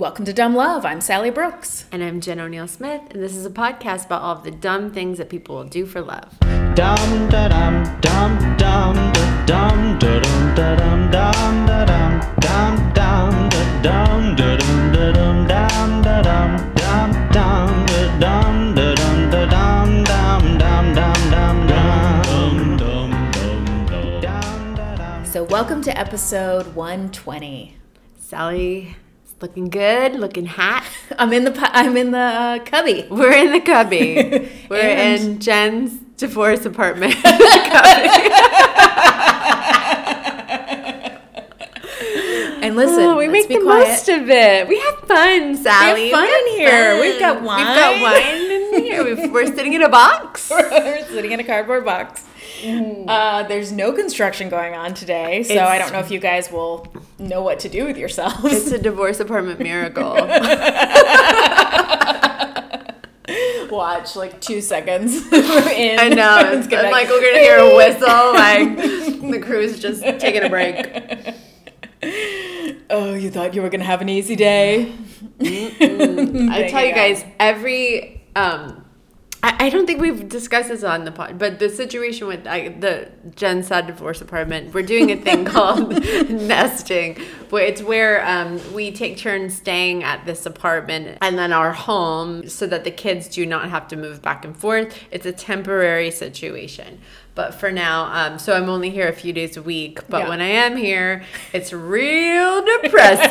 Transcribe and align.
Welcome 0.00 0.24
to 0.24 0.32
Dumb 0.32 0.54
Love. 0.56 0.86
I'm 0.86 1.02
Sally 1.02 1.28
Brooks. 1.28 1.84
And 1.92 2.02
I'm 2.02 2.22
Jen 2.22 2.40
O'Neill 2.40 2.66
Smith, 2.66 3.02
and 3.10 3.22
this 3.22 3.36
is 3.36 3.44
a 3.44 3.50
podcast 3.50 4.06
about 4.06 4.22
all 4.22 4.34
of 4.34 4.44
the 4.44 4.50
dumb 4.50 4.90
things 4.90 5.18
that 5.18 5.28
people 5.28 5.56
will 5.56 5.64
do 5.64 5.84
for 5.84 6.00
love. 6.00 6.38
Dum 6.40 7.28
da 7.28 7.48
dum 7.48 7.84
dum 8.00 8.56
dum 8.56 9.12
da 9.12 9.34
dum 9.44 9.98
da 9.98 10.20
dum 10.20 10.54
da 10.54 10.74
dum 10.74 11.10
dum 11.10 11.66
da 11.66 11.84
dum 11.84 12.20
dum 12.40 12.80
dum 13.82 14.36
da 14.36 14.56
dum 14.56 14.96
da 14.96 15.12
dum 15.12 16.00
da 16.00 16.22
dum 16.22 16.56
dum 16.80 17.12
da 17.20 18.08
dum 18.16 18.16
dum 18.20 18.56
dum 18.56 18.80
da 18.80 18.96
dum 18.96 19.28
da 19.28 19.44
dum 19.44 19.44
da 19.44 19.44
dum 19.44 19.44
dum 19.44 19.44
dum 19.44 19.44
dum 19.44 19.44
dum 19.44 20.04
dum 20.04 20.94
dum 20.94 20.94
dum 20.94 21.58
dum 22.78 23.10
dum 24.22 24.74
da 24.74 24.96
dum 24.96 25.24
So, 25.26 25.44
welcome 25.44 25.82
to 25.82 25.98
episode 25.98 26.74
120. 26.74 27.76
Sally 28.16 28.78
is 28.86 28.99
looking 29.40 29.68
good, 29.70 30.14
looking 30.14 30.46
hot. 30.46 30.84
I'm 31.18 31.32
in 31.32 31.44
the 31.44 31.52
I'm 31.76 31.96
in 31.96 32.10
the 32.10 32.18
uh, 32.18 32.58
cubby. 32.64 33.06
We're 33.10 33.32
in 33.32 33.52
the 33.52 33.60
cubby. 33.60 34.48
We're 34.70 34.78
in 34.96 35.38
Jen's 35.40 35.92
divorce 36.16 36.64
apartment. 36.66 37.14
And 42.62 42.76
listen, 42.76 43.00
Oh, 43.04 43.16
we 43.16 43.26
make 43.28 43.48
the 43.48 43.58
quiet. 43.60 43.88
most 43.88 44.08
of 44.10 44.28
it. 44.28 44.68
We 44.68 44.78
have 44.78 44.98
fun, 45.08 45.56
Sally. 45.56 46.10
fun 46.10 46.22
We 46.44 46.52
in 46.52 46.58
here. 46.58 46.90
fun. 46.92 47.00
We've 47.00 47.18
got 47.18 47.42
wine. 47.42 47.66
We've 47.66 47.76
got 47.76 48.02
wine 48.02 48.50
in 48.50 48.84
here. 48.84 49.04
We've, 49.04 49.32
we're 49.32 49.46
sitting 49.46 49.72
in 49.72 49.82
a 49.82 49.88
box. 49.88 50.50
We're 50.50 51.04
sitting 51.06 51.32
in 51.32 51.40
a 51.40 51.44
cardboard 51.44 51.84
box. 51.86 52.24
Uh, 52.62 53.42
there's 53.44 53.72
no 53.72 53.92
construction 53.92 54.48
going 54.48 54.74
on 54.74 54.94
today, 54.94 55.42
so 55.42 55.58
I 55.60 55.78
don't 55.78 55.92
know 55.92 56.00
if 56.00 56.10
you 56.10 56.18
guys 56.18 56.50
will 56.50 56.86
know 57.18 57.42
what 57.42 57.60
to 57.60 57.68
do 57.68 57.84
with 57.84 57.96
yourselves. 57.96 58.44
It's 58.44 58.72
a 58.72 58.78
divorce 58.78 59.20
apartment 59.20 59.60
miracle. 59.60 60.14
Watch 63.70 64.16
like 64.16 64.40
two 64.40 64.60
seconds 64.60 65.14
in. 65.32 65.98
I 66.00 66.08
know. 66.08 66.40
It's 66.58 66.66
gonna 66.66 66.88
be 66.88 66.92
like 66.92 67.08
we're 67.08 67.20
gonna 67.20 67.38
hear 67.38 67.58
a 67.58 67.76
whistle, 67.76 68.34
like 68.34 68.76
the 69.30 69.38
crew's 69.40 69.78
just 69.78 70.02
taking 70.18 70.42
a 70.42 70.48
break. 70.48 70.88
Oh, 72.90 73.14
you 73.14 73.30
thought 73.30 73.54
you 73.54 73.62
were 73.62 73.68
gonna 73.68 73.84
have 73.84 74.00
an 74.00 74.08
easy 74.08 74.34
day? 74.34 74.92
I 75.40 76.66
tell 76.68 76.82
you 76.82 76.88
you 76.88 76.94
guys, 76.94 77.24
every 77.38 78.22
um 78.34 78.79
I, 79.42 79.66
I 79.66 79.70
don't 79.70 79.86
think 79.86 80.00
we've 80.02 80.28
discussed 80.28 80.68
this 80.68 80.84
on 80.84 81.04
the 81.04 81.12
pod, 81.12 81.38
but 81.38 81.58
the 81.58 81.70
situation 81.70 82.26
with 82.26 82.46
I, 82.46 82.68
the 82.68 83.08
Jen 83.36 83.62
Sad 83.62 83.86
divorce 83.86 84.20
apartment, 84.20 84.74
we're 84.74 84.82
doing 84.82 85.10
a 85.10 85.16
thing 85.16 85.44
called 85.54 85.90
nesting, 86.30 87.16
where 87.48 87.64
it's 87.64 87.82
where 87.82 88.26
um, 88.26 88.60
we 88.74 88.90
take 88.92 89.16
turns 89.16 89.56
staying 89.56 90.02
at 90.04 90.26
this 90.26 90.44
apartment 90.44 91.16
and 91.22 91.38
then 91.38 91.52
our 91.52 91.72
home, 91.72 92.48
so 92.48 92.66
that 92.66 92.84
the 92.84 92.90
kids 92.90 93.28
do 93.28 93.46
not 93.46 93.70
have 93.70 93.88
to 93.88 93.96
move 93.96 94.20
back 94.20 94.44
and 94.44 94.56
forth. 94.56 94.94
It's 95.10 95.24
a 95.24 95.32
temporary 95.32 96.10
situation, 96.10 97.00
but 97.34 97.54
for 97.54 97.72
now, 97.72 98.04
um, 98.12 98.38
so 98.38 98.52
I'm 98.54 98.68
only 98.68 98.90
here 98.90 99.08
a 99.08 99.12
few 99.14 99.32
days 99.32 99.56
a 99.56 99.62
week. 99.62 100.06
But 100.08 100.24
Yeah. 100.24 100.28
when 100.28 100.40
I 100.42 100.48
am 100.48 100.76
here, 100.76 101.24
it's 101.54 101.72
real 101.72 102.62
depressing. 102.82 103.30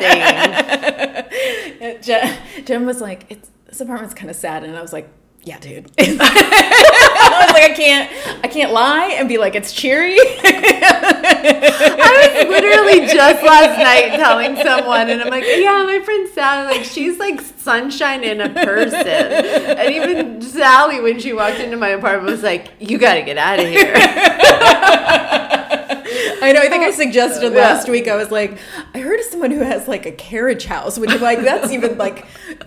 Jen, 2.02 2.37
Jen 2.65 2.85
was 2.87 2.99
like, 2.99 3.25
it's, 3.30 3.52
"This 3.67 3.80
apartment's 3.81 4.15
kind 4.15 4.30
of 4.31 4.35
sad," 4.35 4.63
and 4.63 4.75
I 4.75 4.81
was 4.81 4.91
like, 4.93 5.07
"Yeah, 5.43 5.59
dude." 5.59 5.91
I 5.99 7.45
was 7.45 7.53
like, 7.53 7.71
"I 7.71 7.73
can't, 7.75 8.11
I 8.43 8.47
can't 8.47 8.71
lie 8.71 9.15
and 9.17 9.27
be 9.29 9.37
like 9.37 9.55
it's 9.55 9.73
cheery." 9.73 10.17
I 12.01 12.43
was 12.43 12.49
literally 12.49 13.07
just 13.07 13.43
last 13.43 13.77
night 13.79 14.15
telling 14.17 14.55
someone, 14.55 15.09
and 15.09 15.21
I'm 15.21 15.29
like, 15.29 15.43
yeah, 15.45 15.83
my 15.85 15.99
friend 16.03 16.27
Sally, 16.29 16.77
like, 16.77 16.85
she's 16.85 17.19
like 17.19 17.41
sunshine 17.41 18.23
in 18.23 18.41
a 18.41 18.49
person. 18.49 19.05
And 19.07 19.93
even 19.93 20.41
Sally, 20.41 21.01
when 21.01 21.19
she 21.19 21.33
walked 21.33 21.59
into 21.59 21.77
my 21.77 21.89
apartment, 21.89 22.31
was 22.31 22.43
like, 22.43 22.71
you 22.79 22.97
gotta 22.97 23.21
get 23.21 23.37
out 23.37 23.59
of 23.59 23.67
here. 23.67 23.93
I 26.41 26.52
know. 26.53 26.61
I 26.61 26.69
think 26.69 26.83
I 26.83 26.91
suggested 26.91 27.53
Yeah. 27.53 27.59
last 27.59 27.89
week. 27.89 28.07
I 28.07 28.15
was 28.15 28.31
like, 28.31 28.57
I 28.93 28.99
heard 28.99 29.19
of 29.19 29.25
someone 29.27 29.52
who 29.52 29.59
has 29.61 29.87
like 29.87 30.05
a 30.05 30.11
carriage 30.11 30.65
house, 30.65 30.97
which 30.99 31.19
like 31.21 31.39
that's 31.41 31.71
even 31.71 31.97
like 31.97 32.25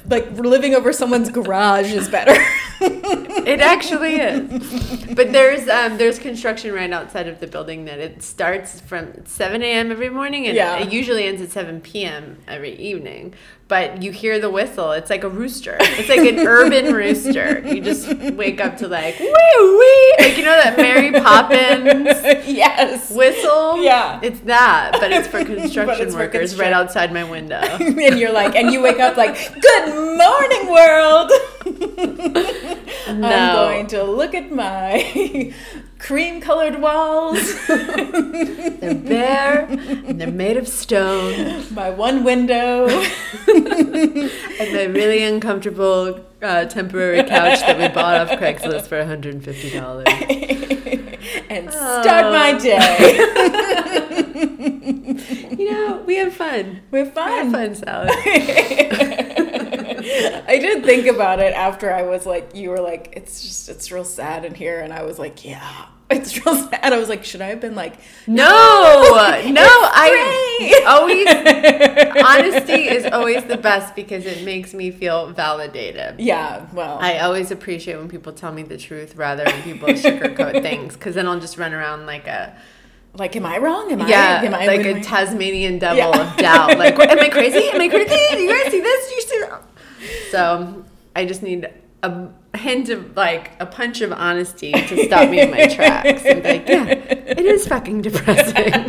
like 0.09 0.31
living 0.33 0.75
over 0.75 0.93
someone's 0.93 1.31
garage 1.31 1.93
is 1.93 2.09
better. 2.09 2.35
It 3.45 3.61
actually 3.61 4.17
is. 4.17 5.15
But 5.15 5.33
there's 5.33 5.69
um, 5.69 5.99
there's 5.99 6.19
construction 6.19 6.73
right 6.73 6.91
outside 6.93 7.27
of 7.29 7.39
the 7.41 7.47
building 7.47 7.85
that 7.87 7.99
it 7.99 8.23
starts 8.23 8.81
from 8.81 9.25
7 9.25 9.63
a.m. 9.63 9.91
every 9.93 10.11
morning 10.11 10.47
and 10.47 10.57
Yeah. 10.57 10.79
it 10.79 10.93
usually 10.93 11.25
ends 11.25 11.41
at 11.43 11.51
7 11.51 11.81
p.m. 11.81 12.39
every 12.49 12.75
evening. 12.77 13.35
But 13.73 14.03
you 14.03 14.13
hear 14.13 14.39
the 14.39 14.51
whistle. 14.51 14.93
It's 14.93 15.09
like 15.09 15.25
a 15.25 15.31
rooster. 15.31 15.79
It's 15.81 16.11
like 16.11 16.29
an 16.29 16.47
urban 16.47 16.93
rooster. 17.01 17.63
You 17.67 17.81
just 17.81 18.07
wake 18.35 18.61
up 18.61 18.77
to 18.77 18.87
like 18.87 19.19
wee 19.19 19.27
wee, 19.27 20.15
like 20.19 20.37
you 20.37 20.45
know 20.45 20.61
that 20.63 20.75
Mary 20.77 21.11
Poppins 21.11 22.05
yes. 22.47 23.11
whistle. 23.11 23.83
Yeah. 23.83 24.21
it's 24.23 24.41
that, 24.41 24.99
but 25.01 25.11
it's 25.11 25.27
for 25.27 25.43
construction 25.47 26.11
for 26.11 26.19
workers 26.19 26.55
right 26.59 26.71
construction. 26.71 26.75
outside 26.75 27.13
my 27.15 27.25
window. 27.25 27.57
and 27.57 28.19
you're 28.19 28.31
like, 28.31 28.55
and 28.55 28.71
you 28.71 28.83
wake 28.83 29.01
up 29.01 29.17
like, 29.17 29.37
"Good 29.59 30.19
morning, 30.19 30.71
world." 30.71 31.33
I'm 33.09 33.23
going 33.55 33.87
to 33.87 34.05
look 34.05 34.35
at 34.35 34.53
my 34.53 35.55
cream-colored 36.03 36.81
walls, 36.83 37.39
They're 37.69 38.95
bare 38.95 39.67
and 39.71 40.21
they're 40.21 40.31
made 40.31 40.57
of 40.57 40.67
stone. 40.69 41.65
my 41.75 41.91
one 41.91 42.25
window. 42.25 42.89
And 44.63 44.75
the 44.77 44.89
really 44.93 45.23
uncomfortable 45.25 46.21
uh, 46.41 46.65
temporary 46.67 47.23
couch 47.25 47.61
that 47.61 47.77
we 47.79 47.89
bought 47.89 48.15
off 48.17 48.31
Craigslist 48.39 48.87
for 48.87 48.97
$150. 49.03 50.07
and 51.51 51.71
start 51.71 52.33
my 52.33 52.53
day. 52.59 53.19
You 55.59 55.71
know, 55.71 56.03
we 56.07 56.17
have 56.17 56.35
fun. 56.35 56.81
We're 56.91 57.05
We 57.05 57.11
have 57.11 57.15
fun. 57.15 57.53
fun, 57.53 57.75
Sally. 57.75 59.49
I 60.05 60.59
did 60.59 60.85
think 60.85 61.07
about 61.07 61.39
it 61.41 61.53
after 61.55 61.93
I 61.93 62.03
was 62.03 62.27
like, 62.27 62.55
you 62.55 62.71
were 62.71 62.81
like, 62.81 63.13
it's 63.17 63.43
just, 63.43 63.69
it's 63.69 63.91
real 63.93 64.05
sad 64.05 64.45
in 64.45 64.55
here. 64.55 64.81
And 64.81 64.93
I 64.93 65.03
was 65.03 65.19
like, 65.19 65.45
yeah, 65.45 65.87
it's 66.11 66.45
real 66.45 66.55
sad. 66.55 66.93
I 66.93 66.99
was 66.99 67.09
like, 67.09 67.25
should 67.25 67.41
I 67.41 67.49
have 67.49 67.61
been 67.61 67.75
like, 67.75 67.95
No, 68.27 68.45
no, 68.45 69.63
I 69.65 70.85
always, 70.87 71.27
honesty 72.25 72.89
is 72.89 73.07
always 73.13 73.45
the 73.45 73.57
best 73.57 73.95
because 73.95 74.27
it 74.27 74.45
makes 74.45 74.75
me 74.75 74.91
feel 74.91 75.31
validated. 75.33 76.21
yeah, 76.21 76.67
well, 76.73 76.99
I 77.01 77.19
always 77.21 77.51
appreciate 77.51 77.97
when 77.97 78.09
people 78.09 78.33
tell 78.33 78.53
me 78.53 78.63
the 78.63 78.77
truth 78.79 79.17
rather 79.17 79.45
than 79.45 79.63
people 79.63 79.89
sugarcoat 79.89 80.63
things 80.63 80.95
because 80.95 81.15
then 81.15 81.27
I'll 81.27 81.41
just 81.41 81.59
run 81.59 81.73
around 81.73 82.07
like 82.07 82.27
a 82.27 82.55
like, 83.15 83.37
am 83.37 83.45
I 83.45 83.59
wrong? 83.59 83.93
Am 83.93 84.01
yeah, 84.09 84.41
I, 84.43 84.47
am 84.47 84.55
I 84.55 84.65
like 84.67 84.87
a 84.87 84.99
Tasmanian 85.03 85.79
devil 85.79 85.99
Yeah. 85.99 86.31
of 86.33 86.37
doubt. 86.39 86.79
Like, 86.79 86.99
am 86.99 87.19
I 87.19 87.29
crazy? 87.29 87.69
Am 87.69 87.79
I 87.79 87.89
crazy? 87.91 88.09
Do 88.31 88.39
you 88.41 88.49
guys 88.51 88.73
see 88.73 88.81
this? 88.81 89.11
You 89.15 89.21
see? 89.21 89.43
So 90.31 90.85
I 91.17 91.25
just 91.27 91.43
need 91.43 91.69
a 92.03 92.29
hint 92.57 92.89
of 92.89 93.17
like 93.17 93.53
a 93.61 93.67
punch 93.67 94.01
of 94.01 94.13
honesty 94.13 94.73
to 94.73 95.05
stop 95.07 95.29
me 95.31 95.41
in 95.41 95.51
my 95.51 95.67
tracks. 95.67 96.25
And 96.25 96.43
be 96.43 96.49
like, 96.49 96.69
yeah, 96.69 96.87
it 96.89 97.41
is 97.41 97.67
fucking 97.67 98.03
depressing. 98.03 98.73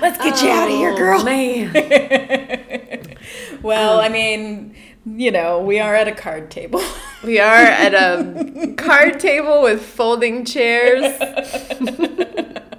Let's 0.00 0.18
get 0.18 0.42
you 0.42 0.50
out 0.50 0.68
of 0.68 0.74
here, 0.74 0.92
Oh, 0.92 0.96
girl. 0.96 1.24
Man, 1.24 1.72
Well, 3.62 3.98
um, 3.98 4.04
I 4.04 4.08
mean, 4.10 4.74
you 5.06 5.30
know, 5.30 5.60
we 5.60 5.78
are 5.80 5.94
at 5.94 6.06
a 6.08 6.12
card 6.14 6.50
table. 6.50 6.82
we 7.24 7.38
are 7.40 7.54
at 7.62 7.94
a 7.94 8.74
card 8.76 9.18
table 9.20 9.62
with 9.62 9.82
folding 9.82 10.44
chairs. 10.44 11.02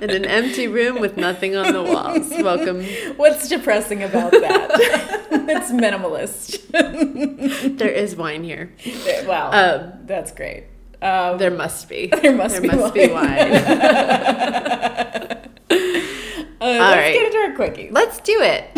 In 0.00 0.10
an 0.10 0.24
empty 0.24 0.66
room 0.68 1.00
with 1.00 1.16
nothing 1.16 1.56
on 1.56 1.72
the 1.72 1.82
walls. 1.82 2.28
Welcome. 2.30 2.84
What's 3.16 3.48
depressing 3.48 4.02
about 4.02 4.32
that? 4.32 4.70
it's 5.48 5.70
minimalist. 5.72 6.60
There 7.78 7.88
is 7.90 8.14
wine 8.16 8.44
here. 8.44 8.72
wow, 9.26 9.50
Um, 9.52 9.92
that's 10.06 10.32
great. 10.32 10.64
Um, 11.00 11.38
There 11.38 11.50
must 11.50 11.88
be. 11.88 12.08
There 12.22 12.34
must 12.34 12.60
there 12.60 12.62
be 12.62 12.68
must 12.76 12.94
wine. 12.94 13.08
be 13.08 13.12
wine. 13.12 13.52
uh, 13.52 15.38
let's 16.60 16.96
right. 16.96 17.12
get 17.12 17.26
into 17.26 17.38
our 17.38 17.52
quickie. 17.54 17.88
Let's 17.90 18.18
do 18.20 18.36
it. 18.40 18.70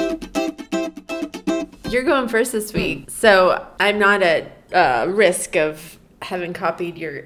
You're 1.91 2.03
going 2.05 2.29
first 2.29 2.53
this 2.53 2.73
week, 2.73 3.11
so 3.11 3.67
I'm 3.81 3.99
not 3.99 4.23
at 4.23 4.53
uh, 4.73 5.07
risk 5.09 5.57
of 5.57 5.99
having 6.23 6.53
copied 6.53 6.99
your 6.99 7.25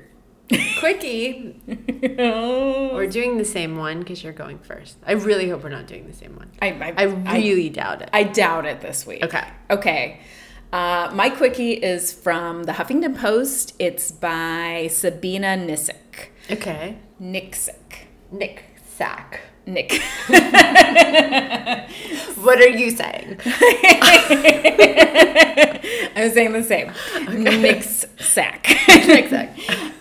quickie. 0.79 1.61
We're 2.19 3.07
doing 3.07 3.39
the 3.39 3.45
same 3.45 3.77
one 3.77 4.01
because 4.01 4.23
you're 4.23 4.33
going 4.33 4.59
first. 4.59 4.97
I 5.07 5.13
really 5.13 5.49
hope 5.49 5.63
we're 5.63 5.69
not 5.69 5.87
doing 5.87 6.07
the 6.07 6.13
same 6.13 6.37
one. 6.37 6.51
I, 6.61 6.69
I, 6.71 6.93
I 6.97 7.35
really 7.37 7.69
doubt 7.69 8.03
it. 8.03 8.11
I 8.13 8.25
doubt 8.25 8.67
it 8.67 8.81
this 8.81 9.07
week. 9.07 9.25
Okay. 9.25 9.47
Okay. 9.71 10.21
Uh, 10.73 11.11
my 11.15 11.31
quickie 11.31 11.73
is 11.73 12.13
from 12.13 12.65
the 12.65 12.73
Huffington 12.73 13.17
Post. 13.19 13.75
It's 13.79 14.13
by 14.13 14.89
Sabina 14.91 15.57
Nisik. 15.57 16.29
Okay. 16.51 16.99
Nixick. 17.21 18.07
Nick 18.31 18.65
Sack. 18.97 19.41
Nick. 19.67 19.93
What 22.43 22.59
are 22.61 22.69
you 22.69 22.91
saying? 22.91 23.39
I'm 26.17 26.31
saying 26.31 26.53
the 26.53 26.63
same. 26.63 26.93
Nick's 27.61 28.07
sack. 28.19 28.67
Nick's 28.89 29.31
sack. 29.31 29.57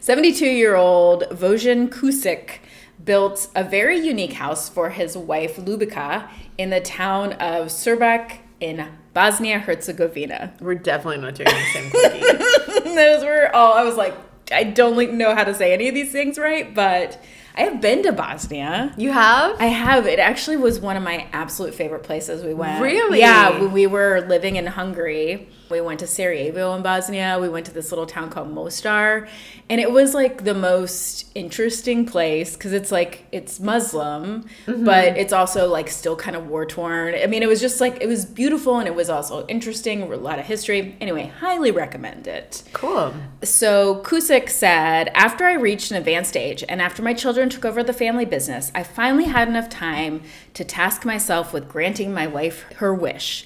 72 0.09 0.43
year 0.43 0.75
old 0.75 1.21
Vojan 1.29 1.87
Kusik 1.87 2.61
built 3.05 3.47
a 3.53 3.63
very 3.63 3.99
unique 3.99 4.33
house 4.33 4.67
for 4.67 4.89
his 4.89 5.15
wife 5.15 5.57
Lubica 5.57 6.27
in 6.57 6.71
the 6.71 6.81
town 6.81 7.33
of 7.33 7.67
Srbak 7.67 8.39
in 8.59 8.87
Bosnia 9.13 9.59
Herzegovina. 9.59 10.51
We're 10.61 10.73
definitely 10.73 11.21
not 11.21 11.35
doing 11.35 11.49
the 11.49 11.65
same 11.73 11.91
quickie. 11.91 12.89
Those 12.95 13.23
were 13.23 13.55
all, 13.55 13.73
I 13.73 13.83
was 13.83 13.97
like, 13.97 14.15
I 14.51 14.63
don't 14.63 15.13
know 15.13 15.35
how 15.35 15.43
to 15.43 15.53
say 15.53 15.73
any 15.73 15.89
of 15.89 15.93
these 15.93 16.11
things 16.11 16.39
right, 16.39 16.73
but 16.73 17.23
I 17.53 17.61
have 17.61 17.79
been 17.79 18.01
to 18.01 18.11
Bosnia. 18.11 18.95
You 18.97 19.11
have? 19.11 19.61
I 19.61 19.67
have. 19.67 20.07
It 20.07 20.17
actually 20.17 20.57
was 20.57 20.79
one 20.79 20.97
of 20.97 21.03
my 21.03 21.27
absolute 21.33 21.75
favorite 21.75 22.01
places 22.01 22.43
we 22.43 22.55
went. 22.55 22.81
Really? 22.81 23.19
Yeah, 23.19 23.59
when 23.59 23.71
we 23.71 23.85
were 23.85 24.25
living 24.27 24.55
in 24.55 24.65
Hungary, 24.65 25.49
we 25.69 25.81
went 25.81 25.99
to 25.99 26.07
Sarajevo 26.07 26.73
in 26.75 26.81
Bosnia. 26.83 27.37
We 27.39 27.49
went 27.49 27.65
to 27.67 27.73
this 27.73 27.91
little 27.91 28.05
town 28.05 28.29
called 28.29 28.49
Mostar, 28.51 29.27
and 29.69 29.79
it 29.79 29.91
was 29.91 30.13
like 30.13 30.43
the 30.43 30.53
most 30.53 31.25
interesting 31.35 32.05
place 32.05 32.55
because 32.55 32.73
it's 32.73 32.91
like 32.91 33.25
it's 33.31 33.59
Muslim, 33.59 34.45
Mm-hmm. 34.65 34.83
but 34.85 35.17
it's 35.17 35.33
also 35.33 35.67
like 35.67 35.89
still 35.89 36.15
kind 36.15 36.35
of 36.35 36.47
war 36.47 36.65
torn. 36.65 37.15
I 37.15 37.27
mean, 37.27 37.43
it 37.43 37.47
was 37.49 37.59
just 37.61 37.79
like 37.81 38.01
it 38.01 38.07
was 38.07 38.25
beautiful 38.25 38.77
and 38.79 38.87
it 38.87 38.95
was 38.95 39.09
also 39.09 39.45
interesting. 39.47 40.01
A 40.01 40.15
lot 40.15 40.39
of 40.39 40.45
history. 40.45 40.95
Anyway, 41.01 41.31
highly 41.39 41.71
recommend 41.71 42.27
it. 42.27 42.63
Cool. 42.73 43.13
So 43.43 44.01
Kusik 44.03 44.49
said, 44.49 45.09
after 45.13 45.45
I 45.45 45.53
reached 45.53 45.91
an 45.91 45.97
advanced 45.97 46.35
age 46.35 46.63
and 46.67 46.81
after 46.81 47.01
my 47.01 47.13
children 47.13 47.49
took 47.49 47.65
over 47.65 47.83
the 47.83 47.93
family 47.93 48.25
business, 48.25 48.71
I 48.75 48.83
finally 48.83 49.25
had 49.25 49.47
enough 49.47 49.69
time 49.69 50.21
to 50.53 50.63
task 50.63 51.05
myself 51.05 51.53
with 51.53 51.69
granting 51.69 52.13
my 52.13 52.27
wife 52.27 52.63
her 52.77 52.93
wish. 52.93 53.45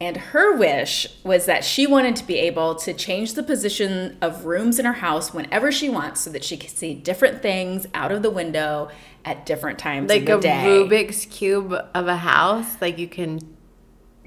And 0.00 0.16
her 0.16 0.56
wish 0.56 1.06
was 1.22 1.46
that 1.46 1.64
she 1.64 1.86
wanted 1.86 2.16
to 2.16 2.26
be 2.26 2.36
able 2.36 2.74
to 2.76 2.92
change 2.92 3.34
the 3.34 3.42
position 3.42 4.18
of 4.20 4.44
rooms 4.44 4.78
in 4.78 4.84
her 4.84 4.94
house 4.94 5.32
whenever 5.32 5.70
she 5.70 5.88
wants 5.88 6.20
so 6.20 6.30
that 6.30 6.44
she 6.44 6.56
could 6.56 6.70
see 6.70 6.94
different 6.94 7.42
things 7.42 7.86
out 7.94 8.10
of 8.10 8.22
the 8.22 8.30
window 8.30 8.90
at 9.24 9.46
different 9.46 9.78
times 9.78 10.10
Like 10.10 10.28
a 10.28 10.38
day. 10.40 10.64
Rubik's 10.66 11.26
Cube 11.26 11.72
of 11.94 12.08
a 12.08 12.16
house. 12.16 12.80
Like 12.80 12.98
you 12.98 13.08
can. 13.08 13.38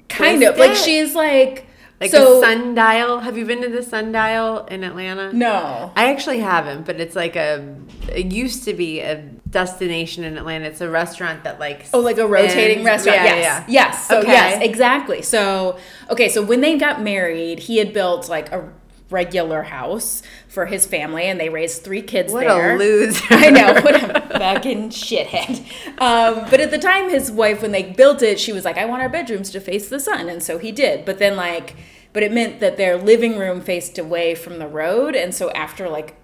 kind 0.08 0.42
of. 0.42 0.56
Like 0.56 0.74
she's 0.74 1.14
like, 1.14 1.66
Like 2.00 2.10
so, 2.10 2.38
a 2.38 2.40
sundial. 2.40 3.20
Have 3.20 3.36
you 3.36 3.44
been 3.44 3.60
to 3.62 3.68
the 3.68 3.82
sundial 3.82 4.64
in 4.66 4.82
Atlanta? 4.82 5.32
No. 5.32 5.92
I 5.94 6.10
actually 6.10 6.40
haven't, 6.40 6.86
but 6.86 6.98
it's 6.98 7.14
like 7.14 7.36
a. 7.36 7.76
It 8.08 8.32
used 8.32 8.64
to 8.64 8.72
be 8.72 9.00
a 9.00 9.22
destination 9.50 10.24
in 10.24 10.36
Atlanta. 10.36 10.66
It's 10.66 10.80
a 10.80 10.90
restaurant 10.90 11.44
that 11.44 11.58
like. 11.58 11.86
Oh, 11.94 12.00
like 12.00 12.18
a 12.18 12.26
rotating 12.26 12.78
spins- 12.78 12.86
restaurant. 12.86 13.16
Yeah, 13.18 13.24
yes. 13.24 13.44
yeah. 13.44 13.64
Yes. 13.68 14.06
So 14.08 14.18
Okay. 14.20 14.32
yes, 14.32 14.62
exactly. 14.62 15.22
So 15.22 15.78
okay, 16.10 16.28
so 16.28 16.42
when 16.42 16.60
they 16.60 16.76
got 16.78 17.02
married, 17.02 17.60
he 17.60 17.78
had 17.78 17.92
built 17.92 18.28
like 18.28 18.52
a 18.52 18.70
regular 19.10 19.62
house 19.62 20.22
for 20.48 20.66
his 20.66 20.84
family 20.86 21.22
and 21.24 21.40
they 21.40 21.48
raised 21.48 21.82
three 21.82 22.02
kids 22.02 22.30
What 22.30 22.40
there. 22.46 22.74
a 22.74 22.78
loser! 22.78 23.24
I 23.30 23.48
know, 23.48 23.72
what 23.80 23.94
a 23.94 24.20
fucking 24.38 24.90
shithead. 24.90 25.60
Um, 25.98 26.46
but 26.50 26.60
at 26.60 26.70
the 26.70 26.76
time, 26.78 27.08
his 27.08 27.30
wife, 27.30 27.62
when 27.62 27.72
they 27.72 27.82
built 27.84 28.20
it, 28.22 28.38
she 28.38 28.52
was 28.52 28.66
like, 28.66 28.76
I 28.76 28.84
want 28.84 29.00
our 29.00 29.08
bedrooms 29.08 29.48
to 29.52 29.60
face 29.60 29.88
the 29.88 29.98
sun. 29.98 30.28
And 30.28 30.42
so 30.42 30.58
he 30.58 30.72
did. 30.72 31.06
But 31.06 31.18
then, 31.18 31.36
like, 31.36 31.74
but 32.12 32.22
it 32.22 32.32
meant 32.32 32.60
that 32.60 32.76
their 32.76 32.98
living 32.98 33.38
room 33.38 33.62
faced 33.62 33.98
away 33.98 34.34
from 34.34 34.58
the 34.58 34.68
road. 34.68 35.16
And 35.16 35.34
so 35.34 35.50
after 35.52 35.88
like 35.88 36.14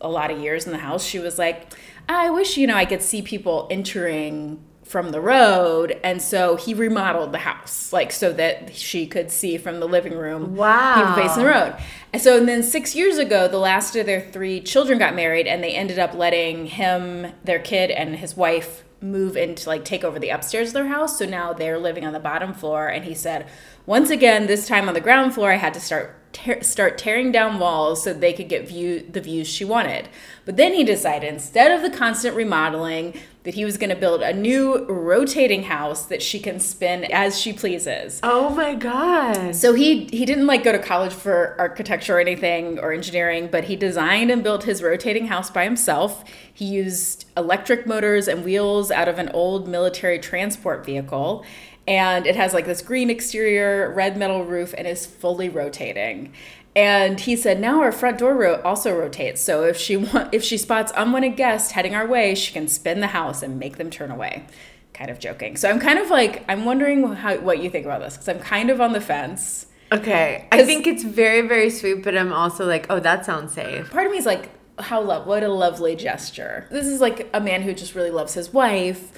a 0.00 0.08
lot 0.08 0.30
of 0.30 0.38
years 0.40 0.64
in 0.64 0.70
the 0.70 0.78
house, 0.78 1.04
she 1.04 1.18
was 1.18 1.38
like, 1.40 1.72
I 2.08 2.30
wish, 2.30 2.56
you 2.56 2.66
know, 2.66 2.74
I 2.76 2.84
could 2.84 3.02
see 3.02 3.22
people 3.22 3.66
entering 3.70 4.64
from 4.84 5.10
the 5.10 5.20
road. 5.20 6.00
And 6.02 6.22
so 6.22 6.56
he 6.56 6.72
remodeled 6.72 7.32
the 7.32 7.38
house, 7.38 7.92
like, 7.92 8.10
so 8.10 8.32
that 8.32 8.74
she 8.74 9.06
could 9.06 9.30
see 9.30 9.58
from 9.58 9.80
the 9.80 9.86
living 9.86 10.14
room 10.14 10.56
Wow. 10.56 10.94
people 10.94 11.14
facing 11.14 11.42
the 11.44 11.50
road. 11.50 11.76
And 12.12 12.22
so, 12.22 12.38
and 12.38 12.48
then 12.48 12.62
six 12.62 12.94
years 12.96 13.18
ago, 13.18 13.48
the 13.48 13.58
last 13.58 13.94
of 13.96 14.06
their 14.06 14.22
three 14.22 14.62
children 14.62 14.98
got 14.98 15.14
married, 15.14 15.46
and 15.46 15.62
they 15.62 15.72
ended 15.74 15.98
up 15.98 16.14
letting 16.14 16.66
him, 16.66 17.32
their 17.44 17.58
kid, 17.58 17.90
and 17.90 18.16
his 18.16 18.34
wife 18.34 18.82
move 19.00 19.36
into 19.36 19.68
like 19.68 19.84
take 19.84 20.04
over 20.04 20.18
the 20.18 20.30
upstairs 20.30 20.68
of 20.68 20.74
their 20.74 20.88
house. 20.88 21.18
So 21.18 21.26
now 21.26 21.52
they're 21.52 21.78
living 21.78 22.04
on 22.04 22.12
the 22.12 22.20
bottom 22.20 22.52
floor. 22.52 22.88
And 22.88 23.04
he 23.04 23.14
said, 23.14 23.48
once 23.86 24.10
again, 24.10 24.46
this 24.46 24.66
time 24.66 24.88
on 24.88 24.94
the 24.94 25.00
ground 25.00 25.34
floor, 25.34 25.52
I 25.52 25.56
had 25.56 25.74
to 25.74 25.80
start. 25.80 26.14
Tear, 26.30 26.62
start 26.62 26.98
tearing 26.98 27.32
down 27.32 27.58
walls 27.58 28.04
so 28.04 28.12
they 28.12 28.34
could 28.34 28.50
get 28.50 28.68
view 28.68 29.00
the 29.10 29.22
views 29.22 29.48
she 29.48 29.64
wanted. 29.64 30.10
But 30.44 30.58
then 30.58 30.74
he 30.74 30.84
decided 30.84 31.32
instead 31.32 31.72
of 31.72 31.80
the 31.80 31.96
constant 31.96 32.36
remodeling 32.36 33.18
that 33.48 33.54
he 33.54 33.64
was 33.64 33.78
going 33.78 33.88
to 33.88 33.96
build 33.96 34.20
a 34.20 34.30
new 34.30 34.84
rotating 34.84 35.62
house 35.62 36.04
that 36.04 36.20
she 36.20 36.38
can 36.38 36.60
spin 36.60 37.04
as 37.04 37.40
she 37.40 37.50
pleases. 37.50 38.20
Oh 38.22 38.50
my 38.50 38.74
god. 38.74 39.56
So 39.56 39.72
he 39.72 40.04
he 40.04 40.26
didn't 40.26 40.46
like 40.46 40.62
go 40.62 40.70
to 40.70 40.78
college 40.78 41.14
for 41.14 41.56
architecture 41.58 42.18
or 42.18 42.20
anything 42.20 42.78
or 42.78 42.92
engineering, 42.92 43.48
but 43.50 43.64
he 43.64 43.74
designed 43.74 44.30
and 44.30 44.42
built 44.42 44.64
his 44.64 44.82
rotating 44.82 45.28
house 45.28 45.48
by 45.48 45.64
himself. 45.64 46.24
He 46.52 46.66
used 46.66 47.24
electric 47.38 47.86
motors 47.86 48.28
and 48.28 48.44
wheels 48.44 48.90
out 48.90 49.08
of 49.08 49.18
an 49.18 49.30
old 49.30 49.66
military 49.66 50.18
transport 50.18 50.84
vehicle. 50.84 51.42
And 51.86 52.26
it 52.26 52.36
has 52.36 52.52
like 52.52 52.66
this 52.66 52.82
green 52.82 53.08
exterior, 53.08 53.94
red 53.94 54.18
metal 54.18 54.44
roof, 54.44 54.74
and 54.76 54.86
is 54.86 55.06
fully 55.06 55.48
rotating. 55.48 56.34
And 56.78 57.18
he 57.18 57.34
said, 57.34 57.58
now 57.58 57.80
our 57.80 57.90
front 57.90 58.18
door 58.18 58.36
ro- 58.36 58.62
also 58.62 58.96
rotates. 58.96 59.40
So 59.40 59.64
if 59.64 59.76
she 59.76 59.96
want, 59.96 60.32
if 60.32 60.44
she 60.44 60.56
spots 60.56 60.92
unwanted 60.94 61.36
guests 61.36 61.72
heading 61.72 61.96
our 61.96 62.06
way, 62.06 62.36
she 62.36 62.52
can 62.52 62.68
spin 62.68 63.00
the 63.00 63.08
house 63.08 63.42
and 63.42 63.58
make 63.58 63.78
them 63.78 63.90
turn 63.90 64.12
away. 64.12 64.46
Kind 64.94 65.10
of 65.10 65.18
joking. 65.18 65.56
So 65.56 65.68
I'm 65.68 65.80
kind 65.80 65.98
of 65.98 66.08
like, 66.08 66.44
I'm 66.48 66.64
wondering 66.64 67.02
how, 67.14 67.36
what 67.38 67.60
you 67.60 67.68
think 67.68 67.84
about 67.84 68.00
this 68.00 68.14
because 68.14 68.28
I'm 68.28 68.38
kind 68.38 68.70
of 68.70 68.80
on 68.80 68.92
the 68.92 69.00
fence. 69.00 69.66
Okay, 69.90 70.46
I 70.52 70.62
think 70.62 70.86
it's 70.86 71.02
very 71.02 71.48
very 71.48 71.70
sweet, 71.70 72.04
but 72.04 72.16
I'm 72.16 72.32
also 72.32 72.64
like, 72.64 72.86
oh, 72.90 73.00
that 73.00 73.24
sounds 73.24 73.54
safe. 73.54 73.90
Part 73.90 74.06
of 74.06 74.12
me 74.12 74.18
is 74.18 74.26
like, 74.26 74.50
how 74.78 75.02
love, 75.02 75.26
what 75.26 75.42
a 75.42 75.48
lovely 75.48 75.96
gesture. 75.96 76.68
This 76.70 76.86
is 76.86 77.00
like 77.00 77.28
a 77.34 77.40
man 77.40 77.62
who 77.62 77.74
just 77.74 77.96
really 77.96 78.10
loves 78.12 78.34
his 78.34 78.52
wife. 78.52 79.12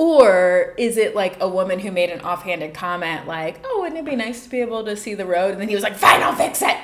Or 0.00 0.74
is 0.78 0.96
it 0.96 1.14
like 1.14 1.36
a 1.42 1.48
woman 1.48 1.78
who 1.78 1.90
made 1.92 2.08
an 2.08 2.22
offhanded 2.22 2.72
comment 2.72 3.26
like, 3.26 3.60
oh, 3.64 3.80
wouldn't 3.82 3.98
it 3.98 4.06
be 4.06 4.16
nice 4.16 4.44
to 4.44 4.48
be 4.48 4.62
able 4.62 4.82
to 4.86 4.96
see 4.96 5.12
the 5.12 5.26
road? 5.26 5.52
And 5.52 5.60
then 5.60 5.68
he 5.68 5.74
was 5.74 5.84
like, 5.84 5.94
fine, 5.94 6.22
I'll 6.22 6.34
fix 6.34 6.62
it. 6.62 6.74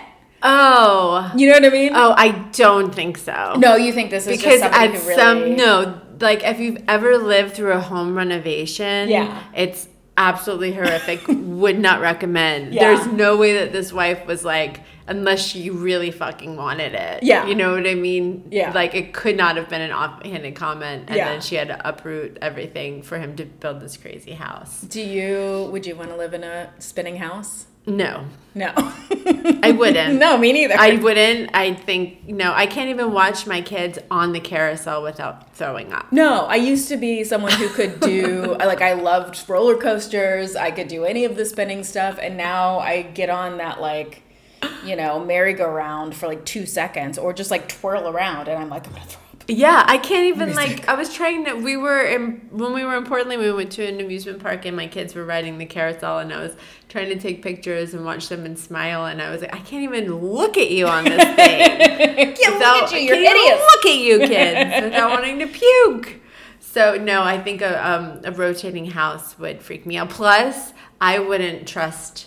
Oh, 0.43 1.33
You 1.35 1.47
know 1.49 1.55
what 1.55 1.65
I 1.65 1.71
mean? 1.71 1.93
oh, 1.95 2.13
I 2.15 2.33
don't 2.53 2.95
think 2.95 3.17
so. 3.17 3.55
No, 3.57 3.75
you 3.77 3.95
think 3.95 4.11
this 4.11 4.27
is 4.27 4.37
because 4.37 4.61
at 4.61 4.91
really... 4.91 5.15
some 5.15 5.57
no, 5.57 5.99
like 6.21 6.45
if 6.45 6.61
you've 6.61 6.85
ever 6.89 7.17
lived 7.17 7.55
through 7.55 7.73
a 7.73 7.81
home 7.81 8.15
renovation, 8.15 9.09
Yeah. 9.09 9.43
it's 9.55 9.89
absolutely 10.17 10.73
horrific. 10.73 11.23
Would 11.29 11.79
not 11.79 12.01
recommend. 12.01 12.75
Yeah. 12.75 12.95
There's 12.95 13.07
no 13.13 13.37
way 13.37 13.55
that 13.55 13.73
this 13.73 13.93
wife 13.93 14.27
was 14.27 14.45
like, 14.45 14.81
unless 15.07 15.41
she 15.47 15.71
really 15.71 16.11
fucking 16.11 16.57
wanted 16.57 16.95
it. 16.95 17.23
Yeah. 17.23 17.47
you 17.47 17.55
know 17.55 17.75
what 17.75 17.87
I 17.87 17.95
mean. 17.95 18.49
Yeah. 18.51 18.73
like 18.73 18.95
it 18.95 19.13
could 19.13 19.37
not 19.37 19.57
have 19.57 19.69
been 19.69 19.81
an 19.81 19.93
offhanded 19.93 20.55
comment, 20.57 21.05
and 21.09 21.17
Yeah. 21.17 21.29
then 21.31 21.41
she 21.41 21.55
had 21.55 21.69
to 21.69 21.89
uproot 21.89 22.39
everything 22.43 23.03
for 23.03 23.19
him 23.19 23.37
to 23.37 23.45
build 23.45 23.81
this 23.81 23.97
crazy 23.97 24.33
house. 24.33 24.81
Do 24.83 25.01
you, 25.01 25.69
would 25.71 25.87
you 25.87 25.95
want 25.95 26.11
to 26.11 26.17
live 26.17 26.35
in 26.35 26.43
a 26.45 26.71
spinning 26.79 27.17
house? 27.17 27.66
No, 27.87 28.25
No. 28.55 28.73
I 29.63 29.75
wouldn't. 29.77 30.19
no, 30.21 30.37
me 30.39 30.53
neither. 30.53 30.75
I 30.79 30.97
wouldn't. 30.97 31.51
I 31.55 31.75
think 31.75 32.27
no. 32.29 32.53
I 32.53 32.67
can't 32.67 32.91
even 32.91 33.13
watch 33.13 33.47
my 33.47 33.61
kids 33.61 33.99
on 34.11 34.33
the 34.33 34.41
carousel 34.41 35.03
without 35.03 35.55
throwing 35.55 35.93
up. 35.93 36.11
No, 36.13 36.47
I 36.47 36.57
used 36.57 36.89
to 36.89 36.97
be 36.97 37.23
someone 37.25 37.53
who 37.53 37.69
could 37.69 38.01
do 38.01 38.57
like 38.59 38.83
I 38.83 38.95
loved 38.95 39.49
roller 39.49 39.77
coasters. 39.77 40.57
I 40.57 40.71
could 40.71 40.89
do 40.89 41.05
any 41.05 41.25
of 41.25 41.37
the 41.37 41.45
spinning 41.45 41.85
stuff, 41.85 42.19
and 42.21 42.37
now 42.37 42.79
I 42.79 43.03
get 43.03 43.31
on 43.31 43.59
that 43.59 43.81
like, 43.81 44.23
you 44.85 44.97
know, 44.97 45.25
merry-go-round 45.25 46.15
for 46.15 46.27
like 46.27 46.45
two 46.45 46.67
seconds, 46.67 47.19
or 47.19 47.33
just 47.33 47.51
like 47.51 47.69
twirl 47.69 48.09
around, 48.09 48.49
and 48.49 48.59
I'm 48.59 48.69
like, 48.71 48.87
I'm 48.87 48.95
gonna 48.95 49.07
throw 49.07 49.21
up. 49.21 49.26
Yeah, 49.49 49.85
I 49.87 49.99
can't 49.99 50.27
even 50.27 50.55
like. 50.57 50.89
I 50.89 50.95
was 50.95 51.15
trying 51.15 51.45
to. 51.45 51.55
We 51.55 51.77
were 51.77 52.03
in 52.03 52.49
when 52.51 52.73
we 52.73 52.85
were 52.85 52.97
in 52.97 53.05
Portland. 53.05 53.41
We 53.41 53.53
went 53.53 53.71
to 53.73 53.87
an 53.87 54.01
amusement 54.01 54.43
park, 54.43 54.65
and 54.65 54.77
my 54.77 54.89
kids 54.89 55.15
were 55.15 55.25
riding 55.25 55.59
the 55.59 55.67
carousel, 55.67 56.19
and 56.19 56.33
I 56.33 56.41
was 56.41 56.57
trying 56.89 57.11
to 57.11 57.17
take 57.19 57.43
pictures 57.43 57.95
and 57.95 58.05
watch 58.05 58.29
them 58.29 58.45
and 58.45 58.59
smile. 58.59 59.07
And 59.07 59.23
I 59.23 59.31
was 59.31 59.43
like, 59.43 59.55
I 59.55 59.59
can't 59.59 59.85
even 59.85 60.13
look 60.17 60.59
at 60.59 60.73
you 60.73 60.89
on 60.89 61.05
this 61.05 61.23
thing. 61.37 62.35
Can't 62.35 62.59
look 62.59 62.93
at 62.93 62.93
you, 62.93 62.99
you're 62.99 63.17
I 63.17 63.23
can't 63.23 63.37
even 63.37 63.37
idiots. 63.37 63.63
Look 63.71 63.87
at 63.87 63.99
you, 63.99 64.19
kids, 64.19 64.85
without 64.85 65.11
wanting 65.11 65.39
to 65.39 65.47
puke. 65.47 66.21
So 66.59 66.97
no, 66.97 67.23
I 67.23 67.41
think 67.41 67.63
a 67.63 67.89
um, 67.89 68.21
a 68.25 68.33
rotating 68.33 68.87
house 68.87 69.39
would 69.39 69.63
freak 69.63 69.87
me 69.87 69.97
out. 69.97 70.11
Plus, 70.11 70.73
I 71.01 71.21
wouldn't 71.21 71.69
trust 71.69 72.27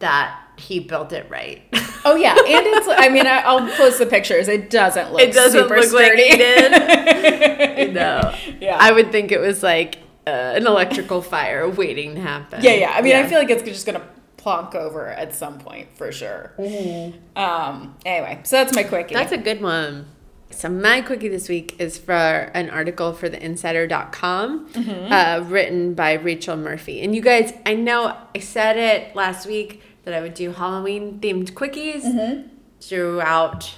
that 0.00 0.45
he 0.58 0.80
built 0.80 1.12
it 1.12 1.28
right. 1.30 1.62
Oh 2.04 2.14
yeah, 2.14 2.32
and 2.34 2.66
it's 2.66 2.86
I 2.88 3.08
mean 3.08 3.26
I, 3.26 3.40
I'll 3.40 3.68
post 3.76 3.98
the 3.98 4.06
pictures. 4.06 4.48
It 4.48 4.70
doesn't 4.70 5.12
look 5.12 5.20
it 5.20 5.32
doesn't 5.34 5.60
super 5.60 5.76
look 5.80 5.92
like 5.92 6.12
sturdy. 6.12 6.22
he 6.30 6.36
did. 6.36 7.92
no. 7.94 8.34
Yeah. 8.60 8.76
I 8.80 8.92
would 8.92 9.10
think 9.12 9.32
it 9.32 9.40
was 9.40 9.62
like 9.62 9.98
uh, 10.26 10.30
an 10.30 10.66
electrical 10.66 11.20
fire 11.22 11.68
waiting 11.68 12.14
to 12.16 12.20
happen. 12.20 12.62
Yeah, 12.62 12.74
yeah. 12.74 12.92
I 12.94 13.02
mean, 13.02 13.16
I 13.16 13.26
feel 13.26 13.38
like 13.38 13.50
it's 13.50 13.62
just 13.62 13.86
gonna 13.86 14.06
plonk 14.36 14.74
over 14.74 15.08
at 15.08 15.34
some 15.34 15.58
point 15.58 15.88
for 15.96 16.12
sure. 16.12 16.52
Mm-hmm. 16.58 17.38
Um. 17.38 17.96
Anyway, 18.04 18.40
so 18.44 18.56
that's 18.56 18.74
my 18.74 18.82
quickie. 18.84 19.14
that's 19.14 19.32
a 19.32 19.38
good 19.38 19.60
one. 19.60 20.06
So 20.50 20.68
my 20.68 21.00
quickie 21.02 21.28
this 21.28 21.48
week 21.48 21.74
is 21.80 21.98
for 21.98 22.12
an 22.12 22.70
article 22.70 23.12
for 23.12 23.28
the 23.28 23.44
insider.com 23.44 24.68
Mm-hmm. 24.68 25.12
uh, 25.12 25.44
written 25.48 25.94
by 25.94 26.12
Rachel 26.14 26.56
Murphy. 26.56 27.02
And 27.02 27.14
you 27.14 27.20
guys, 27.20 27.52
I 27.66 27.74
know 27.74 28.16
I 28.34 28.38
said 28.38 28.76
it 28.76 29.14
last 29.16 29.46
week 29.46 29.82
that 30.06 30.14
I 30.14 30.20
would 30.20 30.34
do 30.34 30.52
Halloween 30.52 31.18
themed 31.20 31.52
quickies 31.52 32.02
Mm-hmm. 32.04 32.48
throughout 32.80 33.74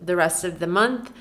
the 0.00 0.14
rest 0.14 0.44
of 0.44 0.60
the 0.60 0.68
month. 0.68 1.12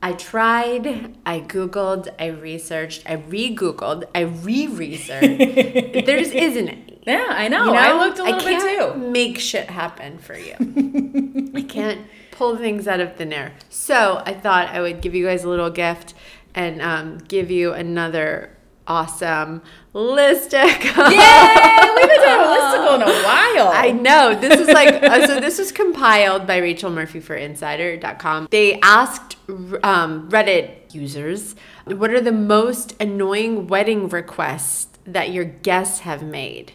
I 0.00 0.12
tried, 0.12 1.16
I 1.26 1.40
Googled, 1.40 2.06
I 2.20 2.26
researched, 2.28 3.02
I 3.04 3.14
re 3.14 3.54
Googled, 3.54 4.04
I 4.14 4.20
re 4.20 4.68
researched. 4.68 5.26
there 6.06 6.18
just 6.18 6.32
isn't 6.34 6.68
any. 6.68 7.00
Yeah, 7.04 7.26
I 7.30 7.48
know. 7.48 7.64
You 7.64 7.72
know? 7.72 7.78
I 7.78 8.04
looked 8.06 8.20
a 8.20 8.22
little 8.22 8.38
bit 8.38 8.60
can't 8.60 8.94
too. 8.94 9.00
Make 9.00 9.40
shit 9.40 9.68
happen 9.70 10.18
for 10.18 10.36
you. 10.38 10.54
I 11.56 11.62
can't 11.62 12.02
pull 12.30 12.56
things 12.56 12.86
out 12.86 13.00
of 13.00 13.16
thin 13.16 13.32
air. 13.32 13.54
So 13.70 14.22
I 14.24 14.34
thought 14.34 14.68
I 14.68 14.80
would 14.80 15.00
give 15.00 15.16
you 15.16 15.26
guys 15.26 15.42
a 15.42 15.48
little 15.48 15.70
gift 15.70 16.14
and 16.54 16.80
um, 16.80 17.18
give 17.18 17.50
you 17.50 17.72
another 17.72 18.56
awesome 18.86 19.62
listic. 19.98 20.84
Yay! 20.84 20.92
We 20.94 21.16
haven't 21.16 22.22
done 22.22 22.40
a 22.40 22.58
listicle 22.58 22.94
in 22.96 23.02
a 23.02 23.04
while. 23.24 23.68
I 23.74 23.90
know. 23.90 24.34
This 24.38 24.58
is 24.60 24.68
like, 24.68 25.02
uh, 25.02 25.26
so 25.26 25.40
this 25.40 25.58
was 25.58 25.72
compiled 25.72 26.46
by 26.46 26.58
Rachel 26.58 26.90
Murphy 26.90 27.20
for 27.20 27.34
Insider.com. 27.34 28.48
They 28.50 28.78
asked 28.80 29.36
um, 29.82 30.28
Reddit 30.30 30.94
users, 30.94 31.54
what 31.84 32.10
are 32.10 32.20
the 32.20 32.32
most 32.32 32.94
annoying 33.00 33.66
wedding 33.66 34.08
requests 34.08 34.86
that 35.06 35.30
your 35.32 35.44
guests 35.44 36.00
have 36.00 36.22
made? 36.22 36.72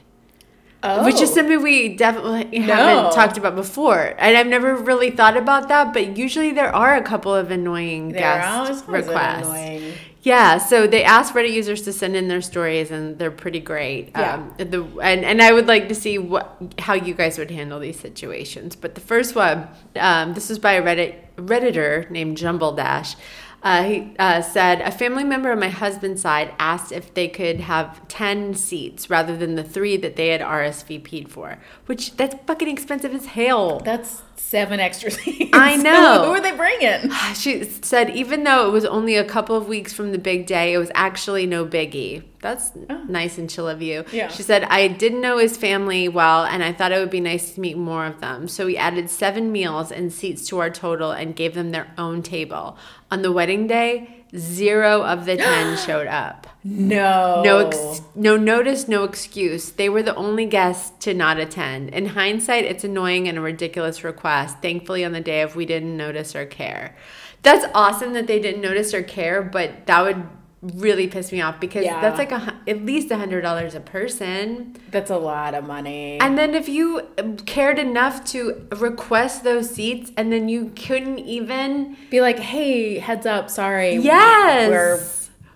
oh. 0.86 1.06
Which 1.06 1.22
is 1.22 1.34
something 1.34 1.62
we 1.64 1.96
definitely 1.96 2.60
No. 2.60 2.74
haven't 2.74 3.14
talked 3.14 3.38
about 3.38 3.56
before. 3.56 4.16
And 4.18 4.36
I've 4.38 4.48
never 4.48 4.76
really 4.76 5.12
thought 5.12 5.38
about 5.38 5.70
that, 5.70 5.94
but 5.94 6.18
usually 6.18 6.52
there 6.52 6.76
are 6.76 6.96
a 6.96 7.02
couple 7.02 7.34
of 7.34 7.52
annoying 7.52 8.10
They're 8.10 8.20
guest 8.20 8.86
requests. 8.88 9.48
annoying. 9.48 9.94
Yeah, 10.24 10.58
so 10.58 10.88
they 10.88 11.04
asked 11.04 11.34
Reddit 11.34 11.52
users 11.52 11.82
to 11.82 11.92
send 11.92 12.16
in 12.16 12.30
their 12.30 12.42
stories, 12.42 12.92
and 12.92 13.20
they're 13.20 13.30
pretty 13.30 13.60
great. 13.60 14.12
Yeah. 14.12 14.36
Um, 14.36 14.56
the 14.58 14.84
and, 15.02 15.26
and 15.26 15.42
I 15.42 15.52
would 15.52 15.68
like 15.68 15.90
to 15.90 15.96
see 15.96 16.18
what 16.18 16.58
how 16.80 16.94
you 16.94 17.14
guys 17.14 17.38
would 17.38 17.52
handle 17.52 17.78
these 17.80 18.00
situations. 18.00 18.78
But 18.78 18.96
the 18.96 19.02
first 19.02 19.36
one, 19.36 19.68
um, 19.98 20.34
this 20.34 20.50
is 20.50 20.60
by 20.60 20.74
a 20.74 20.82
Reddit 20.82 21.16
redditor 21.36 22.10
named 22.10 22.38
Jumble 22.38 22.72
Dash. 22.72 23.16
Uh, 23.64 23.84
he 23.84 24.16
uh, 24.20 24.42
said 24.42 24.82
a 24.82 24.92
family 24.92 25.24
member 25.24 25.50
on 25.52 25.60
my 25.60 25.70
husband's 25.70 26.22
side 26.22 26.54
asked 26.60 26.92
if 26.92 27.14
they 27.14 27.30
could 27.30 27.62
have 27.62 28.06
ten 28.10 28.54
seats 28.54 29.10
rather 29.10 29.38
than 29.38 29.56
the 29.56 29.64
three 29.64 29.96
that 29.96 30.18
they 30.18 30.28
had 30.28 30.42
RSVP'd 30.42 31.32
for, 31.32 31.58
which 31.86 32.18
that's 32.18 32.36
fucking 32.46 32.68
expensive 32.68 33.14
as 33.14 33.28
hell. 33.28 33.80
That's 33.80 34.22
seven 34.36 34.82
extra 34.82 35.12
seats. 35.12 35.52
I 35.54 35.78
know. 35.78 36.26
Who 36.26 36.32
are 36.32 36.42
they 36.42 36.52
bringing? 36.52 37.12
She 37.36 37.64
said 37.64 38.10
even 38.12 38.44
though 38.44 38.68
it 38.68 38.72
was 38.72 38.86
only 38.86 39.16
a 39.16 39.24
couple 39.24 39.56
of 39.56 39.68
weeks 39.68 39.94
from 39.94 40.12
the 40.12 40.18
big 40.18 40.46
day, 40.46 40.74
it 40.74 40.78
was 40.78 40.92
actually 40.94 41.46
no 41.46 41.66
biggie. 41.66 42.24
That's 42.44 42.72
oh. 42.90 43.06
nice 43.08 43.38
and 43.38 43.50
chill 43.50 43.70
of 43.70 43.82
you. 43.82 44.04
Yeah. 44.12 44.28
She 44.28 44.44
said, 44.44 44.66
I 44.66 44.90
didn't 44.90 45.22
know 45.22 45.38
his 45.38 45.56
family 45.56 46.10
well, 46.10 46.44
and 46.44 46.62
I 46.62 46.74
thought 46.74 46.92
it 46.92 47.00
would 47.00 47.10
be 47.10 47.22
nice 47.22 47.56
to 47.56 47.62
meet 47.62 47.78
more 47.78 48.06
of 48.06 48.20
them. 48.20 48.50
So 48.50 48.66
we 48.66 48.76
added 48.76 49.10
seven 49.10 49.52
meals 49.52 49.92
and 49.92 50.12
seats 50.12 50.46
to 50.50 50.60
our 50.60 50.70
total 50.70 51.12
and 51.12 51.36
gave 51.36 51.54
them 51.54 51.72
their 51.72 51.92
own 51.98 52.22
table. 52.22 52.78
On 53.10 53.22
the 53.22 53.32
wedding 53.32 53.66
day, 53.66 54.26
zero 54.36 55.04
of 55.04 55.26
the 55.26 55.38
10 55.38 55.78
showed 55.86 56.08
up. 56.08 56.48
No. 56.66 57.42
No, 57.44 57.68
ex- 57.68 58.02
no 58.14 58.36
notice, 58.36 58.90
no 58.90 59.06
excuse. 59.06 59.72
They 59.72 59.88
were 59.88 60.04
the 60.04 60.16
only 60.16 60.46
guests 60.46 60.92
to 61.06 61.14
not 61.14 61.38
attend. 61.38 61.90
In 61.90 62.08
hindsight, 62.08 62.66
it's 62.66 62.84
annoying 62.84 63.30
and 63.30 63.38
a 63.38 63.42
ridiculous 63.42 64.04
request. 64.04 64.58
Thankfully, 64.62 65.06
on 65.06 65.14
the 65.14 65.22
day 65.22 65.42
of, 65.42 65.56
we 65.56 65.66
didn't 65.66 65.96
notice 65.96 66.36
or 66.36 66.46
care. 66.46 66.96
That's 67.42 67.66
awesome 67.74 68.14
that 68.14 68.28
they 68.28 68.40
didn't 68.40 68.62
notice 68.62 68.94
or 68.94 69.04
care, 69.04 69.42
but 69.42 69.86
that 69.86 70.02
would 70.02 70.28
really 70.64 71.08
piss 71.08 71.32
me 71.32 71.42
off 71.42 71.60
because 71.60 71.84
Yeah. 71.84 72.00
that's 72.02 72.18
like 72.18 72.32
a, 72.32 72.56
at 72.68 72.86
least 72.86 73.12
a 73.12 73.18
hundred 73.18 73.42
dollars 73.42 73.76
a 73.76 73.80
person. 73.80 74.76
That's 74.92 75.12
a 75.12 75.18
lot 75.18 75.54
of 75.54 75.66
money. 75.66 76.20
And 76.22 76.38
then 76.38 76.56
if 76.56 76.70
you 76.70 77.08
cared 77.46 77.80
enough 77.80 78.24
to 78.32 78.66
request 78.78 79.44
those 79.44 79.70
seats 79.70 80.12
and 80.16 80.32
then 80.32 80.48
you 80.50 80.72
couldn't 80.76 81.20
even 81.20 81.98
Be 82.10 82.22
like, 82.22 82.40
hey, 82.40 83.00
heads 83.00 83.26
up, 83.26 83.50
sorry. 83.50 83.96
Yes. 83.96 84.70
We're 84.70 85.02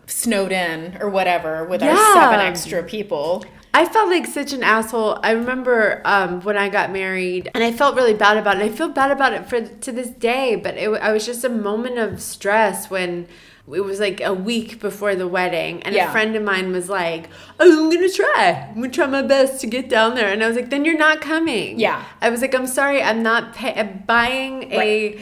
snowed 0.07 0.51
in 0.51 0.97
or 1.01 1.09
whatever 1.09 1.63
with 1.65 1.81
our 1.83 1.95
seven 2.13 2.39
extra 2.39 2.83
people. 2.83 3.45
I 3.73 3.85
felt 3.85 4.09
like 4.09 4.25
such 4.25 4.53
an 4.53 4.63
asshole. 4.63 5.19
I 5.21 5.31
remember 5.31 6.01
um, 6.03 6.41
when 6.41 6.57
I 6.57 6.67
got 6.67 6.91
married, 6.91 7.51
and 7.53 7.63
I 7.63 7.71
felt 7.71 7.95
really 7.95 8.13
bad 8.15 8.37
about 8.37 8.57
it. 8.57 8.63
I 8.63 8.69
feel 8.69 8.89
bad 8.89 9.11
about 9.11 9.33
it 9.33 9.47
for 9.47 9.61
to 9.61 9.91
this 9.91 10.09
day. 10.09 10.55
But 10.55 10.77
it, 10.77 10.89
I 10.89 11.11
was 11.11 11.25
just 11.27 11.43
a 11.43 11.49
moment 11.49 11.99
of 11.99 12.19
stress 12.19 12.89
when 12.89 13.27
it 13.73 13.81
was 13.81 13.99
like 13.99 14.21
a 14.21 14.33
week 14.33 14.79
before 14.79 15.15
the 15.15 15.27
wedding, 15.27 15.83
and 15.83 15.93
Yeah. 15.93 16.09
a 16.09 16.11
friend 16.11 16.35
of 16.35 16.43
mine 16.43 16.71
was 16.71 16.89
like, 16.89 17.29
"Oh, 17.59 17.85
I'm 17.85 17.89
gonna 17.93 18.09
try. 18.09 18.67
I'm 18.69 18.75
gonna 18.81 18.89
try 18.89 19.05
my 19.07 19.21
best 19.21 19.59
to 19.61 19.67
get 19.67 19.89
down 19.89 20.15
there." 20.15 20.29
And 20.29 20.43
I 20.43 20.47
was 20.47 20.55
like, 20.55 20.69
"Then 20.69 20.85
you're 20.85 20.97
not 20.97 21.21
coming." 21.21 21.79
Yeah. 21.79 22.03
I 22.21 22.29
was 22.29 22.41
like, 22.41 22.55
"I'm 22.55 22.67
sorry. 22.67 23.01
I'm 23.03 23.21
not 23.23 23.53
pay- 23.53 23.83
buying 24.07 24.71
a." 24.71 25.19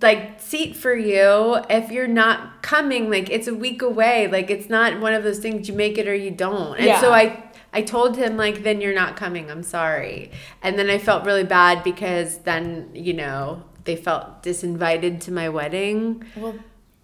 like 0.00 0.40
seat 0.40 0.76
for 0.76 0.94
you 0.94 1.56
if 1.68 1.90
you're 1.90 2.06
not 2.06 2.62
coming 2.62 3.10
like 3.10 3.28
it's 3.28 3.48
a 3.48 3.54
week 3.54 3.82
away 3.82 4.28
like 4.28 4.48
it's 4.48 4.70
not 4.70 5.00
one 5.00 5.12
of 5.12 5.24
those 5.24 5.40
things 5.40 5.66
you 5.68 5.74
make 5.74 5.98
it 5.98 6.06
or 6.06 6.14
you 6.14 6.30
don't 6.30 6.76
and 6.76 6.86
Yeah. 6.86 7.00
so 7.00 7.12
i 7.12 7.42
i 7.72 7.82
told 7.82 8.16
him 8.16 8.36
like 8.36 8.62
then 8.62 8.80
you're 8.80 8.94
not 8.94 9.16
coming 9.16 9.50
i'm 9.50 9.64
sorry 9.64 10.30
and 10.62 10.78
then 10.78 10.88
i 10.90 10.98
felt 10.98 11.24
really 11.24 11.42
bad 11.42 11.82
because 11.82 12.38
then 12.44 12.88
you 12.94 13.14
know 13.14 13.64
they 13.82 13.96
felt 13.96 14.44
disinvited 14.44 15.18
to 15.22 15.32
my 15.32 15.48
wedding 15.48 16.22
Well, 16.36 16.54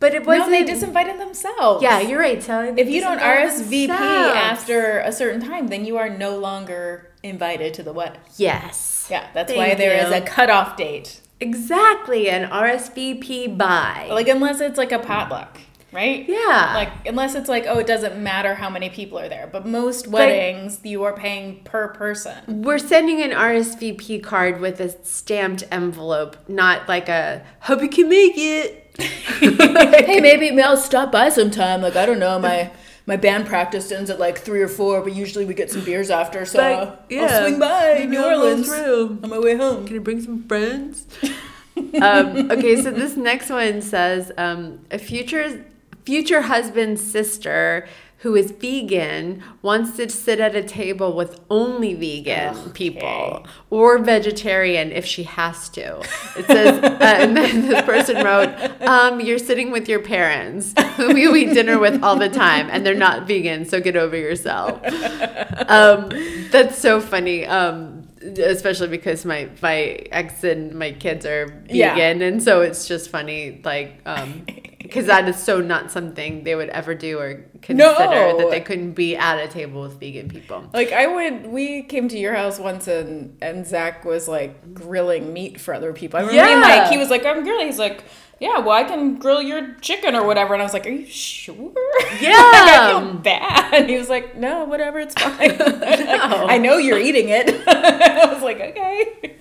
but 0.00 0.14
it 0.14 0.26
wasn't 0.26 0.50
No, 0.50 0.58
they 0.58 0.64
disinvited 0.72 1.18
themselves. 1.18 1.82
yeah 1.82 2.00
you're 2.00 2.18
right 2.18 2.42
Sally. 2.42 2.72
They 2.72 2.82
If 2.82 2.88
you 2.90 3.00
don't 3.00 3.20
RSVP 3.20 3.86
themselves. 3.86 4.36
after 4.36 4.98
a 5.00 5.12
certain 5.12 5.40
time, 5.40 5.68
then 5.68 5.84
you 5.84 5.96
are 5.98 6.08
no 6.10 6.36
longer 6.38 7.12
invited 7.22 7.74
to 7.74 7.82
the 7.82 7.92
wedding. 7.92 8.20
yes 8.36 9.06
Yeah, 9.10 9.26
that's 9.34 9.52
Thank 9.52 9.58
why 9.58 9.74
there 9.74 9.94
is 10.04 10.10
you. 10.10 10.16
a 10.16 10.20
cutoff 10.22 10.76
date. 10.76 11.20
exactly 11.40 12.28
an 12.28 12.48
rsvp 12.50 13.56
by 13.58 14.08
Like, 14.10 14.28
unless 14.28 14.60
it's 14.60 14.78
like 14.78 14.92
a 14.92 14.98
potluck, 14.98 15.58
right? 15.92 16.26
yeah 16.28 16.72
Like, 16.74 16.90
unless 17.06 17.34
it's 17.34 17.48
like, 17.48 17.64
oh, 17.68 17.78
it 17.78 17.86
doesn't 17.86 18.16
matter 18.22 18.54
how 18.54 18.70
many 18.70 18.88
people 18.90 19.18
are 19.18 19.28
there. 19.28 19.46
But 19.52 19.66
most 19.66 20.06
weddings, 20.08 20.80
you 20.84 21.02
are 21.04 21.12
paying 21.14 21.62
per 21.64 21.88
person. 21.88 22.62
We're 22.62 22.78
sending 22.78 23.20
an 23.22 23.32
RSVP 23.32 24.22
card 24.22 24.60
with 24.60 24.80
a 24.80 24.88
stamped 25.04 25.64
envelope, 25.70 26.36
not 26.48 26.88
like 26.88 27.08
a 27.08 27.42
hope 27.60 27.82
you 27.82 27.88
can 27.88 28.08
make 28.08 28.34
it. 28.36 28.89
Hey, 29.00 30.20
maybe 30.20 30.60
I'll 30.60 30.76
stop 30.76 31.10
by 31.12 31.28
sometime. 31.28 31.82
Like, 31.82 31.96
I 31.96 32.06
don't 32.06 32.18
know, 32.18 32.38
my 32.38 32.70
my 33.06 33.16
band 33.16 33.46
practice 33.46 33.90
ends 33.90 34.10
at 34.10 34.20
like 34.20 34.38
three 34.38 34.62
or 34.62 34.68
four, 34.68 35.00
but 35.00 35.14
usually 35.14 35.44
we 35.44 35.54
get 35.54 35.70
some 35.70 35.84
beers 35.84 36.10
after, 36.10 36.44
so 36.44 36.58
Like, 36.58 36.88
I'll 36.88 36.98
yeah, 37.08 37.40
swing 37.40 37.58
by 37.58 38.04
New 38.04 38.20
I'll 38.20 38.38
Orleans 38.38 38.68
through. 38.68 39.18
on 39.22 39.30
my 39.30 39.38
way 39.38 39.56
home. 39.56 39.86
Can 39.86 39.96
I 39.96 39.98
bring 40.00 40.20
some 40.20 40.44
friends? 40.46 41.06
um, 42.00 42.50
okay, 42.50 42.80
so 42.80 42.90
this 42.90 43.16
next 43.16 43.50
one 43.50 43.82
says 43.82 44.30
um, 44.36 44.80
a 44.90 44.98
future 44.98 45.64
future 46.04 46.42
husband's 46.42 47.02
sister 47.02 47.86
who 48.20 48.36
is 48.36 48.50
vegan 48.50 49.42
wants 49.62 49.96
to 49.96 50.08
sit 50.08 50.40
at 50.40 50.54
a 50.54 50.62
table 50.62 51.14
with 51.14 51.40
only 51.48 51.94
vegan 51.94 52.54
Okay. 52.56 52.70
people 52.72 53.46
or 53.70 53.98
vegetarian 53.98 54.92
if 54.92 55.06
she 55.06 55.22
has 55.22 55.68
to. 55.70 56.00
It 56.36 56.46
says, 56.46 56.82
uh, 56.82 56.98
and 57.02 57.34
then 57.36 57.66
this 57.66 57.82
person 57.86 58.22
wrote, 58.22 58.50
um, 58.82 59.20
"You're 59.20 59.38
sitting 59.38 59.70
with 59.70 59.88
your 59.88 60.00
parents, 60.00 60.74
who 60.96 61.16
you 61.16 61.34
eat 61.34 61.54
dinner 61.54 61.78
with 61.78 62.02
all 62.02 62.16
the 62.16 62.28
time, 62.28 62.68
and 62.70 62.84
they're 62.84 62.94
not 62.94 63.26
vegan, 63.26 63.64
so 63.64 63.80
get 63.80 63.96
over 63.96 64.16
yourself." 64.16 64.80
um, 65.68 66.10
that's 66.50 66.76
so 66.78 67.00
funny. 67.00 67.46
Um, 67.46 67.99
especially 68.22 68.88
because 68.88 69.24
my 69.24 69.48
my 69.62 70.06
ex 70.12 70.44
and 70.44 70.74
my 70.74 70.92
kids 70.92 71.24
are 71.26 71.62
Yeah. 71.68 71.94
vegan, 71.94 72.22
and 72.22 72.42
so 72.42 72.60
it's 72.60 72.86
just 72.88 73.10
funny, 73.10 73.60
like, 73.64 74.00
um, 74.06 74.44
because 74.82 75.06
that 75.06 75.28
is 75.28 75.36
so 75.36 75.60
not 75.60 75.90
something 75.90 76.42
they 76.44 76.54
would 76.56 76.68
ever 76.70 76.94
do 76.94 77.18
or 77.18 77.44
consider 77.62 77.94
No. 77.94 78.38
that 78.38 78.50
they 78.50 78.60
couldn't 78.60 78.92
be 78.92 79.16
at 79.16 79.38
a 79.38 79.46
table 79.48 79.82
with 79.82 80.00
vegan 80.00 80.28
people. 80.28 80.64
Like 80.72 80.92
I 80.92 81.06
would, 81.06 81.46
we 81.46 81.82
came 81.82 82.08
to 82.08 82.18
your 82.18 82.34
house 82.34 82.58
once, 82.58 82.88
and 82.88 83.36
and 83.40 83.66
Zach 83.66 84.04
was 84.04 84.26
like 84.28 84.74
grilling 84.74 85.32
meat 85.32 85.60
for 85.60 85.72
other 85.74 85.92
people. 85.92 86.18
I 86.18 86.22
remember 86.22 86.50
Yeah. 86.50 86.60
like, 86.60 86.90
he 86.90 86.98
was 86.98 87.08
like, 87.10 87.24
I'm 87.24 87.42
grilling. 87.42 87.66
He's 87.66 87.78
like, 87.78 88.02
yeah, 88.40 88.58
well, 88.58 88.70
I 88.70 88.84
can 88.84 89.16
grill 89.16 89.42
your 89.42 89.74
chicken 89.82 90.14
or 90.14 90.24
whatever. 90.26 90.54
And 90.54 90.62
I 90.62 90.64
was 90.64 90.72
like, 90.72 90.86
Are 90.86 90.90
you 90.90 91.04
sure? 91.04 91.74
Yeah. 92.20 92.30
like, 92.30 92.68
I 92.70 93.00
feel 93.02 93.14
bad. 93.18 93.74
And 93.74 93.90
he 93.90 93.98
was 93.98 94.08
like, 94.08 94.34
No, 94.34 94.64
whatever, 94.64 94.98
it's 94.98 95.14
fine. 95.14 95.56
I 95.60 96.56
know 96.56 96.78
you're 96.78 96.98
eating 96.98 97.28
it. 97.28 97.50
I 97.68 98.32
was 98.32 98.42
like, 98.42 98.58
Okay. 98.60 99.36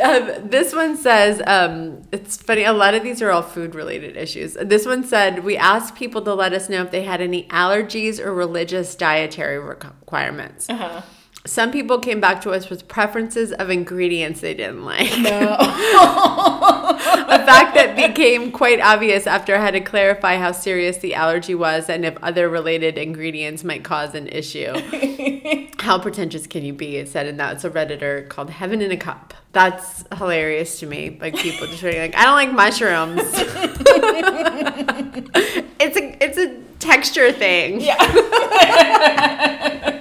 Um, 0.00 0.48
this 0.48 0.74
one 0.74 0.96
says, 0.96 1.42
um, 1.46 2.02
it's 2.12 2.36
funny, 2.36 2.62
a 2.62 2.72
lot 2.72 2.94
of 2.94 3.02
these 3.02 3.20
are 3.20 3.32
all 3.32 3.42
food 3.42 3.74
related 3.74 4.16
issues. 4.16 4.54
This 4.54 4.86
one 4.86 5.02
said, 5.04 5.42
We 5.42 5.56
asked 5.56 5.94
people 5.94 6.20
to 6.22 6.34
let 6.34 6.52
us 6.52 6.68
know 6.68 6.82
if 6.82 6.90
they 6.90 7.04
had 7.04 7.22
any 7.22 7.44
allergies 7.48 8.20
or 8.24 8.32
religious 8.34 8.94
dietary 8.94 9.58
requirements. 9.58 10.68
Uh-huh. 10.68 11.00
Some 11.46 11.70
people 11.70 11.98
came 11.98 12.20
back 12.20 12.42
to 12.42 12.50
us 12.50 12.68
with 12.68 12.88
preferences 12.88 13.52
of 13.52 13.70
ingredients 13.70 14.40
they 14.40 14.54
didn't 14.54 14.84
like. 14.84 15.16
No. 15.18 15.56
a 17.28 17.44
fact 17.46 17.74
that 17.74 17.94
became 17.96 18.52
quite 18.52 18.80
obvious 18.80 19.26
after 19.26 19.54
I 19.54 19.60
had 19.60 19.72
to 19.72 19.80
clarify 19.80 20.36
how 20.36 20.52
serious 20.52 20.98
the 20.98 21.14
allergy 21.14 21.54
was 21.54 21.88
and 21.88 22.04
if 22.04 22.16
other 22.22 22.48
related 22.48 22.98
ingredients 22.98 23.64
might 23.64 23.82
cause 23.84 24.14
an 24.14 24.28
issue. 24.28 24.72
how 25.78 25.98
pretentious 25.98 26.46
can 26.46 26.64
you 26.64 26.72
be? 26.74 26.96
It 26.96 27.08
said 27.08 27.26
in 27.26 27.38
that. 27.38 27.54
It's 27.54 27.64
a 27.64 27.70
Redditor 27.70 28.28
called 28.28 28.50
Heaven 28.50 28.82
in 28.82 28.90
a 28.90 28.96
Cup. 28.96 29.32
That's 29.52 30.04
hilarious 30.16 30.80
to 30.80 30.86
me. 30.86 31.16
Like 31.20 31.34
people 31.36 31.66
just 31.66 31.82
being 31.82 31.98
like, 31.98 32.14
I 32.14 32.24
don't 32.24 32.34
like 32.34 32.52
mushrooms. 32.52 33.22
it's 35.80 35.96
a 35.96 35.96
it's 35.96 35.96
a 35.96 36.07
texture 36.88 37.32
thing. 37.32 37.80
Yeah. 37.80 37.96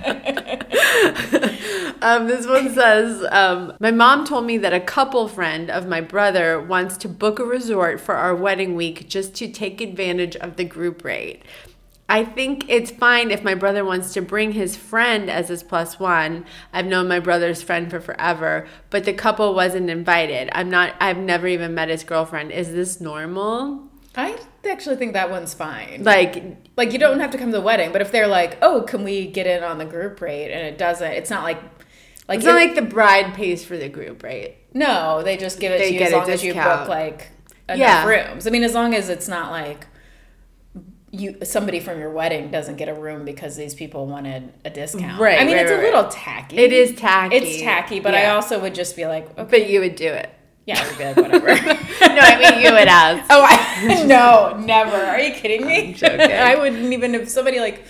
Um, 1.99 2.27
this 2.27 2.45
one 2.45 2.73
says, 2.73 3.25
um, 3.31 3.73
My 3.79 3.91
mom 3.91 4.23
told 4.23 4.45
me 4.45 4.57
that 4.59 4.71
a 4.71 4.79
couple 4.79 5.27
friend 5.27 5.69
of 5.69 5.87
my 5.87 5.99
brother 5.99 6.61
wants 6.61 6.95
to 6.97 7.09
book 7.09 7.39
a 7.39 7.43
resort 7.43 7.99
for 7.99 8.15
our 8.15 8.35
wedding 8.35 8.75
week 8.75 9.09
just 9.09 9.33
to 9.35 9.47
take 9.47 9.81
advantage 9.81 10.35
of 10.35 10.55
the 10.55 10.63
group 10.63 11.03
rate. 11.03 11.41
I 12.07 12.23
think 12.23 12.69
it's 12.69 12.91
fine 12.91 13.31
if 13.31 13.43
my 13.43 13.55
brother 13.55 13.83
wants 13.83 14.13
to 14.13 14.21
bring 14.21 14.53
his 14.53 14.77
friend 14.77 15.29
as 15.29 15.49
his 15.49 15.63
plus 15.63 15.99
one. 15.99 16.45
I've 16.71 16.85
known 16.85 17.09
my 17.09 17.19
brother's 17.19 17.61
friend 17.61 17.89
for 17.89 17.99
forever, 17.99 18.67
but 18.89 19.03
the 19.03 19.13
couple 19.13 19.53
wasn't 19.53 19.89
invited. 19.89 20.49
I'm 20.53 20.69
not, 20.69 20.95
I've 21.01 21.17
never 21.17 21.47
even 21.47 21.73
met 21.73 21.89
his 21.89 22.03
girlfriend. 22.05 22.51
Is 22.51 22.71
this 22.71 23.01
normal? 23.01 23.89
I 24.15 24.39
actually 24.69 24.95
think 24.97 25.13
that 25.13 25.29
one's 25.29 25.53
fine. 25.53 26.03
Like, 26.03 26.43
Like 26.75 26.91
you 26.93 26.99
don't 26.99 27.19
have 27.19 27.31
to 27.31 27.37
come 27.37 27.51
to 27.51 27.57
the 27.57 27.61
wedding, 27.61 27.91
but 27.91 28.01
if 28.01 28.11
they're 28.11 28.27
like, 28.27 28.57
"Oh, 28.61 28.81
can 28.83 29.03
we 29.03 29.27
get 29.27 29.47
in 29.47 29.63
on 29.63 29.77
the 29.77 29.85
group 29.85 30.21
rate?" 30.21 30.51
and 30.51 30.65
it 30.65 30.77
doesn't, 30.77 31.11
it's 31.11 31.29
not 31.29 31.43
like 31.43 31.59
like 32.27 32.37
it's 32.37 32.45
not 32.45 32.55
like 32.55 32.75
the 32.75 32.81
bride 32.81 33.33
pays 33.33 33.63
for 33.63 33.77
the 33.77 33.89
group, 33.89 34.23
right? 34.23 34.55
no, 34.73 35.23
they 35.23 35.37
just 35.37 35.59
give 35.59 35.71
it 35.71 35.79
They 35.79 35.89
to 35.89 35.93
you 35.95 36.01
as 36.01 36.11
long 36.13 36.29
as 36.29 36.43
you 36.43 36.53
book 36.53 36.87
like 36.87 37.29
enough 37.67 37.79
Yeah. 37.79 38.05
rooms. 38.05 38.45
I 38.45 38.51
mean, 38.51 38.63
as 38.63 38.75
long 38.75 38.93
as 38.93 39.09
it's 39.09 39.27
not 39.27 39.49
like 39.49 39.87
you 41.09 41.37
somebody 41.43 41.79
from 41.79 41.99
your 41.99 42.11
wedding 42.11 42.51
doesn't 42.51 42.75
get 42.75 42.89
a 42.89 42.93
room 42.93 43.23
because 43.25 43.55
these 43.55 43.73
people 43.73 44.05
wanted 44.07 44.53
a 44.65 44.69
discount. 44.69 45.19
Right, 45.19 45.39
I 45.39 45.45
mean, 45.45 45.55
right, 45.55 45.63
it's 45.63 45.71
right, 45.71 45.79
a 45.79 45.83
little 45.83 46.09
tacky. 46.09 46.57
It 46.57 46.73
is 46.73 46.93
tacky. 46.99 47.35
It's 47.37 47.61
tacky, 47.61 47.99
but 47.99 48.13
I 48.13 48.27
also 48.29 48.59
would 48.59 48.75
just 48.75 48.95
be 48.95 49.05
like, 49.05 49.25
okay, 49.37 49.49
But 49.49 49.69
you 49.69 49.79
would 49.79 49.95
do 49.95 50.09
it. 50.09 50.29
Yeah, 50.67 50.85
would 50.85 50.97
be 50.97 51.03
like, 51.05 51.15
whatever. 51.15 51.47
No, 52.17 52.23
I 52.23 52.39
mean, 52.39 52.61
you 52.61 52.71
would 52.71 52.87
ask. 52.87 53.25
Oh, 53.29 53.43
I, 53.43 54.03
no, 54.05 54.57
never. 54.65 54.95
Are 54.95 55.19
you 55.19 55.33
kidding 55.33 55.65
me? 55.65 55.93
joking. 55.93 56.19
I 56.31 56.55
wouldn't 56.55 56.93
even 56.93 57.15
if 57.15 57.29
somebody 57.29 57.59
like 57.59 57.85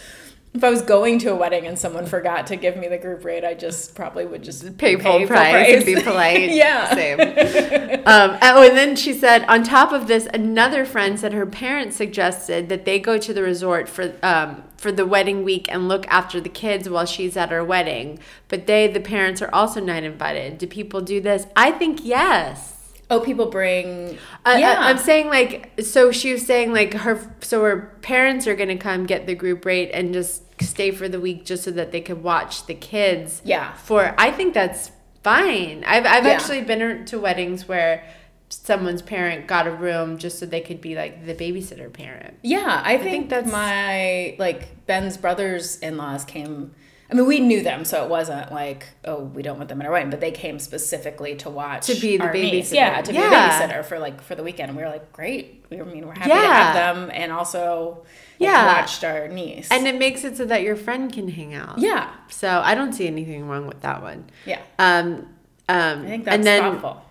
if 0.58 0.64
I 0.64 0.70
was 0.70 0.82
going 0.82 1.20
to 1.20 1.32
a 1.32 1.36
wedding 1.36 1.68
and 1.68 1.78
someone 1.78 2.08
forgot 2.08 2.48
to 2.48 2.56
give 2.56 2.76
me 2.78 2.88
the 2.88 2.98
group 2.98 3.24
rate, 3.24 3.46
I 3.46 3.54
just 3.54 3.94
probably 3.94 4.26
would 4.26 4.44
just 4.44 4.78
pay 4.78 4.96
full 4.96 5.28
price, 5.28 5.76
and 5.76 5.86
be 5.86 6.02
polite. 6.02 6.50
yeah. 6.50 6.94
Same. 6.94 7.20
um, 8.06 8.38
oh, 8.42 8.68
and 8.68 8.76
then 8.76 8.96
she 8.96 9.14
said, 9.14 9.46
on 9.46 9.64
top 9.64 9.92
of 9.92 10.08
this, 10.08 10.28
another 10.34 10.84
friend 10.84 11.20
said 11.20 11.34
her 11.34 11.46
parents 11.46 11.96
suggested 11.96 12.70
that 12.70 12.86
they 12.86 13.00
go 13.00 13.20
to 13.20 13.34
the 13.34 13.44
resort 13.44 13.88
for 13.88 14.14
um, 14.24 14.64
for 14.78 14.92
the 14.92 15.06
wedding 15.06 15.44
week 15.44 15.72
and 15.72 15.88
look 15.88 16.08
after 16.08 16.40
the 16.40 16.50
kids 16.50 16.90
while 16.90 17.06
she's 17.06 17.38
at 17.38 17.50
her 17.50 17.64
wedding. 17.64 18.20
But 18.48 18.68
they, 18.68 18.88
the 18.88 19.00
parents, 19.00 19.42
are 19.42 19.54
also 19.54 19.80
not 19.80 20.04
invited. 20.04 20.58
Do 20.58 20.68
people 20.68 21.02
do 21.02 21.22
this? 21.22 21.46
I 21.56 21.72
think 21.72 22.04
yes. 22.04 22.74
Oh, 23.10 23.22
people 23.22 23.46
bring. 23.46 24.18
I, 24.46 24.60
yeah, 24.60 24.76
I, 24.80 24.90
am 24.90 24.98
saying 24.98 25.28
like 25.28 25.72
so 25.82 26.12
she 26.12 26.34
was 26.34 26.46
saying 26.46 26.74
like 26.74 26.94
her 26.94 27.36
so 27.42 27.64
her 27.64 27.96
parents 28.02 28.48
are 28.48 28.56
gonna 28.56 28.78
come 28.78 29.06
get 29.06 29.28
the 29.28 29.36
group 29.36 29.64
rate 29.64 29.92
and 29.94 30.14
just 30.14 30.44
stay 30.62 30.92
for 30.92 31.08
the 31.08 31.20
week 31.20 31.46
just 31.46 31.64
so 31.64 31.72
that 31.72 31.92
they 31.92 32.02
could 32.02 32.24
watch 32.24 32.66
the 32.66 32.74
kids 32.74 33.42
Yeah. 33.46 33.74
for 33.74 34.14
i 34.18 34.32
think 34.32 34.54
that's 34.54 34.92
fine 35.24 35.84
i've, 35.86 36.06
I've 36.06 36.26
Yeah. 36.26 36.32
actually 36.34 36.62
been 36.62 36.82
er, 36.82 37.04
to 37.06 37.20
weddings 37.20 37.68
where 37.68 38.04
someone's 38.50 39.02
parent 39.02 39.46
got 39.48 39.68
a 39.68 39.72
room 39.72 40.18
just 40.18 40.40
so 40.40 40.46
they 40.46 40.62
could 40.62 40.80
be 40.82 40.96
like 40.96 41.26
the 41.26 41.34
babysitter 41.36 41.92
parent 41.92 42.38
Yeah, 42.44 42.82
I 42.84 42.98
think, 42.98 43.04
think 43.12 43.30
that's 43.30 43.52
that's- 43.52 43.52
my 43.52 44.36
like 44.40 44.86
Ben's 44.86 45.18
brothers 45.18 45.78
in 45.80 45.98
laws 45.98 46.24
came. 46.24 46.72
I 47.10 47.14
mean, 47.14 47.26
we 47.26 47.40
knew 47.42 47.62
them, 47.62 47.84
so 47.86 48.04
it 48.04 48.10
wasn't 48.10 48.52
like, 48.54 48.86
oh, 49.06 49.20
we 49.24 49.42
don't 49.42 49.58
want 49.58 49.68
them 49.70 49.80
in 49.82 49.86
our 49.88 49.92
wedding, 49.94 50.10
but 50.10 50.20
they 50.22 50.32
came 50.32 50.60
specifically 50.60 51.36
to 51.38 51.50
watch 51.50 51.88
To 51.88 51.96
be 52.00 52.16
the 52.18 52.24
our 52.24 52.34
niece. 52.34 52.70
babysitter. 52.72 52.74
Yeah, 52.76 53.02
to 53.02 53.12
be 53.12 53.18
Yeah. 53.18 53.30
a 53.30 53.68
babysitter 53.70 53.86
for 53.86 54.00
like 54.00 54.22
for 54.22 54.36
the 54.36 54.44
weekend. 54.44 54.70
And 54.70 54.78
we 54.78 54.84
were 54.84 54.90
like, 54.90 55.12
great. 55.12 55.57
I 55.72 55.76
mean, 55.76 56.08
we're 56.08 56.14
happy 56.14 56.30
to 56.30 56.36
have 56.36 56.74
them, 56.76 57.12
and 57.14 57.32
also 57.32 58.00
like, 58.40 58.50
Yeah. 58.50 58.66
watched 58.80 59.04
our 59.04 59.28
niece. 59.28 59.68
and 59.72 59.88
it 59.88 59.96
makes 59.98 60.24
it 60.24 60.38
so 60.38 60.46
that 60.46 60.62
your 60.62 60.76
friend 60.76 61.12
can 61.12 61.28
hang 61.28 61.54
out 61.56 61.78
yeah, 61.80 62.10
so 62.30 62.62
i 62.64 62.76
don't 62.76 62.94
see 62.94 63.08
anything 63.08 63.48
wrong 63.48 63.66
with 63.68 63.82
that 63.82 64.02
one 64.02 64.26
yeah, 64.46 64.62
um 64.80 65.28
um 65.70 66.04
I 66.04 66.08
think 66.08 66.26
that's 66.26 66.36
and 66.36 66.44
then 66.46 66.62
thoughtful. 66.80 67.04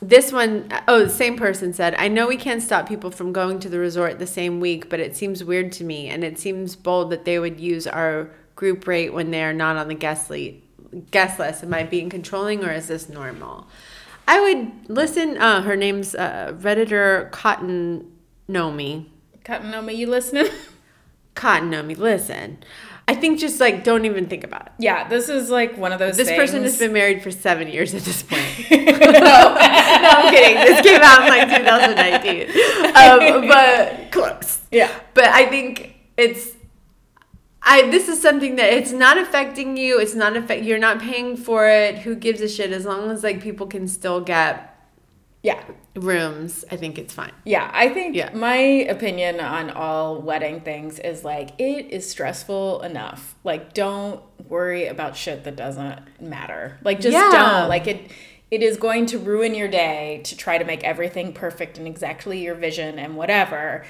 This 0.00 0.32
one, 0.32 0.72
oh, 0.86 1.02
the 1.04 1.10
same 1.10 1.36
person 1.36 1.72
said, 1.72 1.96
I 1.98 2.06
know 2.06 2.28
we 2.28 2.36
can't 2.36 2.62
stop 2.62 2.88
people 2.88 3.10
from 3.10 3.32
going 3.32 3.58
to 3.58 3.68
the 3.68 3.80
resort 3.80 4.20
the 4.20 4.28
same 4.28 4.60
week, 4.60 4.88
but 4.88 5.00
it 5.00 5.16
seems 5.16 5.42
weird 5.42 5.72
to 5.72 5.82
me, 5.84 6.08
and 6.08 6.22
it 6.22 6.38
seems 6.38 6.76
bold 6.76 7.10
that 7.10 7.24
they 7.24 7.40
would 7.40 7.58
use 7.58 7.84
our 7.88 8.30
group 8.54 8.86
rate 8.86 9.12
when 9.12 9.32
they 9.32 9.42
are 9.42 9.52
not 9.52 9.76
on 9.76 9.88
the 9.88 9.96
guest 9.96 10.30
list. 10.30 10.54
Guest 11.10 11.40
list. 11.40 11.64
Am 11.64 11.74
I 11.74 11.82
being 11.82 12.10
controlling, 12.10 12.62
or 12.64 12.70
is 12.70 12.86
this 12.86 13.08
normal? 13.08 13.66
I 14.28 14.40
would 14.40 14.90
listen. 14.90 15.38
Uh, 15.38 15.62
her 15.62 15.74
name's 15.74 16.14
uh, 16.14 16.52
Redditor 16.60 17.30
Cotton 17.30 18.12
Nomi. 18.48 19.06
Cotton 19.42 19.72
Nomi, 19.72 19.96
you 19.96 20.06
listening? 20.06 20.48
Cotton 21.34 21.70
Nomi, 21.70 21.96
listen. 21.96 22.58
I 23.08 23.14
think 23.14 23.40
just 23.40 23.58
like 23.58 23.84
don't 23.84 24.04
even 24.04 24.26
think 24.26 24.44
about 24.44 24.66
it. 24.66 24.72
yeah, 24.78 25.08
this 25.08 25.30
is 25.30 25.48
like 25.48 25.78
one 25.78 25.92
of 25.92 25.98
those. 25.98 26.18
This 26.18 26.28
person 26.28 26.62
has 26.62 26.78
been 26.78 26.92
married 26.92 27.22
for 27.22 27.30
seven 27.30 27.68
years 27.68 27.94
at 27.94 28.02
this 28.02 28.22
point. 28.22 28.42
no, 28.70 29.56
I'm 29.58 30.30
kidding. 30.34 30.56
This 30.56 30.82
came 30.82 31.00
out 31.02 31.22
in 31.22 31.28
like 31.28 31.48
2019. 31.56 32.48
Um, 32.98 33.46
but 33.48 34.10
close. 34.10 34.60
Yeah. 34.72 34.90
But 35.14 35.26
I 35.26 35.46
think 35.46 35.94
it's 36.16 36.50
I 37.70 37.90
this 37.90 38.08
is 38.08 38.20
something 38.22 38.56
that 38.56 38.72
it's 38.72 38.92
not 38.92 39.18
affecting 39.18 39.76
you. 39.76 40.00
It's 40.00 40.14
not 40.14 40.36
affect 40.36 40.64
you're 40.64 40.78
not 40.78 41.00
paying 41.00 41.36
for 41.36 41.68
it. 41.68 41.98
Who 41.98 42.14
gives 42.14 42.40
a 42.40 42.48
shit 42.48 42.72
as 42.72 42.86
long 42.86 43.10
as 43.10 43.22
like 43.22 43.42
people 43.42 43.66
can 43.66 43.86
still 43.86 44.20
get 44.22 44.74
Yeah. 45.42 45.62
rooms, 45.94 46.64
I 46.70 46.76
think 46.76 46.98
it's 46.98 47.12
fine. 47.12 47.32
Yeah, 47.44 47.70
I 47.74 47.90
think 47.90 48.16
Yeah. 48.16 48.30
my 48.32 48.56
opinion 48.56 49.38
on 49.40 49.68
all 49.70 50.20
wedding 50.22 50.60
things 50.62 50.98
is 50.98 51.24
like 51.24 51.50
it 51.58 51.90
is 51.90 52.08
stressful 52.08 52.80
enough. 52.82 53.34
Like 53.44 53.74
don't 53.74 54.22
worry 54.48 54.86
about 54.86 55.14
shit 55.14 55.44
that 55.44 55.56
doesn't 55.56 56.00
matter. 56.22 56.78
Like 56.82 57.00
just 57.00 57.12
Yeah. 57.12 57.30
don't. 57.30 57.68
Like 57.68 57.86
it 57.86 58.10
it 58.50 58.62
is 58.62 58.78
going 58.78 59.04
to 59.04 59.18
ruin 59.18 59.54
your 59.54 59.68
day 59.68 60.22
to 60.24 60.34
try 60.34 60.56
to 60.56 60.64
make 60.64 60.82
everything 60.82 61.34
perfect 61.34 61.76
and 61.76 61.86
exactly 61.86 62.42
your 62.42 62.54
vision 62.54 62.98
and 62.98 63.14
whatever. 63.14 63.84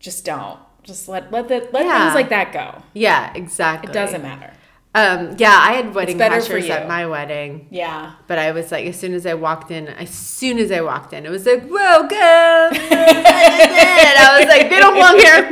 Just 0.00 0.24
don't. 0.24 0.58
Just 0.86 1.08
let 1.08 1.30
let 1.32 1.48
the 1.48 1.68
let 1.72 1.84
Yeah. 1.84 2.04
things 2.04 2.14
like 2.14 2.28
that 2.30 2.52
go. 2.52 2.82
Yeah, 2.94 3.32
exactly. 3.34 3.90
It 3.90 3.92
doesn't 3.92 4.22
matter. 4.22 4.52
Um 4.94 5.34
yeah, 5.36 5.58
I 5.60 5.72
had 5.72 5.94
wedding 5.94 6.16
pictures 6.16 6.70
at 6.70 6.86
my 6.88 7.06
wedding. 7.06 7.66
Yeah. 7.70 8.12
But 8.28 8.38
I 8.38 8.52
was 8.52 8.70
like, 8.72 8.86
as 8.86 8.96
soon 8.98 9.12
as 9.12 9.26
I 9.26 9.34
walked 9.34 9.70
in, 9.70 9.88
as 9.88 10.08
soon 10.10 10.58
as 10.58 10.70
I 10.72 10.80
walked 10.80 11.12
in, 11.12 11.26
it 11.26 11.30
was 11.30 11.44
like, 11.44 11.68
welcome. 11.68 12.16
and 12.16 12.78
I 14.18 14.36
was 14.38 14.48
like, 14.48 14.70
they 14.70 14.78
don't 14.78 14.94
belong 14.94 15.18
here. 15.18 15.50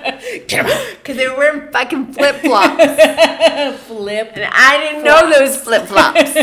Because 0.94 1.16
they 1.18 1.28
were 1.28 1.36
wearing 1.36 1.70
fucking 1.70 2.12
flip 2.14 2.36
flops. 2.36 2.82
Flip. 3.86 4.30
And 4.34 4.44
I 4.52 4.78
didn't 4.80 5.04
know 5.04 5.30
those 5.30 5.56
flip 5.60 5.86
flops. 5.86 6.34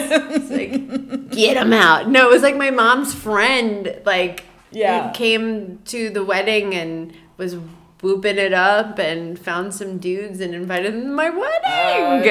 Like, 0.52 1.30
get 1.32 1.56
them 1.56 1.74
out. 1.74 2.08
No, 2.10 2.28
it 2.30 2.32
was 2.32 2.44
like 2.44 2.56
my 2.56 2.70
mom's 2.70 3.14
friend, 3.14 4.00
like, 4.06 4.44
Yeah. 4.72 5.12
came 5.12 5.80
to 5.86 6.10
the 6.10 6.24
wedding 6.24 6.74
and 6.74 7.14
was 7.38 7.56
whooping 8.02 8.38
it 8.38 8.54
up 8.54 8.98
and 8.98 9.38
found 9.38 9.74
some 9.76 10.00
dudes 10.00 10.40
and 10.40 10.56
invited 10.56 10.94
them 10.94 11.04
to 11.04 11.10
my 11.10 11.30
wedding. 11.30 12.24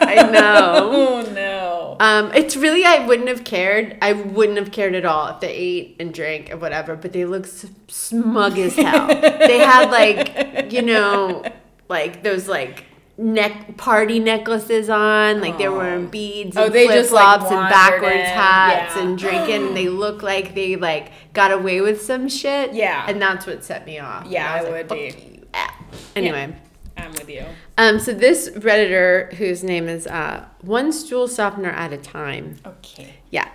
I 0.00 0.30
know. 0.30 0.90
Oh 1.24 1.32
no. 1.32 1.96
Um, 2.00 2.32
it's 2.34 2.56
really 2.56 2.84
I 2.84 3.06
wouldn't 3.06 3.28
have 3.28 3.44
cared. 3.44 3.96
I 4.02 4.12
wouldn't 4.12 4.58
have 4.58 4.72
cared 4.72 4.94
at 4.94 5.04
all 5.04 5.28
if 5.28 5.40
they 5.40 5.52
ate 5.52 5.96
and 6.00 6.12
drank 6.12 6.50
and 6.50 6.60
whatever. 6.60 6.96
But 6.96 7.12
they 7.12 7.24
looked 7.24 7.66
smug 7.88 8.58
as 8.58 8.74
hell. 8.74 9.06
they 9.06 9.58
had 9.58 9.90
like 9.90 10.72
you 10.72 10.82
know 10.82 11.44
like 11.88 12.22
those 12.24 12.48
like 12.48 12.84
neck 13.16 13.76
party 13.76 14.18
necklaces 14.18 14.90
on. 14.90 15.40
Like 15.40 15.58
they 15.58 15.68
were 15.68 15.78
wearing 15.78 16.06
beads. 16.08 16.56
Oh, 16.56 16.64
and 16.66 16.74
they 16.74 16.86
flip 16.86 16.98
just, 16.98 17.12
like, 17.12 17.38
flops 17.40 17.52
and 17.52 17.68
backwards 17.68 18.14
in. 18.14 18.20
hats 18.24 18.96
Yeah. 18.96 19.02
and 19.02 19.18
drinking. 19.18 19.66
and 19.68 19.76
they 19.76 19.88
look 20.04 20.22
like 20.22 20.54
they 20.54 20.76
like 20.76 21.12
got 21.32 21.52
away 21.52 21.80
with 21.80 22.02
some 22.02 22.28
shit. 22.28 22.72
Yeah. 22.74 23.04
and 23.08 23.20
that's 23.20 23.46
what 23.46 23.64
set 23.64 23.86
me 23.86 23.98
off. 23.98 24.26
Yeah, 24.26 24.52
I 24.52 24.60
was 24.60 24.68
it 24.68 24.72
like, 24.72 24.90
would 24.90 24.98
be. 25.16 25.40
Anyway. 26.16 26.54
I'm 26.96 27.10
with 27.10 27.28
you. 27.28 27.44
Um, 27.76 27.98
so 27.98 28.14
this 28.14 28.50
redditor, 28.50 29.32
whose 29.34 29.64
name 29.64 29.88
is 29.88 30.06
uh, 30.06 30.44
one 30.60 30.92
stool 30.92 31.26
softener 31.26 31.70
at 31.70 31.92
a 31.92 31.96
time, 31.96 32.56
Okay. 32.64 33.14
yeah, 33.30 33.48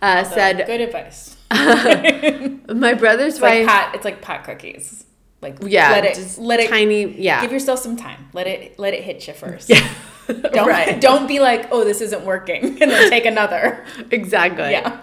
uh, 0.00 0.22
said 0.22 0.64
good 0.64 0.80
advice. 0.80 1.36
my 1.50 2.94
brother's 2.94 3.34
It's 3.34 3.42
like 3.42 3.66
pot. 3.66 3.96
It's 3.96 4.04
like 4.04 4.22
pot 4.22 4.44
cookies. 4.44 5.06
Like 5.44 5.58
Yeah, 5.62 5.90
let 5.92 6.04
it 6.04 6.14
just 6.16 6.38
let 6.38 6.58
it 6.58 6.68
tiny- 6.70 7.20
yeah. 7.20 7.40
Give 7.42 7.52
yourself 7.52 7.78
some 7.78 7.96
time. 7.96 8.28
Let 8.32 8.46
it 8.48 8.78
let 8.78 8.94
it 8.94 9.04
hit 9.04 9.26
you 9.28 9.34
first. 9.34 9.68
Yeah. 9.70 9.86
Don't 10.26 10.66
Right. 10.66 10.98
don't 11.02 11.26
be 11.28 11.38
like, 11.38 11.68
oh, 11.70 11.84
this 11.84 12.00
isn't 12.00 12.24
working, 12.24 12.64
and 12.82 12.90
then 12.90 13.10
take 13.10 13.26
another. 13.26 13.84
Exactly. 14.10 14.70
Yeah. 14.70 14.98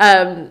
Um, 0.00 0.50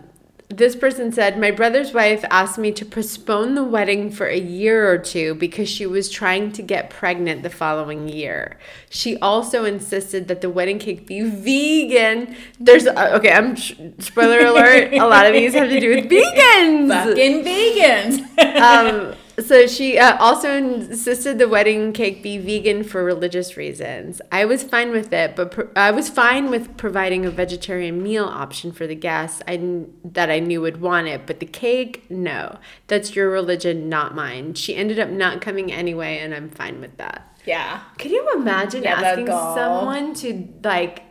this 0.50 0.78
person 0.78 1.12
said, 1.12 1.38
My 1.38 1.52
brother's 1.52 1.94
wife 1.94 2.24
asked 2.30 2.58
me 2.58 2.72
to 2.72 2.86
postpone 2.86 3.56
the 3.56 3.66
wedding 3.66 4.10
for 4.10 4.28
a 4.28 4.40
year 4.40 4.90
or 4.90 4.98
two 4.98 5.36
because 5.36 5.68
she 5.68 5.86
was 5.86 6.10
trying 6.10 6.54
to 6.54 6.62
get 6.62 6.90
pregnant 6.90 7.44
the 7.44 7.50
following 7.50 8.08
year. 8.08 8.58
She 8.90 9.18
also 9.18 9.66
insisted 9.66 10.30
that 10.30 10.40
the 10.40 10.50
wedding 10.50 10.80
cake 10.80 11.06
be 11.06 11.22
vegan. 11.22 12.36
There's, 12.60 12.88
uh, 12.88 13.12
okay, 13.16 13.32
I'm, 13.32 13.58
spoiler 13.58 14.40
alert, 14.40 14.94
a 14.94 15.06
lot 15.06 15.26
of 15.26 15.34
these 15.34 15.54
have 15.54 15.70
to 15.70 15.80
do 15.82 15.96
with 15.96 16.06
vegans. 16.10 16.88
Fucking 16.88 17.44
vegans. 17.44 18.60
um, 18.60 19.16
so 19.40 19.68
she 19.68 19.98
uh, 20.00 20.18
also 20.18 20.52
insisted 20.54 21.38
the 21.38 21.48
wedding 21.48 21.94
cake 21.94 22.24
be 22.24 22.38
vegan 22.38 22.84
for 22.84 23.04
religious 23.04 23.56
reasons. 23.56 24.20
I 24.32 24.46
was 24.46 24.64
fine 24.64 24.92
with 24.92 25.14
it, 25.14 25.36
but 25.36 25.52
pro- 25.52 25.70
I 25.76 25.92
was 25.92 26.10
fine 26.10 26.50
with 26.50 26.76
providing 26.78 27.26
a 27.26 27.30
vegetarian 27.30 28.02
meal 28.02 28.26
option 28.26 28.72
for 28.72 28.88
the 28.88 28.96
guests 28.96 29.42
I 29.48 29.58
kn- 29.58 29.94
that 30.04 30.30
I 30.32 30.40
knew 30.40 30.62
would 30.62 30.82
want 30.82 31.08
it. 31.08 31.28
But 31.28 31.40
the 31.40 31.46
cake, 31.46 32.10
no, 32.10 32.58
that's 32.88 33.16
your 33.16 33.30
religion, 33.30 33.90
not 33.90 34.16
mine. 34.16 34.56
She 34.56 34.76
ended 34.76 34.98
up 35.00 35.10
not 35.10 35.40
coming 35.42 35.72
anyway, 35.72 36.18
and 36.18 36.34
I'm 36.34 36.50
fine 36.50 36.82
with 36.82 36.98
that. 36.98 37.38
yeah. 37.46 37.82
Can 38.00 38.12
you 38.12 38.28
imagine 38.36 38.84
Yeah, 38.84 39.00
asking 39.02 39.28
someone 39.28 40.14
to 40.16 40.48
like 40.64 41.04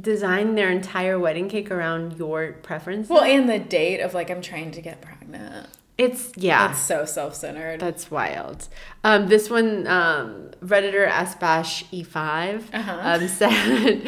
design 0.00 0.54
their 0.54 0.70
entire 0.70 1.18
wedding 1.18 1.48
cake 1.50 1.70
around 1.70 2.16
your 2.18 2.52
preference? 2.62 3.08
Well, 3.10 3.22
and 3.24 3.48
the 3.48 3.58
date 3.58 4.00
of 4.00 4.14
like 4.14 4.30
I'm 4.30 4.40
trying 4.42 4.70
to 4.72 4.80
get 4.80 5.00
pregnant. 5.02 5.68
It's 5.96 6.32
yeah. 6.36 6.70
It's 6.70 6.80
so 6.80 7.04
self-centered. 7.04 7.78
That's 7.80 8.10
wild. 8.10 8.68
Um, 9.04 9.28
this 9.28 9.48
one, 9.48 9.86
um, 9.86 10.50
Redditor 10.60 11.08
Asbash 11.08 11.84
E5 11.92 12.74
Uh-huh. 12.74 13.00
um, 13.02 13.28
said 13.28 14.02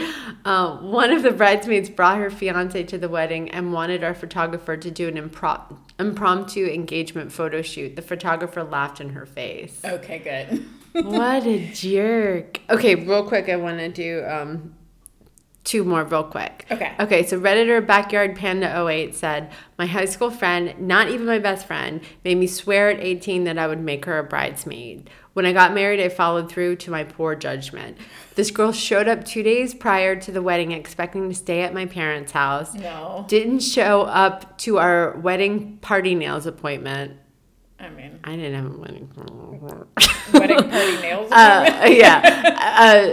um, 0.44 0.90
one 0.90 1.12
of 1.12 1.22
the 1.22 1.30
bridesmaids 1.30 1.88
brought 1.90 2.18
her 2.18 2.30
fiance 2.30 2.82
to 2.84 2.98
the 2.98 3.08
wedding 3.08 3.50
and 3.50 3.72
wanted 3.72 4.02
our 4.02 4.14
photographer 4.14 4.76
to 4.76 4.90
do 4.90 5.06
an 5.06 5.14
impro- 5.16 5.76
impromptu 5.98 6.66
engagement 6.66 7.30
photo 7.30 7.62
shoot. 7.62 7.94
The 7.94 8.02
photographer 8.02 8.64
laughed 8.64 9.00
in 9.00 9.10
her 9.10 9.26
face. 9.26 9.80
okay, 9.84 10.18
good. 10.18 10.64
what 11.04 11.46
a 11.46 11.70
jerk. 11.72 12.60
Okay, 12.70 12.94
real 12.94 13.22
quick, 13.28 13.48
I 13.48 13.56
want 13.56 13.78
to 13.78 13.88
do 13.90 14.24
um, 14.26 14.74
two 15.66 15.84
more 15.84 16.04
real 16.04 16.24
quick. 16.24 16.64
Okay. 16.70 16.94
Okay, 16.98 17.26
so 17.26 17.38
Redditor 17.38 17.84
Backyard 17.86 18.36
Panda 18.36 18.86
08 18.88 19.14
said, 19.14 19.50
My 19.76 19.84
high 19.84 20.06
school 20.06 20.30
friend, 20.30 20.74
not 20.80 21.10
even 21.10 21.26
my 21.26 21.38
best 21.38 21.66
friend, 21.66 22.00
made 22.24 22.38
me 22.38 22.46
swear 22.46 22.88
at 22.88 23.00
18 23.00 23.44
that 23.44 23.58
I 23.58 23.66
would 23.66 23.80
make 23.80 24.06
her 24.06 24.18
a 24.18 24.24
bridesmaid. 24.24 25.10
When 25.34 25.44
I 25.44 25.52
got 25.52 25.74
married, 25.74 26.00
I 26.00 26.08
followed 26.08 26.48
through 26.48 26.76
to 26.76 26.90
my 26.90 27.04
poor 27.04 27.34
judgment. 27.34 27.98
This 28.36 28.50
girl 28.50 28.72
showed 28.72 29.08
up 29.08 29.24
two 29.24 29.42
days 29.42 29.74
prior 29.74 30.16
to 30.16 30.32
the 30.32 30.40
wedding 30.40 30.72
expecting 30.72 31.28
to 31.28 31.34
stay 31.34 31.60
at 31.60 31.74
my 31.74 31.84
parents' 31.84 32.32
house. 32.32 32.72
No. 32.72 33.26
Didn't 33.28 33.60
show 33.60 34.02
up 34.02 34.56
to 34.58 34.78
our 34.78 35.18
wedding 35.18 35.76
party 35.78 36.14
nails 36.14 36.46
appointment. 36.46 37.18
I 37.78 37.90
mean, 37.90 38.18
I 38.24 38.36
didn't 38.36 38.54
have 38.54 38.74
a 38.74 38.78
wedding. 38.78 39.10
wedding 40.32 40.70
party 40.70 40.96
nails. 41.02 41.30
uh, 41.30 41.86
yeah. 41.90 42.56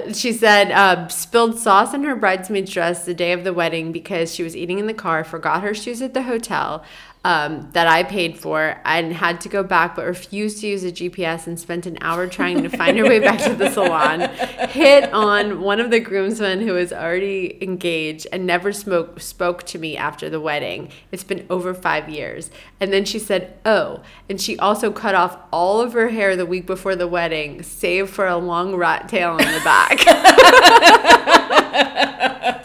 Uh, 0.07 0.13
she 0.13 0.31
said 0.31 0.71
uh, 0.71 1.07
spilled 1.09 1.59
sauce 1.59 1.93
in 1.93 2.03
her 2.03 2.15
bridesmaid's 2.15 2.71
dress 2.71 3.05
the 3.05 3.13
day 3.13 3.33
of 3.33 3.43
the 3.43 3.53
wedding 3.53 3.91
because 3.91 4.33
she 4.33 4.41
was 4.41 4.55
eating 4.55 4.79
in 4.79 4.87
the 4.87 4.93
car, 4.93 5.23
forgot 5.25 5.63
her 5.63 5.73
shoes 5.73 6.01
at 6.01 6.13
the 6.13 6.23
hotel 6.23 6.83
um, 7.25 7.69
that 7.71 7.87
I 7.87 8.03
paid 8.03 8.37
for, 8.37 8.75
and 8.83 9.13
had 9.13 9.39
to 9.41 9.49
go 9.49 9.63
back, 9.63 9.95
but 9.95 10.05
refused 10.05 10.59
to 10.59 10.67
use 10.67 10.83
a 10.83 10.91
GPS 10.91 11.47
and 11.47 11.57
spent 11.57 11.85
an 11.85 11.97
hour 12.01 12.27
trying 12.27 12.63
to 12.63 12.69
find 12.69 12.97
her 12.97 13.05
way 13.05 13.19
back 13.19 13.39
to 13.43 13.55
the 13.55 13.69
salon. 13.71 14.21
Hit 14.69 15.11
on 15.13 15.61
one 15.61 15.79
of 15.79 15.89
the 15.89 16.01
groomsmen 16.01 16.61
who 16.61 16.73
was 16.73 16.91
already 16.91 17.57
engaged 17.63 18.27
and 18.33 18.45
never 18.45 18.73
spoke 18.73 19.21
spoke 19.21 19.63
to 19.63 19.79
me 19.79 19.95
after 19.95 20.29
the 20.29 20.41
wedding. 20.41 20.89
It's 21.11 21.23
been 21.23 21.45
over 21.49 21.73
five 21.73 22.09
years. 22.09 22.51
And 22.81 22.91
then 22.91 23.05
she 23.05 23.19
said, 23.19 23.57
"Oh," 23.65 24.01
and 24.27 24.41
she 24.41 24.59
also 24.59 24.91
cut 24.91 25.15
off 25.15 25.37
all 25.51 25.79
of 25.79 25.93
her 25.93 26.09
hair 26.09 26.35
the 26.35 26.45
week 26.45 26.65
before 26.65 26.97
the 26.97 27.07
wedding, 27.07 27.63
save 27.63 28.09
for 28.09 28.27
a 28.27 28.35
long 28.35 28.75
rat 28.75 29.07
tail 29.07 29.31
on 29.31 29.37
the 29.37 29.61
back. 29.63 29.99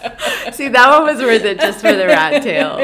See, 0.53 0.69
that 0.69 0.89
one 0.91 1.05
was 1.15 1.23
worth 1.23 1.45
it 1.45 1.59
just 1.61 1.81
for 1.81 1.93
the 1.93 2.07
rat 2.07 2.43
tail. 2.43 2.79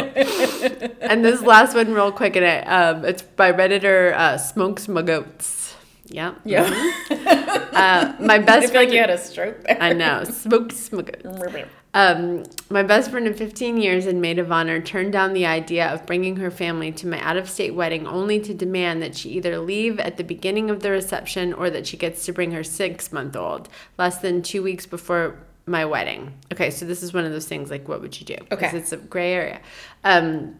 And 1.00 1.24
this 1.24 1.42
last 1.42 1.74
one, 1.74 1.92
real 1.92 2.12
quick, 2.12 2.36
and 2.36 2.44
it, 2.44 2.64
um, 2.64 3.04
it's 3.04 3.22
by 3.22 3.52
redditor 3.52 4.12
uh, 4.14 4.38
Smokes 4.38 4.86
Mugoats. 4.86 5.74
Yeah. 6.06 6.34
yeah. 6.44 6.62
Uh, 7.10 8.14
my 8.20 8.34
I 8.34 8.38
best 8.38 8.72
feel 8.72 8.80
like 8.80 8.88
friend. 8.88 8.92
you 8.92 8.98
had 9.00 9.10
a 9.10 9.18
stroke 9.18 9.64
there. 9.64 9.82
I 9.82 9.92
know. 9.92 10.24
Smokes 10.24 10.88
Mugoats. 10.90 11.68
Um, 11.94 12.42
my 12.70 12.82
best 12.82 13.12
friend 13.12 13.28
of 13.28 13.38
15 13.38 13.76
years 13.76 14.06
and 14.06 14.20
maid 14.20 14.40
of 14.40 14.50
honor 14.50 14.80
turned 14.80 15.12
down 15.12 15.32
the 15.32 15.46
idea 15.46 15.86
of 15.86 16.04
bringing 16.06 16.34
her 16.38 16.50
family 16.50 16.90
to 16.90 17.06
my 17.06 17.20
out 17.20 17.36
of 17.36 17.48
state 17.48 17.72
wedding 17.72 18.04
only 18.04 18.40
to 18.40 18.52
demand 18.52 19.00
that 19.02 19.16
she 19.16 19.30
either 19.30 19.60
leave 19.60 20.00
at 20.00 20.16
the 20.16 20.24
beginning 20.24 20.70
of 20.70 20.80
the 20.80 20.90
reception 20.90 21.52
or 21.52 21.70
that 21.70 21.86
she 21.86 21.96
gets 21.96 22.24
to 22.24 22.32
bring 22.32 22.50
her 22.50 22.64
six 22.64 23.12
month 23.12 23.36
old 23.36 23.68
less 23.96 24.18
than 24.18 24.42
two 24.42 24.60
weeks 24.60 24.86
before 24.86 25.38
my 25.66 25.84
wedding. 25.84 26.32
Okay, 26.52 26.70
so 26.70 26.84
this 26.84 27.02
is 27.02 27.12
one 27.14 27.24
of 27.24 27.32
those 27.32 27.46
things 27.46 27.70
like, 27.70 27.88
what 27.88 28.00
would 28.00 28.18
you 28.20 28.26
do? 28.26 28.36
Okay. 28.52 28.70
It's 28.76 28.92
a 28.92 28.96
gray 28.98 29.32
area. 29.32 29.60
Um, 30.04 30.56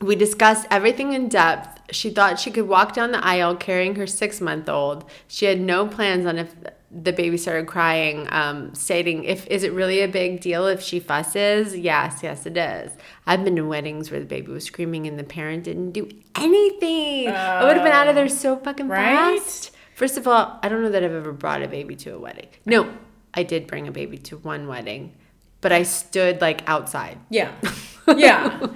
we 0.00 0.16
discussed 0.16 0.66
everything 0.70 1.12
in 1.12 1.28
depth. 1.28 1.94
She 1.94 2.10
thought 2.10 2.38
she 2.40 2.50
could 2.50 2.66
walk 2.66 2.94
down 2.94 3.12
the 3.12 3.22
aisle 3.24 3.54
carrying 3.54 3.96
her 3.96 4.06
six 4.06 4.40
month 4.40 4.68
old. 4.68 5.04
She 5.28 5.44
had 5.46 5.60
no 5.60 5.86
plans 5.86 6.24
on 6.26 6.38
if 6.38 6.54
the 6.90 7.12
baby 7.12 7.36
started 7.36 7.66
crying, 7.66 8.26
um, 8.32 8.74
stating, 8.74 9.22
"If 9.24 9.46
is 9.46 9.62
it 9.62 9.72
really 9.72 10.00
a 10.00 10.08
big 10.08 10.40
deal 10.40 10.66
if 10.66 10.80
she 10.80 10.98
fusses? 11.00 11.76
Yes, 11.76 12.20
yes, 12.22 12.46
it 12.46 12.56
is. 12.56 12.90
I've 13.26 13.44
been 13.44 13.54
to 13.56 13.62
weddings 13.62 14.10
where 14.10 14.18
the 14.18 14.26
baby 14.26 14.50
was 14.50 14.64
screaming 14.64 15.06
and 15.06 15.16
the 15.18 15.22
parent 15.24 15.64
didn't 15.64 15.92
do 15.92 16.08
anything. 16.34 17.28
I 17.28 17.62
would 17.64 17.76
have 17.76 17.84
been 17.84 17.92
out 17.92 18.08
of 18.08 18.14
there 18.16 18.28
so 18.28 18.56
fucking 18.56 18.88
Right? 18.88 19.38
fast. 19.38 19.70
First 19.94 20.16
of 20.16 20.26
all, 20.26 20.58
I 20.62 20.68
don't 20.68 20.82
know 20.82 20.88
that 20.90 21.04
I've 21.04 21.12
ever 21.12 21.32
brought 21.32 21.62
a 21.62 21.68
baby 21.68 21.94
to 21.96 22.14
a 22.14 22.18
wedding. 22.18 22.46
No, 22.64 22.90
I 23.34 23.42
did 23.42 23.66
bring 23.66 23.86
a 23.88 23.92
baby 23.92 24.18
to 24.18 24.36
one 24.38 24.66
wedding, 24.66 25.12
but 25.60 25.72
I 25.72 25.82
stood 25.84 26.40
like 26.40 26.62
outside 26.68 27.18
Yeah. 27.30 27.52
Yeah. 28.16 28.66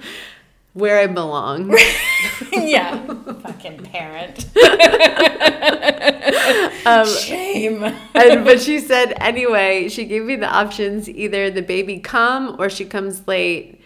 where 0.73 0.99
I 0.99 1.07
belong. 1.07 1.75
yeah. 2.53 3.05
Fucking 3.05 3.83
parent. 3.85 4.45
Um, 6.87 7.07
Shame. 7.07 7.83
and, 7.83 8.45
but 8.45 8.61
she 8.61 8.79
said 8.79 9.13
anyway, 9.19 9.89
she 9.89 10.05
gave 10.05 10.23
me 10.23 10.35
the 10.35 10.45
options 10.47 11.09
either 11.09 11.49
the 11.49 11.63
baby 11.63 11.97
come 11.99 12.55
or 12.59 12.69
she 12.69 12.85
comes 12.85 13.27
late 13.27 13.81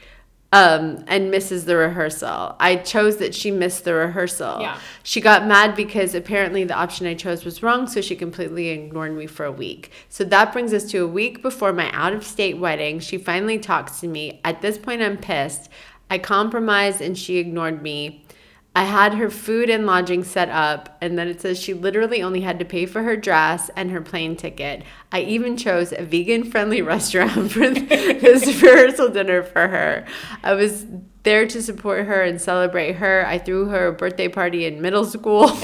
um, 0.51 1.03
and 1.07 1.29
misses 1.29 1.65
the 1.65 1.77
rehearsal. 1.77 2.55
I 2.59 2.77
chose 2.77 3.17
that 3.17 3.35
she 3.35 3.51
missed 3.51 3.83
the 3.83 3.93
rehearsal. 3.93 4.61
Yeah. 4.61 4.79
She 5.03 5.21
got 5.21 5.45
mad 5.45 5.75
because 5.75 6.15
apparently 6.15 6.63
the 6.63 6.73
option 6.73 7.05
I 7.05 7.13
chose 7.13 7.45
was 7.45 7.61
wrong, 7.61 7.87
so 7.87 8.01
she 8.01 8.15
completely 8.15 8.69
ignored 8.69 9.15
me 9.15 9.27
for 9.27 9.45
a 9.45 9.51
week. 9.51 9.91
So 10.09 10.23
that 10.25 10.51
brings 10.51 10.73
us 10.73 10.85
to 10.91 10.99
a 10.99 11.07
week 11.07 11.41
before 11.41 11.71
my 11.71 11.91
out 11.91 12.13
of 12.13 12.25
state 12.25 12.57
wedding. 12.57 12.99
She 12.99 13.17
finally 13.17 13.59
talks 13.59 13.99
to 13.99 14.07
me. 14.07 14.41
At 14.43 14.61
this 14.61 14.77
point, 14.77 15.01
I'm 15.01 15.17
pissed. 15.17 15.69
I 16.09 16.17
compromised 16.17 17.01
and 17.01 17.15
she 17.15 17.37
ignored 17.37 17.83
me. 17.83 18.25
I 18.75 18.83
had 18.83 19.15
her 19.15 19.29
food 19.29 19.69
and 19.69 19.85
lodging 19.85 20.23
set 20.23 20.49
up, 20.49 20.97
and 21.01 21.17
then 21.17 21.27
it 21.27 21.41
says 21.41 21.59
she 21.59 21.73
literally 21.73 22.21
only 22.21 22.41
had 22.41 22.59
to 22.59 22.65
pay 22.65 22.85
for 22.85 23.03
her 23.03 23.17
dress 23.17 23.69
and 23.75 23.89
her 23.91 24.01
plane 24.01 24.35
ticket. 24.35 24.83
I 25.11 25.21
even 25.21 25.57
chose 25.57 25.91
a 25.91 26.03
vegan 26.03 26.43
friendly 26.43 26.81
restaurant 26.83 27.51
for 27.51 27.69
this 27.69 28.45
rehearsal 28.61 29.09
dinner 29.09 29.43
for 29.43 29.67
her. 29.67 30.05
I 30.43 30.53
was 30.53 30.85
there 31.23 31.47
to 31.47 31.61
support 31.61 32.05
her 32.05 32.21
and 32.21 32.41
celebrate 32.41 32.93
her. 32.93 33.25
I 33.25 33.37
threw 33.37 33.65
her 33.65 33.87
a 33.87 33.93
birthday 33.93 34.27
party 34.27 34.65
in 34.65 34.81
middle 34.81 35.05
school. 35.05 35.51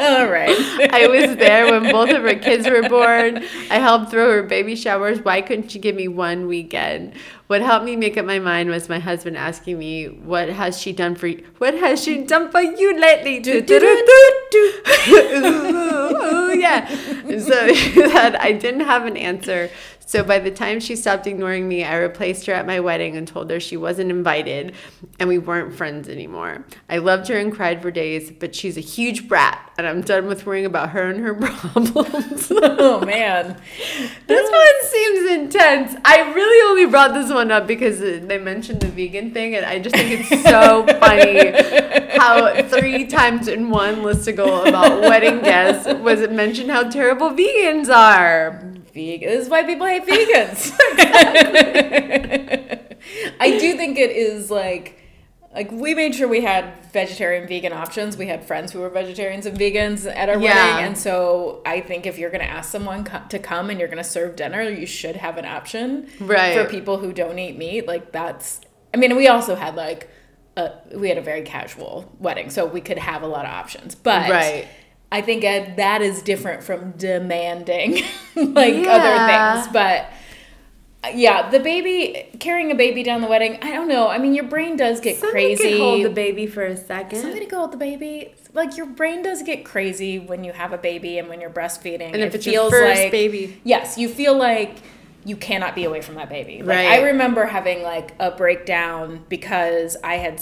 All 0.00 0.28
right. 0.28 0.56
I 0.92 1.06
was 1.08 1.36
there 1.36 1.70
when 1.70 1.92
both 1.92 2.08
of 2.08 2.22
her 2.22 2.34
kids 2.34 2.66
were 2.66 2.88
born. 2.88 3.44
I 3.70 3.78
helped 3.78 4.10
throw 4.10 4.30
her 4.30 4.42
baby 4.42 4.74
showers. 4.74 5.20
Why 5.20 5.42
couldn't 5.42 5.70
she 5.70 5.78
give 5.78 5.94
me 5.94 6.08
one 6.08 6.46
weekend? 6.46 7.12
What 7.48 7.60
helped 7.60 7.84
me 7.84 7.96
make 7.96 8.16
up 8.16 8.24
my 8.24 8.38
mind 8.38 8.70
was 8.70 8.88
my 8.88 8.98
husband 8.98 9.36
asking 9.36 9.78
me, 9.78 10.06
"What 10.06 10.48
has 10.48 10.80
she 10.80 10.92
done 10.92 11.16
for 11.16 11.26
you? 11.26 11.44
What 11.58 11.74
has 11.74 12.02
she 12.02 12.22
done 12.22 12.50
for 12.50 12.62
you 12.62 12.98
lately?" 12.98 13.40
Do, 13.40 13.60
do, 13.60 13.78
do, 13.78 14.06
do, 14.06 14.42
do. 14.50 14.72
Ooh, 15.10 16.58
yeah. 16.58 16.88
So 16.88 17.66
that 18.08 18.38
I 18.40 18.52
didn't 18.52 18.86
have 18.86 19.04
an 19.04 19.16
answer. 19.18 19.70
So 20.10 20.24
by 20.24 20.40
the 20.40 20.50
time 20.50 20.80
she 20.80 20.96
stopped 20.96 21.28
ignoring 21.28 21.68
me, 21.68 21.84
I 21.84 21.94
replaced 21.94 22.46
her 22.46 22.52
at 22.52 22.66
my 22.66 22.80
wedding 22.80 23.16
and 23.16 23.28
told 23.28 23.48
her 23.48 23.60
she 23.60 23.76
wasn't 23.76 24.10
invited 24.10 24.74
and 25.20 25.28
we 25.28 25.38
weren't 25.38 25.72
friends 25.72 26.08
anymore. 26.08 26.64
I 26.88 26.98
loved 26.98 27.28
her 27.28 27.38
and 27.38 27.52
cried 27.52 27.80
for 27.80 27.92
days, 27.92 28.32
but 28.32 28.52
she's 28.52 28.76
a 28.76 28.80
huge 28.80 29.28
brat 29.28 29.70
and 29.78 29.86
I'm 29.86 30.00
done 30.00 30.26
with 30.26 30.46
worrying 30.46 30.66
about 30.66 30.90
her 30.90 31.08
and 31.08 31.20
her 31.20 31.32
problems. 31.40 32.50
Oh 32.50 33.04
man. 33.06 33.56
This 34.26 34.50
one 34.50 34.90
seems 34.90 35.30
intense. 35.30 35.94
I 36.04 36.32
really 36.34 36.70
only 36.70 36.90
brought 36.90 37.14
this 37.14 37.32
one 37.32 37.52
up 37.52 37.68
because 37.68 38.00
they 38.00 38.38
mentioned 38.38 38.80
the 38.80 38.88
vegan 38.88 39.32
thing, 39.32 39.54
and 39.54 39.64
I 39.64 39.78
just 39.78 39.94
think 39.94 40.28
it's 40.28 40.42
so 40.42 40.86
funny 40.98 42.18
how 42.18 42.62
three 42.64 43.06
times 43.06 43.46
in 43.46 43.70
one 43.70 43.98
listicle 43.98 44.66
about 44.68 45.02
wedding 45.02 45.38
guests 45.38 45.86
was 46.00 46.20
it 46.20 46.32
mentioned 46.32 46.72
how 46.72 46.90
terrible 46.90 47.30
vegans 47.30 47.88
are. 47.88 48.69
Vegan. 48.92 49.28
This 49.28 49.44
is 49.44 49.50
why 49.50 49.62
people 49.64 49.86
hate 49.86 50.06
vegans. 50.06 50.72
I 53.40 53.58
do 53.58 53.76
think 53.76 53.98
it 53.98 54.10
is 54.10 54.50
like 54.50 54.96
like 55.52 55.70
we 55.72 55.94
made 55.94 56.14
sure 56.14 56.28
we 56.28 56.42
had 56.42 56.72
vegetarian 56.92 57.48
vegan 57.48 57.72
options. 57.72 58.16
We 58.16 58.28
had 58.28 58.44
friends 58.44 58.70
who 58.72 58.78
were 58.80 58.88
vegetarians 58.88 59.46
and 59.46 59.58
vegans 59.58 60.06
at 60.06 60.28
our 60.28 60.38
Yeah. 60.38 60.54
wedding, 60.74 60.86
and 60.86 60.98
so 60.98 61.60
I 61.66 61.80
think 61.80 62.06
if 62.06 62.18
you're 62.18 62.30
going 62.30 62.44
to 62.44 62.50
ask 62.50 62.70
someone 62.70 63.02
co- 63.04 63.22
to 63.30 63.38
come 63.40 63.68
and 63.68 63.78
you're 63.80 63.88
going 63.88 64.02
to 64.02 64.08
serve 64.08 64.36
dinner, 64.36 64.62
you 64.62 64.86
should 64.86 65.16
have 65.16 65.38
an 65.38 65.44
option 65.44 66.08
Right. 66.20 66.56
for 66.56 66.66
people 66.70 66.98
who 66.98 67.12
don't 67.12 67.36
eat 67.38 67.58
meat. 67.58 67.86
Like 67.88 68.12
that's. 68.12 68.60
I 68.94 68.96
mean, 68.96 69.16
we 69.16 69.26
also 69.28 69.56
had 69.56 69.74
like 69.74 70.08
a, 70.56 70.70
we 70.94 71.08
had 71.08 71.18
a 71.18 71.22
very 71.22 71.42
casual 71.42 72.12
wedding, 72.20 72.48
so 72.50 72.64
we 72.66 72.80
could 72.80 72.98
have 72.98 73.22
a 73.22 73.26
lot 73.26 73.44
of 73.44 73.50
options, 73.50 73.94
but 73.96 74.30
Right. 74.30 74.68
I 75.12 75.20
think 75.22 75.44
uh, 75.44 75.74
that 75.76 76.02
is 76.02 76.22
different 76.22 76.62
from 76.62 76.92
demanding 76.92 77.94
like 78.36 78.74
Yeah. 78.74 78.90
other 78.92 79.62
things, 79.64 79.72
but 79.72 80.06
yeah, 81.14 81.48
the 81.50 81.58
baby 81.60 82.28
carrying 82.40 82.70
a 82.70 82.74
baby 82.74 83.02
down 83.02 83.22
the 83.22 83.26
wedding. 83.26 83.58
I 83.62 83.70
don't 83.72 83.88
know. 83.88 84.08
I 84.08 84.18
mean, 84.18 84.34
your 84.34 84.44
brain 84.44 84.76
does 84.76 85.00
get 85.00 85.16
Somebody 85.16 85.56
crazy. 85.56 85.70
could 85.72 85.80
hold 85.80 86.04
the 86.04 86.10
baby 86.10 86.46
for 86.46 86.62
a 86.62 86.76
second. 86.76 87.20
Somebody 87.22 87.46
go 87.46 87.58
hold 87.58 87.72
the 87.72 87.78
baby. 87.78 88.34
Like 88.52 88.76
your 88.76 88.86
brain 88.86 89.22
does 89.22 89.42
get 89.42 89.64
crazy 89.64 90.18
when 90.18 90.44
you 90.44 90.52
have 90.52 90.72
a 90.72 90.78
baby 90.78 91.18
and 91.18 91.28
when 91.28 91.40
you're 91.40 91.50
breastfeeding. 91.50 92.12
and 92.12 92.16
if 92.22 92.34
it's 92.34 92.46
your 92.46 92.70
first 92.70 93.10
baby. 93.10 93.60
yes, 93.64 93.96
you 93.96 94.08
feel 94.08 94.36
like 94.36 94.76
you 95.24 95.36
cannot 95.36 95.74
be 95.74 95.84
away 95.84 96.00
from 96.02 96.16
that 96.16 96.28
baby. 96.28 96.58
Like, 96.62 96.76
Right. 96.76 96.88
I 96.90 97.02
remember 97.02 97.46
having 97.46 97.82
like 97.82 98.12
a 98.20 98.30
breakdown 98.30 99.24
because 99.28 99.96
I 100.04 100.16
had 100.16 100.38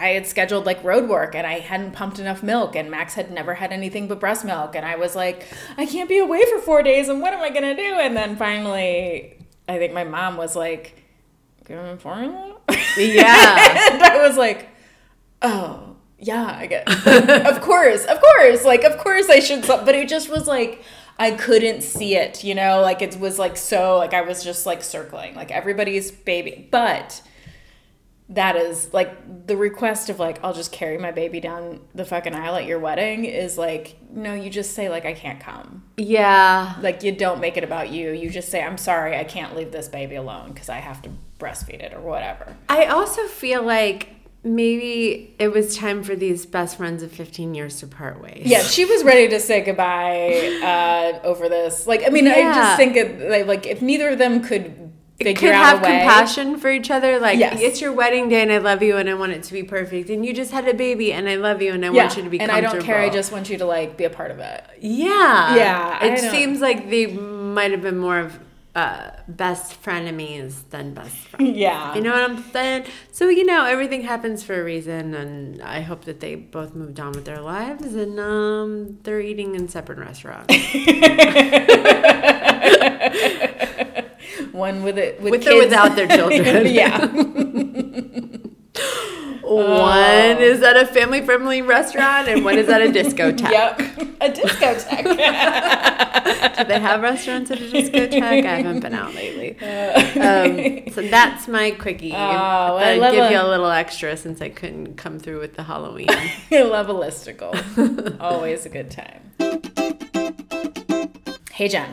I 0.00 0.08
had 0.08 0.26
scheduled 0.26 0.66
like 0.66 0.82
road 0.82 1.08
work 1.08 1.34
and 1.34 1.46
I 1.46 1.60
hadn't 1.60 1.92
pumped 1.92 2.18
enough 2.18 2.42
milk 2.42 2.74
and 2.74 2.90
Max 2.90 3.14
had 3.14 3.30
never 3.30 3.54
had 3.54 3.70
anything 3.72 4.08
but 4.08 4.18
breast 4.18 4.44
milk 4.44 4.74
and 4.74 4.84
I 4.84 4.96
was 4.96 5.14
like 5.14 5.46
I 5.76 5.86
can't 5.86 6.08
be 6.08 6.18
away 6.18 6.42
for 6.50 6.58
4 6.58 6.82
days 6.82 7.08
and 7.08 7.20
what 7.20 7.34
am 7.34 7.40
I 7.40 7.50
going 7.50 7.62
to 7.62 7.76
do? 7.76 7.94
And 8.00 8.16
then 8.16 8.36
finally 8.36 9.36
I 9.68 9.78
think 9.78 9.92
my 9.92 10.04
mom 10.04 10.36
was 10.36 10.56
like 10.56 11.02
give 11.66 11.78
him 11.78 11.98
formula? 11.98 12.56
Yeah. 12.96 13.88
and 13.92 14.02
I 14.02 14.26
was 14.26 14.36
like 14.36 14.68
oh 15.42 15.96
yeah 16.18 16.54
i 16.58 16.66
get 16.66 16.86
of 17.46 17.60
course 17.62 18.04
of 18.04 18.20
course 18.20 18.64
like 18.64 18.84
of 18.84 18.98
course 18.98 19.28
i 19.30 19.38
should 19.38 19.66
but 19.66 19.94
it 19.94 20.08
just 20.08 20.28
was 20.28 20.46
like 20.46 20.82
i 21.18 21.30
couldn't 21.30 21.82
see 21.82 22.14
it 22.14 22.44
you 22.44 22.54
know 22.54 22.80
like 22.82 23.00
it 23.00 23.18
was 23.18 23.38
like 23.38 23.56
so 23.56 23.96
like 23.96 24.12
i 24.12 24.20
was 24.20 24.44
just 24.44 24.66
like 24.66 24.82
circling 24.82 25.34
like 25.34 25.50
everybody's 25.50 26.10
baby 26.10 26.68
but 26.70 27.22
that 28.30 28.56
is 28.56 28.92
like 28.94 29.46
the 29.46 29.56
request 29.56 30.08
of 30.08 30.18
like 30.18 30.42
i'll 30.44 30.54
just 30.54 30.72
carry 30.72 30.96
my 30.96 31.10
baby 31.10 31.40
down 31.40 31.80
the 31.94 32.04
fucking 32.04 32.34
aisle 32.34 32.56
at 32.56 32.64
your 32.64 32.78
wedding 32.78 33.24
is 33.24 33.58
like 33.58 33.96
no 34.10 34.34
you 34.34 34.48
just 34.48 34.72
say 34.74 34.88
like 34.88 35.04
i 35.04 35.12
can't 35.12 35.40
come 35.40 35.84
yeah. 35.96 36.76
like 36.80 37.02
you 37.02 37.12
don't 37.12 37.40
make 37.40 37.56
it 37.56 37.64
about 37.64 37.90
you 37.90 38.10
you 38.12 38.30
just 38.30 38.48
say 38.48 38.62
i'm 38.62 38.78
sorry 38.78 39.16
i 39.16 39.24
can't 39.24 39.54
leave 39.56 39.72
this 39.72 39.88
baby 39.88 40.14
alone 40.14 40.52
because 40.52 40.68
i 40.68 40.78
have 40.78 41.02
to 41.02 41.10
breastfeed 41.38 41.80
it 41.80 41.92
or 41.92 42.00
whatever 42.00 42.54
I 42.68 42.86
also 42.86 43.26
feel 43.26 43.62
like 43.62 44.10
maybe 44.42 45.34
it 45.38 45.48
was 45.48 45.76
time 45.76 46.02
for 46.02 46.16
these 46.16 46.46
best 46.46 46.76
friends 46.76 47.02
of 47.02 47.12
15 47.12 47.54
years 47.54 47.80
to 47.80 47.86
part 47.86 48.22
ways. 48.22 48.42
Yeah, 48.44 48.62
she 48.62 48.84
was 48.84 49.04
ready 49.04 49.28
to 49.28 49.40
say 49.40 49.60
goodbye 49.62 50.60
uh, 50.62 51.26
over 51.26 51.48
this. 51.48 51.86
Like, 51.86 52.06
I 52.06 52.10
mean, 52.10 52.26
I 52.26 52.54
just 52.54 52.76
think 52.76 52.96
it, 52.96 53.28
like, 53.28 53.46
like 53.46 53.66
if 53.66 53.82
neither 53.82 54.10
of 54.10 54.18
them 54.18 54.42
could 54.42 54.89
figure 55.24 55.48
could 55.48 55.54
out 55.54 55.64
have 55.64 55.78
a 55.78 55.82
way. 55.82 55.98
compassion 56.00 56.58
for 56.58 56.70
each 56.70 56.90
other. 56.90 57.18
Like, 57.18 57.38
Yes. 57.38 57.60
it's 57.60 57.80
your 57.80 57.92
wedding 57.92 58.28
day 58.28 58.42
and 58.42 58.52
I 58.52 58.58
love 58.58 58.82
you 58.82 58.96
and 58.96 59.08
I 59.08 59.14
want 59.14 59.32
it 59.32 59.42
to 59.44 59.52
be 59.52 59.62
perfect. 59.62 60.10
And 60.10 60.24
you 60.24 60.32
just 60.32 60.52
had 60.52 60.66
a 60.68 60.74
baby 60.74 61.12
and 61.12 61.28
I 61.28 61.36
love 61.36 61.62
you 61.62 61.72
and 61.72 61.84
I 61.84 61.90
Yeah, 61.90 62.04
want 62.04 62.16
you 62.16 62.22
to 62.24 62.30
be 62.30 62.40
and 62.40 62.50
I 62.50 62.60
don't 62.60 62.82
care. 62.82 62.98
I 63.00 63.10
just 63.10 63.32
want 63.32 63.50
you 63.50 63.58
to 63.58 63.64
like 63.64 63.96
be 63.96 64.04
a 64.04 64.10
part 64.10 64.30
of 64.30 64.38
it. 64.38 64.64
Yeah. 64.80 65.56
Yeah, 65.56 66.04
It 66.04 66.18
seems 66.18 66.60
like 66.60 66.90
they 66.90 67.06
might 67.06 67.70
have 67.72 67.82
been 67.82 67.98
more 67.98 68.18
of 68.18 68.38
uh, 68.72 69.10
best 69.26 69.82
frenemies 69.82 70.54
than 70.70 70.94
best 70.94 71.16
friends. 71.16 71.56
Yeah, 71.56 71.92
You 71.96 72.02
know 72.02 72.12
what 72.12 72.22
I'm 72.30 72.40
saying? 72.52 72.84
So, 73.10 73.28
you 73.28 73.44
know, 73.44 73.64
everything 73.64 74.02
happens 74.02 74.44
for 74.44 74.60
a 74.60 74.64
reason, 74.64 75.12
and 75.12 75.60
I 75.60 75.80
hope 75.80 76.04
that 76.04 76.20
they 76.20 76.36
both 76.36 76.72
moved 76.76 77.00
on 77.00 77.10
with 77.10 77.24
their 77.24 77.40
lives 77.40 77.94
and 77.96 78.20
um, 78.20 78.98
they're 79.02 79.20
eating 79.20 79.56
in 79.56 79.68
separate 79.68 79.98
restaurants. 79.98 80.54
one 84.52 84.82
with 84.82 84.98
it 84.98 85.20
with, 85.20 85.32
with 85.32 85.46
or 85.48 85.58
without 85.58 85.96
their 85.96 86.08
children. 86.08 86.66
yeah, 86.72 87.06
One 89.42 90.38
is 90.40 90.62
at 90.62 90.76
a 90.76 90.86
family 90.86 91.22
friendly 91.22 91.60
restaurant, 91.60 92.28
and 92.28 92.44
one 92.44 92.56
is 92.56 92.68
at 92.68 92.82
a 92.82 92.84
discotheque. 92.86 93.40
yep, 93.50 93.80
a 94.20 94.30
discotheque. 94.30 95.02
Do 96.56 96.64
they 96.64 96.78
have 96.78 97.00
restaurants 97.02 97.50
at 97.50 97.58
a 97.58 97.64
discotheque? 97.64 98.22
I 98.22 98.56
haven't 98.60 98.78
been 98.80 98.94
out 98.94 99.12
lately. 99.12 99.58
Um, 99.60 100.92
so 100.92 101.02
that's 101.02 101.48
my 101.48 101.72
quickie. 101.72 102.12
Oh, 102.12 102.16
I 102.16 102.90
I'd 102.92 103.00
love 103.00 103.12
give 103.12 103.24
a- 103.24 103.32
you 103.32 103.40
a 103.40 103.48
little 103.48 103.70
extra 103.70 104.16
since 104.16 104.40
I 104.40 104.50
couldn't 104.50 104.94
come 104.96 105.18
through 105.18 105.40
with 105.40 105.56
the 105.56 105.64
Halloween. 105.64 106.06
I 106.10 106.62
love 106.62 106.88
a 106.88 106.94
listicle. 106.94 108.20
Always 108.20 108.66
a 108.66 108.68
good 108.68 108.92
time. 108.92 109.32
Hey, 111.52 111.66
Jen, 111.68 111.92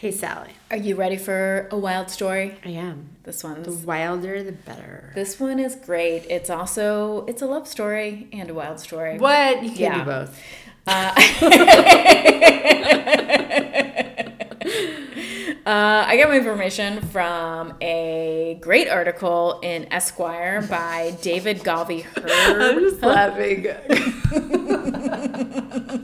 hey, 0.00 0.10
Sally. 0.10 0.50
are 0.70 0.76
you 0.76 0.96
ready 0.96 1.16
for 1.16 1.68
a 1.70 1.78
wild 1.78 2.10
story? 2.10 2.56
I 2.64 2.70
am. 2.70 3.10
This 3.24 3.42
The 3.42 3.48
one's 3.48 3.84
wilder, 3.84 4.42
the 4.42 4.52
better. 4.52 5.12
This 5.14 5.38
one 5.38 5.58
is 5.58 5.76
great. 5.76 6.24
It's 6.30 6.48
also 6.50 7.24
it's 7.26 7.42
a 7.42 7.46
love 7.46 7.68
story 7.68 8.28
and 8.32 8.48
a 8.50 8.54
wild 8.54 8.80
story. 8.80 9.18
What? 9.18 9.62
You 9.62 9.68
can't 9.70 9.80
Yeah. 9.80 9.98
do 9.98 10.04
both. 10.04 10.40
Uh, 10.86 11.12
I 15.66 16.16
got 16.16 16.30
my 16.30 16.36
information 16.38 17.00
from 17.02 17.74
a 17.80 18.58
great 18.60 18.88
article 18.88 19.60
in 19.62 19.92
Esquire 19.92 20.62
by 20.62 21.16
David 21.22 21.60
Gauvey 21.60 22.04
I'm 22.16 22.80
just 22.80 23.02
laughing. 23.02 23.66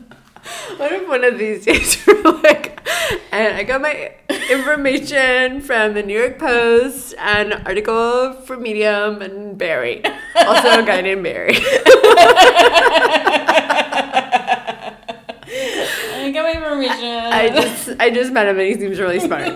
what 0.77 0.93
if 0.93 1.09
one 1.09 1.25
of 1.25 1.39
these 1.39 1.65
days 1.65 1.97
we're 2.07 2.23
like, 2.23 2.89
and 3.33 3.57
I 3.57 3.63
got 3.63 3.81
my 3.81 4.13
information 4.51 5.61
from 5.61 5.95
the 5.95 6.03
New 6.03 6.19
York 6.19 6.39
Post, 6.39 7.15
an 7.19 7.53
article 7.67 8.33
from 8.33 8.63
Medium, 8.63 9.23
and 9.23 9.59
Barry. 9.59 10.05
Also 10.37 10.83
a 10.83 10.85
guy 10.85 11.01
named 11.01 11.23
Barry. 11.25 11.57
I 16.19 16.31
got 16.33 16.43
my 16.43 16.53
information. 16.53 17.33
I 17.33 17.49
just 17.49 17.91
I 18.01 18.11
just 18.11 18.33
met 18.33 18.47
him 18.47 18.59
and 18.59 18.69
he 18.69 18.75
seems 18.75 19.01
really 19.01 19.21
smart. 19.21 19.49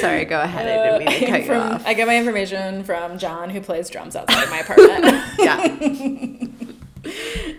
Sorry, 0.00 0.24
go 0.24 0.40
ahead. 0.40 0.66
I 0.66 0.98
didn't 0.98 0.98
mean 0.98 1.20
to 1.20 1.26
uh, 1.26 1.30
cut 1.30 1.44
you 1.44 1.54
off. 1.54 1.86
I 1.86 1.94
got 1.94 2.06
my 2.06 2.16
information 2.16 2.84
from 2.84 3.18
John, 3.18 3.50
who 3.50 3.60
plays 3.60 3.90
drums 3.90 4.16
outside 4.16 4.44
of 4.44 4.50
my 4.50 4.58
apartment. 4.58 5.24
Yeah. 5.38 6.48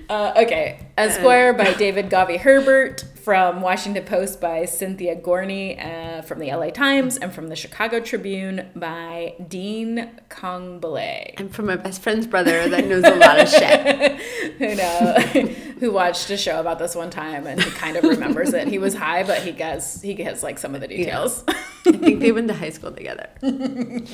Uh, 0.09 0.33
okay, 0.37 0.87
Esquire 0.97 1.53
by 1.53 1.73
David 1.73 2.09
Gauvey 2.09 2.39
Herbert, 2.39 3.03
from 3.29 3.61
Washington 3.61 4.03
Post 4.05 4.41
by 4.41 4.65
Cynthia 4.65 5.15
Gorney, 5.15 5.77
uh, 5.79 6.23
from 6.23 6.39
the 6.39 6.47
LA 6.47 6.71
Times, 6.71 7.15
and 7.17 7.31
from 7.31 7.47
the 7.47 7.55
Chicago 7.55 7.99
Tribune 7.99 8.69
by 8.75 9.35
Dean 9.47 10.09
Kongbele, 10.29 11.35
I'm 11.37 11.49
from 11.49 11.67
my 11.67 11.75
best 11.75 12.01
friend's 12.01 12.25
brother 12.25 12.67
that 12.69 12.85
knows 12.87 13.03
a 13.03 13.15
lot 13.15 13.39
of 13.39 13.47
shit. 13.47 14.19
who 14.57 14.75
know, 14.75 15.13
who 15.79 15.91
watched 15.91 16.29
a 16.31 16.37
show 16.37 16.59
about 16.59 16.79
this 16.79 16.95
one 16.95 17.09
time 17.09 17.45
and 17.45 17.61
he 17.61 17.69
kind 17.71 17.97
of 17.97 18.03
remembers 18.03 18.53
it. 18.53 18.67
He 18.67 18.79
was 18.79 18.95
high, 18.95 19.23
but 19.23 19.43
he 19.43 19.51
gets 19.51 20.01
he 20.01 20.15
gets 20.15 20.41
like 20.41 20.57
some 20.57 20.73
of 20.73 20.81
the 20.81 20.87
details. 20.87 21.43
I 21.47 21.91
think 21.91 22.19
they 22.19 22.31
went 22.31 22.47
to 22.47 22.53
high 22.53 22.71
school 22.71 22.91
together. 22.91 23.29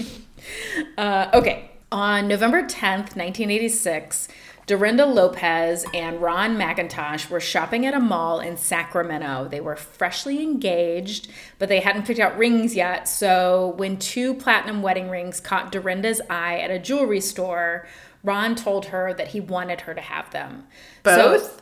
Uh, 0.96 1.32
okay. 1.34 1.72
On 1.92 2.28
November 2.28 2.62
10th, 2.62 3.16
1986, 3.16 4.28
Dorinda 4.68 5.06
Lopez 5.06 5.86
and 5.94 6.20
Ron 6.22 6.58
McIntosh 6.58 7.30
were 7.30 7.40
shopping 7.40 7.86
at 7.86 7.94
a 7.94 8.00
mall 8.00 8.40
in 8.40 8.58
Sacramento. 8.58 9.48
They 9.50 9.62
were 9.62 9.76
freshly 9.76 10.42
engaged, 10.42 11.30
but 11.60 11.70
they 11.70 11.82
hadn't 11.82 12.08
picked 12.08 12.20
out 12.20 12.38
rings 12.38 12.76
yet. 12.76 13.08
So 13.08 13.74
when 13.78 13.98
two 13.98 14.34
platinum 14.34 14.82
wedding 14.82 15.10
rings 15.10 15.40
caught 15.40 15.72
Dorinda's 15.72 16.20
eye 16.30 16.60
at 16.60 16.72
a 16.72 16.80
jewelry 16.80 17.22
store, 17.22 17.88
Ron 18.24 18.56
told 18.56 18.86
her 18.88 19.14
that 19.14 19.28
he 19.30 19.40
wanted 19.40 19.82
her 19.82 19.94
to 19.94 20.02
have 20.02 20.32
them. 20.32 20.66
So- 21.04 21.34
Both? 21.34 21.62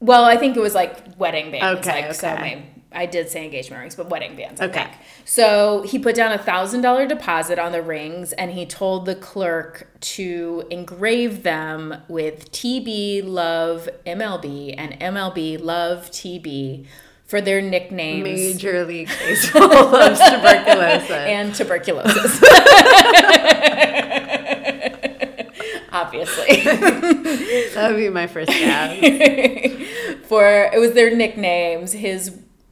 well, 0.00 0.24
I 0.24 0.38
think 0.38 0.56
it 0.56 0.60
was 0.60 0.74
like 0.74 1.18
wedding 1.18 1.50
bands. 1.50 1.86
Okay, 1.86 2.06
like, 2.06 2.14
So 2.14 2.30
okay. 2.30 2.40
maybe, 2.42 2.77
I 2.90 3.04
did 3.06 3.28
say 3.28 3.44
engagement 3.44 3.80
rings, 3.80 3.94
but 3.96 4.08
wedding 4.08 4.34
bands. 4.34 4.60
I 4.60 4.64
Okay. 4.66 4.84
think. 4.84 4.94
So 5.26 5.82
he 5.82 5.98
put 5.98 6.14
down 6.14 6.32
a 6.32 6.38
thousand 6.38 6.80
dollar 6.80 7.06
deposit 7.06 7.58
on 7.58 7.72
the 7.72 7.82
rings, 7.82 8.32
and 8.32 8.50
he 8.52 8.64
told 8.64 9.04
the 9.04 9.14
clerk 9.14 9.88
to 10.00 10.64
engrave 10.70 11.42
them 11.42 12.02
with 12.08 12.50
TB 12.50 13.22
Love 13.26 13.88
MLB 14.06 14.74
and 14.78 14.98
MLB 15.00 15.62
Love 15.62 16.10
TB 16.10 16.86
for 17.26 17.42
their 17.42 17.60
nicknames 17.60 18.24
Major 18.24 18.86
League 18.86 19.08
Baseball 19.18 19.68
loves 19.68 20.18
tuberculosis. 20.18 21.10
and 21.10 21.54
tuberculosis. 21.54 22.40
Obviously. 25.92 26.60
that 26.62 27.88
would 27.90 27.96
be 27.96 28.08
my 28.08 28.26
first 28.26 28.48
guess. 28.50 28.98
for 30.26 30.70
it 30.72 30.78
was 30.78 30.92
their 30.92 31.14
nicknames. 31.14 31.92
His 31.92 32.30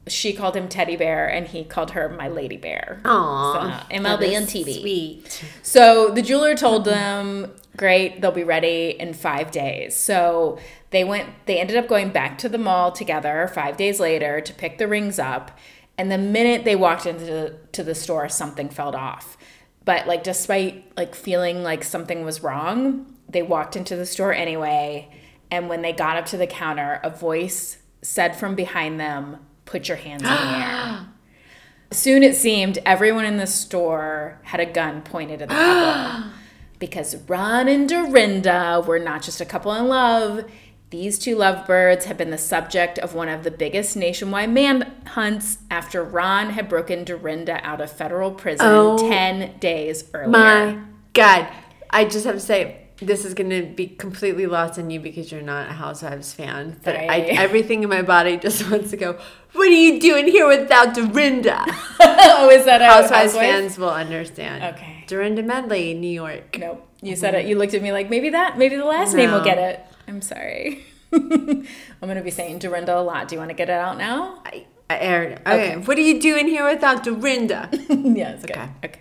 she 0.09 0.33
called 0.33 0.57
him 0.57 0.69
Teddy 0.69 0.97
Bear 0.97 1.27
and 1.27 1.49
he 1.49 1.65
called 1.65 1.93
her 1.93 2.09
My 2.09 2.29
Lady 2.29 2.57
Bear. 2.57 3.01
Aww. 3.05 3.81
So, 3.89 3.95
MLB 3.95 4.37
and 4.37 4.47
TB. 4.47 4.81
Sweet. 4.81 5.45
So 5.63 6.11
the 6.11 6.23
jeweler 6.23 6.55
told 6.55 6.85
them, 6.85 7.53
"Great, 7.77 8.21
they'll 8.21 8.31
be 8.31 8.45
ready 8.45 8.91
in 8.99 9.15
5 9.15 9.51
days." 9.51 9.97
So 9.97 10.59
they 10.91 11.03
went 11.03 11.29
they 11.47 11.59
ended 11.59 11.77
up 11.77 11.89
going 11.89 12.11
back 12.11 12.39
to 12.39 12.49
the 12.49 12.59
mall 12.59 12.93
together 12.93 13.51
5 13.53 13.77
days 13.77 13.99
later 13.99 14.41
to 14.41 14.53
pick 14.55 14.79
the 14.79 14.87
rings 14.87 15.19
up. 15.19 15.59
And 15.99 16.11
the 16.13 16.19
minute 16.19 16.65
they 16.65 16.77
walked 16.77 17.07
into 17.07 17.25
the, 17.25 17.55
to 17.73 17.83
the 17.83 17.95
store, 17.95 18.29
something 18.29 18.69
fell 18.69 18.95
off. 18.95 19.37
But 19.85 20.07
like 20.07 20.23
despite 20.23 20.93
like 20.97 21.15
feeling 21.15 21.63
like 21.63 21.83
something 21.83 22.25
was 22.25 22.43
wrong, 22.43 23.13
they 23.29 23.43
walked 23.43 23.77
into 23.77 23.97
the 23.97 24.07
store 24.07 24.33
anyway. 24.33 25.11
And 25.51 25.69
when 25.69 25.83
they 25.83 25.93
got 25.93 26.17
up 26.17 26.27
to 26.27 26.37
the 26.37 26.47
counter, 26.47 27.01
a 27.03 27.11
voice 27.11 27.79
said 28.03 28.37
from 28.37 28.55
behind 28.55 29.01
them, 29.01 29.39
"Put 29.67 29.89
your 29.89 29.99
hands 29.99 30.23
in 30.23 30.29
the 30.29 30.35
air." 30.35 31.07
Soon 31.93 32.23
it 32.23 32.35
seemed 32.35 32.79
everyone 32.85 33.25
in 33.25 33.37
the 33.37 33.47
store 33.47 34.41
had 34.45 34.59
a 34.59 34.67
gun 34.67 35.03
pointed 35.03 35.43
at 35.43 35.49
the 35.49 35.55
couple. 35.55 36.31
because 36.79 37.17
Ron 37.29 37.69
and 37.69 37.89
Dorinda 37.89 38.83
were 38.87 38.99
not 38.99 39.23
just 39.23 39.41
a 39.41 39.45
couple 39.45 39.73
in 39.73 39.87
love. 39.89 40.45
These 40.91 41.19
two 41.19 41.37
lovebirds 41.37 42.05
had 42.05 42.17
been 42.17 42.31
the 42.31 42.39
subject 42.39 42.99
of 42.99 43.15
one 43.15 43.29
of 43.29 43.43
the 43.43 43.51
biggest 43.51 43.97
nationwide 43.97 44.51
manhunts 44.51 45.59
after 45.71 46.03
Ron 46.03 46.51
had 46.51 46.69
broken 46.69 47.03
Dorinda 47.03 47.61
out 47.67 47.81
of 47.81 47.91
federal 47.91 48.31
prison 48.31 48.67
Oh 48.69 48.97
10 48.99 49.59
days 49.59 50.05
earlier. 50.15 50.29
My 50.29 50.79
God. 51.13 51.49
I 51.91 52.05
just 52.05 52.25
have 52.25 52.37
to 52.37 52.41
say, 52.41 52.86
this 52.99 53.25
is 53.25 53.35
going 53.35 53.51
to 53.51 53.63
be 53.63 53.87
completely 53.87 54.47
lost 54.47 54.79
on 54.79 54.91
you 54.91 55.01
because 55.01 55.31
you're 55.31 55.43
not 55.43 55.69
a 55.69 55.73
Housewives 55.75 56.33
fan. 56.33 56.81
But 56.83 56.97
I, 56.97 57.19
everything 57.39 57.83
in 57.83 57.89
my 57.89 58.03
body 58.03 58.37
just 58.37 58.71
wants 58.71 58.91
to 58.91 58.97
go, 58.97 59.19
What 59.53 59.69
are 59.69 59.71
you 59.71 60.01
doing 60.01 60.27
here 60.27 60.49
without 60.49 60.95
Dorinda? 60.95 61.65
oh, 62.01 62.49
is 62.51 62.65
that 62.65 62.81
a 62.81 62.87
Housewives 62.87 63.33
housewife? 63.33 63.43
fans 63.43 63.79
will 63.79 63.91
understand. 63.91 64.77
Okay. 64.77 65.05
Dorinda 65.07 65.43
Medley, 65.43 65.95
New 65.95 66.09
York. 66.09 66.57
Nope. 66.59 66.89
You 67.03 67.15
said 67.15 67.35
it. 67.35 67.47
You 67.47 67.59
looked 67.59 67.75
at 67.75 67.83
me 67.83 67.93
like 67.93 68.09
maybe 68.09 68.31
that, 68.31 68.57
maybe 68.57 68.77
the 68.77 68.85
last 68.85 69.15
name 69.15 69.31
will 69.31 69.45
get 69.45 69.59
it. 69.59 69.81
I'm 70.09 70.23
sorry. 70.23 70.85
I'm 71.13 71.67
going 72.01 72.17
to 72.17 72.23
be 72.23 72.31
saying 72.31 72.59
Dorinda 72.59 72.99
a 72.99 73.01
lot. 73.01 73.29
Do 73.29 73.35
you 73.35 73.39
want 73.39 73.51
to 73.51 73.55
get 73.55 73.69
it 73.69 73.73
out 73.73 73.99
now? 73.99 74.41
I, 74.45 74.67
I 74.89 74.99
aired. 74.99 75.33
Okay. 75.41 75.75
Okay. 75.75 75.77
What 75.77 75.99
are 75.99 76.03
you 76.03 76.21
doing 76.21 76.49
here 76.49 76.69
without 76.69 77.05
Dorinda? 77.05 77.69
yeah, 77.73 78.31
it's 78.31 78.47
good. 78.47 78.57
Okay. 78.57 78.71
Okay. 78.85 79.01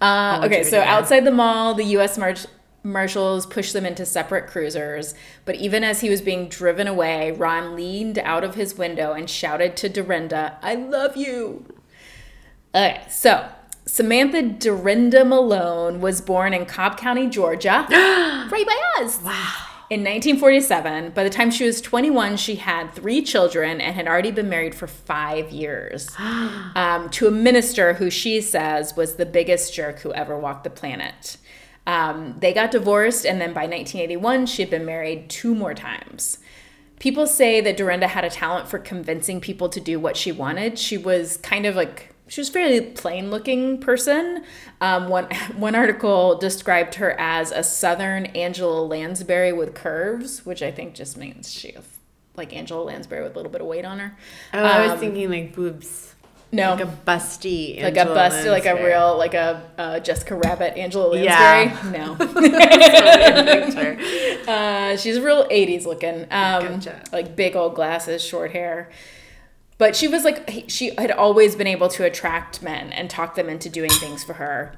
Uh, 0.00 0.42
okay, 0.44 0.64
so 0.64 0.80
outside 0.80 1.24
the 1.24 1.30
mall, 1.30 1.74
the 1.74 1.84
U.S. 1.84 2.16
Mar- 2.16 2.34
marshals 2.82 3.46
pushed 3.46 3.72
them 3.72 3.86
into 3.86 4.04
separate 4.04 4.46
cruisers. 4.46 5.14
But 5.44 5.56
even 5.56 5.84
as 5.84 6.00
he 6.00 6.10
was 6.10 6.20
being 6.20 6.48
driven 6.48 6.86
away, 6.86 7.32
Ron 7.32 7.76
leaned 7.76 8.18
out 8.18 8.44
of 8.44 8.54
his 8.54 8.76
window 8.76 9.12
and 9.12 9.28
shouted 9.28 9.76
to 9.78 9.88
Dorinda, 9.88 10.58
I 10.62 10.74
love 10.74 11.16
you. 11.16 11.64
Okay, 12.74 13.02
so 13.08 13.48
Samantha 13.86 14.42
Dorinda 14.42 15.24
Malone 15.24 16.00
was 16.00 16.20
born 16.20 16.54
in 16.54 16.66
Cobb 16.66 16.96
County, 16.96 17.28
Georgia, 17.28 17.86
right 17.90 18.64
by 18.66 19.02
us. 19.02 19.20
Wow. 19.22 19.68
In 19.90 20.00
1947, 20.00 21.10
by 21.10 21.22
the 21.22 21.28
time 21.28 21.50
she 21.50 21.66
was 21.66 21.82
21, 21.82 22.38
she 22.38 22.54
had 22.54 22.94
three 22.94 23.20
children 23.20 23.78
and 23.78 23.94
had 23.94 24.08
already 24.08 24.30
been 24.30 24.48
married 24.48 24.74
for 24.74 24.86
five 24.86 25.50
years 25.50 26.08
um, 26.18 27.10
to 27.10 27.26
a 27.26 27.30
minister 27.30 27.92
who 27.92 28.08
she 28.08 28.40
says 28.40 28.96
was 28.96 29.16
the 29.16 29.26
biggest 29.26 29.74
jerk 29.74 29.98
who 29.98 30.10
ever 30.14 30.38
walked 30.38 30.64
the 30.64 30.70
planet. 30.70 31.36
Um, 31.86 32.36
they 32.38 32.52
got 32.52 32.70
divorced, 32.70 33.26
and 33.26 33.40
then 33.40 33.52
by 33.52 33.62
1981, 33.62 34.46
she 34.46 34.62
had 34.62 34.70
been 34.70 34.84
married 34.86 35.28
two 35.28 35.54
more 35.54 35.74
times. 35.74 36.38
People 37.00 37.26
say 37.26 37.60
that 37.60 37.76
Dorinda 37.76 38.06
had 38.06 38.24
a 38.24 38.30
talent 38.30 38.68
for 38.68 38.78
convincing 38.78 39.40
people 39.40 39.68
to 39.68 39.80
do 39.80 39.98
what 39.98 40.16
she 40.16 40.30
wanted. 40.30 40.78
She 40.78 40.96
was 40.96 41.36
kind 41.38 41.66
of 41.66 41.74
like 41.74 42.14
she 42.28 42.40
was 42.40 42.48
a 42.48 42.52
fairly 42.52 42.80
plain 42.80 43.30
looking 43.30 43.78
person. 43.80 44.44
Um, 44.80 45.08
one 45.08 45.24
one 45.56 45.74
article 45.74 46.38
described 46.38 46.94
her 46.94 47.18
as 47.18 47.50
a 47.50 47.64
Southern 47.64 48.26
Angela 48.26 48.80
Lansbury 48.82 49.52
with 49.52 49.74
curves, 49.74 50.46
which 50.46 50.62
I 50.62 50.70
think 50.70 50.94
just 50.94 51.16
means 51.16 51.52
she 51.52 51.74
like 52.36 52.54
Angela 52.54 52.82
Lansbury 52.84 53.22
with 53.24 53.32
a 53.32 53.36
little 53.36 53.50
bit 53.52 53.60
of 53.60 53.66
weight 53.66 53.84
on 53.84 53.98
her. 53.98 54.16
Oh, 54.54 54.62
I 54.62 54.82
was 54.82 54.92
Um, 54.92 54.98
thinking 54.98 55.28
like 55.30 55.54
boobs. 55.54 56.14
No, 56.54 56.72
Like 56.74 56.80
a 56.84 56.96
busty. 57.06 57.82
like 57.82 57.96
a 57.96 58.00
Angela 58.00 58.14
bust, 58.14 58.46
like 58.46 58.66
a 58.66 58.74
real, 58.84 59.16
like 59.16 59.32
a 59.32 59.62
uh, 59.78 60.00
Jessica 60.00 60.34
Rabbit, 60.34 60.76
Angela 60.76 61.06
Lansbury. 61.08 61.24
Yeah. 61.24 62.16
No. 64.46 64.52
Uh, 64.52 64.96
she's 64.96 65.16
a 65.16 65.22
real 65.22 65.46
80s 65.48 65.86
looking. 65.86 66.22
Um, 66.24 66.26
Gotcha. 66.80 67.02
Like 67.12 67.36
big 67.36 67.56
old 67.56 67.74
glasses, 67.74 68.22
short 68.22 68.50
hair. 68.52 68.90
But 69.78 69.96
she 69.96 70.08
was 70.08 70.24
like, 70.24 70.64
she 70.68 70.94
had 70.96 71.10
always 71.10 71.56
been 71.56 71.66
able 71.66 71.88
to 71.88 72.04
attract 72.04 72.62
men 72.62 72.92
and 72.92 73.08
talk 73.08 73.34
them 73.34 73.48
into 73.48 73.68
doing 73.68 73.90
things 73.90 74.22
for 74.22 74.34
her. 74.34 74.76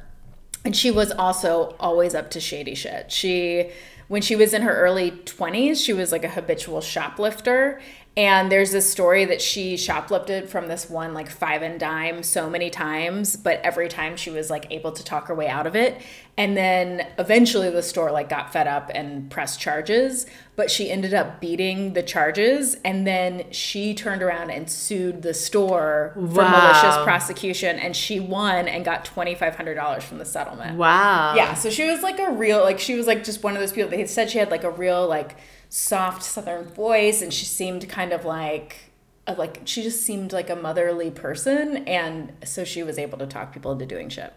And 0.65 0.75
she 0.75 0.91
was 0.91 1.11
also 1.11 1.75
always 1.79 2.15
up 2.15 2.31
to 2.31 2.41
shady 2.41 2.75
shit. 2.75 3.11
She, 3.13 3.71
when 4.09 4.23
she 4.23 4.35
was 4.37 4.55
in 4.55 4.63
her 4.63 4.75
early 4.75 5.11
20s, 5.11 5.85
she 5.85 5.93
was 5.93 6.11
like 6.13 6.25
a 6.25 6.29
habitual 6.29 6.81
shoplifter. 6.81 7.81
And 8.17 8.51
there's 8.51 8.71
this 8.71 8.89
story 8.89 9.25
that 9.25 9.43
she 9.43 9.75
shoplifted 9.75 10.49
from 10.49 10.69
this 10.69 10.89
one 10.89 11.15
like 11.15 11.29
five 11.29 11.63
and 11.63 11.81
dime 11.81 12.23
so 12.23 12.49
many 12.49 12.71
times, 12.71 13.35
but 13.35 13.61
every 13.65 13.89
time 13.89 14.17
she 14.17 14.31
was 14.31 14.51
like 14.51 14.71
able 14.71 14.93
to 14.93 15.03
talk 15.03 15.27
her 15.27 15.35
way 15.35 15.49
out 15.49 15.67
of 15.67 15.75
it. 15.75 16.01
And 16.37 16.57
then 16.57 17.09
eventually 17.19 17.71
the 17.71 17.83
store 17.83 18.13
like 18.13 18.29
got 18.29 18.53
fed 18.53 18.69
up 18.69 18.89
and 18.95 19.29
pressed 19.31 19.59
charges, 19.59 20.27
but 20.55 20.71
she 20.71 20.93
ended 20.93 21.13
up 21.13 21.41
beating 21.41 21.95
the 21.95 22.05
charges. 22.05 22.77
And 22.85 23.05
then 23.05 23.51
she 23.51 23.95
turned 23.95 24.23
around 24.23 24.51
and 24.51 24.71
sued 24.71 25.23
the 25.23 25.35
store 25.35 26.13
for 26.15 26.49
malicious 26.49 26.97
prosecution 27.03 27.81
and 27.81 27.97
she 27.97 28.21
won 28.21 28.69
and 28.69 28.85
got 28.85 29.05
$2,500 29.05 30.03
from 30.03 30.19
the 30.19 30.25
settlement. 30.25 30.79
Wow. 30.79 31.35
Yeah, 31.35 31.55
so 31.55 31.69
she 31.69 31.91
was 31.91 32.03
like 32.03 32.21
a 32.21 32.31
real, 32.31 32.61
like 32.61 32.79
she 32.79 32.95
was 32.95 33.09
like 33.09 33.25
just 33.25 33.43
one 33.43 33.55
of 33.55 33.61
those 33.61 33.73
people. 33.73 33.91
They 33.91 34.07
said 34.07 34.31
she 34.31 34.39
had 34.39 34.53
like 34.53 34.63
a 34.63 34.71
real 34.71 35.09
like 35.09 35.37
soft 35.75 36.23
Southern 36.23 36.67
voice, 36.67 37.21
and 37.21 37.35
she 37.35 37.45
seemed 37.45 37.89
kind 37.89 38.13
of 38.13 38.25
like, 38.25 38.93
like 39.37 39.63
she 39.65 39.83
just 39.83 40.05
seemed 40.05 40.33
like 40.33 40.49
a 40.49 40.55
motherly 40.55 41.11
person, 41.11 41.79
and 41.89 42.33
so 42.45 42.63
she 42.63 42.85
was 42.85 42.97
able 42.97 43.19
to 43.19 43.27
talk 43.27 43.53
people 43.53 43.73
into 43.73 43.85
doing 43.85 44.09
shit. 44.09 44.33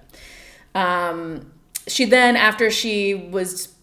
Um, 0.73 1.51
she 1.85 2.05
then, 2.05 2.35
after 2.35 2.71
she 2.71 3.13
was 3.13 3.75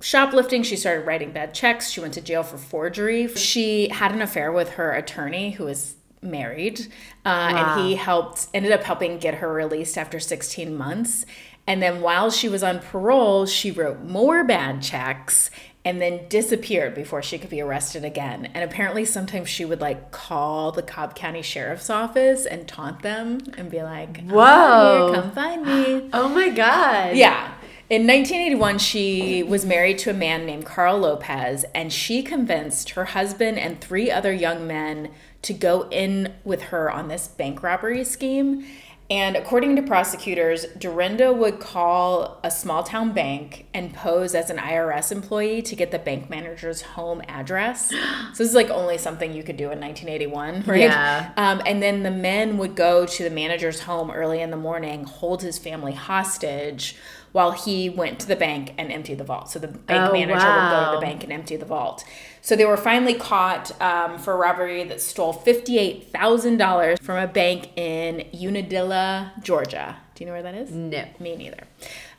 shoplifting, 0.00 0.64
she 0.64 0.74
started 0.74 1.06
writing 1.06 1.30
bad 1.30 1.54
checks. 1.54 1.90
She 1.90 2.00
went 2.00 2.12
to 2.14 2.20
jail 2.20 2.42
for 2.42 2.58
forgery. 2.58 3.28
She 3.28 3.88
had 3.88 4.10
an 4.10 4.20
affair 4.20 4.50
with 4.50 4.70
her 4.70 4.90
attorney, 4.90 5.52
who 5.52 5.66
was 5.66 5.94
married, 6.20 6.88
uh, 7.24 7.28
and 7.54 7.82
he 7.82 7.94
helped 7.94 8.48
ended 8.52 8.72
up 8.72 8.82
helping 8.82 9.18
get 9.18 9.34
her 9.34 9.52
released 9.52 9.96
after 9.96 10.18
16 10.18 10.76
months. 10.76 11.24
And 11.68 11.82
then 11.82 12.00
while 12.00 12.30
she 12.30 12.48
was 12.48 12.62
on 12.62 12.78
parole, 12.78 13.46
she 13.46 13.70
wrote 13.70 14.00
more 14.02 14.44
bad 14.44 14.82
checks 14.82 15.50
and 15.86 16.02
then 16.02 16.26
disappeared 16.28 16.96
before 16.96 17.22
she 17.22 17.38
could 17.38 17.48
be 17.48 17.60
arrested 17.60 18.04
again. 18.04 18.46
And 18.54 18.64
apparently, 18.64 19.04
sometimes 19.04 19.48
she 19.48 19.64
would 19.64 19.80
like 19.80 20.10
call 20.10 20.72
the 20.72 20.82
Cobb 20.82 21.14
County 21.14 21.42
Sheriff's 21.42 21.88
Office 21.88 22.44
and 22.44 22.66
taunt 22.66 23.02
them 23.02 23.38
and 23.56 23.70
be 23.70 23.80
like, 23.80 24.26
Whoa. 24.26 25.12
here, 25.12 25.22
come 25.22 25.30
find 25.30 25.64
me." 25.64 26.10
Oh 26.12 26.28
my 26.28 26.48
God. 26.48 27.16
Yeah. 27.16 27.52
In 27.88 28.02
1981, 28.04 28.78
she 28.78 29.44
was 29.44 29.64
married 29.64 29.98
to 29.98 30.10
a 30.10 30.14
man 30.14 30.44
named 30.44 30.66
Carl 30.66 30.98
Lopez, 30.98 31.64
and 31.72 31.92
she 31.92 32.20
convinced 32.20 32.90
her 32.90 33.04
husband 33.04 33.56
and 33.56 33.80
three 33.80 34.10
other 34.10 34.32
young 34.32 34.66
men 34.66 35.10
to 35.42 35.52
go 35.52 35.88
in 35.90 36.34
with 36.42 36.62
her 36.62 36.90
on 36.90 37.06
this 37.06 37.28
bank 37.28 37.62
robbery 37.62 38.02
scheme. 38.02 38.66
And 39.08 39.36
according 39.36 39.76
to 39.76 39.82
prosecutors, 39.82 40.66
Dorinda 40.78 41.32
would 41.32 41.60
call 41.60 42.40
a 42.42 42.50
small 42.50 42.82
town 42.82 43.12
bank 43.12 43.66
and 43.72 43.94
pose 43.94 44.34
as 44.34 44.50
an 44.50 44.56
IRS 44.56 45.12
employee 45.12 45.62
to 45.62 45.76
get 45.76 45.92
the 45.92 45.98
bank 45.98 46.28
manager's 46.28 46.82
home 46.82 47.22
address. 47.28 47.92
So 48.36 48.42
this 48.42 48.50
is 48.50 48.54
like 48.54 48.68
only 48.70 48.98
something 48.98 49.32
you 49.32 49.42
could 49.42 49.56
do 49.56 49.70
in 49.70 49.80
1981, 49.80 50.64
right? 50.66 50.80
Yeah. 50.80 51.32
Um, 51.36 51.62
and 51.64 51.82
then 51.82 52.02
the 52.02 52.10
men 52.10 52.58
would 52.58 52.74
go 52.74 53.06
to 53.06 53.24
the 53.24 53.30
manager's 53.30 53.80
home 53.80 54.10
early 54.10 54.42
in 54.42 54.50
the 54.50 54.56
morning, 54.58 55.04
hold 55.04 55.42
his 55.42 55.58
family 55.58 55.92
hostage 55.92 56.96
while 57.36 57.52
he 57.52 57.90
went 57.90 58.18
to 58.20 58.26
the 58.26 58.34
bank 58.36 58.72
and 58.78 58.90
emptied 58.90 59.18
the 59.18 59.24
vault. 59.32 59.50
So 59.50 59.58
the 59.58 59.68
bank 59.68 60.08
Oh, 60.08 60.12
manager 60.12 60.34
would 60.56 60.70
go 60.70 60.90
to 60.92 60.96
the 60.98 61.06
bank 61.06 61.22
and 61.22 61.30
empty 61.32 61.56
the 61.56 61.66
vault. 61.66 62.02
So 62.40 62.56
they 62.56 62.64
were 62.64 62.78
finally 62.78 63.12
caught 63.14 63.78
um, 63.80 64.18
for 64.18 64.32
a 64.32 64.36
robbery 64.36 64.84
that 64.84 65.00
stole 65.02 65.34
fifty-eight 65.34 66.10
thousand 66.10 66.56
dollars 66.56 66.98
from 67.00 67.16
a 67.18 67.26
bank 67.26 67.76
in 67.76 68.24
Unadilla, 68.32 69.32
Georgia. 69.42 69.96
Do 70.14 70.24
you 70.24 70.26
know 70.28 70.32
where 70.32 70.42
that 70.44 70.54
is? 70.54 70.70
No. 70.70 71.04
Me 71.20 71.36
neither. 71.36 71.64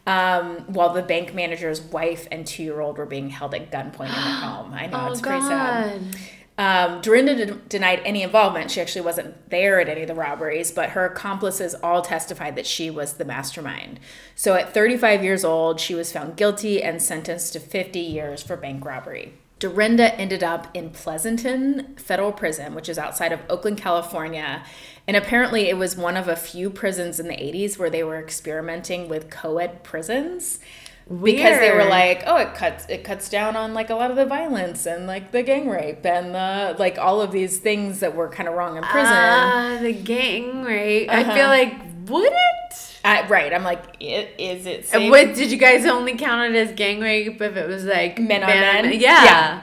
Um, 0.06 0.60
while 0.72 0.94
the 0.94 1.02
bank 1.02 1.34
manager's 1.34 1.82
wife 1.82 2.28
and 2.32 2.46
two-year-old 2.48 2.98
were 3.00 3.06
being 3.08 3.30
held 3.30 3.54
at 3.56 3.72
gunpoint 3.72 4.10
in 4.10 4.24
their 4.24 4.40
home. 4.48 4.72
I 4.74 4.86
know 4.88 5.06
Oh, 5.08 5.12
it's 5.12 5.20
pretty 5.22 5.42
sad. 5.42 6.02
Um, 6.58 7.02
Dorinda 7.02 7.36
de- 7.36 7.54
denied 7.54 8.02
any 8.04 8.24
involvement. 8.24 8.72
She 8.72 8.82
actually 8.82 9.02
wasn't 9.02 9.50
there 9.52 9.80
at 9.80 9.90
any 9.90 10.02
of 10.02 10.08
the 10.08 10.16
robberies, 10.16 10.72
but 10.72 10.92
her 10.92 11.06
accomplices 11.06 11.76
all 11.76 12.02
testified 12.02 12.56
that 12.56 12.66
she 12.66 12.90
was 12.90 13.14
the 13.14 13.26
mastermind. 13.26 14.00
So 14.36 14.56
at 14.56 14.74
35 14.74 15.24
years 15.24 15.46
old, 15.46 15.80
she 15.80 15.94
was 15.94 16.12
found 16.12 16.36
guilty 16.36 16.82
and 16.82 17.02
sentenced 17.02 17.54
to 17.54 17.60
50 17.60 18.00
years 18.00 18.42
for 18.42 18.58
bank 18.58 18.84
robbery. 18.84 19.34
Dorinda 19.60 20.14
ended 20.16 20.44
up 20.44 20.68
in 20.76 20.92
Pleasanton 20.92 21.96
Federal 21.96 22.32
Prison, 22.32 22.76
which 22.76 22.90
is 22.90 23.00
outside 23.00 23.32
of 23.32 23.40
Oakland, 23.50 23.80
California. 23.80 24.64
And 25.08 25.18
apparently, 25.18 25.70
it 25.70 25.78
was 25.78 25.96
one 25.98 26.18
of 26.18 26.28
a 26.28 26.36
few 26.36 26.70
prisons 26.70 27.20
in 27.20 27.28
the 27.28 27.36
80s 27.36 27.78
where 27.78 27.90
they 27.90 28.04
were 28.04 28.20
experimenting 28.20 29.10
with 29.10 29.30
co 29.32 29.58
ed 29.58 29.84
prisons 29.84 30.60
because 31.10 31.60
they 31.60 31.72
were 31.72 31.86
like, 31.86 32.24
oh, 32.26 32.38
it 32.38 32.54
cuts 32.54 32.86
it 32.90 33.04
cuts 33.04 33.30
down 33.30 33.56
on 33.56 33.74
like 33.74 33.90
a 33.90 33.96
lot 33.96 34.10
of 34.12 34.18
the 34.18 34.26
violence 34.26 34.86
and 34.86 35.08
like 35.08 35.32
the 35.32 35.42
gang 35.44 35.70
rape 35.70 36.06
and 36.06 36.36
the 36.36 36.76
like 36.78 36.98
all 36.98 37.22
of 37.22 37.32
these 37.32 37.60
things 37.60 38.00
that 38.02 38.16
were 38.16 38.28
kind 38.30 38.50
of 38.50 38.56
wrong 38.56 38.76
in 38.78 38.84
prison. 38.84 39.14
Ah, 39.14 39.78
the 39.82 39.94
gang 39.94 40.64
rape. 40.64 41.10
I 41.10 41.22
Uh-huh. 41.22 41.34
feel 41.34 41.48
like 41.48 41.74
would 42.08 42.32
it? 42.34 43.00
I- 43.06 43.26
right, 43.28 43.54
I'm 43.54 43.64
like, 43.64 43.84
i- 44.02 44.28
is 44.38 44.66
it 44.66 44.86
safe? 44.86 45.10
What 45.10 45.34
did 45.34 45.50
you 45.52 45.58
guys 45.58 45.86
only 45.86 46.18
count 46.18 46.54
it 46.54 46.58
as 46.58 46.74
gang 46.76 47.00
rape 47.00 47.42
if 47.42 47.56
it 47.56 47.68
was 47.68 47.86
like 47.86 48.20
Men 48.20 48.44
on 48.44 48.50
men? 48.50 49.00
Yeah. 49.00 49.24
Yeah. 49.24 49.62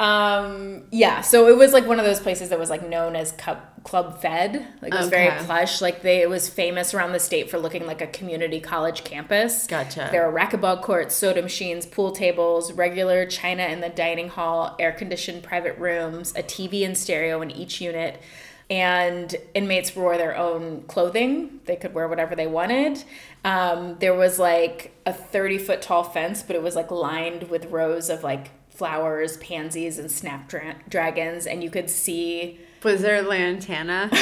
Um, 0.00 0.84
yeah, 0.90 1.20
so 1.20 1.46
it 1.48 1.56
was 1.58 1.74
like 1.74 1.86
one 1.86 1.98
of 1.98 2.06
those 2.06 2.20
places 2.20 2.48
that 2.48 2.58
was 2.58 2.70
like 2.70 2.88
known 2.88 3.14
as 3.14 3.32
Cup, 3.32 3.69
Club 3.84 4.20
Fed. 4.20 4.66
Like 4.82 4.92
it 4.92 4.98
was 4.98 5.08
very 5.08 5.30
plush. 5.44 5.80
Like 5.80 6.02
they, 6.02 6.20
it 6.20 6.28
was 6.28 6.48
famous 6.48 6.92
around 6.92 7.12
the 7.12 7.18
state 7.18 7.50
for 7.50 7.58
looking 7.58 7.86
like 7.86 8.00
a 8.00 8.06
community 8.06 8.60
college 8.60 9.04
campus. 9.04 9.66
Gotcha. 9.66 10.08
There 10.12 10.30
were 10.30 10.38
racquetball 10.38 10.82
courts, 10.82 11.14
soda 11.14 11.40
machines, 11.42 11.86
pool 11.86 12.12
tables, 12.12 12.72
regular 12.72 13.26
china 13.26 13.64
in 13.64 13.80
the 13.80 13.88
dining 13.88 14.28
hall, 14.28 14.76
air 14.78 14.92
conditioned 14.92 15.42
private 15.42 15.78
rooms, 15.78 16.32
a 16.36 16.42
TV 16.42 16.84
and 16.84 16.96
stereo 16.96 17.40
in 17.40 17.50
each 17.50 17.80
unit. 17.80 18.20
And 18.68 19.34
inmates 19.54 19.96
wore 19.96 20.16
their 20.16 20.36
own 20.36 20.82
clothing. 20.82 21.60
They 21.64 21.74
could 21.74 21.92
wear 21.92 22.06
whatever 22.06 22.36
they 22.36 22.46
wanted. 22.46 23.02
Um, 23.44 23.96
there 23.98 24.14
was 24.14 24.38
like 24.38 24.92
a 25.04 25.12
30 25.12 25.58
foot 25.58 25.82
tall 25.82 26.04
fence, 26.04 26.44
but 26.44 26.54
it 26.54 26.62
was 26.62 26.76
like 26.76 26.90
lined 26.92 27.44
with 27.44 27.66
rows 27.66 28.08
of 28.08 28.22
like 28.22 28.50
flowers, 28.68 29.38
pansies, 29.38 29.98
and 29.98 30.10
snapdragons. 30.10 31.46
And 31.46 31.64
you 31.64 31.70
could 31.70 31.90
see 31.90 32.60
Was 32.82 33.02
there 33.02 33.22
lantana? 33.22 34.10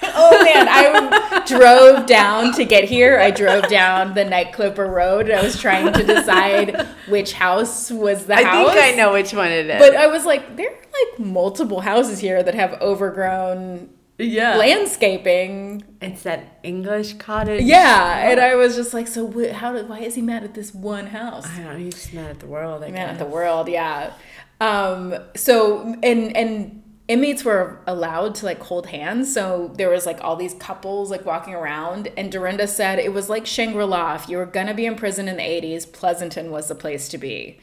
Oh 0.00 0.44
man, 0.44 0.68
I 0.68 1.44
drove 1.46 2.06
down 2.06 2.52
to 2.54 2.64
get 2.64 2.84
here. 2.84 3.18
I 3.18 3.30
drove 3.30 3.68
down 3.68 4.14
the 4.14 4.24
Night 4.24 4.52
Clipper 4.52 4.86
Road. 4.86 5.28
And 5.28 5.38
I 5.38 5.42
was 5.42 5.60
trying 5.60 5.92
to 5.92 6.04
decide 6.04 6.86
which 7.08 7.32
house 7.32 7.90
was 7.90 8.26
the 8.26 8.34
I 8.34 8.42
house. 8.44 8.72
think 8.72 8.84
I 8.84 8.96
know 8.96 9.12
which 9.12 9.32
one 9.32 9.50
it 9.50 9.66
is. 9.66 9.78
But 9.78 9.96
I 9.96 10.06
was 10.06 10.24
like, 10.24 10.56
there 10.56 10.70
are 10.70 10.74
like 10.76 11.26
multiple 11.26 11.80
houses 11.80 12.20
here 12.20 12.42
that 12.42 12.54
have 12.54 12.80
overgrown 12.80 13.90
yeah. 14.18 14.56
landscaping. 14.56 15.84
It's 16.00 16.22
that 16.22 16.58
English 16.62 17.14
cottage. 17.14 17.62
Yeah, 17.62 18.30
and 18.30 18.40
I 18.40 18.54
was 18.54 18.76
just 18.76 18.94
like, 18.94 19.08
so 19.08 19.30
wh- 19.30 19.52
how? 19.52 19.72
Did, 19.72 19.88
why 19.88 20.00
is 20.00 20.14
he 20.14 20.22
mad 20.22 20.44
at 20.44 20.54
this 20.54 20.74
one 20.74 21.06
house? 21.06 21.46
I 21.46 21.58
don't 21.58 21.72
know. 21.72 21.78
He's 21.78 21.94
just 21.94 22.14
mad 22.14 22.30
at 22.30 22.40
the 22.40 22.46
world. 22.46 22.82
I 22.82 22.90
Man 22.90 22.94
guess. 22.94 23.10
at 23.10 23.18
the 23.18 23.26
world, 23.26 23.68
yeah. 23.68 24.12
Um, 24.60 25.14
so 25.36 25.94
and 26.02 26.36
and 26.36 26.82
inmates 27.08 27.42
were 27.44 27.80
allowed 27.86 28.34
to 28.36 28.44
like 28.44 28.60
hold 28.62 28.86
hands. 28.88 29.32
So 29.32 29.72
there 29.74 29.90
was 29.90 30.06
like 30.06 30.22
all 30.22 30.36
these 30.36 30.54
couples 30.54 31.10
like 31.10 31.24
walking 31.24 31.54
around, 31.54 32.08
and 32.16 32.30
Dorinda 32.30 32.68
said 32.68 32.98
it 32.98 33.12
was 33.12 33.28
like 33.28 33.46
Shangri 33.46 33.84
La. 33.84 34.14
If 34.14 34.28
you 34.28 34.36
were 34.36 34.46
gonna 34.46 34.74
be 34.74 34.86
in 34.86 34.94
prison 34.94 35.26
in 35.26 35.38
the 35.38 35.42
'80s, 35.42 35.90
Pleasanton 35.90 36.50
was 36.50 36.68
the 36.68 36.74
place 36.74 37.08
to 37.08 37.18
be. 37.18 37.58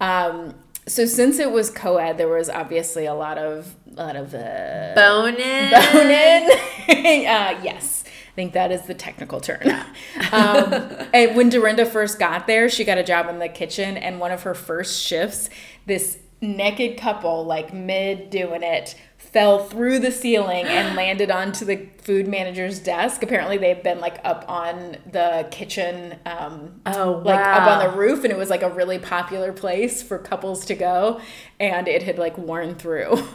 Um, 0.00 0.54
so 0.86 1.04
since 1.04 1.38
it 1.38 1.50
was 1.52 1.70
co-ed, 1.70 2.16
there 2.16 2.28
was 2.28 2.48
obviously 2.48 3.04
a 3.04 3.14
lot 3.14 3.36
of 3.36 3.76
a 3.96 4.04
lot 4.04 4.16
of 4.16 4.34
uh, 4.34 4.92
Bonin. 4.94 5.70
boning. 5.70 6.48
uh, 7.26 7.60
yes. 7.62 8.04
I 8.06 8.34
think 8.38 8.52
that 8.52 8.70
is 8.70 8.82
the 8.82 8.94
technical 8.94 9.40
term. 9.40 9.66
Um, 10.30 10.72
and 11.12 11.36
when 11.36 11.48
Dorinda 11.48 11.84
first 11.84 12.20
got 12.20 12.46
there, 12.46 12.68
she 12.68 12.84
got 12.84 12.96
a 12.96 13.02
job 13.02 13.28
in 13.28 13.40
the 13.40 13.48
kitchen, 13.48 13.96
and 13.96 14.20
one 14.20 14.30
of 14.30 14.44
her 14.44 14.54
first 14.54 15.02
shifts, 15.02 15.50
this 15.86 16.18
naked 16.40 16.98
couple, 16.98 17.44
like 17.44 17.72
mid 17.72 18.30
doing 18.30 18.62
it, 18.62 18.94
fell 19.16 19.64
through 19.64 19.98
the 19.98 20.10
ceiling 20.10 20.64
and 20.66 20.96
landed 20.96 21.30
onto 21.30 21.64
the 21.64 21.88
food 22.02 22.26
manager's 22.26 22.78
desk. 22.78 23.22
Apparently, 23.22 23.58
they've 23.58 23.82
been 23.82 24.00
like 24.00 24.20
up 24.24 24.44
on 24.48 24.96
the 25.10 25.46
kitchen, 25.50 26.16
um, 26.26 26.80
Oh, 26.86 27.22
like 27.24 27.38
up 27.38 27.68
on 27.68 27.90
the 27.90 27.96
roof, 27.96 28.24
and 28.24 28.32
it 28.32 28.38
was 28.38 28.50
like 28.50 28.62
a 28.62 28.70
really 28.70 28.98
popular 28.98 29.52
place 29.52 30.02
for 30.02 30.18
couples 30.18 30.64
to 30.66 30.74
go, 30.74 31.20
and 31.58 31.88
it 31.88 32.02
had 32.02 32.18
like 32.18 32.38
worn 32.38 32.74
through. 32.74 33.18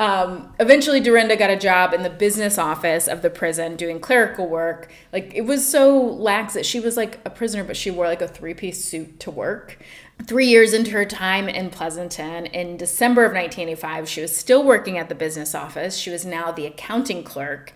Um, 0.00 0.54
eventually, 0.60 1.00
Dorinda 1.00 1.36
got 1.36 1.50
a 1.50 1.56
job 1.56 1.92
in 1.92 2.04
the 2.04 2.10
business 2.10 2.56
office 2.56 3.08
of 3.08 3.22
the 3.22 3.30
prison 3.30 3.74
doing 3.74 3.98
clerical 3.98 4.48
work. 4.48 4.92
Like, 5.12 5.32
it 5.34 5.40
was 5.40 5.66
so 5.66 6.00
lax 6.00 6.54
that 6.54 6.64
she 6.64 6.78
was 6.78 6.96
like 6.96 7.18
a 7.24 7.30
prisoner, 7.30 7.64
but 7.64 7.76
she 7.76 7.90
wore 7.90 8.06
like 8.06 8.22
a 8.22 8.28
three 8.28 8.54
piece 8.54 8.84
suit 8.84 9.18
to 9.20 9.30
work. 9.30 9.78
Three 10.24 10.46
years 10.46 10.74
into 10.74 10.90
her 10.90 11.04
time 11.04 11.48
in 11.48 11.70
Pleasanton, 11.70 12.46
in 12.46 12.76
December 12.76 13.24
of 13.24 13.32
1985, 13.32 14.08
she 14.08 14.20
was 14.20 14.36
still 14.36 14.62
working 14.62 14.98
at 14.98 15.08
the 15.08 15.14
business 15.14 15.54
office. 15.54 15.96
She 15.96 16.10
was 16.10 16.26
now 16.26 16.52
the 16.52 16.66
accounting 16.66 17.22
clerk. 17.22 17.72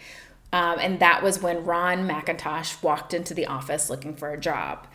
Um, 0.52 0.78
and 0.78 1.00
that 1.00 1.22
was 1.22 1.40
when 1.40 1.64
Ron 1.64 2.06
McIntosh 2.06 2.82
walked 2.82 3.14
into 3.14 3.32
the 3.32 3.46
office 3.46 3.88
looking 3.88 4.14
for 4.14 4.32
a 4.32 4.38
job. 4.38 4.86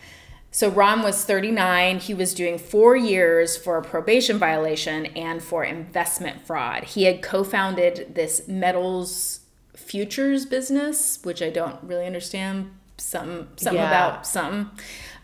So 0.52 0.70
Ron 0.70 1.02
was 1.02 1.24
39. 1.26 2.00
He 2.00 2.14
was 2.14 2.34
doing 2.34 2.58
four 2.58 2.96
years 2.96 3.58
for 3.58 3.78
a 3.78 3.82
probation 3.82 4.38
violation 4.38 5.08
and 5.08 5.42
for 5.42 5.64
investment 5.64 6.46
fraud. 6.46 6.84
He 6.84 7.04
had 7.04 7.22
co 7.24 7.44
founded 7.44 8.14
this 8.14 8.48
metals 8.48 9.42
futures 9.76 10.46
business, 10.46 11.20
which 11.24 11.42
I 11.42 11.50
don't 11.50 11.82
really 11.84 12.06
understand. 12.06 12.72
Some, 13.00 13.50
something 13.58 13.80
Yeah. 13.80 13.88
about 13.90 14.26
some 14.26 14.72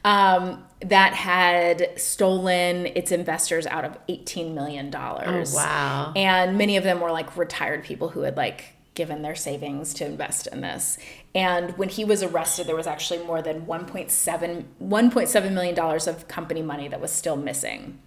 um, 0.03 0.63
that 0.81 1.13
had 1.13 1.91
stolen 1.99 2.87
its 2.87 3.11
investors 3.11 3.65
out 3.67 3.85
of 3.85 3.97
$18 4.07 4.53
million. 4.53 4.93
Oh, 4.93 5.43
wow. 5.53 6.13
And 6.15 6.57
many 6.57 6.77
of 6.77 6.83
them 6.83 6.99
were 6.99 7.11
like 7.11 7.37
retired 7.37 7.83
people 7.83 8.09
who 8.09 8.21
had 8.21 8.35
like 8.35 8.65
given 8.95 9.21
their 9.21 9.35
savings 9.35 9.93
to 9.95 10.05
invest 10.05 10.47
in 10.47 10.61
this. 10.61 10.97
And 11.33 11.75
when 11.77 11.89
he 11.89 12.05
was 12.05 12.21
arrested, 12.21 12.67
there 12.67 12.75
was 12.75 12.87
actually 12.87 13.25
more 13.25 13.41
than 13.41 13.65
1.7 13.65 14.65
1.7 14.81 15.51
million 15.51 15.75
dollars 15.75 16.07
of 16.07 16.27
company 16.27 16.61
money 16.61 16.87
that 16.87 17.01
was 17.01 17.11
still 17.11 17.35
missing. 17.35 17.99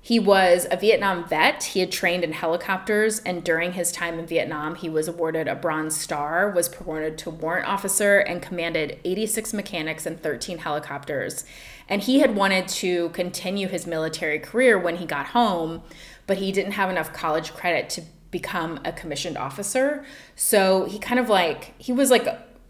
He 0.00 0.18
was 0.18 0.66
a 0.70 0.76
Vietnam 0.76 1.28
vet. 1.28 1.62
He 1.64 1.80
had 1.80 1.90
trained 1.90 2.24
in 2.24 2.32
helicopters, 2.32 3.18
and 3.20 3.44
during 3.44 3.72
his 3.72 3.92
time 3.92 4.18
in 4.18 4.26
Vietnam, 4.26 4.76
he 4.76 4.88
was 4.88 5.08
awarded 5.08 5.48
a 5.48 5.54
Bronze 5.54 6.00
Star, 6.00 6.50
was 6.50 6.68
promoted 6.68 7.18
to 7.18 7.30
warrant 7.30 7.68
officer, 7.68 8.18
and 8.18 8.40
commanded 8.40 8.98
86 9.04 9.52
mechanics 9.52 10.06
and 10.06 10.20
13 10.20 10.58
helicopters. 10.58 11.44
And 11.88 12.02
he 12.02 12.20
had 12.20 12.36
wanted 12.36 12.68
to 12.68 13.08
continue 13.10 13.68
his 13.68 13.86
military 13.86 14.38
career 14.38 14.78
when 14.78 14.96
he 14.96 15.06
got 15.06 15.26
home, 15.26 15.82
but 16.26 16.38
he 16.38 16.52
didn't 16.52 16.72
have 16.72 16.90
enough 16.90 17.12
college 17.12 17.52
credit 17.52 17.90
to 17.90 18.02
become 18.30 18.80
a 18.84 18.92
commissioned 18.92 19.36
officer. 19.36 20.04
So 20.36 20.84
he 20.84 20.98
kind 20.98 21.18
of 21.18 21.28
like, 21.28 21.74
he 21.80 21.92
was 21.92 22.10
like, 22.10 22.26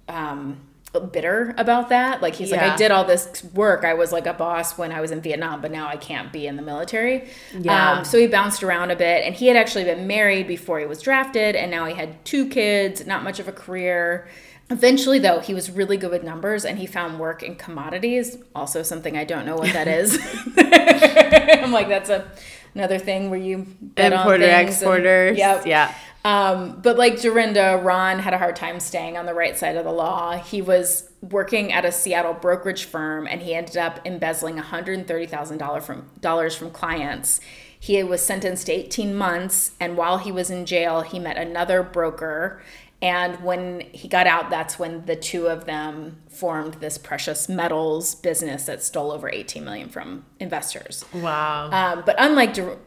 um, 0.08 0.60
bitter 0.92 1.54
about 1.58 1.90
that. 1.90 2.22
Like 2.22 2.34
he's 2.34 2.50
like, 2.50 2.60
I 2.60 2.76
did 2.76 2.90
all 2.90 3.04
this 3.04 3.44
work. 3.54 3.84
I 3.84 3.94
was 3.94 4.10
like 4.10 4.26
a 4.26 4.32
boss 4.32 4.78
when 4.78 4.90
I 4.90 5.00
was 5.00 5.10
in 5.10 5.20
Vietnam, 5.20 5.60
but 5.60 5.70
now 5.70 5.86
I 5.86 5.96
can't 5.96 6.32
be 6.32 6.46
in 6.46 6.56
the 6.56 6.62
military. 6.62 7.28
Yeah. 7.58 7.98
Um, 7.98 8.04
so 8.04 8.18
he 8.18 8.26
bounced 8.26 8.62
around 8.62 8.90
a 8.90 8.96
bit, 8.96 9.24
and 9.24 9.34
he 9.34 9.46
had 9.46 9.56
actually 9.56 9.84
been 9.84 10.06
married 10.06 10.46
before 10.46 10.80
he 10.80 10.86
was 10.86 11.02
drafted, 11.02 11.54
and 11.54 11.70
now 11.70 11.84
he 11.86 11.94
had 11.94 12.24
two 12.24 12.48
kids, 12.48 13.06
not 13.06 13.22
much 13.22 13.38
of 13.38 13.48
a 13.48 13.52
career. 13.52 14.28
Eventually, 14.70 15.18
though, 15.18 15.40
he 15.40 15.54
was 15.54 15.70
really 15.70 15.96
good 15.96 16.10
with 16.10 16.22
numbers, 16.22 16.64
and 16.64 16.78
he 16.78 16.86
found 16.86 17.18
work 17.18 17.42
in 17.42 17.56
commodities. 17.56 18.38
Also, 18.54 18.82
something 18.82 19.16
I 19.16 19.24
don't 19.24 19.46
know 19.46 19.56
what 19.56 19.72
that 19.72 19.88
is. 19.88 20.18
I'm 20.58 21.72
like, 21.72 21.88
that's 21.88 22.10
a 22.10 22.30
another 22.74 22.98
thing 22.98 23.30
where 23.30 23.38
you 23.38 23.66
bet 23.80 24.12
on 24.12 24.20
Importer, 24.20 24.44
exporters. 24.44 25.38
Yep. 25.38 25.66
Yeah. 25.66 25.94
Um, 26.24 26.80
but 26.82 26.98
like 26.98 27.20
Dorinda, 27.20 27.80
Ron 27.82 28.18
had 28.18 28.34
a 28.34 28.38
hard 28.38 28.56
time 28.56 28.80
staying 28.80 29.16
on 29.16 29.24
the 29.24 29.34
right 29.34 29.56
side 29.56 29.76
of 29.76 29.84
the 29.84 29.92
law. 29.92 30.36
He 30.36 30.60
was 30.60 31.08
working 31.22 31.72
at 31.72 31.84
a 31.84 31.92
Seattle 31.92 32.34
brokerage 32.34 32.84
firm, 32.84 33.26
and 33.26 33.40
he 33.40 33.54
ended 33.54 33.76
up 33.76 34.00
embezzling 34.04 34.56
one 34.56 34.64
hundred 34.64 35.06
thirty 35.06 35.26
thousand 35.26 35.58
dollars 35.58 35.86
from 35.86 36.10
dollars 36.20 36.54
from 36.56 36.70
clients. 36.70 37.40
He 37.80 38.02
was 38.02 38.20
sentenced 38.20 38.66
to 38.66 38.72
eighteen 38.72 39.14
months, 39.14 39.72
and 39.78 39.96
while 39.96 40.18
he 40.18 40.32
was 40.32 40.50
in 40.50 40.66
jail, 40.66 41.02
he 41.02 41.18
met 41.18 41.38
another 41.38 41.82
broker, 41.82 42.60
And 43.00 43.44
when 43.44 43.80
he 43.92 44.08
got 44.08 44.26
out, 44.26 44.50
that's 44.50 44.76
when 44.76 45.06
the 45.06 45.14
two 45.14 45.46
of 45.46 45.66
them 45.66 46.20
formed 46.28 46.74
this 46.74 46.98
precious 46.98 47.48
metals 47.48 48.16
business 48.16 48.64
that 48.64 48.82
stole 48.82 49.12
over 49.12 49.30
18 49.30 49.64
million 49.64 49.88
from 49.88 50.24
investors. 50.40 51.04
Wow. 51.14 51.70
Um, 51.70 52.02
but 52.04 52.16
unlike 52.18 52.54
Dur- 52.54 52.78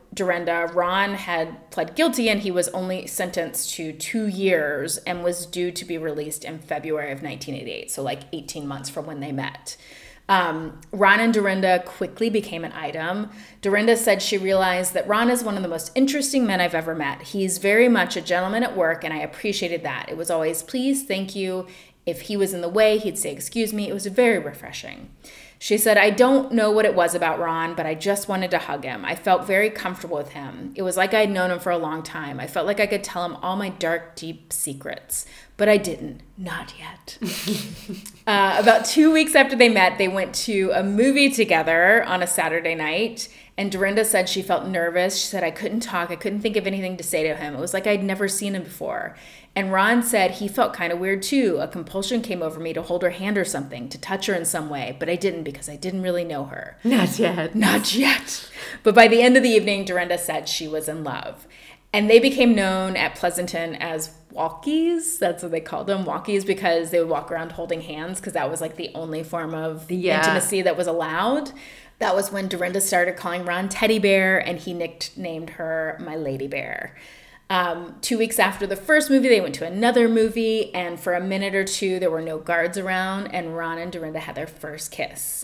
Ron 0.73 1.13
had 1.13 1.71
pled 1.71 1.95
guilty 1.95 2.29
and 2.29 2.41
he 2.41 2.51
was 2.51 2.67
only 2.69 3.07
sentenced 3.07 3.73
to 3.75 3.93
two 3.93 4.27
years 4.27 4.97
and 4.97 5.23
was 5.23 5.45
due 5.45 5.71
to 5.71 5.85
be 5.85 5.97
released 5.97 6.43
in 6.43 6.59
February 6.59 7.13
of 7.13 7.23
1988, 7.23 7.89
so 7.89 8.03
like 8.03 8.23
18 8.33 8.67
months 8.67 8.89
from 8.89 9.05
when 9.05 9.21
they 9.21 9.31
met. 9.31 9.77
Um, 10.31 10.79
Ron 10.93 11.19
and 11.19 11.33
Dorinda 11.33 11.83
quickly 11.85 12.29
became 12.29 12.63
an 12.63 12.71
item. 12.71 13.31
Dorinda 13.61 13.97
said 13.97 14.21
she 14.21 14.37
realized 14.37 14.93
that 14.93 15.05
Ron 15.05 15.29
is 15.29 15.43
one 15.43 15.57
of 15.57 15.61
the 15.61 15.67
most 15.67 15.91
interesting 15.93 16.47
men 16.47 16.61
I've 16.61 16.73
ever 16.73 16.95
met. 16.95 17.21
He's 17.21 17.57
very 17.57 17.89
much 17.89 18.15
a 18.15 18.21
gentleman 18.21 18.63
at 18.63 18.77
work, 18.77 19.03
and 19.03 19.13
I 19.13 19.17
appreciated 19.17 19.83
that. 19.83 20.07
It 20.07 20.15
was 20.15 20.31
always, 20.31 20.63
please, 20.63 21.03
thank 21.03 21.35
you. 21.35 21.67
If 22.05 22.21
he 22.21 22.37
was 22.37 22.53
in 22.53 22.61
the 22.61 22.69
way, 22.69 22.97
he'd 22.97 23.17
say, 23.17 23.33
excuse 23.33 23.73
me. 23.73 23.89
It 23.89 23.93
was 23.93 24.05
very 24.05 24.39
refreshing. 24.39 25.09
She 25.61 25.77
said, 25.77 25.95
I 25.95 26.09
don't 26.09 26.51
know 26.53 26.71
what 26.71 26.85
it 26.85 26.95
was 26.95 27.13
about 27.13 27.37
Ron, 27.37 27.75
but 27.75 27.85
I 27.85 27.93
just 27.93 28.27
wanted 28.27 28.49
to 28.49 28.57
hug 28.57 28.83
him. 28.83 29.05
I 29.05 29.13
felt 29.13 29.45
very 29.45 29.69
comfortable 29.69 30.17
with 30.17 30.31
him. 30.31 30.73
It 30.75 30.81
was 30.81 30.97
like 30.97 31.13
I'd 31.13 31.29
known 31.29 31.51
him 31.51 31.59
for 31.59 31.71
a 31.71 31.77
long 31.77 32.01
time. 32.01 32.39
I 32.39 32.47
felt 32.47 32.65
like 32.65 32.79
I 32.79 32.87
could 32.87 33.03
tell 33.03 33.23
him 33.23 33.35
all 33.43 33.55
my 33.55 33.69
dark, 33.69 34.15
deep 34.15 34.51
secrets, 34.51 35.27
but 35.57 35.69
I 35.69 35.77
didn't. 35.77 36.23
Not 36.35 36.73
yet. 36.79 37.19
uh, 38.25 38.57
about 38.57 38.85
two 38.85 39.13
weeks 39.13 39.35
after 39.35 39.55
they 39.55 39.69
met, 39.69 39.99
they 39.99 40.07
went 40.07 40.33
to 40.33 40.71
a 40.73 40.81
movie 40.81 41.29
together 41.29 42.03
on 42.05 42.23
a 42.23 42.27
Saturday 42.27 42.73
night. 42.73 43.29
And 43.55 43.71
Dorinda 43.71 44.03
said 44.03 44.29
she 44.29 44.41
felt 44.41 44.65
nervous. 44.65 45.21
She 45.21 45.27
said, 45.27 45.43
I 45.43 45.51
couldn't 45.51 45.81
talk. 45.81 46.09
I 46.09 46.15
couldn't 46.15 46.41
think 46.41 46.55
of 46.55 46.65
anything 46.65 46.97
to 46.97 47.03
say 47.03 47.21
to 47.21 47.35
him. 47.35 47.53
It 47.53 47.59
was 47.59 47.75
like 47.75 47.85
I'd 47.85 48.03
never 48.03 48.27
seen 48.27 48.55
him 48.55 48.63
before. 48.63 49.15
And 49.55 49.71
Ron 49.73 50.01
said 50.01 50.31
he 50.31 50.47
felt 50.47 50.73
kind 50.73 50.93
of 50.93 50.99
weird 50.99 51.21
too. 51.21 51.57
A 51.59 51.67
compulsion 51.67 52.21
came 52.21 52.41
over 52.41 52.59
me 52.59 52.71
to 52.71 52.81
hold 52.81 53.03
her 53.03 53.09
hand 53.09 53.37
or 53.37 53.43
something, 53.43 53.89
to 53.89 53.99
touch 53.99 54.27
her 54.27 54.33
in 54.33 54.45
some 54.45 54.69
way, 54.69 54.95
but 54.97 55.09
I 55.09 55.15
didn't 55.15 55.43
because 55.43 55.67
I 55.67 55.75
didn't 55.75 56.03
really 56.03 56.23
know 56.23 56.45
her. 56.45 56.77
Not 56.85 57.19
yet. 57.19 57.53
Not 57.53 57.93
yet. 57.93 58.49
But 58.81 58.95
by 58.95 59.09
the 59.09 59.21
end 59.21 59.35
of 59.35 59.43
the 59.43 59.49
evening, 59.49 59.83
Dorinda 59.83 60.17
said 60.17 60.47
she 60.47 60.67
was 60.69 60.87
in 60.87 61.03
love. 61.03 61.47
And 61.93 62.09
they 62.09 62.19
became 62.19 62.55
known 62.55 62.95
at 62.95 63.15
Pleasanton 63.15 63.75
as 63.75 64.15
walkies. 64.33 65.19
That's 65.19 65.43
what 65.43 65.51
they 65.51 65.59
called 65.59 65.87
them, 65.87 66.05
walkies, 66.05 66.45
because 66.45 66.89
they 66.91 66.99
would 66.99 67.09
walk 67.09 67.29
around 67.29 67.51
holding 67.51 67.81
hands 67.81 68.21
because 68.21 68.31
that 68.31 68.49
was 68.49 68.61
like 68.61 68.77
the 68.77 68.91
only 68.95 69.23
form 69.23 69.53
of 69.53 69.91
Yeah. 69.91 70.19
intimacy 70.19 70.61
that 70.61 70.77
was 70.77 70.87
allowed. 70.87 71.51
That 71.99 72.15
was 72.15 72.31
when 72.31 72.47
Dorinda 72.47 72.79
started 72.79 73.17
calling 73.17 73.43
Ron 73.43 73.67
Teddy 73.67 73.99
Bear, 73.99 74.39
and 74.39 74.57
he 74.57 74.73
nicknamed 74.73 75.51
her 75.51 75.97
My 75.99 76.15
Lady 76.15 76.47
Bear. 76.47 76.95
Um, 77.51 77.97
two 77.99 78.17
weeks 78.17 78.39
after 78.39 78.65
the 78.65 78.77
first 78.77 79.09
movie, 79.09 79.27
they 79.27 79.41
went 79.41 79.55
to 79.55 79.65
another 79.65 80.07
movie, 80.07 80.73
and 80.73 80.97
for 80.97 81.15
a 81.15 81.19
minute 81.19 81.53
or 81.53 81.65
two, 81.65 81.99
there 81.99 82.09
were 82.09 82.21
no 82.21 82.37
guards 82.37 82.77
around, 82.77 83.27
and 83.27 83.57
Ron 83.57 83.77
and 83.77 83.91
Dorinda 83.91 84.21
had 84.21 84.35
their 84.35 84.47
first 84.47 84.89
kiss. 84.89 85.43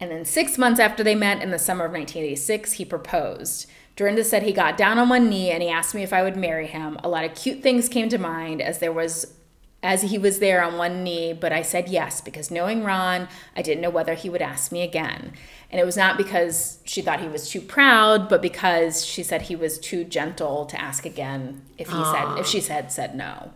And 0.00 0.10
then 0.10 0.24
six 0.24 0.58
months 0.58 0.80
after 0.80 1.04
they 1.04 1.14
met 1.14 1.40
in 1.40 1.52
the 1.52 1.58
summer 1.60 1.84
of 1.84 1.92
1986, 1.92 2.72
he 2.72 2.84
proposed. 2.84 3.70
Dorinda 3.94 4.24
said 4.24 4.42
he 4.42 4.52
got 4.52 4.76
down 4.76 4.98
on 4.98 5.08
one 5.08 5.30
knee 5.30 5.52
and 5.52 5.62
he 5.62 5.68
asked 5.68 5.94
me 5.94 6.02
if 6.02 6.12
I 6.12 6.24
would 6.24 6.36
marry 6.36 6.66
him. 6.66 6.98
A 7.04 7.08
lot 7.08 7.24
of 7.24 7.36
cute 7.36 7.62
things 7.62 7.88
came 7.88 8.08
to 8.08 8.18
mind 8.18 8.60
as 8.60 8.80
there 8.80 8.92
was 8.92 9.36
as 9.84 10.00
he 10.00 10.16
was 10.16 10.38
there 10.38 10.64
on 10.64 10.78
one 10.78 11.04
knee, 11.04 11.34
but 11.34 11.52
I 11.52 11.60
said 11.60 11.88
yes 11.88 12.22
because 12.22 12.50
knowing 12.50 12.82
Ron, 12.82 13.28
I 13.54 13.60
didn't 13.60 13.82
know 13.82 13.90
whether 13.90 14.14
he 14.14 14.30
would 14.30 14.40
ask 14.40 14.72
me 14.72 14.82
again. 14.82 15.34
And 15.74 15.80
it 15.80 15.84
was 15.84 15.96
not 15.96 16.16
because 16.16 16.78
she 16.84 17.02
thought 17.02 17.18
he 17.20 17.26
was 17.26 17.50
too 17.50 17.60
proud, 17.60 18.28
but 18.28 18.40
because 18.40 19.04
she 19.04 19.24
said 19.24 19.42
he 19.42 19.56
was 19.56 19.76
too 19.80 20.04
gentle 20.04 20.66
to 20.66 20.80
ask 20.80 21.04
again 21.04 21.62
if 21.78 21.88
he 21.88 22.04
said 22.04 22.38
if 22.38 22.46
she 22.46 22.60
said 22.60 22.92
said 22.92 23.16
no. 23.16 23.50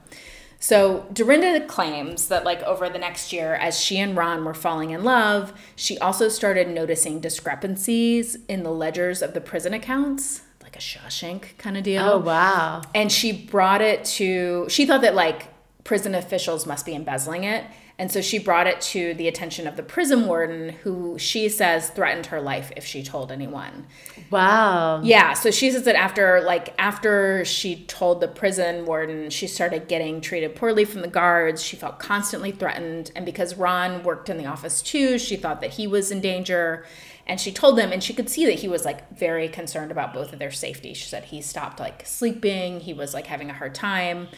So 0.58 1.06
Dorinda 1.12 1.64
claims 1.68 2.26
that 2.26 2.42
like 2.42 2.60
over 2.64 2.88
the 2.88 2.98
next 2.98 3.32
year 3.32 3.54
as 3.54 3.78
she 3.78 3.98
and 3.98 4.16
Ron 4.16 4.44
were 4.44 4.52
falling 4.52 4.90
in 4.90 5.04
love, 5.04 5.52
she 5.76 5.96
also 5.98 6.28
started 6.28 6.66
noticing 6.66 7.20
discrepancies 7.20 8.36
in 8.48 8.64
the 8.64 8.72
ledgers 8.72 9.22
of 9.22 9.32
the 9.34 9.40
prison 9.40 9.72
accounts, 9.72 10.42
like 10.60 10.74
a 10.74 10.80
Shawshank 10.80 11.56
kind 11.58 11.76
of 11.76 11.84
deal 11.84 12.02
Oh, 12.02 12.18
wow. 12.18 12.82
and 12.96 13.12
she 13.12 13.30
brought 13.30 13.80
it 13.80 14.04
to 14.16 14.66
she 14.68 14.86
thought 14.86 15.02
that 15.02 15.14
like 15.14 15.46
prison 15.84 16.16
officials 16.16 16.66
must 16.66 16.84
be 16.84 16.96
embezzling 16.96 17.44
it 17.44 17.64
and 18.00 18.12
so 18.12 18.20
she 18.20 18.38
brought 18.38 18.68
it 18.68 18.80
to 18.80 19.12
the 19.14 19.26
attention 19.26 19.66
of 19.66 19.76
the 19.76 19.82
prison 19.82 20.26
warden 20.26 20.68
who 20.68 21.18
she 21.18 21.48
says 21.48 21.90
threatened 21.90 22.26
her 22.26 22.40
life 22.40 22.70
if 22.76 22.86
she 22.86 23.02
told 23.02 23.32
anyone. 23.32 23.86
Wow. 24.30 25.00
yeah 25.02 25.32
so 25.32 25.50
she 25.50 25.70
says 25.70 25.82
that 25.84 25.96
after 25.96 26.40
like 26.42 26.74
after 26.78 27.44
she 27.44 27.84
told 27.86 28.20
the 28.20 28.28
prison 28.28 28.84
warden 28.84 29.30
she 29.30 29.46
started 29.46 29.88
getting 29.88 30.20
treated 30.20 30.54
poorly 30.54 30.84
from 30.84 31.02
the 31.02 31.08
guards. 31.08 31.62
She 31.62 31.76
felt 31.76 31.98
constantly 31.98 32.52
threatened. 32.52 33.10
And 33.16 33.26
because 33.26 33.56
ron 33.56 34.04
worked 34.04 34.28
in 34.28 34.38
the 34.38 34.46
office 34.46 34.80
too 34.80 35.18
she 35.18 35.34
thought 35.34 35.60
that 35.60 35.70
he 35.70 35.88
was 35.88 36.12
in 36.12 36.20
danger. 36.20 36.86
And 37.26 37.38
she 37.38 37.52
told 37.52 37.76
them 37.76 37.92
and 37.92 38.02
she 38.02 38.14
could 38.14 38.30
see 38.30 38.46
that 38.46 38.60
he 38.60 38.68
was 38.68 38.84
like 38.84 39.10
very 39.18 39.48
concerned 39.48 39.90
about 39.90 40.14
both 40.14 40.32
of 40.32 40.38
their 40.38 40.52
safety. 40.52 40.94
She 40.94 41.06
said 41.06 41.24
he 41.24 41.42
stopped 41.42 41.80
like 41.80 42.06
sleeping. 42.06 42.80
He 42.80 42.94
was 42.94 43.12
like 43.12 43.26
having 43.26 43.50
a 43.50 43.54
hard 43.54 43.74
time 43.74 44.28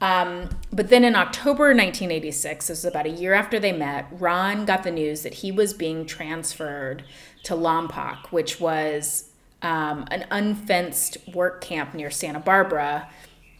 um, 0.00 0.48
but 0.72 0.88
then 0.88 1.04
in 1.04 1.14
october 1.14 1.64
1986 1.68 2.68
this 2.68 2.78
was 2.78 2.84
about 2.84 3.06
a 3.06 3.10
year 3.10 3.34
after 3.34 3.58
they 3.58 3.72
met 3.72 4.06
ron 4.12 4.64
got 4.64 4.82
the 4.82 4.90
news 4.90 5.22
that 5.22 5.34
he 5.34 5.52
was 5.52 5.72
being 5.72 6.06
transferred 6.06 7.04
to 7.42 7.54
lompoc 7.54 8.26
which 8.28 8.60
was 8.60 9.30
um, 9.62 10.06
an 10.10 10.26
unfenced 10.30 11.18
work 11.34 11.60
camp 11.60 11.94
near 11.94 12.10
santa 12.10 12.40
barbara 12.40 13.08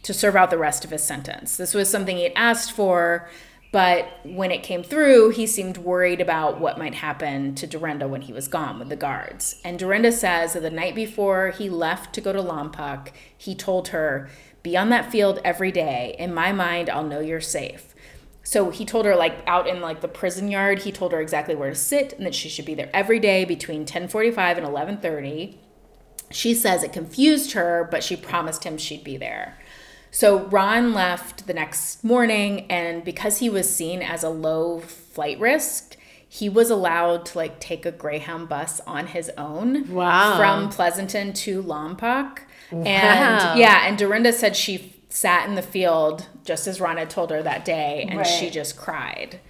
to 0.02 0.14
serve 0.14 0.34
out 0.34 0.50
the 0.50 0.58
rest 0.58 0.84
of 0.84 0.90
his 0.90 1.02
sentence 1.02 1.56
this 1.56 1.74
was 1.74 1.90
something 1.90 2.16
he 2.16 2.24
had 2.24 2.32
asked 2.36 2.72
for 2.72 3.28
but 3.72 4.08
when 4.24 4.50
it 4.50 4.64
came 4.64 4.82
through, 4.82 5.30
he 5.30 5.46
seemed 5.46 5.78
worried 5.78 6.20
about 6.20 6.60
what 6.60 6.78
might 6.78 6.94
happen 6.94 7.54
to 7.54 7.68
Dorinda 7.68 8.08
when 8.08 8.22
he 8.22 8.32
was 8.32 8.48
gone 8.48 8.80
with 8.80 8.88
the 8.88 8.96
guards. 8.96 9.60
And 9.64 9.78
Dorinda 9.78 10.10
says 10.10 10.54
that 10.54 10.62
the 10.62 10.70
night 10.70 10.96
before 10.96 11.50
he 11.50 11.70
left 11.70 12.12
to 12.14 12.20
go 12.20 12.32
to 12.32 12.42
Lompoc, 12.42 13.10
he 13.36 13.54
told 13.54 13.88
her, 13.88 14.28
Be 14.62 14.76
on 14.76 14.90
that 14.90 15.10
field 15.10 15.40
every 15.44 15.72
day. 15.72 16.14
In 16.18 16.34
my 16.34 16.52
mind, 16.52 16.90
I'll 16.90 17.04
know 17.04 17.20
you're 17.20 17.40
safe. 17.40 17.94
So 18.42 18.70
he 18.70 18.84
told 18.84 19.04
her, 19.06 19.16
like 19.16 19.38
out 19.46 19.66
in 19.66 19.80
like 19.80 20.00
the 20.00 20.08
prison 20.08 20.50
yard, 20.50 20.80
he 20.80 20.92
told 20.92 21.12
her 21.12 21.20
exactly 21.20 21.54
where 21.54 21.70
to 21.70 21.76
sit 21.76 22.12
and 22.14 22.26
that 22.26 22.34
she 22.34 22.48
should 22.48 22.64
be 22.64 22.74
there 22.74 22.90
every 22.92 23.18
day 23.18 23.44
between 23.44 23.80
1045 23.80 24.58
and 24.58 24.66
1130. 24.66 25.58
She 26.30 26.54
says 26.54 26.82
it 26.82 26.92
confused 26.92 27.52
her, 27.52 27.86
but 27.90 28.02
she 28.04 28.16
promised 28.16 28.64
him 28.64 28.78
she'd 28.78 29.04
be 29.04 29.16
there. 29.16 29.58
So 30.10 30.46
Ron 30.46 30.92
left 30.92 31.46
the 31.46 31.54
next 31.54 32.02
morning, 32.02 32.66
and 32.70 33.04
because 33.04 33.38
he 33.38 33.48
was 33.48 33.72
seen 33.72 34.02
as 34.02 34.24
a 34.24 34.28
low 34.28 34.80
flight 34.80 35.38
risk, 35.38 35.96
he 36.28 36.48
was 36.48 36.70
allowed 36.70 37.26
to 37.26 37.38
like 37.38 37.60
take 37.60 37.84
a 37.86 37.92
Greyhound 37.92 38.48
bus 38.48 38.80
on 38.86 39.08
his 39.08 39.30
own 39.36 39.92
Wow. 39.92 40.36
from 40.36 40.68
Pleasanton 40.68 41.32
to 41.34 41.62
Lompoc. 41.62 42.40
Wow. 42.72 42.84
And 42.84 43.58
yeah, 43.58 43.86
and 43.86 43.98
Dorinda 43.98 44.32
said 44.32 44.56
she 44.56 44.76
f- 44.76 44.82
sat 45.08 45.48
in 45.48 45.54
the 45.54 45.62
field 45.62 46.26
just 46.44 46.66
as 46.66 46.80
Ron 46.80 46.96
had 46.96 47.10
told 47.10 47.30
her 47.30 47.42
that 47.42 47.64
day, 47.64 48.06
and 48.08 48.26
she 48.26 48.50
just 48.50 48.76
cried 48.76 49.40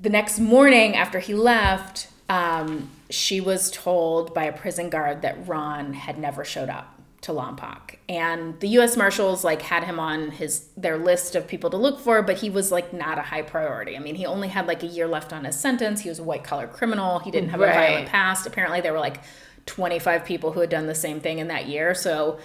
the 0.00 0.10
next 0.10 0.38
morning 0.38 0.94
after 0.94 1.18
he 1.18 1.34
left, 1.34 2.08
um, 2.28 2.90
she 3.10 3.40
was 3.40 3.70
told 3.70 4.34
by 4.34 4.44
a 4.44 4.52
prison 4.52 4.90
guard 4.90 5.22
that 5.22 5.46
Ron 5.46 5.92
had 5.94 6.18
never 6.18 6.44
showed 6.44 6.68
up 6.68 6.94
to 7.20 7.32
Lompoc. 7.32 7.96
And 8.08 8.58
the 8.60 8.68
US 8.78 8.96
Marshals 8.96 9.42
like 9.42 9.62
had 9.62 9.84
him 9.84 9.98
on 9.98 10.30
his 10.30 10.68
their 10.76 10.96
list 10.96 11.34
of 11.34 11.48
people 11.48 11.68
to 11.70 11.76
look 11.76 11.98
for, 11.98 12.22
but 12.22 12.38
he 12.38 12.48
was 12.48 12.70
like 12.70 12.92
not 12.92 13.18
a 13.18 13.22
high 13.22 13.42
priority. 13.42 13.96
I 13.96 13.98
mean, 13.98 14.14
he 14.14 14.24
only 14.24 14.48
had 14.48 14.68
like 14.68 14.82
a 14.84 14.86
year 14.86 15.08
left 15.08 15.32
on 15.32 15.44
his 15.44 15.58
sentence. 15.58 16.02
He 16.02 16.08
was 16.08 16.20
a 16.20 16.22
white 16.22 16.44
collar 16.44 16.68
criminal. 16.68 17.18
He 17.18 17.30
didn't 17.32 17.50
have 17.50 17.60
a 17.60 17.66
violent 17.66 18.08
past. 18.08 18.46
Apparently 18.46 18.80
they 18.80 18.92
were 18.92 19.00
like 19.00 19.20
25 19.68 20.24
people 20.24 20.52
who 20.52 20.60
had 20.60 20.70
done 20.70 20.86
the 20.86 20.94
same 20.96 21.20
thing 21.20 21.38
in 21.38 21.48
that 21.48 21.68
year. 21.68 21.94
So 21.94 22.38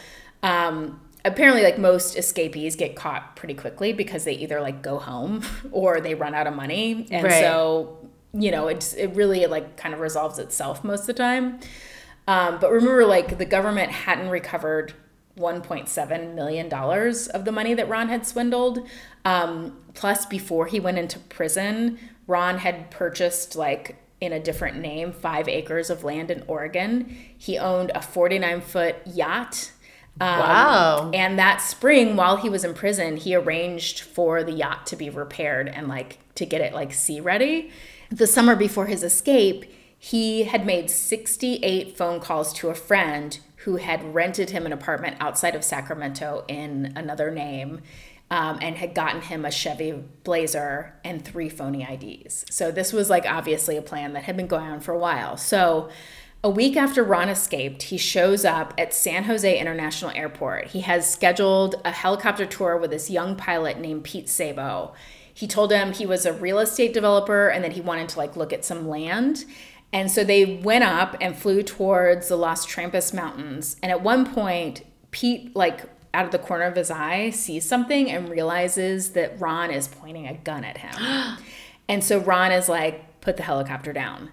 um 0.44 1.00
apparently 1.26 1.64
like 1.64 1.78
most 1.78 2.18
escapees 2.18 2.76
get 2.76 2.96
caught 2.96 3.36
pretty 3.38 3.54
quickly 3.54 3.94
because 3.94 4.26
they 4.26 4.34
either 4.34 4.62
like 4.62 4.82
go 4.82 5.00
home 5.00 5.42
or 5.72 6.02
they 6.02 6.16
run 6.16 6.36
out 6.36 6.48
of 6.48 6.54
money. 6.56 7.08
And 7.12 7.28
Right. 7.28 7.40
so, 7.40 7.98
you 8.34 8.52
know, 8.52 8.68
it's 8.68 8.94
it 8.94 9.08
really 9.16 9.46
like 9.48 9.78
kind 9.78 9.94
of 9.94 10.02
resolves 10.02 10.38
itself 10.40 10.84
most 10.84 11.02
of 11.02 11.08
the 11.08 11.14
time. 11.14 11.60
Um, 12.28 12.60
but 12.60 12.72
remember, 12.72 13.06
like 13.06 13.38
the 13.38 13.46
government 13.46 13.92
hadn't 13.92 14.30
recovered 14.30 14.94
1.7 15.38 16.36
million 16.36 16.70
dollars 16.70 17.28
of 17.28 17.46
the 17.46 17.52
money 17.52 17.74
that 17.74 17.90
Ron 17.90 18.10
had 18.10 18.26
swindled. 18.26 18.88
Um, 19.26 19.78
plus, 19.94 20.26
before 20.26 20.68
he 20.68 20.80
went 20.80 20.98
into 20.98 21.20
prison, 21.20 22.00
Ron 22.28 22.60
had 22.60 22.92
purchased 22.92 23.56
like 23.56 23.98
in 24.24 24.32
a 24.32 24.40
different 24.40 24.78
name 24.78 25.12
five 25.12 25.48
acres 25.48 25.90
of 25.90 26.04
land 26.04 26.32
in 26.32 26.44
Oregon. 26.48 27.16
He 27.38 27.58
owned 27.58 27.92
a 27.94 28.02
49 28.02 28.62
foot 28.62 28.96
yacht. 29.06 29.72
Um, 30.22 30.40
Wow. 30.40 31.12
And 31.14 31.38
that 31.40 31.62
spring, 31.62 32.16
while 32.16 32.38
he 32.38 32.50
was 32.50 32.64
in 32.64 32.74
prison, 32.74 33.18
he 33.18 33.36
arranged 33.36 34.00
for 34.00 34.44
the 34.44 34.52
yacht 34.52 34.86
to 34.88 34.96
be 34.96 35.10
repaired 35.10 35.68
and 35.68 35.88
like 35.88 36.20
to 36.36 36.46
get 36.46 36.62
it 36.62 36.74
like 36.74 36.94
sea 36.94 37.20
ready. 37.20 37.72
The 38.10 38.28
summer 38.28 38.56
before 38.56 38.86
his 38.86 39.04
escape, 39.04 39.66
he 39.98 40.44
had 40.44 40.66
made 40.66 40.90
68 40.90 41.98
phone 41.98 42.20
calls 42.20 42.54
to 42.54 42.70
a 42.70 42.76
friend 42.76 43.40
who 43.58 43.78
had 43.78 44.14
rented 44.14 44.50
him 44.50 44.66
an 44.66 44.74
apartment 44.74 45.18
outside 45.20 45.56
of 45.56 45.64
Sacramento 45.64 46.44
in 46.48 46.94
another 46.96 47.32
name. 47.32 47.82
Um, 48.34 48.58
and 48.64 48.78
had 48.78 48.96
gotten 48.96 49.22
him 49.22 49.46
a 49.46 49.52
Chevy 49.52 49.92
Blazer 50.24 50.96
and 51.04 51.24
three 51.24 51.50
phony 51.50 51.84
IDs. 51.84 52.46
So 52.50 52.72
this 52.72 52.92
was 52.92 53.08
like 53.08 53.28
obviously 53.28 53.78
a 53.78 53.82
plan 53.84 54.14
that 54.14 54.24
had 54.24 54.36
been 54.36 54.48
going 54.48 54.66
on 54.66 54.80
for 54.80 54.92
a 54.92 54.98
while. 54.98 55.38
So 55.38 55.92
a 56.44 56.50
week 56.50 56.76
after 56.76 57.04
Ron 57.04 57.30
escaped, 57.30 57.84
he 57.84 57.98
shows 57.98 58.44
up 58.44 58.74
at 58.76 58.92
San 58.92 59.26
Jose 59.26 59.60
International 59.60 60.10
Airport. 60.16 60.70
He 60.70 60.82
has 60.82 61.08
scheduled 61.08 61.76
a 61.86 61.92
helicopter 61.92 62.48
tour 62.48 62.76
with 62.76 62.90
this 62.90 63.08
young 63.08 63.36
pilot 63.36 63.80
named 63.80 64.04
Pete 64.04 64.28
Sabo. 64.28 64.96
He 65.32 65.46
told 65.48 65.72
him 65.72 65.94
he 65.94 66.08
was 66.08 66.26
a 66.26 66.34
real 66.34 66.58
estate 66.58 66.92
developer 66.92 67.50
and 67.50 67.64
that 67.64 67.74
he 67.74 67.82
wanted 67.82 68.10
to 68.10 68.18
like 68.18 68.36
look 68.36 68.52
at 68.52 68.66
some 68.66 68.90
land. 68.90 69.46
And 69.94 70.10
so 70.10 70.24
they 70.24 70.58
went 70.58 70.84
up 70.84 71.16
and 71.22 71.38
flew 71.38 71.62
towards 71.62 72.30
the 72.30 72.36
Las 72.36 72.66
Trampas 72.66 73.14
Mountains. 73.14 73.78
And 73.84 73.92
at 73.92 74.02
one 74.02 74.26
point, 74.34 74.84
Pete 75.12 75.56
like 75.56 75.93
out 76.14 76.26
of 76.26 76.32
the 76.32 76.40
corner 76.40 76.66
of 76.66 76.76
his 76.76 76.92
eye 76.92 77.30
sees 77.32 77.68
something 77.68 78.10
and 78.12 78.30
realizes 78.30 79.12
that 79.12 79.40
Ron 79.40 79.72
is 79.72 79.88
pointing 79.88 80.28
a 80.28 80.34
gun 80.36 80.64
at 80.64 80.78
him. 80.78 81.38
and 81.90 82.04
so 82.04 82.20
Ron 82.20 82.52
is 82.52 82.70
like, 82.70 83.22
put 83.22 83.38
the 83.38 83.44
helicopter 83.44 83.94
down. 83.94 84.30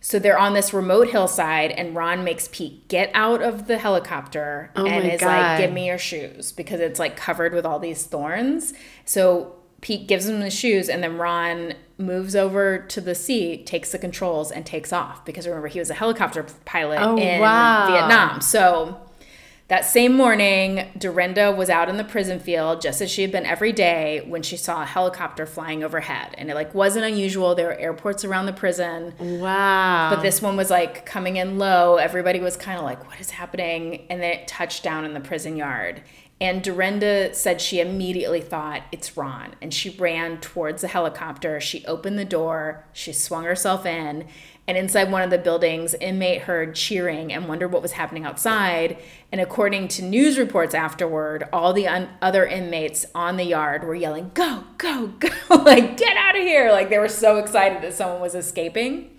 So 0.00 0.18
they're 0.18 0.38
on 0.38 0.52
this 0.52 0.74
remote 0.74 1.08
hillside, 1.08 1.70
and 1.70 1.96
Ron 1.96 2.24
makes 2.24 2.46
Pete 2.48 2.86
get 2.88 3.10
out 3.14 3.40
of 3.40 3.66
the 3.68 3.78
helicopter 3.78 4.70
Oh 4.76 4.84
and 4.84 5.10
is 5.10 5.18
God. 5.20 5.26
like, 5.28 5.58
"Give 5.60 5.72
me 5.72 5.86
your 5.86 5.96
shoes," 5.96 6.52
because 6.52 6.78
it's 6.78 6.98
like 6.98 7.16
covered 7.16 7.54
with 7.54 7.64
all 7.64 7.78
these 7.78 8.04
thorns. 8.04 8.74
So 9.06 9.54
Pete 9.80 10.06
gives 10.06 10.28
him 10.28 10.40
the 10.40 10.50
shoes, 10.50 10.90
and 10.90 11.02
then 11.02 11.16
Ron 11.16 11.72
moves 11.96 12.36
over 12.36 12.76
to 12.78 13.00
the 13.00 13.14
seat, 13.14 13.64
takes 13.64 13.92
the 13.92 13.98
controls, 13.98 14.50
and 14.50 14.66
takes 14.66 14.92
off. 14.92 15.24
Because 15.24 15.46
remember, 15.46 15.68
he 15.68 15.78
was 15.78 15.88
a 15.88 15.94
helicopter 15.94 16.44
pilot 16.66 16.98
Oh, 17.00 17.16
in 17.16 17.40
wow. 17.40 17.86
Vietnam. 17.86 18.42
So 18.42 19.00
that 19.68 19.86
same 19.86 20.12
morning, 20.12 20.90
Dorinda 20.98 21.50
was 21.50 21.70
out 21.70 21.88
in 21.88 21.96
the 21.96 22.04
prison 22.04 22.38
field 22.38 22.82
just 22.82 23.00
as 23.00 23.10
she 23.10 23.22
had 23.22 23.32
been 23.32 23.46
every 23.46 23.72
day 23.72 24.22
when 24.28 24.42
she 24.42 24.58
saw 24.58 24.82
a 24.82 24.84
helicopter 24.84 25.46
flying 25.46 25.82
overhead. 25.82 26.34
And 26.36 26.50
it 26.50 26.54
like 26.54 26.74
wasn't 26.74 27.06
unusual. 27.06 27.54
There 27.54 27.68
were 27.68 27.78
airports 27.78 28.26
around 28.26 28.44
the 28.44 28.52
prison. 28.52 29.14
Wow. 29.18 30.10
But 30.10 30.20
this 30.20 30.42
one 30.42 30.56
was 30.58 30.68
like 30.68 31.06
coming 31.06 31.36
in 31.36 31.58
low. 31.58 31.96
Everybody 31.96 32.40
was 32.40 32.58
kind 32.58 32.78
of 32.78 32.84
like, 32.84 33.06
what 33.08 33.18
is 33.20 33.30
happening? 33.30 34.06
And 34.10 34.20
then 34.22 34.32
it 34.34 34.48
touched 34.48 34.82
down 34.82 35.06
in 35.06 35.14
the 35.14 35.20
prison 35.20 35.56
yard. 35.56 36.02
And 36.40 36.62
Dorinda 36.62 37.32
said 37.32 37.60
she 37.60 37.80
immediately 37.80 38.42
thought 38.42 38.82
it's 38.92 39.16
Ron. 39.16 39.54
And 39.62 39.72
she 39.72 39.88
ran 39.88 40.40
towards 40.40 40.82
the 40.82 40.88
helicopter. 40.88 41.58
She 41.58 41.86
opened 41.86 42.18
the 42.18 42.24
door. 42.26 42.84
She 42.92 43.14
swung 43.14 43.44
herself 43.44 43.86
in. 43.86 44.26
And 44.66 44.78
inside 44.78 45.12
one 45.12 45.20
of 45.20 45.30
the 45.30 45.38
buildings, 45.38 45.94
inmate 45.94 46.42
heard 46.42 46.74
cheering 46.74 47.32
and 47.32 47.46
wondered 47.46 47.68
what 47.68 47.82
was 47.82 47.92
happening 47.92 48.24
outside. 48.24 48.96
And 49.30 49.40
according 49.40 49.88
to 49.88 50.02
news 50.02 50.38
reports 50.38 50.74
afterward, 50.74 51.46
all 51.52 51.74
the 51.74 51.86
un- 51.86 52.08
other 52.22 52.46
inmates 52.46 53.04
on 53.14 53.36
the 53.36 53.44
yard 53.44 53.84
were 53.84 53.94
yelling, 53.94 54.30
"Go, 54.32 54.64
go, 54.78 55.08
go!" 55.18 55.28
like 55.64 55.98
get 55.98 56.16
out 56.16 56.36
of 56.36 56.42
here! 56.42 56.72
Like 56.72 56.88
they 56.88 56.98
were 56.98 57.08
so 57.08 57.36
excited 57.36 57.82
that 57.82 57.92
someone 57.92 58.20
was 58.20 58.34
escaping. 58.34 59.10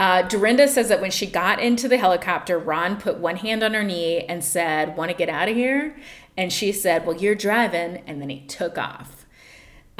Uh, 0.00 0.22
Dorinda 0.22 0.66
says 0.66 0.88
that 0.88 1.02
when 1.02 1.10
she 1.10 1.26
got 1.26 1.60
into 1.60 1.86
the 1.86 1.98
helicopter, 1.98 2.58
Ron 2.58 2.96
put 2.96 3.18
one 3.18 3.36
hand 3.36 3.62
on 3.62 3.74
her 3.74 3.84
knee 3.84 4.20
and 4.20 4.42
said, 4.42 4.96
Want 4.96 5.10
to 5.10 5.16
get 5.16 5.28
out 5.28 5.50
of 5.50 5.54
here? 5.54 5.94
And 6.38 6.50
she 6.50 6.72
said, 6.72 7.04
Well, 7.04 7.16
you're 7.16 7.34
driving. 7.34 8.02
And 8.06 8.18
then 8.18 8.30
he 8.30 8.40
took 8.46 8.78
off. 8.78 9.19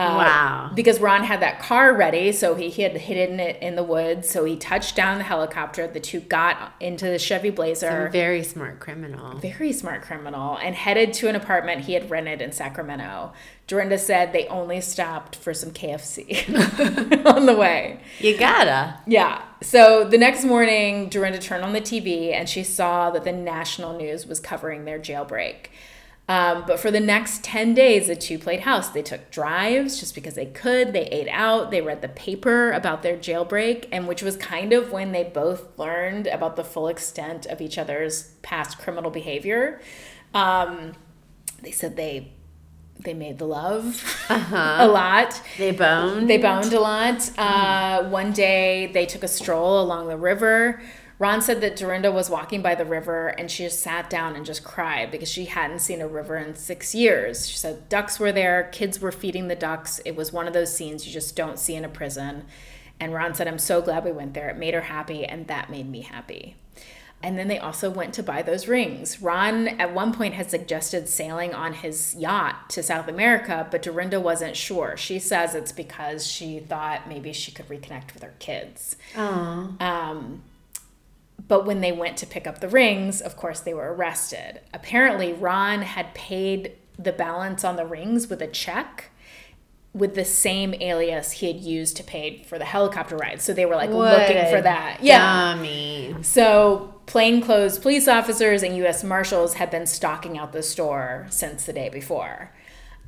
Uh, 0.01 0.17
Wow. 0.17 0.71
Because 0.75 1.01
Ron 1.01 1.25
had 1.25 1.41
that 1.41 1.61
car 1.61 1.95
ready, 1.95 2.33
so 2.33 2.55
he, 2.55 2.69
he 2.71 2.83
had 2.83 2.97
hidden 2.97 3.41
it 3.41 3.61
in 3.63 3.75
the 3.77 3.83
woods. 3.83 4.29
So 4.29 4.45
he 4.45 4.57
touched 4.57 4.97
down 4.97 5.19
the 5.19 5.25
helicopter. 5.25 5.87
The 5.87 6.01
two 6.01 6.21
got 6.21 6.73
into 6.81 7.07
the 7.07 7.19
Chevy 7.19 7.51
Blazer. 7.51 8.09
very 8.13 8.43
smart 8.43 8.81
criminal. 8.81 9.39
Very 9.39 9.73
smart 9.73 10.03
criminal 10.03 10.59
and 10.59 10.75
headed 10.75 11.13
to 11.15 11.29
an 11.29 11.37
apartment 11.37 11.83
he 11.83 11.95
had 11.95 12.11
rented 12.11 12.41
in 12.43 12.53
Sacramento. 12.53 13.33
Dorinda 13.67 13.99
said 13.99 14.33
they 14.33 14.49
only 14.49 14.81
stopped 14.81 15.37
for 15.37 15.55
some 15.55 15.71
KFC 15.71 17.25
on 17.27 17.47
the 17.47 17.55
way. 17.55 18.01
You 18.19 18.37
gotta. 18.37 18.99
Yeah. 19.07 19.43
So 19.63 20.05
the 20.05 20.19
next 20.19 20.45
morning, 20.45 21.09
Dorinda 21.09 21.39
turned 21.39 21.63
on 21.65 21.73
the 21.73 21.81
TV 21.81 22.33
and 22.33 22.49
she 22.49 22.65
saw 22.65 23.11
that 23.11 23.25
the 23.25 23.33
national 23.33 23.97
news 23.97 24.27
was 24.27 24.41
covering 24.41 24.85
their 24.87 24.99
jailbreak. 24.99 25.67
Um, 26.31 26.63
but 26.65 26.79
for 26.79 26.93
the 26.93 27.01
next 27.01 27.43
10 27.43 27.75
days, 27.75 28.07
the 28.07 28.15
two 28.15 28.39
played 28.39 28.61
house. 28.61 28.89
They 28.91 29.03
took 29.03 29.33
drives 29.33 29.99
just 29.99 30.15
because 30.15 30.35
they 30.35 30.47
could. 30.47 30.93
They 30.93 31.07
ate 31.07 31.27
out. 31.29 31.73
They 31.73 31.83
read 31.83 32.03
the 32.03 32.09
paper 32.09 32.71
about 32.71 33.03
their 33.03 33.17
jailbreak, 33.17 33.89
and 33.91 34.07
which 34.07 34.23
was 34.23 34.37
kind 34.37 34.73
of 34.73 34.93
when 34.93 35.11
they 35.11 35.25
both 35.25 35.77
learned 35.77 36.29
about 36.29 36.55
the 36.55 36.63
full 36.63 36.87
extent 36.87 37.47
of 37.47 37.61
each 37.61 37.79
other's 37.79 38.29
past 38.43 38.79
criminal 38.79 39.11
behavior. 39.11 39.81
Um, 40.33 40.93
they 41.63 41.73
said 41.73 41.97
they 41.97 42.31
they 43.01 43.15
made 43.15 43.39
the 43.39 43.47
love 43.47 44.01
a 44.31 44.87
lot. 44.87 45.43
They 45.59 45.73
boned. 45.73 46.31
They 46.31 46.39
boned 46.39 46.73
a 46.73 46.81
lot. 46.81 47.29
Uh, 47.37 48.05
one 48.05 48.31
day 48.33 48.89
they 48.93 49.05
took 49.05 49.25
a 49.25 49.29
stroll 49.29 49.83
along 49.83 50.07
the 50.07 50.17
river. 50.17 50.81
Ron 51.21 51.43
said 51.43 51.61
that 51.61 51.77
Dorinda 51.77 52.11
was 52.11 52.31
walking 52.31 52.63
by 52.63 52.75
the 52.75 52.87
river 52.87 53.29
and 53.29 53.51
she 53.51 53.65
just 53.65 53.81
sat 53.81 54.09
down 54.09 54.35
and 54.35 54.47
just 54.47 54.65
cried 54.65 55.11
because 55.11 55.31
she 55.31 55.45
hadn't 55.45 55.81
seen 55.81 56.01
a 56.01 56.09
river 56.09 56.39
in 56.39 56.57
six 56.57 56.95
years. 56.95 57.47
She 57.47 57.59
said 57.59 57.91
ducks 57.91 58.19
were 58.19 58.33
there, 58.33 58.71
kids 58.73 59.01
were 59.01 59.13
feeding 59.13 59.49
the 59.49 59.55
ducks. 59.55 60.01
It 60.07 60.17
was 60.17 60.33
one 60.33 60.49
of 60.49 60.55
those 60.55 60.75
scenes 60.75 61.07
you 61.07 61.13
just 61.13 61.37
don't 61.37 61.59
see 61.59 61.75
in 61.75 61.85
a 61.85 61.91
prison. 61.91 62.47
And 62.99 63.13
Ron 63.13 63.35
said, 63.35 63.49
I'm 63.49 63.59
so 63.59 63.83
glad 63.83 64.03
we 64.03 64.13
went 64.13 64.33
there. 64.33 64.49
It 64.49 64.57
made 64.57 64.73
her 64.73 64.81
happy, 64.81 65.27
and 65.27 65.47
that 65.47 65.71
made 65.71 65.91
me 65.91 66.01
happy. 66.03 66.57
And 67.23 67.39
then 67.39 67.49
they 67.49 67.59
also 67.59 67.91
went 67.91 68.15
to 68.15 68.23
buy 68.23 68.41
those 68.41 68.67
rings. 68.67 69.21
Ron, 69.21 69.69
at 69.69 69.93
one 69.93 70.15
point, 70.15 70.35
had 70.35 70.51
suggested 70.51 71.07
sailing 71.07 71.55
on 71.55 71.75
his 71.75 72.15
yacht 72.15 72.71
to 72.71 72.83
South 72.83 73.09
America, 73.09 73.67
but 73.71 73.83
Dorinda 73.83 74.21
wasn't 74.21 74.57
sure. 74.57 74.97
She 74.97 75.19
says 75.19 75.55
it's 75.55 75.73
because 75.73 76.27
she 76.27 76.61
thought 76.61 77.09
maybe 77.09 77.35
she 77.35 77.53
could 77.53 77.69
reconnect 77.69 78.15
with 78.15 78.23
her 78.23 78.35
kids. 78.39 78.97
Um, 79.81 80.43
but 81.49 81.65
when 81.65 81.81
they 81.81 81.93
went 81.93 82.17
to 82.19 82.27
pick 82.27 82.47
up 82.47 82.61
the 82.61 82.69
rings, 82.69 83.21
of 83.21 83.37
course, 83.37 83.61
they 83.61 83.75
were 83.75 83.95
arrested. 83.95 84.61
Apparently, 84.75 85.33
Ron 85.33 85.83
had 85.83 86.15
paid 86.15 86.73
the 86.99 87.13
balance 87.13 87.65
on 87.65 87.77
the 87.77 87.87
rings 87.87 88.29
with 88.29 88.43
a 88.43 88.47
check 88.47 89.11
with 89.93 90.15
the 90.15 90.25
same 90.25 90.73
alias 90.75 91.33
he 91.33 91.47
had 91.49 91.61
used 91.61 91.97
to 91.97 92.05
pay 92.05 92.43
for 92.45 92.59
the 92.59 92.65
helicopter 92.65 93.17
ride. 93.17 93.41
So 93.41 93.53
they 93.53 93.67
were 93.67 93.75
like 93.75 93.91
What 93.91 94.21
looking 94.21 94.47
for 94.55 94.63
that. 94.63 94.99
Yeah. 95.03 95.55
Dummy. 95.55 96.15
So, 96.23 96.95
plainclothes 97.07 97.79
police 97.79 98.07
officers 98.07 98.63
and 98.63 98.77
U.S. 98.79 99.03
Marshals 99.03 99.55
had 99.55 99.71
been 99.71 99.87
stalking 99.87 100.39
out 100.39 100.53
the 100.53 100.63
store 100.63 101.27
since 101.31 101.67
the 101.67 101.73
day 101.73 101.89
before. 101.89 102.53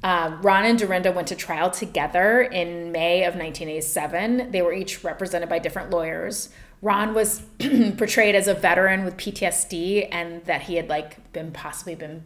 Um, 0.02 0.42
Ron 0.42 0.64
and 0.64 0.76
Dorinda 0.76 1.12
went 1.12 1.28
to 1.28 1.36
trial 1.36 1.70
together 1.70 2.42
in 2.42 2.90
May 2.90 3.22
of 3.22 3.34
1987. 3.34 4.50
They 4.50 4.60
were 4.60 4.72
each 4.72 5.04
represented 5.04 5.48
by 5.48 5.60
different 5.60 5.90
lawyers. 5.90 6.48
Ron 6.82 7.14
was 7.14 7.42
portrayed 7.96 8.34
as 8.34 8.48
a 8.48 8.54
veteran 8.54 9.04
with 9.04 9.16
PTSD 9.16 10.08
and 10.10 10.44
that 10.44 10.62
he 10.62 10.74
had 10.74 10.88
like 10.88 11.32
been 11.32 11.52
possibly 11.52 11.94
been 11.94 12.24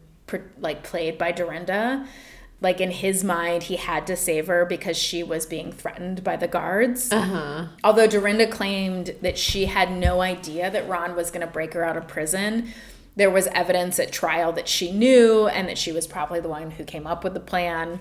like 0.59 0.83
played 0.83 1.19
by 1.19 1.31
Dorinda. 1.31 2.07
Like 2.63 2.81
in 2.81 2.91
his 2.91 3.23
mind, 3.23 3.65
he 3.65 3.77
had 3.77 4.07
to 4.07 4.17
save 4.17 4.47
her 4.47 4.65
because 4.65 4.97
she 4.97 5.23
was 5.23 5.45
being 5.45 5.71
threatened 5.73 6.25
by 6.25 6.37
the 6.37 6.49
guards. 6.49 7.13
Uh-huh. 7.13 7.67
Although 7.85 8.07
Dorinda 8.07 8.47
claimed 8.47 9.15
that 9.21 9.37
she 9.37 9.67
had 9.67 9.93
no 9.93 10.23
idea 10.23 10.71
that 10.71 10.89
Ron 10.89 11.15
was 11.15 11.31
going 11.31 11.47
to 11.47 11.53
break 11.53 11.75
her 11.75 11.85
out 11.85 11.99
of 11.99 12.09
prison, 12.09 12.73
there 13.15 13.31
was 13.31 13.47
evidence 13.49 13.99
at 13.99 14.11
trial 14.11 14.53
that 14.53 14.69
she 14.69 14.91
knew 14.91 15.49
and 15.49 15.69
that 15.69 15.77
she 15.77 15.93
was 15.93 16.07
probably 16.07 16.41
the 16.41 16.49
one 16.49 16.73
who 16.73 16.85
came 16.85 17.07
up 17.07 17.25
with 17.25 17.35
the 17.35 17.41
plan. 17.41 18.01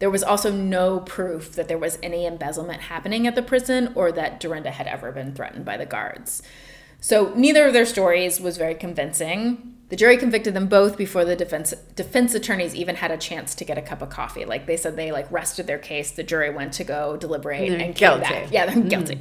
There 0.00 0.10
was 0.10 0.22
also 0.22 0.50
no 0.50 1.00
proof 1.00 1.52
that 1.52 1.68
there 1.68 1.78
was 1.78 1.98
any 2.02 2.26
embezzlement 2.26 2.82
happening 2.82 3.26
at 3.26 3.34
the 3.34 3.42
prison 3.42 3.92
or 3.94 4.10
that 4.12 4.40
Dorinda 4.40 4.72
had 4.72 4.86
ever 4.86 5.12
been 5.12 5.34
threatened 5.34 5.64
by 5.64 5.76
the 5.76 5.86
guards. 5.86 6.42
So 7.00 7.32
neither 7.34 7.66
of 7.66 7.72
their 7.72 7.86
stories 7.86 8.40
was 8.40 8.56
very 8.56 8.74
convincing. 8.74 9.76
The 9.88 9.96
jury 9.96 10.16
convicted 10.16 10.54
them 10.54 10.68
both 10.68 10.96
before 10.96 11.24
the 11.24 11.34
defense 11.34 11.72
defense 11.96 12.34
attorneys 12.34 12.74
even 12.74 12.96
had 12.96 13.10
a 13.10 13.16
chance 13.16 13.54
to 13.56 13.64
get 13.64 13.76
a 13.76 13.82
cup 13.82 14.02
of 14.02 14.10
coffee. 14.10 14.44
Like 14.44 14.66
they 14.66 14.76
said, 14.76 14.96
they 14.96 15.10
like 15.12 15.30
rested 15.32 15.66
their 15.66 15.78
case. 15.78 16.12
The 16.12 16.22
jury 16.22 16.50
went 16.50 16.72
to 16.74 16.84
go 16.84 17.16
deliberate 17.16 17.68
They're 17.68 17.80
and 17.80 17.94
came 17.94 18.18
guilty. 18.18 18.20
back. 18.22 18.52
Yeah, 18.52 18.66
they're 18.66 18.82
guilty. 18.82 19.18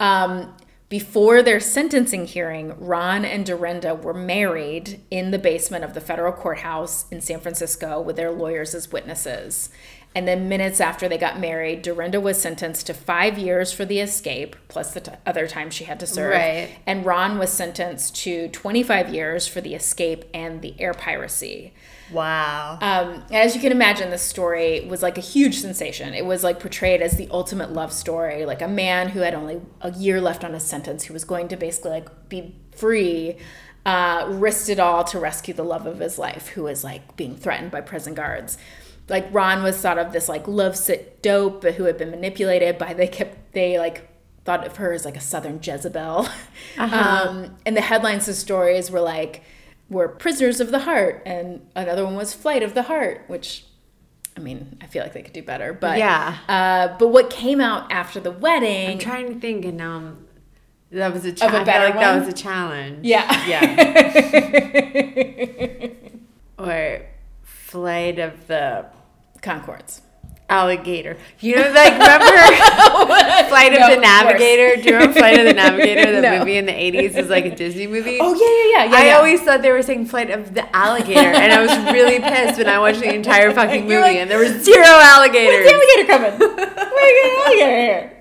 Um, 0.00 0.54
before 0.88 1.42
their 1.42 1.58
sentencing 1.58 2.26
hearing, 2.26 2.72
Ron 2.78 3.24
and 3.24 3.44
Dorinda 3.44 3.94
were 3.94 4.14
married 4.14 5.00
in 5.10 5.32
the 5.32 5.38
basement 5.38 5.82
of 5.82 5.94
the 5.94 6.00
federal 6.00 6.32
courthouse 6.32 7.06
in 7.10 7.20
San 7.20 7.40
Francisco 7.40 8.00
with 8.00 8.14
their 8.14 8.30
lawyers 8.30 8.72
as 8.72 8.92
witnesses. 8.92 9.68
And 10.16 10.26
then 10.26 10.48
minutes 10.48 10.80
after 10.80 11.10
they 11.10 11.18
got 11.18 11.38
married, 11.38 11.82
Dorinda 11.82 12.18
was 12.18 12.40
sentenced 12.40 12.86
to 12.86 12.94
five 12.94 13.36
years 13.36 13.70
for 13.70 13.84
the 13.84 14.00
escape, 14.00 14.56
plus 14.66 14.94
the 14.94 15.00
t- 15.02 15.12
other 15.26 15.46
time 15.46 15.68
she 15.68 15.84
had 15.84 16.00
to 16.00 16.06
serve. 16.06 16.32
Right. 16.32 16.70
And 16.86 17.04
Ron 17.04 17.38
was 17.38 17.52
sentenced 17.52 18.16
to 18.22 18.48
25 18.48 19.12
years 19.12 19.46
for 19.46 19.60
the 19.60 19.74
escape 19.74 20.24
and 20.32 20.62
the 20.62 20.74
air 20.80 20.94
piracy. 20.94 21.74
Wow. 22.10 22.78
Um, 22.80 23.24
as 23.30 23.54
you 23.54 23.60
can 23.60 23.72
imagine, 23.72 24.08
this 24.08 24.22
story 24.22 24.86
was 24.88 25.02
like 25.02 25.18
a 25.18 25.20
huge 25.20 25.58
sensation. 25.58 26.14
It 26.14 26.24
was 26.24 26.42
like 26.42 26.60
portrayed 26.60 27.02
as 27.02 27.18
the 27.18 27.28
ultimate 27.30 27.74
love 27.74 27.92
story, 27.92 28.46
like 28.46 28.62
a 28.62 28.68
man 28.68 29.10
who 29.10 29.20
had 29.20 29.34
only 29.34 29.60
a 29.82 29.92
year 29.92 30.22
left 30.22 30.44
on 30.44 30.54
his 30.54 30.62
sentence, 30.64 31.04
who 31.04 31.12
was 31.12 31.24
going 31.24 31.48
to 31.48 31.58
basically 31.58 31.90
like 31.90 32.30
be 32.30 32.56
free, 32.74 33.36
uh, 33.84 34.26
risked 34.30 34.70
it 34.70 34.80
all 34.80 35.04
to 35.04 35.20
rescue 35.20 35.52
the 35.52 35.62
love 35.62 35.84
of 35.84 35.98
his 35.98 36.18
life, 36.18 36.48
who 36.48 36.62
was 36.62 36.82
like 36.82 37.16
being 37.16 37.36
threatened 37.36 37.70
by 37.70 37.82
prison 37.82 38.14
guards. 38.14 38.56
Like 39.08 39.28
Ron 39.32 39.62
was 39.62 39.76
thought 39.80 39.98
of 39.98 40.12
this 40.12 40.28
like 40.28 40.48
lovesick 40.48 41.22
dope 41.22 41.62
who 41.64 41.84
had 41.84 41.96
been 41.98 42.10
manipulated 42.10 42.78
by 42.78 42.92
they 42.94 43.06
kept 43.06 43.52
they 43.52 43.78
like 43.78 44.08
thought 44.44 44.66
of 44.66 44.76
her 44.76 44.92
as 44.92 45.04
like 45.04 45.16
a 45.16 45.20
southern 45.20 45.60
Jezebel. 45.62 46.28
Um, 46.78 47.56
and 47.64 47.74
the 47.76 47.80
headlines 47.80 48.28
of 48.28 48.34
stories 48.34 48.90
were 48.90 49.00
like 49.00 49.42
were 49.88 50.08
prisoners 50.08 50.60
of 50.60 50.70
the 50.70 50.80
heart 50.80 51.22
and 51.24 51.66
another 51.74 52.04
one 52.04 52.16
was 52.16 52.34
flight 52.34 52.62
of 52.62 52.74
the 52.74 52.82
heart, 52.82 53.24
which 53.28 53.64
I 54.36 54.40
mean, 54.40 54.76
I 54.82 54.86
feel 54.86 55.02
like 55.02 55.14
they 55.14 55.22
could 55.22 55.32
do 55.32 55.42
better, 55.42 55.72
but 55.72 55.96
Yeah. 55.98 56.36
Uh, 56.48 56.96
but 56.98 57.08
what 57.08 57.30
came 57.30 57.60
out 57.60 57.90
after 57.90 58.20
the 58.20 58.30
wedding? 58.30 58.90
I'm 58.90 58.98
trying 58.98 59.32
to 59.32 59.40
think, 59.40 59.64
and 59.64 59.80
um, 59.80 60.26
that 60.90 61.12
was 61.14 61.24
a 61.24 61.32
cha- 61.32 61.46
Of 61.46 61.54
a 61.54 61.64
better 61.64 61.86
like 61.86 61.94
that 62.00 62.20
was 62.20 62.28
a 62.28 62.32
challenge. 62.36 63.06
yeah, 63.06 63.46
Yeah. 63.46 64.56
or 66.58 67.06
flight 67.70 68.18
of 68.18 68.46
the 68.46 68.86
Conchords. 69.42 70.00
alligator. 70.48 71.16
You 71.40 71.56
know, 71.56 71.70
like 71.72 71.92
remember 71.92 72.26
Flight 73.50 73.72
of 73.74 73.80
No, 73.80 73.88
the 73.90 73.96
of 73.96 74.00
Navigator? 74.02 74.76
Do 74.80 74.88
you 74.88 74.94
remember 74.94 75.18
Flight 75.18 75.38
of 75.40 75.44
the 75.46 75.52
Navigator? 75.54 76.12
The 76.12 76.20
No. 76.28 76.38
movie 76.38 76.56
in 76.56 76.66
the 76.66 76.72
80s 76.72 77.16
is 77.16 77.28
like 77.28 77.44
a 77.46 77.54
Disney 77.54 77.86
movie. 77.88 78.18
Oh 78.20 78.32
yeah, 78.34 78.46
yeah, 78.46 78.84
yeah. 78.84 78.92
yeah 78.92 78.96
I 79.02 79.06
yeah. 79.08 79.16
always 79.16 79.40
thought 79.42 79.62
they 79.62 79.72
were 79.72 79.82
saying 79.82 80.06
Flight 80.06 80.30
of 80.30 80.54
the 80.54 80.64
Alligator, 80.74 81.18
and 81.42 81.52
I 81.52 81.60
was 81.60 81.72
really 81.92 82.20
pissed 82.20 82.58
when 82.58 82.68
I 82.68 82.78
watched 82.78 83.00
the 83.00 83.12
entire 83.12 83.52
fucking 83.58 83.82
movie 83.84 83.98
like, 84.00 84.16
and 84.16 84.30
there 84.30 84.38
was 84.38 84.52
zero 84.64 84.84
alligators. 84.86 85.66
The 85.66 85.74
alligator 85.74 86.06
coming? 86.12 86.38
Where's 86.96 87.16
the 87.22 87.30
alligator 87.44 87.80
here? 87.86 88.12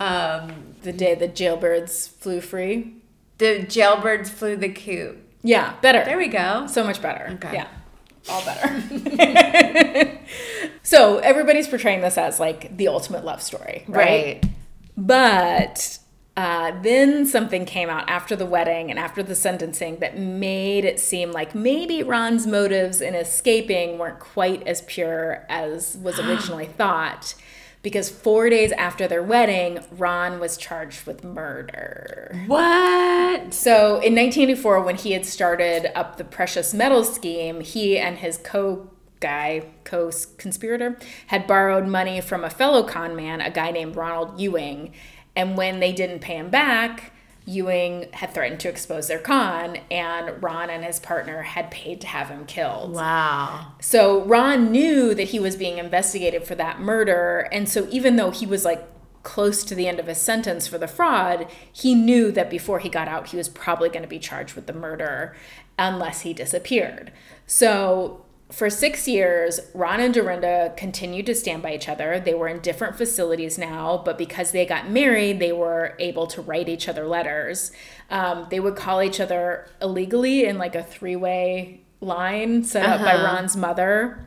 Um, 0.00 0.74
the 0.82 0.92
day 0.92 1.14
the 1.14 1.28
jailbirds 1.28 2.08
flew 2.08 2.40
free. 2.40 2.96
the 3.38 3.60
jailbirds 3.66 4.28
flew 4.30 4.56
the 4.56 4.68
coop. 4.68 5.18
Yeah, 5.42 5.74
better. 5.80 6.04
There 6.04 6.16
we 6.18 6.28
go. 6.28 6.66
So 6.68 6.84
much 6.84 7.02
better. 7.02 7.32
Okay. 7.34 7.54
Yeah. 7.54 7.68
All 8.28 8.44
better. 8.44 10.18
so 10.82 11.18
everybody's 11.18 11.66
portraying 11.66 12.00
this 12.02 12.16
as 12.16 12.38
like 12.38 12.76
the 12.76 12.88
ultimate 12.88 13.24
love 13.24 13.42
story, 13.42 13.84
right? 13.88 14.42
Right. 14.42 14.44
But 14.96 15.98
uh, 16.36 16.80
then 16.82 17.26
something 17.26 17.64
came 17.66 17.90
out 17.90 18.08
after 18.08 18.36
the 18.36 18.46
wedding 18.46 18.90
and 18.90 18.98
after 18.98 19.22
the 19.22 19.34
sentencing 19.34 19.98
that 19.98 20.16
made 20.16 20.84
it 20.84 21.00
seem 21.00 21.32
like 21.32 21.54
maybe 21.54 22.02
Ron's 22.02 22.46
motives 22.46 23.00
in 23.00 23.14
escaping 23.14 23.98
weren't 23.98 24.20
quite 24.20 24.66
as 24.66 24.82
pure 24.82 25.44
as 25.48 25.96
was 25.98 26.18
originally 26.20 26.66
thought. 26.66 27.34
Because 27.82 28.08
four 28.08 28.48
days 28.48 28.70
after 28.72 29.08
their 29.08 29.22
wedding, 29.22 29.80
Ron 29.90 30.38
was 30.38 30.56
charged 30.56 31.04
with 31.04 31.24
murder. 31.24 32.44
What? 32.46 33.52
So 33.52 33.96
in 33.96 34.14
1984, 34.14 34.82
when 34.82 34.96
he 34.96 35.12
had 35.12 35.26
started 35.26 35.96
up 35.98 36.16
the 36.16 36.24
precious 36.24 36.72
metals 36.72 37.12
scheme, 37.12 37.60
he 37.60 37.98
and 37.98 38.18
his 38.18 38.38
co 38.38 38.88
guy, 39.18 39.64
co 39.84 40.12
conspirator, 40.36 40.98
had 41.28 41.46
borrowed 41.46 41.86
money 41.86 42.20
from 42.20 42.44
a 42.44 42.50
fellow 42.50 42.82
con 42.82 43.16
man, 43.16 43.40
a 43.40 43.50
guy 43.50 43.70
named 43.70 43.96
Ronald 43.96 44.38
Ewing. 44.38 44.92
And 45.34 45.56
when 45.56 45.80
they 45.80 45.92
didn't 45.92 46.20
pay 46.20 46.36
him 46.36 46.50
back, 46.50 47.11
Ewing 47.44 48.08
had 48.12 48.32
threatened 48.32 48.60
to 48.60 48.68
expose 48.68 49.08
their 49.08 49.18
con, 49.18 49.78
and 49.90 50.42
Ron 50.42 50.70
and 50.70 50.84
his 50.84 51.00
partner 51.00 51.42
had 51.42 51.70
paid 51.70 52.00
to 52.02 52.06
have 52.06 52.28
him 52.28 52.46
killed. 52.46 52.94
Wow. 52.94 53.72
So 53.80 54.24
Ron 54.24 54.70
knew 54.70 55.14
that 55.14 55.28
he 55.28 55.40
was 55.40 55.56
being 55.56 55.78
investigated 55.78 56.44
for 56.44 56.54
that 56.54 56.80
murder. 56.80 57.48
And 57.50 57.68
so 57.68 57.88
even 57.90 58.16
though 58.16 58.30
he 58.30 58.46
was 58.46 58.64
like 58.64 58.86
close 59.22 59.64
to 59.64 59.74
the 59.74 59.88
end 59.88 60.00
of 60.00 60.06
his 60.06 60.20
sentence 60.20 60.66
for 60.66 60.78
the 60.78 60.88
fraud, 60.88 61.46
he 61.72 61.94
knew 61.94 62.32
that 62.32 62.50
before 62.50 62.78
he 62.78 62.88
got 62.88 63.08
out, 63.08 63.28
he 63.28 63.36
was 63.36 63.48
probably 63.48 63.88
going 63.88 64.02
to 64.02 64.08
be 64.08 64.18
charged 64.18 64.54
with 64.54 64.66
the 64.66 64.72
murder 64.72 65.34
unless 65.78 66.20
he 66.22 66.32
disappeared. 66.32 67.12
So 67.46 68.24
for 68.52 68.68
six 68.70 69.08
years, 69.08 69.60
Ron 69.74 70.00
and 70.00 70.12
Dorinda 70.14 70.74
continued 70.76 71.26
to 71.26 71.34
stand 71.34 71.62
by 71.62 71.74
each 71.74 71.88
other. 71.88 72.20
They 72.20 72.34
were 72.34 72.48
in 72.48 72.60
different 72.60 72.96
facilities 72.96 73.56
now, 73.58 74.02
but 74.04 74.18
because 74.18 74.52
they 74.52 74.66
got 74.66 74.90
married, 74.90 75.40
they 75.40 75.52
were 75.52 75.96
able 75.98 76.26
to 76.28 76.42
write 76.42 76.68
each 76.68 76.88
other 76.88 77.06
letters. 77.06 77.72
Um, 78.10 78.46
they 78.50 78.60
would 78.60 78.76
call 78.76 79.02
each 79.02 79.20
other 79.20 79.68
illegally 79.80 80.44
in 80.44 80.58
like 80.58 80.74
a 80.74 80.82
three 80.82 81.16
way 81.16 81.80
line 82.00 82.62
set 82.64 82.84
up 82.86 83.00
by 83.00 83.14
Uh-huh. 83.14 83.24
Ron's 83.24 83.56
mother. 83.56 84.24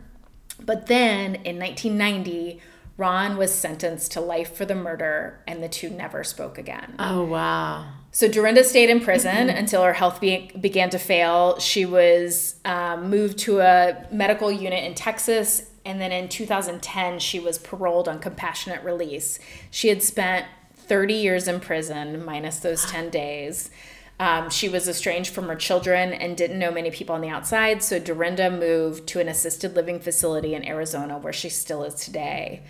But 0.59 0.87
then 0.87 1.35
in 1.35 1.59
1990, 1.59 2.61
Ron 2.97 3.37
was 3.37 3.53
sentenced 3.53 4.11
to 4.13 4.21
life 4.21 4.55
for 4.55 4.63
the 4.65 4.73
murder, 4.73 5.41
and 5.45 5.61
the 5.61 5.67
two 5.67 5.89
never 5.89 6.23
spoke 6.23 6.57
again. 6.57 6.95
Oh, 6.97 7.25
wow. 7.25 7.87
So 8.15 8.29
Dorinda 8.29 8.63
stayed 8.63 8.89
in 8.89 9.01
prison 9.01 9.49
until 9.49 9.83
her 9.83 9.91
health 9.91 10.21
be- 10.21 10.49
began 10.57 10.89
to 10.91 10.97
fail. 10.97 11.59
She 11.59 11.85
was 11.85 12.55
um, 12.63 13.09
moved 13.09 13.37
to 13.39 13.59
a 13.59 14.07
medical 14.09 14.49
unit 14.49 14.85
in 14.85 14.93
Texas, 14.93 15.69
and 15.83 15.99
then 15.99 16.13
in 16.13 16.29
2010, 16.29 17.19
she 17.19 17.41
was 17.41 17.57
paroled 17.57 18.07
on 18.07 18.19
compassionate 18.19 18.81
release. 18.85 19.37
She 19.69 19.89
had 19.89 20.01
spent 20.01 20.45
30 20.77 21.13
years 21.13 21.49
in 21.49 21.59
prison, 21.59 22.23
minus 22.23 22.59
those 22.59 22.85
10 22.85 23.09
days. 23.09 23.69
Um, 24.17 24.49
she 24.49 24.69
was 24.69 24.87
estranged 24.87 25.33
from 25.33 25.49
her 25.49 25.55
children 25.57 26.13
and 26.13 26.37
didn't 26.37 26.57
know 26.57 26.71
many 26.71 26.91
people 26.91 27.15
on 27.15 27.21
the 27.21 27.27
outside, 27.27 27.83
so 27.83 27.99
Dorinda 27.99 28.49
moved 28.49 29.07
to 29.07 29.19
an 29.19 29.27
assisted 29.27 29.75
living 29.75 29.99
facility 29.99 30.55
in 30.55 30.65
Arizona 30.65 31.17
where 31.17 31.33
she 31.33 31.49
still 31.49 31.83
is 31.83 31.95
today. 31.95 32.63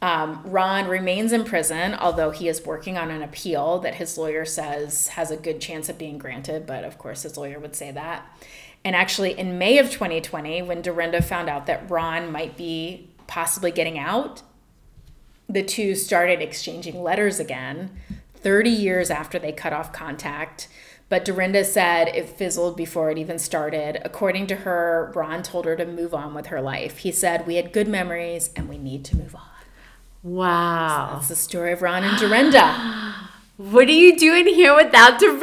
Um, 0.00 0.42
Ron 0.44 0.86
remains 0.86 1.32
in 1.32 1.44
prison, 1.44 1.94
although 1.94 2.30
he 2.30 2.48
is 2.48 2.64
working 2.64 2.96
on 2.96 3.10
an 3.10 3.22
appeal 3.22 3.80
that 3.80 3.96
his 3.96 4.16
lawyer 4.16 4.44
says 4.44 5.08
has 5.08 5.30
a 5.30 5.36
good 5.36 5.60
chance 5.60 5.88
of 5.88 5.98
being 5.98 6.18
granted, 6.18 6.66
but 6.66 6.84
of 6.84 6.98
course 6.98 7.22
his 7.22 7.36
lawyer 7.36 7.58
would 7.58 7.74
say 7.74 7.90
that. 7.90 8.24
And 8.84 8.94
actually, 8.94 9.36
in 9.36 9.58
May 9.58 9.78
of 9.78 9.90
2020, 9.90 10.62
when 10.62 10.82
Dorinda 10.82 11.20
found 11.20 11.48
out 11.48 11.66
that 11.66 11.90
Ron 11.90 12.30
might 12.30 12.56
be 12.56 13.10
possibly 13.26 13.72
getting 13.72 13.98
out, 13.98 14.42
the 15.48 15.64
two 15.64 15.94
started 15.94 16.40
exchanging 16.40 17.02
letters 17.02 17.40
again 17.40 17.90
30 18.36 18.70
years 18.70 19.10
after 19.10 19.38
they 19.38 19.50
cut 19.50 19.72
off 19.72 19.92
contact. 19.92 20.68
But 21.08 21.24
Dorinda 21.24 21.64
said 21.64 22.08
it 22.08 22.28
fizzled 22.28 22.76
before 22.76 23.10
it 23.10 23.18
even 23.18 23.38
started. 23.38 24.00
According 24.04 24.46
to 24.48 24.56
her, 24.56 25.10
Ron 25.14 25.42
told 25.42 25.64
her 25.64 25.74
to 25.74 25.86
move 25.86 26.14
on 26.14 26.34
with 26.34 26.46
her 26.46 26.60
life. 26.60 26.98
He 26.98 27.10
said, 27.10 27.46
We 27.46 27.56
had 27.56 27.72
good 27.72 27.88
memories 27.88 28.50
and 28.54 28.68
we 28.68 28.78
need 28.78 29.04
to 29.06 29.16
move 29.16 29.34
on. 29.34 29.57
Wow. 30.22 31.10
That's 31.14 31.28
the 31.28 31.36
story 31.36 31.72
of 31.72 31.82
Ron 31.82 32.04
and 32.04 32.18
Dorinda. 32.18 33.14
What 33.58 33.88
are 33.88 33.90
you 33.90 34.16
doing 34.16 34.46
here 34.46 34.72
without 34.72 35.18
Dorinda? 35.18 35.40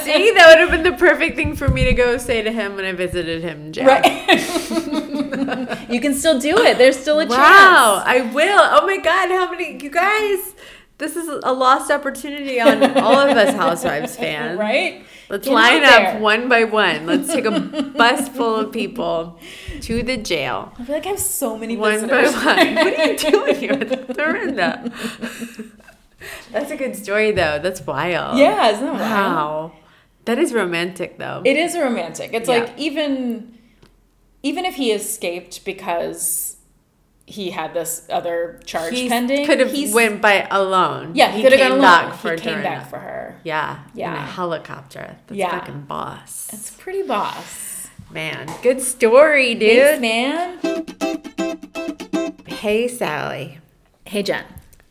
See, 0.00 0.32
that 0.32 0.46
would 0.48 0.58
have 0.58 0.70
been 0.70 0.82
the 0.82 0.96
perfect 0.98 1.36
thing 1.36 1.54
for 1.56 1.68
me 1.68 1.84
to 1.84 1.92
go 1.92 2.16
say 2.16 2.40
to 2.40 2.50
him 2.50 2.76
when 2.76 2.86
I 2.86 2.92
visited 2.92 3.42
him 3.42 3.66
in 3.66 3.72
jail. 3.74 3.88
Right. 3.88 4.06
you 5.90 6.00
can 6.00 6.14
still 6.14 6.40
do 6.40 6.56
it. 6.56 6.78
There's 6.78 6.98
still 6.98 7.20
a 7.20 7.24
chance. 7.24 7.36
Wow, 7.36 8.02
I 8.06 8.22
will. 8.32 8.60
Oh 8.62 8.86
my 8.86 8.96
God, 8.96 9.28
how 9.28 9.50
many, 9.50 9.78
you 9.84 9.90
guys, 9.90 10.54
this 10.96 11.16
is 11.16 11.28
a 11.28 11.52
lost 11.52 11.90
opportunity 11.90 12.62
on 12.62 12.82
all 12.96 13.18
of 13.18 13.36
us 13.36 13.54
Housewives 13.56 14.16
fans. 14.16 14.58
Right? 14.58 15.04
Let's 15.28 15.46
Get 15.46 15.54
line 15.54 15.84
up 15.84 16.20
one 16.20 16.48
by 16.48 16.64
one. 16.64 17.06
Let's 17.06 17.32
take 17.32 17.44
a 17.46 17.60
bus 17.96 18.28
full 18.28 18.56
of 18.56 18.72
people 18.72 19.38
to 19.82 20.02
the 20.02 20.16
jail. 20.16 20.72
I 20.78 20.84
feel 20.84 20.94
like 20.96 21.06
I 21.06 21.10
have 21.10 21.18
so 21.18 21.56
many 21.56 21.76
One 21.76 21.92
by 22.08 22.22
visitors. 22.22 22.34
one. 22.44 22.74
What 22.74 22.98
are 22.98 23.06
you 23.12 23.18
doing 23.30 23.54
here 23.56 23.78
with 23.78 24.16
Dorinda? 24.16 24.92
That's 26.52 26.70
a 26.70 26.76
good 26.76 26.96
story, 26.96 27.32
though. 27.32 27.58
That's 27.58 27.80
wild. 27.86 28.38
Yeah, 28.38 28.68
isn't 28.70 28.84
that 28.84 28.92
wild? 28.92 29.00
Wow. 29.00 29.72
That 30.26 30.38
is 30.38 30.52
romantic, 30.54 31.18
though. 31.18 31.42
It 31.44 31.56
is 31.56 31.76
romantic. 31.76 32.30
It's 32.32 32.48
Yeah. 32.48 32.58
like 32.60 32.72
even 32.78 33.58
even 34.42 34.64
if 34.66 34.74
he 34.74 34.92
escaped 34.92 35.64
because 35.64 36.56
he 37.26 37.50
had 37.50 37.72
this 37.72 38.06
other 38.10 38.60
charge 38.66 38.90
pending. 38.92 39.02
he 39.04 39.08
pending, 39.08 39.46
could 39.46 39.60
have 39.60 39.94
went 39.94 40.20
by 40.20 40.46
alone. 40.50 41.12
Yeah, 41.14 41.30
he, 41.32 41.42
could 41.42 41.52
have 41.52 41.70
gone 41.70 41.78
alone. 41.78 42.12
for 42.18 42.32
he 42.32 42.36
came 42.38 42.52
Dorinda. 42.60 42.68
back 42.68 42.90
for 42.90 42.98
her. 42.98 43.23
Yeah, 43.44 43.78
in 43.94 44.02
a 44.12 44.16
helicopter. 44.26 45.16
That's 45.26 45.38
Yeah. 45.38 45.50
fucking 45.60 45.82
boss. 45.82 46.48
It's 46.52 46.70
pretty 46.70 47.02
boss. 47.02 47.88
Man, 48.10 48.48
good 48.62 48.80
story, 48.80 49.54
Thanks, 49.54 49.92
dude. 49.92 50.00
man. 50.00 50.58
Hey, 52.46 52.88
Sally. 52.88 53.58
Hey, 54.04 54.22
Jen. 54.22 54.44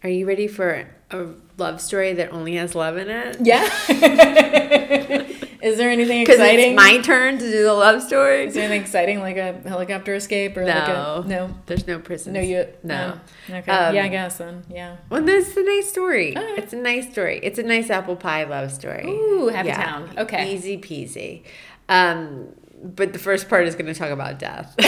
Are 0.03 0.09
you 0.09 0.25
ready 0.27 0.47
for 0.47 0.87
a 1.11 1.27
love 1.57 1.79
story 1.81 2.13
that 2.13 2.31
only 2.31 2.55
has 2.55 2.75
love 2.75 2.97
in 2.97 3.09
it? 3.09 3.37
Yeah. 3.41 3.69
is 5.63 5.77
there 5.77 5.89
anything 5.89 6.21
exciting? 6.27 6.71
it's 6.73 6.75
my 6.75 6.99
turn 7.01 7.37
to 7.39 7.45
do 7.51 7.63
the 7.63 7.73
love 7.73 8.01
story. 8.03 8.45
is 8.45 8.53
there 8.53 8.63
anything 8.63 8.81
exciting 8.81 9.19
like 9.21 9.37
a 9.37 9.53
helicopter 9.67 10.13
escape 10.13 10.55
or 10.57 10.65
No. 10.65 10.73
like 10.73 10.87
a 11.25 11.27
no? 11.27 11.49
There's 11.65 11.87
no 11.87 11.99
prisons. 11.99 12.33
No, 12.35 12.41
you 12.41 12.67
No. 12.83 13.19
no. 13.49 13.57
Okay. 13.57 13.71
Um, 13.71 13.95
yeah, 13.95 14.03
I 14.03 14.07
guess 14.09 14.37
then. 14.37 14.63
Yeah. 14.69 14.97
Well, 15.09 15.23
this 15.23 15.49
is 15.49 15.57
a 15.57 15.63
nice 15.63 15.89
story. 15.89 16.37
Alright. 16.37 16.59
It's 16.59 16.73
a 16.73 16.77
nice 16.77 17.11
story. 17.11 17.39
It's 17.41 17.57
a 17.59 17.63
nice 17.63 17.89
apple 17.89 18.15
pie 18.15 18.43
love 18.43 18.71
story. 18.71 19.09
Ooh, 19.09 19.47
happy 19.47 19.71
town. 19.71 20.09
Okay. 20.17 20.53
Easy 20.53 20.77
peasy. 20.77 21.43
Um, 21.89 22.49
but 22.83 23.13
the 23.13 23.19
first 23.19 23.47
part 23.49 23.65
is 23.67 23.75
going 23.75 23.85
to 23.85 23.93
talk 23.93 24.09
about 24.11 24.39
death. 24.39 24.75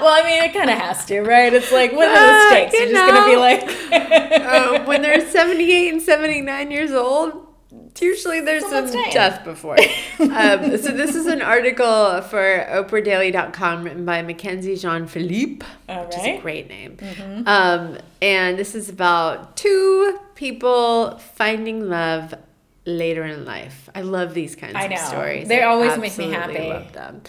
Well, 0.00 0.14
I 0.14 0.22
mean, 0.24 0.44
it 0.44 0.52
kind 0.54 0.70
of 0.70 0.78
has 0.78 1.04
to, 1.06 1.20
right? 1.22 1.52
It's 1.52 1.72
like, 1.72 1.90
what 1.92 2.06
are 2.06 2.14
the 2.14 2.20
Uh, 2.20 2.48
stakes? 2.50 2.72
you 2.72 2.78
You're 2.86 2.88
just 2.92 3.12
gonna 3.12 3.26
be 3.26 3.36
like, 3.36 3.62
uh, 3.92 4.84
when 4.84 5.02
they're 5.02 5.26
78 5.28 5.92
and 5.92 6.00
79 6.00 6.70
years 6.70 6.92
old, 6.92 7.47
Usually 8.00 8.40
there's 8.40 8.62
Someone's 8.62 8.92
some 8.92 9.02
dying. 9.02 9.12
death 9.12 9.44
before. 9.44 9.76
um, 10.20 10.76
so 10.78 10.90
this 10.92 11.14
is 11.14 11.26
an 11.26 11.42
article 11.42 12.22
for 12.22 12.66
OprahDaily.com 12.70 13.84
written 13.84 14.04
by 14.04 14.22
McKenzie 14.22 14.80
Jean-Philippe, 14.80 15.66
All 15.88 16.04
which 16.06 16.16
is 16.16 16.20
a 16.20 16.22
right. 16.22 16.32
Mm-hmm. 16.34 16.42
great 16.42 16.68
name. 16.68 17.44
Um, 17.46 17.98
and 18.22 18.58
this 18.58 18.74
is 18.74 18.88
about 18.88 19.56
two 19.56 20.18
people 20.34 21.18
finding 21.34 21.88
love 21.88 22.34
later 22.86 23.24
in 23.24 23.44
life. 23.44 23.90
I 23.94 24.00
love 24.00 24.32
these 24.32 24.56
kinds 24.56 24.74
of 24.74 24.98
stories. 25.06 25.48
They 25.48 25.62
I 25.62 25.66
always 25.66 25.98
make 25.98 26.16
me 26.16 26.30
happy. 26.30 26.68
Love 26.68 26.92
them. 26.92 27.22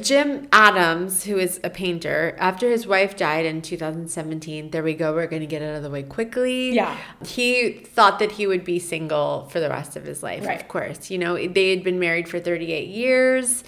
Jim 0.00 0.48
Adams, 0.52 1.24
who 1.24 1.38
is 1.38 1.60
a 1.62 1.68
painter, 1.68 2.34
after 2.38 2.70
his 2.70 2.86
wife 2.86 3.14
died 3.16 3.44
in 3.44 3.60
2017, 3.60 4.70
there 4.70 4.82
we 4.82 4.94
go, 4.94 5.12
we're 5.14 5.26
going 5.26 5.40
to 5.42 5.46
get 5.46 5.60
out 5.60 5.74
of 5.74 5.82
the 5.82 5.90
way 5.90 6.02
quickly. 6.02 6.72
Yeah. 6.72 6.96
He 7.26 7.72
thought 7.72 8.18
that 8.18 8.32
he 8.32 8.46
would 8.46 8.64
be 8.64 8.78
single 8.78 9.48
for 9.50 9.60
the 9.60 9.68
rest 9.68 9.96
of 9.96 10.04
his 10.04 10.22
life, 10.22 10.46
Right. 10.46 10.60
of 10.60 10.68
course. 10.68 11.10
You 11.10 11.18
know, 11.18 11.34
they 11.46 11.70
had 11.70 11.82
been 11.84 11.98
married 11.98 12.28
for 12.28 12.40
38 12.40 12.88
years. 12.88 13.64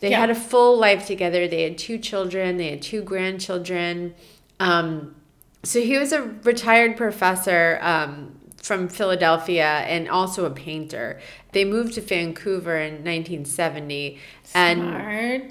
They 0.00 0.10
Yeah. 0.10 0.20
had 0.20 0.30
a 0.30 0.34
full 0.34 0.78
life 0.78 1.06
together. 1.06 1.46
They 1.48 1.62
had 1.64 1.76
two 1.76 1.98
children, 1.98 2.56
they 2.56 2.70
had 2.70 2.80
two 2.82 3.02
grandchildren. 3.02 4.14
Um, 4.60 5.14
so 5.62 5.80
he 5.80 5.98
was 5.98 6.12
a 6.12 6.22
retired 6.44 6.96
professor 6.96 7.78
um, 7.82 8.35
from 8.66 8.88
Philadelphia 8.88 9.64
and 9.86 10.08
also 10.08 10.44
a 10.44 10.50
painter. 10.50 11.20
They 11.52 11.64
moved 11.64 11.94
to 11.94 12.00
Vancouver 12.00 12.76
in 12.76 12.94
1970. 12.94 14.18
And 14.54 14.80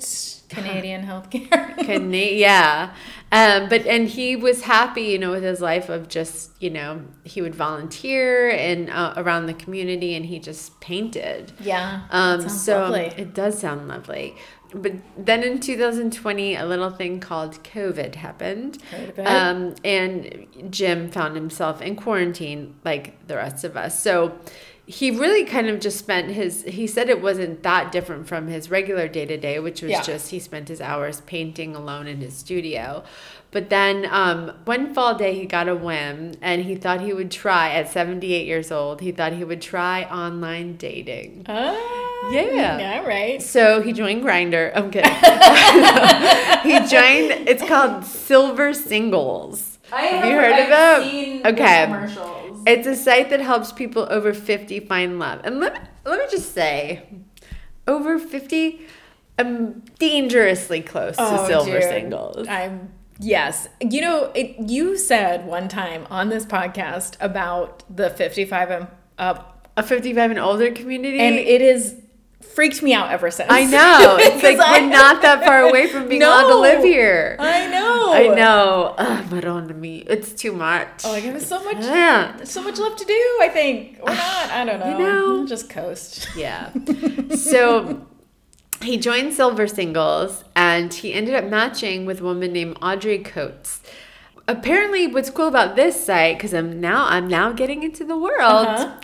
Smart 0.04 0.42
Canadian 0.50 1.06
healthcare. 1.06 1.78
Cana- 1.78 2.18
yeah. 2.18 2.94
Um, 3.32 3.70
but 3.70 3.86
and 3.88 4.08
he 4.08 4.36
was 4.36 4.62
happy, 4.64 5.04
you 5.04 5.18
know, 5.18 5.32
with 5.32 5.44
his 5.44 5.62
life 5.62 5.90
of 5.90 6.08
just, 6.08 6.52
you 6.62 6.70
know, 6.70 7.02
he 7.24 7.42
would 7.42 7.56
volunteer 7.56 8.50
and 8.52 8.90
uh, 8.90 9.14
around 9.18 9.48
the 9.48 9.54
community 9.54 10.14
and 10.16 10.26
he 10.26 10.38
just 10.40 10.80
painted. 10.80 11.54
yeah. 11.60 12.02
Um, 12.12 12.48
so 12.50 12.82
lovely. 12.82 13.14
it 13.18 13.34
does 13.34 13.58
sound 13.58 13.88
lovely. 13.88 14.36
But 14.78 14.94
then 15.18 15.42
in 15.44 15.60
2020, 15.62 16.56
a 16.56 16.66
little 16.66 16.90
thing 16.90 17.22
called 17.22 17.64
COVID 17.64 18.16
happened. 18.16 18.82
Heard 18.92 19.10
of 19.10 19.20
it. 19.20 19.26
Um, 19.26 19.76
and 19.86 20.48
Jim 20.70 21.10
found 21.10 21.36
himself 21.36 21.82
in 21.82 21.96
quarantine 21.96 22.76
like 22.84 23.26
the 23.28 23.38
rest 23.38 23.64
of 23.64 23.78
us. 23.78 23.98
So 24.02 24.38
he 24.86 25.10
really 25.12 25.46
kind 25.46 25.68
of 25.68 25.80
just 25.80 25.98
spent 25.98 26.30
his, 26.32 26.64
he 26.64 26.86
said 26.88 27.10
it 27.10 27.22
wasn't 27.22 27.64
that 27.64 27.92
different 27.92 28.28
from 28.28 28.48
his 28.48 28.70
regular 28.70 29.08
day 29.08 29.26
to 29.26 29.38
day, 29.38 29.60
which 29.60 29.82
was 29.82 29.92
Yeah. 29.92 30.02
just 30.02 30.30
he 30.32 30.40
spent 30.40 30.68
his 30.68 30.82
hours 30.82 31.22
painting 31.22 31.76
alone 31.76 32.06
in 32.06 32.20
his 32.20 32.36
studio. 32.36 33.04
But 33.56 33.70
then 33.70 34.06
um, 34.12 34.52
one 34.66 34.94
fall 34.94 35.16
day, 35.16 35.34
he 35.34 35.46
got 35.46 35.70
a 35.70 35.76
whim 35.78 36.34
and 36.42 36.66
he 36.66 36.76
thought 36.76 37.00
he 37.00 37.14
would 37.14 37.32
try, 37.32 37.72
at 37.72 37.90
78 37.90 38.46
years 38.46 38.70
old, 38.70 39.00
he 39.00 39.14
thought 39.14 39.32
he 39.32 39.46
would 39.46 39.62
try 39.62 40.04
online 40.04 40.76
dating. 40.76 41.46
Ah, 41.48 42.30
Yeah. 42.34 42.78
Yeah, 42.78 43.06
right. 43.06 43.42
So 43.42 43.82
he 43.82 43.94
joined 43.94 44.26
Grindr. 44.26 44.74
I'm 44.76 44.92
kidding. 44.92 45.10
he 46.70 46.80
joined. 46.80 47.48
It's 47.48 47.64
called 47.66 48.04
Silver 48.04 48.74
Singles. 48.74 49.80
I 49.90 50.02
have, 50.02 50.26
you 50.26 50.36
heard 50.36 50.60
of 50.60 51.06
it? 51.06 51.46
okay. 51.54 51.86
commercials. 51.86 52.62
It's 52.68 52.88
a 52.88 52.96
site 52.98 53.30
that 53.30 53.40
helps 53.40 53.72
people 53.72 54.06
over 54.10 54.34
50 54.34 54.82
find 54.82 55.18
love. 55.18 55.40
And 55.46 55.62
let 55.62 55.76
me, 55.76 55.80
let 56.06 56.20
me 56.20 56.26
just 56.30 56.54
say, 56.54 57.04
over 57.88 58.20
50, 58.20 58.82
I'm 59.40 59.82
dangerously 59.98 60.82
close 60.82 61.16
to 61.16 61.24
Oh, 61.24 61.48
Silver 61.48 61.80
dude. 61.80 61.84
Singles. 61.84 62.48
I'm 62.50 62.90
yes. 63.20 63.68
You 63.82 64.02
know, 64.02 64.32
it, 64.36 64.56
you 64.70 64.98
said 64.98 65.46
one 65.46 65.68
time 65.68 66.06
on 66.10 66.30
this 66.30 66.46
podcast 66.46 67.18
about 67.20 67.84
the 67.94 68.10
55 68.10 68.70
and 68.72 68.88
up, 69.18 69.68
A 69.78 69.84
55 69.84 70.32
and 70.32 70.40
older 70.40 70.72
community. 70.72 71.20
and 71.20 71.36
it 71.36 71.62
has 71.62 71.96
freaked 72.42 72.82
me 72.84 72.94
out 72.94 73.12
ever 73.12 73.32
since. 73.32 73.50
I 73.52 73.66
know. 73.66 74.18
It's 74.20 74.44
like 74.44 74.58
I- 74.60 74.82
we're 74.82 74.90
not 74.90 75.22
that 75.24 75.44
far 75.44 75.62
away 75.68 75.88
from 75.92 76.08
being 76.08 76.22
allowed 76.24 76.48
to 76.50 76.56
live 76.56 76.84
here. 76.84 77.36
I 77.40 77.68
know. 77.68 78.14
I 78.14 78.28
know. 78.36 78.96
Ugh, 78.98 79.26
but 79.30 79.46
on 79.46 79.80
me, 79.82 80.00
it's 80.08 80.32
too 80.34 80.54
much. 80.54 81.02
Oh, 81.04 81.12
like 81.12 81.24
there's 81.24 81.46
so 81.46 81.62
much, 81.64 81.78
Yeah. 81.84 82.44
so 82.44 82.62
much 82.64 82.78
left 82.78 83.00
to 83.00 83.06
do. 83.06 83.40
I 83.42 83.50
think 83.52 84.00
or 84.02 84.10
not. 84.10 84.50
I 84.52 84.64
don't 84.64 84.80
know. 84.80 84.92
You 84.92 84.98
know. 85.04 85.48
Just 85.48 85.70
coast. 85.70 86.30
Yeah. 86.38 86.72
so 87.36 88.06
he 88.82 88.98
joined 88.98 89.34
Silver 89.34 89.68
Singles 89.68 90.44
and 90.56 90.94
he 90.94 91.14
ended 91.14 91.36
up 91.36 91.46
matching 91.46 92.06
with 92.06 92.22
a 92.22 92.24
woman 92.24 92.54
named 92.54 92.78
Audrey 92.82 93.20
Coates. 93.20 93.82
Apparently, 94.48 95.08
what's 95.08 95.32
cool 95.32 95.48
about 95.48 95.76
this 95.76 96.06
site, 96.06 96.38
because 96.38 96.54
I'm 96.54 96.80
now 96.80 97.08
I'm 97.08 97.28
now 97.28 97.52
getting 97.52 97.82
into 97.82 98.06
the 98.06 98.16
world. 98.16 98.68
Uh-huh. 98.68 99.00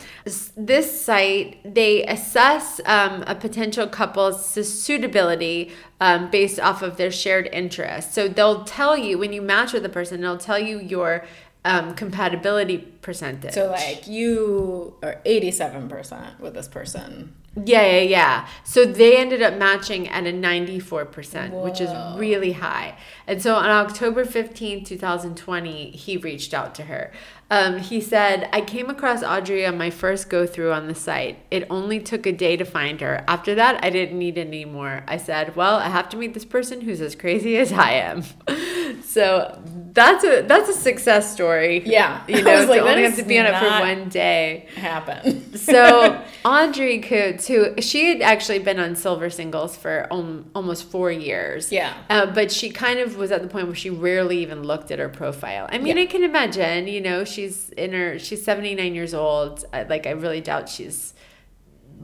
This 0.55 1.01
site 1.03 1.57
they 1.63 2.05
assess 2.05 2.80
um, 2.86 3.24
a 3.26 3.34
potential 3.34 3.88
couple's 3.88 4.45
suitability 4.45 5.72
um, 5.99 6.30
based 6.30 6.59
off 6.59 6.84
of 6.84 6.97
their 6.97 7.09
shared 7.09 7.49
interests. 7.51 8.13
So 8.13 8.28
they'll 8.28 8.63
tell 8.65 8.95
you 8.95 9.17
when 9.17 9.34
you 9.34 9.41
match 9.41 9.74
with 9.74 9.84
a 9.84 9.89
person, 9.89 10.22
they'll 10.22 10.38
tell 10.38 10.59
you 10.59 10.80
your 10.80 11.26
um, 11.65 11.95
compatibility 11.95 12.78
percentage. 12.78 13.53
So 13.53 13.72
like 13.72 14.07
you 14.07 14.95
are 15.01 15.22
87% 15.26 16.39
with 16.39 16.53
this 16.53 16.67
person. 16.67 17.36
Yeah, 17.55 17.85
yeah, 17.85 18.01
yeah. 18.01 18.47
So 18.63 18.85
they 18.85 19.17
ended 19.17 19.41
up 19.41 19.55
matching 19.55 20.07
at 20.07 20.25
a 20.25 20.31
94%, 20.31 21.63
which 21.63 21.81
is 21.81 21.89
really 22.17 22.53
high. 22.53 22.97
And 23.27 23.41
so 23.41 23.55
on 23.55 23.69
October 23.69 24.23
15th, 24.23 24.85
2020, 24.85 25.91
he 25.91 26.15
reached 26.15 26.53
out 26.53 26.73
to 26.75 26.83
her. 26.83 27.11
Um, 27.51 27.79
he 27.79 27.99
said, 27.99 28.47
I 28.53 28.61
came 28.61 28.89
across 28.89 29.21
Audrey 29.23 29.65
on 29.65 29.77
my 29.77 29.89
first 29.89 30.29
go 30.29 30.47
through 30.47 30.71
on 30.71 30.87
the 30.87 30.95
site. 30.95 31.37
It 31.51 31.67
only 31.69 31.99
took 31.99 32.25
a 32.25 32.31
day 32.31 32.55
to 32.55 32.63
find 32.63 33.01
her. 33.01 33.25
After 33.27 33.53
that, 33.55 33.83
I 33.83 33.89
didn't 33.89 34.17
need 34.17 34.37
any 34.37 34.63
more. 34.63 35.03
I 35.05 35.17
said, 35.17 35.53
Well, 35.57 35.75
I 35.75 35.89
have 35.89 36.07
to 36.09 36.17
meet 36.17 36.33
this 36.33 36.45
person 36.45 36.79
who's 36.79 37.01
as 37.01 37.13
crazy 37.13 37.57
as 37.57 37.73
I 37.73 37.91
am. 37.91 38.23
so 39.03 39.61
that's 39.91 40.23
a 40.23 40.43
that's 40.43 40.69
a 40.69 40.73
success 40.73 41.33
story. 41.33 41.83
Yeah. 41.85 42.23
You 42.25 42.37
I 42.37 42.41
know, 42.41 42.59
was 42.61 42.69
like, 42.69 42.81
only 42.83 43.03
have 43.03 43.17
to 43.17 43.23
be 43.23 43.37
on 43.37 43.45
it 43.45 43.59
for 43.59 43.67
one 43.67 44.07
day. 44.07 44.67
Happen. 44.75 45.57
So 45.57 46.23
Audrey 46.45 46.99
Coates, 47.01 47.47
who 47.47 47.81
she 47.81 48.07
had 48.07 48.21
actually 48.21 48.59
been 48.59 48.79
on 48.79 48.95
Silver 48.95 49.29
Singles 49.29 49.75
for 49.75 50.07
um, 50.09 50.49
almost 50.55 50.89
four 50.89 51.11
years. 51.11 51.69
Yeah. 51.69 51.97
Uh, 52.09 52.27
but 52.27 52.49
she 52.49 52.69
kind 52.69 52.99
of 52.99 53.17
was 53.17 53.29
at 53.29 53.41
the 53.41 53.49
point 53.49 53.67
where 53.67 53.75
she 53.75 53.89
rarely 53.89 54.37
even 54.37 54.63
looked 54.63 54.89
at 54.89 54.99
her 54.99 55.09
profile. 55.09 55.67
I 55.69 55.79
mean, 55.79 55.97
I 55.97 56.05
can 56.05 56.23
imagine, 56.23 56.87
you 56.87 57.01
know, 57.01 57.25
she's 57.41 57.69
in 57.71 57.93
her, 57.93 58.19
she's 58.19 58.43
79 58.43 58.93
years 58.93 59.13
old. 59.13 59.65
I, 59.73 59.83
like, 59.83 60.05
I 60.05 60.11
really 60.11 60.41
doubt 60.41 60.69
she's 60.69 61.13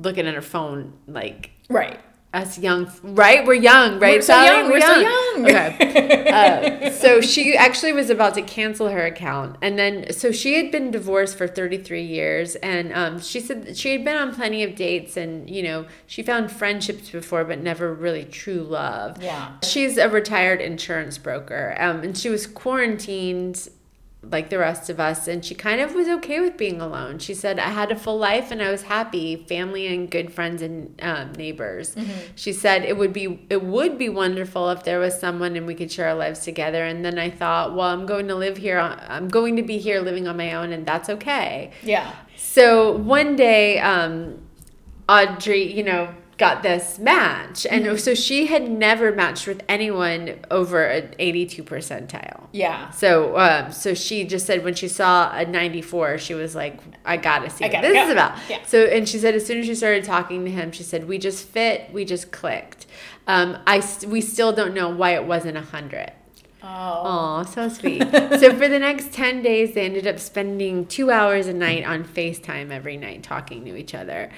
looking 0.01 0.27
at 0.27 0.33
her 0.35 0.41
phone 0.41 0.93
like 1.07 1.51
right. 1.69 1.99
us 2.33 2.57
young, 2.57 2.91
right? 3.03 3.45
We're 3.45 3.53
young, 3.55 3.99
right? 3.99 4.17
We're 4.17 4.21
so 4.21 4.33
Sally? 4.33 4.47
young. 4.47 4.71
We're 4.71 4.81
so 4.81 4.99
young. 4.99 5.45
Okay. 5.45 6.23
Uh, 6.37 6.91
so 6.91 7.21
she 7.21 7.55
actually 7.55 7.93
was 7.93 8.09
about 8.09 8.33
to 8.33 8.41
cancel 8.41 8.89
her 8.89 9.05
account, 9.05 9.55
and 9.61 9.79
then 9.79 10.11
so 10.11 10.31
she 10.31 10.55
had 10.55 10.71
been 10.71 10.91
divorced 10.91 11.37
for 11.37 11.47
33 11.47 12.03
years, 12.03 12.55
and 12.55 12.93
um, 12.93 13.19
she 13.19 13.39
said 13.39 13.65
that 13.65 13.77
she 13.77 13.93
had 13.93 14.03
been 14.03 14.15
on 14.15 14.35
plenty 14.35 14.61
of 14.61 14.75
dates, 14.75 15.17
and 15.17 15.49
you 15.49 15.63
know 15.63 15.87
she 16.05 16.21
found 16.21 16.51
friendships 16.51 17.09
before, 17.09 17.43
but 17.43 17.59
never 17.59 17.93
really 17.93 18.25
true 18.25 18.61
love. 18.61 19.21
Yeah. 19.21 19.53
She's 19.63 19.97
a 19.97 20.09
retired 20.09 20.61
insurance 20.61 21.17
broker, 21.17 21.75
um, 21.79 22.01
and 22.01 22.15
she 22.15 22.29
was 22.29 22.45
quarantined 22.45 23.67
like 24.31 24.49
the 24.49 24.57
rest 24.57 24.89
of 24.89 24.99
us 24.99 25.27
and 25.27 25.43
she 25.43 25.55
kind 25.55 25.81
of 25.81 25.93
was 25.93 26.07
okay 26.07 26.39
with 26.39 26.57
being 26.57 26.81
alone. 26.81 27.19
She 27.19 27.33
said 27.33 27.59
i 27.59 27.69
had 27.69 27.91
a 27.91 27.95
full 27.95 28.17
life 28.17 28.51
and 28.51 28.61
i 28.61 28.69
was 28.71 28.83
happy 28.83 29.35
family 29.35 29.87
and 29.87 30.09
good 30.09 30.33
friends 30.33 30.61
and 30.61 30.99
um, 31.01 31.33
neighbors. 31.33 31.95
She 32.35 32.53
said 32.53 32.83
it 32.83 32.97
would 32.97 33.13
be 33.13 33.45
it 33.49 33.63
would 33.63 33.97
be 33.97 34.09
wonderful 34.09 34.69
if 34.69 34.83
there 34.83 34.99
was 34.99 35.19
someone 35.19 35.55
and 35.55 35.65
we 35.65 35.75
could 35.75 35.91
share 35.91 36.09
our 36.09 36.15
lives 36.15 36.39
together. 36.41 36.83
And 36.85 37.03
then 37.03 37.17
i 37.19 37.29
thought 37.29 37.75
well 37.75 37.87
i'm 37.87 38.05
going 38.05 38.27
to 38.27 38.35
live 38.35 38.57
here 38.57 38.79
on, 38.79 38.99
i'm 39.07 39.27
going 39.27 39.55
to 39.55 39.63
be 39.63 39.77
here 39.77 40.01
living 40.01 40.27
on 40.27 40.37
my 40.37 40.53
own 40.53 40.71
and 40.71 40.85
that's 40.85 41.09
okay. 41.09 41.71
Yeah. 41.83 42.13
so 42.35 42.97
one 42.97 43.35
day, 43.35 43.79
um, 43.79 44.39
Audrey, 45.09 45.71
you 45.71 45.83
know, 45.83 46.13
got 46.37 46.61
this 46.61 46.99
match. 46.99 47.65
And 47.65 47.99
so 47.99 48.13
she 48.13 48.45
had 48.45 48.69
never 48.69 49.11
matched 49.11 49.47
with 49.47 49.63
anyone 49.67 50.39
over 50.51 50.85
an 50.85 51.15
82 51.17 51.63
percentile. 51.63 52.47
Yeah. 52.51 52.91
So, 52.91 53.37
um, 53.37 53.71
so 53.71 53.93
she 53.93 54.23
just 54.23 54.45
said 54.45 54.63
when 54.63 54.75
she 54.75 54.87
saw 54.87 55.35
a 55.35 55.45
94, 55.45 56.19
she 56.19 56.35
was 56.35 56.55
like, 56.55 56.79
I 57.05 57.17
gotta 57.17 57.49
see 57.49 57.65
I 57.65 57.67
what 57.67 57.71
gotta 57.73 57.87
this 57.87 57.95
go. 57.95 58.05
is 58.05 58.11
about. 58.11 58.37
Yeah. 58.49 58.63
So, 58.65 58.85
and 58.85 59.09
she 59.09 59.17
said 59.17 59.33
as 59.33 59.45
soon 59.45 59.59
as 59.59 59.65
she 59.65 59.73
started 59.75 60.03
talking 60.03 60.45
to 60.45 60.51
him, 60.51 60.71
she 60.71 60.83
said, 60.83 61.07
we 61.07 61.17
just 61.17 61.47
fit, 61.47 61.91
we 61.91 62.05
just 62.05 62.31
clicked. 62.31 62.85
Um, 63.25 63.57
I, 63.65 63.83
we 64.07 64.21
still 64.21 64.53
don't 64.53 64.73
know 64.75 64.89
why 64.89 65.15
it 65.15 65.25
wasn't 65.25 65.57
a 65.57 65.61
hundred. 65.61 66.11
Oh. 66.61 66.67
Aw, 66.67 67.43
so 67.43 67.69
sweet. 67.69 68.01
so 68.11 68.55
for 68.55 68.67
the 68.67 68.79
next 68.79 69.11
10 69.11 69.41
days, 69.41 69.73
they 69.73 69.85
ended 69.85 70.05
up 70.05 70.19
spending 70.19 70.85
two 70.85 71.09
hours 71.09 71.47
a 71.47 71.53
night 71.53 71.83
on 71.83 72.03
FaceTime 72.03 72.71
every 72.71 72.97
night 72.97 73.23
talking 73.23 73.65
to 73.65 73.75
each 73.75 73.95
other. 73.95 74.29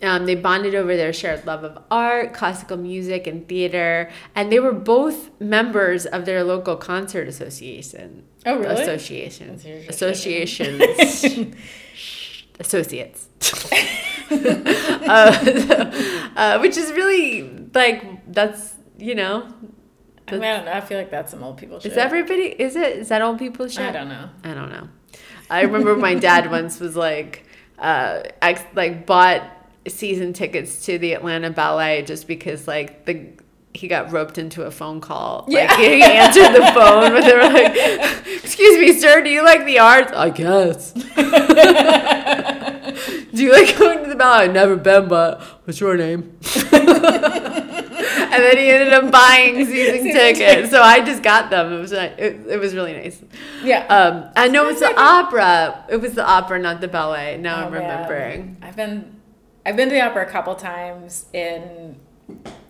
Um, 0.00 0.26
they 0.26 0.36
bonded 0.36 0.76
over 0.76 0.96
their 0.96 1.12
shared 1.12 1.44
love 1.44 1.64
of 1.64 1.82
art, 1.90 2.32
classical 2.32 2.76
music, 2.76 3.26
and 3.26 3.48
theater, 3.48 4.10
and 4.34 4.52
they 4.52 4.60
were 4.60 4.72
both 4.72 5.30
members 5.40 6.06
of 6.06 6.24
their 6.24 6.44
local 6.44 6.76
concert 6.76 7.26
association. 7.26 8.22
Oh, 8.46 8.58
really? 8.58 8.80
Association. 8.80 9.50
Association. 9.88 10.80
Associations. 10.80 11.56
Associates. 12.60 13.28
uh, 14.30 15.32
so, 15.32 16.30
uh, 16.36 16.58
which 16.58 16.76
is 16.76 16.92
really 16.92 17.68
like 17.72 18.32
that's 18.32 18.74
you 18.98 19.14
know 19.14 19.46
I, 20.26 20.32
mean, 20.32 20.44
I 20.44 20.56
don't 20.56 20.64
know. 20.66 20.72
I 20.72 20.80
feel 20.80 20.98
like 20.98 21.10
that's 21.10 21.30
some 21.30 21.42
old 21.42 21.56
people 21.56 21.80
shit. 21.80 21.92
is 21.92 21.98
everybody 21.98 22.42
is 22.42 22.76
it 22.76 22.98
is 22.98 23.08
that 23.08 23.22
old 23.22 23.38
people 23.38 23.68
shit? 23.68 23.80
I 23.84 23.92
don't 23.92 24.08
know. 24.08 24.28
I 24.44 24.54
don't 24.54 24.70
know. 24.70 24.88
I 25.50 25.62
remember 25.62 25.96
my 25.96 26.14
dad 26.14 26.50
once 26.50 26.78
was 26.78 26.94
like, 26.94 27.46
uh, 27.78 28.22
ex- 28.42 28.64
like 28.74 29.06
bought 29.06 29.42
season 29.90 30.32
tickets 30.32 30.84
to 30.86 30.98
the 30.98 31.12
Atlanta 31.14 31.50
Ballet 31.50 32.02
just 32.02 32.26
because 32.26 32.66
like 32.68 33.04
the 33.04 33.26
he 33.74 33.86
got 33.86 34.10
roped 34.10 34.38
into 34.38 34.62
a 34.64 34.70
phone 34.70 34.98
call. 35.00 35.44
Yeah. 35.46 35.66
Like 35.66 35.78
he 35.78 36.02
answered 36.02 36.52
the 36.54 36.64
phone, 36.74 37.12
but 37.12 37.20
they 37.20 37.34
were 37.34 37.42
like, 37.42 37.76
"Excuse 38.42 38.78
me, 38.78 38.92
sir, 38.98 39.22
do 39.22 39.28
you 39.30 39.44
like 39.44 39.66
the 39.66 39.78
arts?" 39.78 40.10
I 40.12 40.30
guess. 40.30 40.92
do 43.32 43.42
you 43.44 43.52
like 43.52 43.76
going 43.78 44.02
to 44.04 44.08
the 44.08 44.16
ballet? 44.16 44.44
I've 44.46 44.52
never 44.52 44.76
been, 44.76 45.08
but 45.08 45.40
what's 45.64 45.80
your 45.80 45.96
name? 45.96 46.36
and 46.72 48.42
then 48.42 48.56
he 48.56 48.70
ended 48.70 48.92
up 48.92 49.10
buying 49.12 49.64
season 49.66 50.04
tickets, 50.12 50.70
so 50.70 50.82
I 50.82 51.04
just 51.04 51.22
got 51.22 51.50
them. 51.50 51.72
It 51.72 51.78
was 51.78 51.92
like, 51.92 52.18
it, 52.18 52.46
it 52.48 52.58
was 52.58 52.74
really 52.74 52.94
nice. 52.94 53.22
Yeah. 53.62 53.86
Um, 53.86 54.30
I 54.34 54.48
know 54.48 54.68
it's 54.68 54.80
the 54.80 54.92
opera. 54.98 55.84
It 55.88 55.98
was 55.98 56.14
the 56.14 56.26
opera, 56.26 56.58
not 56.58 56.80
the 56.80 56.88
ballet. 56.88 57.36
Now 57.38 57.62
Oh, 57.62 57.66
I'm 57.66 57.72
man. 57.72 57.82
remembering. 57.82 58.56
I've 58.62 58.76
been 58.76 59.17
I've 59.68 59.76
been 59.76 59.88
to 59.90 59.94
the 59.94 60.00
opera 60.00 60.26
a 60.26 60.30
couple 60.30 60.54
times 60.54 61.26
in 61.32 61.96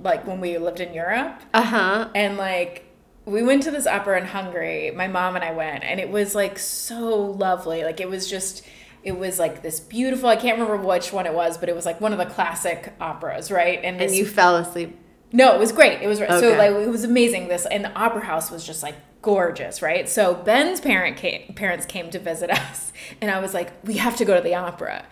like 0.01 0.27
when 0.27 0.41
we 0.41 0.59
lived 0.59 0.81
in 0.81 0.93
Europe 0.93 1.41
Uh 1.55 1.63
huh. 1.63 2.09
and 2.15 2.37
like 2.37 2.85
we 3.25 3.43
went 3.43 3.63
to 3.65 3.71
this 3.71 3.87
opera 3.87 4.19
in 4.19 4.25
Hungary. 4.27 4.91
My 4.91 5.07
mom 5.07 5.37
and 5.37 5.45
I 5.45 5.53
went 5.53 5.85
and 5.85 6.01
it 6.01 6.11
was 6.11 6.35
like 6.35 6.59
so 6.59 7.15
lovely. 7.17 7.85
Like 7.85 8.01
it 8.01 8.09
was 8.09 8.29
just 8.29 8.65
it 9.05 9.17
was 9.17 9.39
like 9.39 9.63
this 9.63 9.79
beautiful 9.81 10.29
I 10.29 10.37
can't 10.37 10.59
remember 10.59 10.83
which 10.85 11.13
one 11.13 11.27
it 11.27 11.35
was, 11.35 11.57
but 11.59 11.69
it 11.69 11.77
was 11.77 11.87
like 11.87 12.01
one 12.01 12.13
of 12.13 12.19
the 12.19 12.27
classic 12.27 12.93
operas, 13.01 13.51
right? 13.51 13.81
And 13.85 14.01
this- 14.01 14.17
you 14.17 14.27
fell 14.27 14.57
asleep. 14.57 14.99
no, 15.33 15.55
it 15.55 15.59
was 15.61 15.73
great. 15.73 16.01
It 16.03 16.09
was 16.09 16.19
so 16.19 16.57
like 16.57 16.73
it 16.73 16.89
was 16.89 17.05
amazing. 17.05 17.49
This 17.49 17.65
and 17.67 17.85
the 17.85 17.93
opera 17.93 18.25
house 18.25 18.51
was 18.51 18.67
just 18.67 18.83
like 18.83 18.95
gorgeous, 19.23 19.83
right? 19.83 20.09
So 20.09 20.35
Ben's 20.35 20.81
parent 20.81 21.17
came, 21.17 21.53
parents 21.55 21.85
came 21.87 22.09
to 22.11 22.19
visit 22.19 22.51
us, 22.51 22.88
and 23.21 23.31
I 23.31 23.41
was 23.41 23.55
like, 23.55 23.71
we 23.85 23.95
have 23.99 24.17
to 24.17 24.25
go 24.25 24.35
to 24.37 24.41
the 24.43 24.55
opera. 24.55 25.05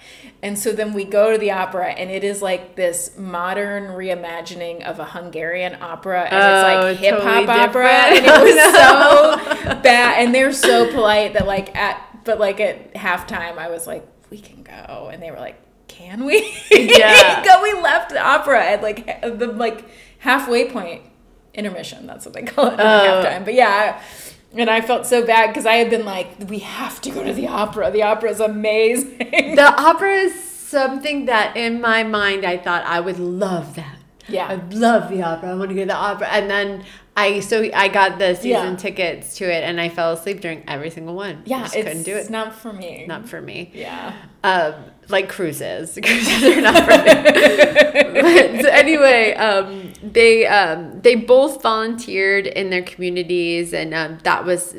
And 0.42 0.58
so 0.58 0.72
then 0.72 0.92
we 0.92 1.04
go 1.04 1.32
to 1.32 1.38
the 1.38 1.50
opera, 1.52 1.88
and 1.88 2.10
it 2.10 2.22
is 2.24 2.42
like 2.42 2.76
this 2.76 3.16
modern 3.16 3.84
reimagining 3.94 4.82
of 4.84 4.98
a 4.98 5.04
Hungarian 5.04 5.76
opera, 5.80 6.22
and 6.24 6.34
Oh, 6.34 6.54
it's 6.54 6.62
like 6.62 6.84
oh, 6.84 6.94
hip 6.94 7.14
hop 7.22 7.46
totally 7.46 7.58
opera, 7.60 7.88
and 7.88 8.26
it 8.26 8.42
was 8.42 8.74
so 8.74 9.74
bad. 9.82 10.22
And 10.24 10.34
they're 10.34 10.52
so 10.52 10.92
polite 10.92 11.32
that 11.34 11.46
like 11.46 11.74
at 11.76 12.02
but 12.24 12.38
like 12.40 12.60
at 12.60 12.94
halftime, 12.94 13.58
I 13.58 13.70
was 13.70 13.86
like, 13.86 14.06
we 14.30 14.38
can 14.40 14.62
go, 14.62 15.10
and 15.12 15.22
they 15.22 15.30
were 15.30 15.38
like. 15.40 15.60
Can 15.88 16.24
we? 16.26 16.52
Yeah. 16.70 17.42
go. 17.44 17.62
We 17.62 17.72
left 17.80 18.10
the 18.10 18.20
opera 18.20 18.62
at 18.62 18.82
like 18.82 19.06
the 19.22 19.46
like 19.46 19.88
halfway 20.18 20.68
point 20.70 21.02
intermission. 21.54 22.06
That's 22.06 22.26
what 22.26 22.34
they 22.34 22.42
call 22.42 22.66
it, 22.66 22.74
Oh. 22.74 22.82
halftime. 23.24 23.44
But 23.46 23.54
yeah, 23.54 24.02
and 24.56 24.68
I 24.70 24.80
felt 24.80 25.06
so 25.06 25.24
bad 25.26 25.48
because 25.48 25.66
I 25.66 25.74
had 25.74 25.90
been 25.90 26.04
like, 26.04 26.28
we 26.48 26.60
have 26.60 27.00
to 27.02 27.10
go 27.10 27.22
to 27.24 27.32
the 27.32 27.48
opera. 27.48 27.90
The 27.90 28.02
opera 28.02 28.30
is 28.30 28.40
amazing. 28.40 29.18
The 29.18 29.74
opera 29.76 30.12
is 30.12 30.34
something 30.42 31.26
that 31.26 31.56
in 31.56 31.80
my 31.80 32.02
mind 32.02 32.44
I 32.44 32.56
thought 32.58 32.84
I 32.84 33.00
would 33.00 33.18
love 33.18 33.74
that. 33.76 33.98
Yeah. 34.28 34.46
I 34.48 34.54
love 34.74 35.10
the 35.10 35.22
opera. 35.22 35.50
I 35.50 35.54
want 35.54 35.68
to 35.70 35.74
go 35.74 35.82
to 35.82 35.86
the 35.86 35.94
opera. 35.94 36.26
And 36.28 36.50
then 36.50 36.84
I 37.16 37.40
so 37.40 37.68
I 37.72 37.88
got 37.88 38.18
the 38.18 38.34
season 38.34 38.50
Yeah. 38.72 38.76
tickets 38.76 39.36
to 39.38 39.44
it 39.44 39.62
and 39.64 39.80
I 39.80 39.88
fell 39.88 40.12
asleep 40.12 40.40
during 40.40 40.64
every 40.68 40.90
single 40.90 41.14
one. 41.14 41.36
I 41.36 41.42
yeah, 41.46 41.62
just 41.62 41.76
it's 41.76 41.86
couldn't 41.88 42.02
do 42.02 42.16
it. 42.16 42.28
not 42.30 42.54
for 42.54 42.72
me. 42.72 43.06
Not 43.06 43.28
for 43.28 43.40
me. 43.40 43.70
yeah. 43.74 44.14
Um, 44.44 44.74
like 45.08 45.28
cruises. 45.28 45.98
Cruises 46.04 46.42
are 46.42 46.60
not 46.60 46.84
for 46.84 46.90
me. 46.90 48.20
But, 48.20 48.62
so 48.62 48.68
anyway, 48.68 49.34
um, 49.34 49.92
they 50.02 50.46
um, 50.46 51.00
they 51.00 51.14
both 51.14 51.62
volunteered 51.62 52.46
in 52.46 52.70
their 52.70 52.82
communities, 52.82 53.72
and 53.72 53.94
um, 53.94 54.18
that 54.24 54.44
was 54.44 54.74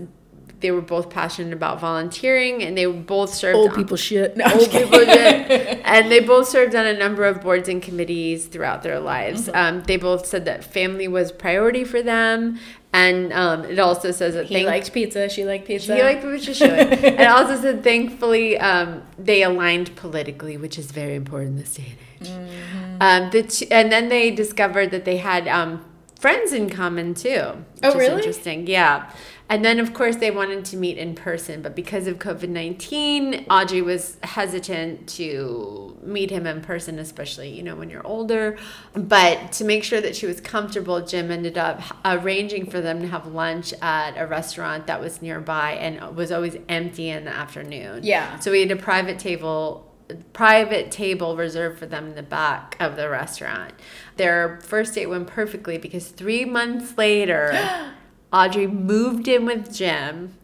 they 0.60 0.72
were 0.72 0.82
both 0.82 1.10
passionate 1.10 1.54
about 1.54 1.80
volunteering, 1.80 2.64
and 2.64 2.78
they 2.78 2.86
both 2.86 3.34
served 3.34 3.56
old 3.58 3.70
on- 3.70 3.76
people 3.76 3.98
shit. 3.98 4.36
No, 4.38 4.46
old 4.46 4.72
people 4.72 5.00
did. 5.00 5.82
And 5.88 6.12
they 6.12 6.20
both 6.20 6.48
served 6.50 6.76
on 6.76 6.86
a 6.86 6.98
number 6.98 7.24
of 7.26 7.42
boards 7.42 7.70
and 7.70 7.82
committees 7.82 8.46
throughout 8.48 8.84
their 8.84 9.00
lives. 9.00 9.48
Mm-hmm. 9.48 9.56
Um, 9.78 9.84
they 9.84 9.96
both 9.98 10.26
said 10.26 10.44
that 10.46 10.64
family 10.64 11.08
was 11.08 11.32
priority 11.32 11.84
for 11.86 12.02
them. 12.02 12.60
And 12.92 13.32
um, 13.32 13.64
it 13.66 13.80
also 13.80 14.12
says 14.12 14.34
that 14.34 14.48
He 14.48 14.56
thank- 14.56 14.68
liked 14.68 14.92
pizza. 14.94 15.30
She 15.30 15.46
liked 15.46 15.66
pizza. 15.68 15.96
he 15.96 16.02
liked 16.02 16.22
Patricia 16.22 16.54
Should. 16.54 16.70
and 16.70 16.94
it 17.22 17.28
also 17.28 17.56
said 17.62 17.84
thankfully 17.84 18.58
um, 18.58 19.04
they 19.18 19.44
aligned 19.44 19.96
politically, 19.96 20.58
which 20.58 20.78
is 20.78 20.92
very 20.92 21.16
important 21.16 21.52
in 21.52 21.58
this 21.58 21.76
day 21.76 21.96
and 22.20 22.28
age. 22.28 22.34
Mm-hmm. 22.34 22.98
Um, 23.02 23.30
the 23.30 23.44
t- 23.44 23.72
and 23.72 23.92
then 23.92 24.10
they 24.10 24.32
discovered 24.32 24.92
that 24.92 25.06
they 25.06 25.18
had 25.18 25.48
um, 25.48 25.86
friends 26.20 26.52
in 26.52 26.70
common 26.70 27.14
too. 27.14 27.30
Which 27.76 27.84
Oh, 27.84 27.96
really? 27.98 28.16
Interesting. 28.18 28.68
Yeah. 28.68 29.10
And 29.50 29.64
then, 29.64 29.80
of 29.80 29.94
course, 29.94 30.18
they 30.18 30.30
wanted 30.30 30.66
to 30.66 30.78
meet 30.78 30.98
in 30.98 31.16
person, 31.16 31.62
but 31.62 31.76
because 31.76 32.06
of 32.06 32.20
COVID 32.20 32.50
19, 32.50 33.46
Audrey 33.50 33.82
was 33.82 34.18
hesitant 34.24 35.08
to 35.10 35.98
meet 36.04 36.32
him 36.32 36.46
in 36.46 36.62
person, 36.62 37.00
especially, 37.00 37.50
you 37.50 37.64
know, 37.64 37.76
when 37.76 37.90
you're 37.90 38.06
older. 38.06 38.58
But 38.94 39.54
to 39.54 39.64
make 39.64 39.86
sure 39.86 40.02
that 40.02 40.16
she 40.16 40.26
was 40.26 40.42
comfortable, 40.42 41.06
Jim 41.06 41.32
ended 41.32 41.58
up 41.58 41.82
arranging 42.04 42.70
for 42.70 42.82
them 42.82 43.02
to 43.02 43.08
have 43.08 43.28
lunch 43.28 43.74
at 43.82 44.18
a 44.18 44.28
restaurant 44.28 44.88
that 44.88 45.00
was 45.00 45.22
nearby 45.22 45.74
and 45.74 46.16
was 46.16 46.32
always 46.32 46.58
empty 46.68 47.10
in 47.10 47.24
the 47.24 47.32
afternoon. 47.32 48.04
Yeah. 48.04 48.40
So 48.40 48.52
we 48.52 48.62
had 48.62 48.72
a 48.72 48.76
private 48.76 49.20
table 49.20 49.86
private 50.32 50.90
table 50.90 51.36
reserved 51.36 51.78
for 51.78 51.86
them 51.86 52.08
in 52.08 52.16
the 52.16 52.24
back 52.24 52.78
of 52.80 52.96
the 52.96 53.10
restaurant. 53.10 53.74
Their 54.16 54.58
first 54.64 54.96
date 54.96 55.08
went 55.08 55.28
perfectly 55.28 55.78
because 55.78 56.08
3 56.08 56.46
months 56.46 56.98
later 56.98 57.52
Audrey 58.32 58.68
moved 58.68 59.28
in 59.28 59.46
with 59.46 59.74
Jim. 59.74 60.38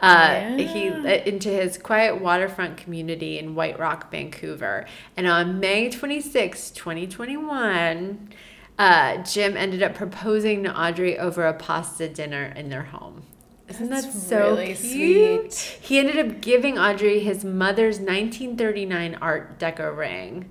Uh, 0.00 0.56
he 0.56 0.86
into 0.86 1.50
his 1.50 1.76
quiet 1.76 2.20
waterfront 2.20 2.78
community 2.78 3.38
in 3.38 3.54
White 3.54 3.78
Rock, 3.78 4.10
Vancouver. 4.10 4.86
And 5.16 5.26
on 5.26 5.60
May 5.60 5.90
26, 5.90 6.70
2021, 6.70 8.30
uh, 8.78 9.22
Jim 9.24 9.58
ended 9.58 9.82
up 9.82 9.94
proposing 9.94 10.64
to 10.64 10.74
Audrey 10.80 11.18
over 11.18 11.46
a 11.46 11.52
pasta 11.52 12.08
dinner 12.08 12.52
in 12.56 12.70
their 12.70 12.84
home. 12.84 13.24
Isn't 13.68 13.90
That's 13.90 14.06
that 14.06 14.12
so 14.12 14.50
really 14.52 14.74
cute? 14.74 15.52
sweet. 15.52 15.78
He 15.80 15.98
ended 15.98 16.18
up 16.18 16.40
giving 16.40 16.78
Audrey 16.78 17.20
his 17.20 17.44
mother's 17.44 17.98
1939 17.98 19.18
Art 19.20 19.58
Deco 19.60 19.96
ring. 19.96 20.50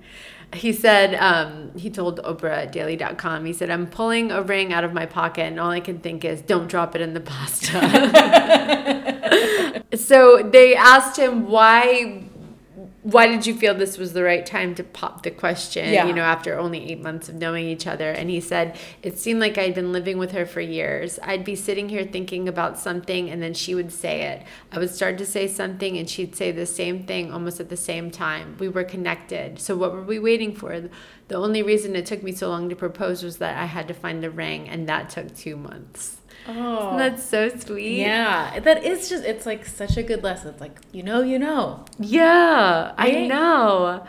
He 0.52 0.72
said, 0.72 1.14
um, 1.14 1.70
he 1.76 1.90
told 1.90 2.20
Oprah 2.22 2.64
at 2.64 2.72
daily.com, 2.72 3.44
he 3.44 3.52
said, 3.52 3.70
I'm 3.70 3.86
pulling 3.86 4.32
a 4.32 4.42
ring 4.42 4.72
out 4.72 4.82
of 4.82 4.92
my 4.92 5.06
pocket 5.06 5.42
and 5.42 5.60
all 5.60 5.70
I 5.70 5.78
can 5.78 6.00
think 6.00 6.24
is, 6.24 6.42
don't 6.42 6.66
drop 6.66 6.96
it 6.96 7.00
in 7.00 7.14
the 7.14 7.20
pasta. 7.20 7.78
so 9.94 10.42
they 10.42 10.74
asked 10.74 11.16
him 11.16 11.48
why 11.48 12.24
why 13.02 13.26
did 13.26 13.46
you 13.46 13.54
feel 13.54 13.74
this 13.74 13.96
was 13.96 14.12
the 14.12 14.22
right 14.22 14.44
time 14.44 14.74
to 14.74 14.84
pop 14.84 15.22
the 15.22 15.30
question 15.30 15.90
Yeah. 15.90 16.06
you 16.06 16.12
know 16.12 16.22
after 16.22 16.58
only 16.58 16.90
eight 16.90 17.00
months 17.00 17.28
of 17.28 17.34
knowing 17.36 17.66
each 17.66 17.86
other? 17.86 18.10
And 18.10 18.28
he 18.28 18.40
said 18.40 18.76
it 19.02 19.18
seemed 19.18 19.40
like 19.40 19.56
i'd 19.56 19.74
been 19.74 19.92
living 19.92 20.18
with 20.18 20.32
her 20.32 20.44
for 20.44 20.60
years. 20.60 21.18
I'd 21.22 21.44
be 21.44 21.56
sitting 21.56 21.88
here 21.88 22.04
thinking 22.04 22.48
about 22.48 22.78
something 22.78 23.30
and 23.30 23.42
then 23.42 23.54
she 23.54 23.74
would 23.74 23.92
say 23.92 24.22
it. 24.22 24.42
I 24.70 24.78
would 24.78 24.90
start 24.90 25.16
to 25.18 25.26
say 25.26 25.48
something 25.48 25.96
and 25.96 26.08
she'd 26.08 26.36
say 26.36 26.52
the 26.52 26.66
same 26.66 27.04
thing 27.06 27.32
almost 27.32 27.58
at 27.60 27.70
the 27.70 27.76
same 27.76 28.10
time. 28.10 28.56
We 28.58 28.68
were 28.68 28.84
connected. 28.84 29.58
So 29.60 29.76
what 29.76 29.92
were 29.92 30.02
we 30.02 30.18
waiting 30.18 30.54
for? 30.54 30.78
The 31.28 31.36
only 31.36 31.62
reason 31.62 31.96
it 31.96 32.06
took 32.06 32.22
me 32.22 32.32
so 32.32 32.48
long 32.48 32.68
to 32.68 32.76
propose 32.76 33.22
was 33.22 33.38
that 33.38 33.56
i 33.56 33.66
had 33.66 33.86
to 33.88 33.94
find 33.94 34.24
a 34.24 34.30
ring 34.30 34.68
and 34.68 34.88
that 34.88 35.10
took 35.10 35.34
two 35.34 35.56
months 35.56 36.19
Oh. 36.52 36.96
that's 36.98 37.22
so 37.22 37.48
sweet 37.48 38.00
yeah, 38.00 38.58
that 38.60 38.84
is 38.84 39.08
just, 39.08 39.24
it's 39.24 39.46
like 39.46 39.64
such 39.66 39.96
a 39.96 40.02
good 40.02 40.22
lesson. 40.22 40.50
It's 40.50 40.60
like, 40.60 40.76
you 40.92 41.02
know, 41.02 41.22
you 41.22 41.38
know. 41.38 41.84
yeah 41.98 42.92
i 42.98 43.26
know 43.26 44.04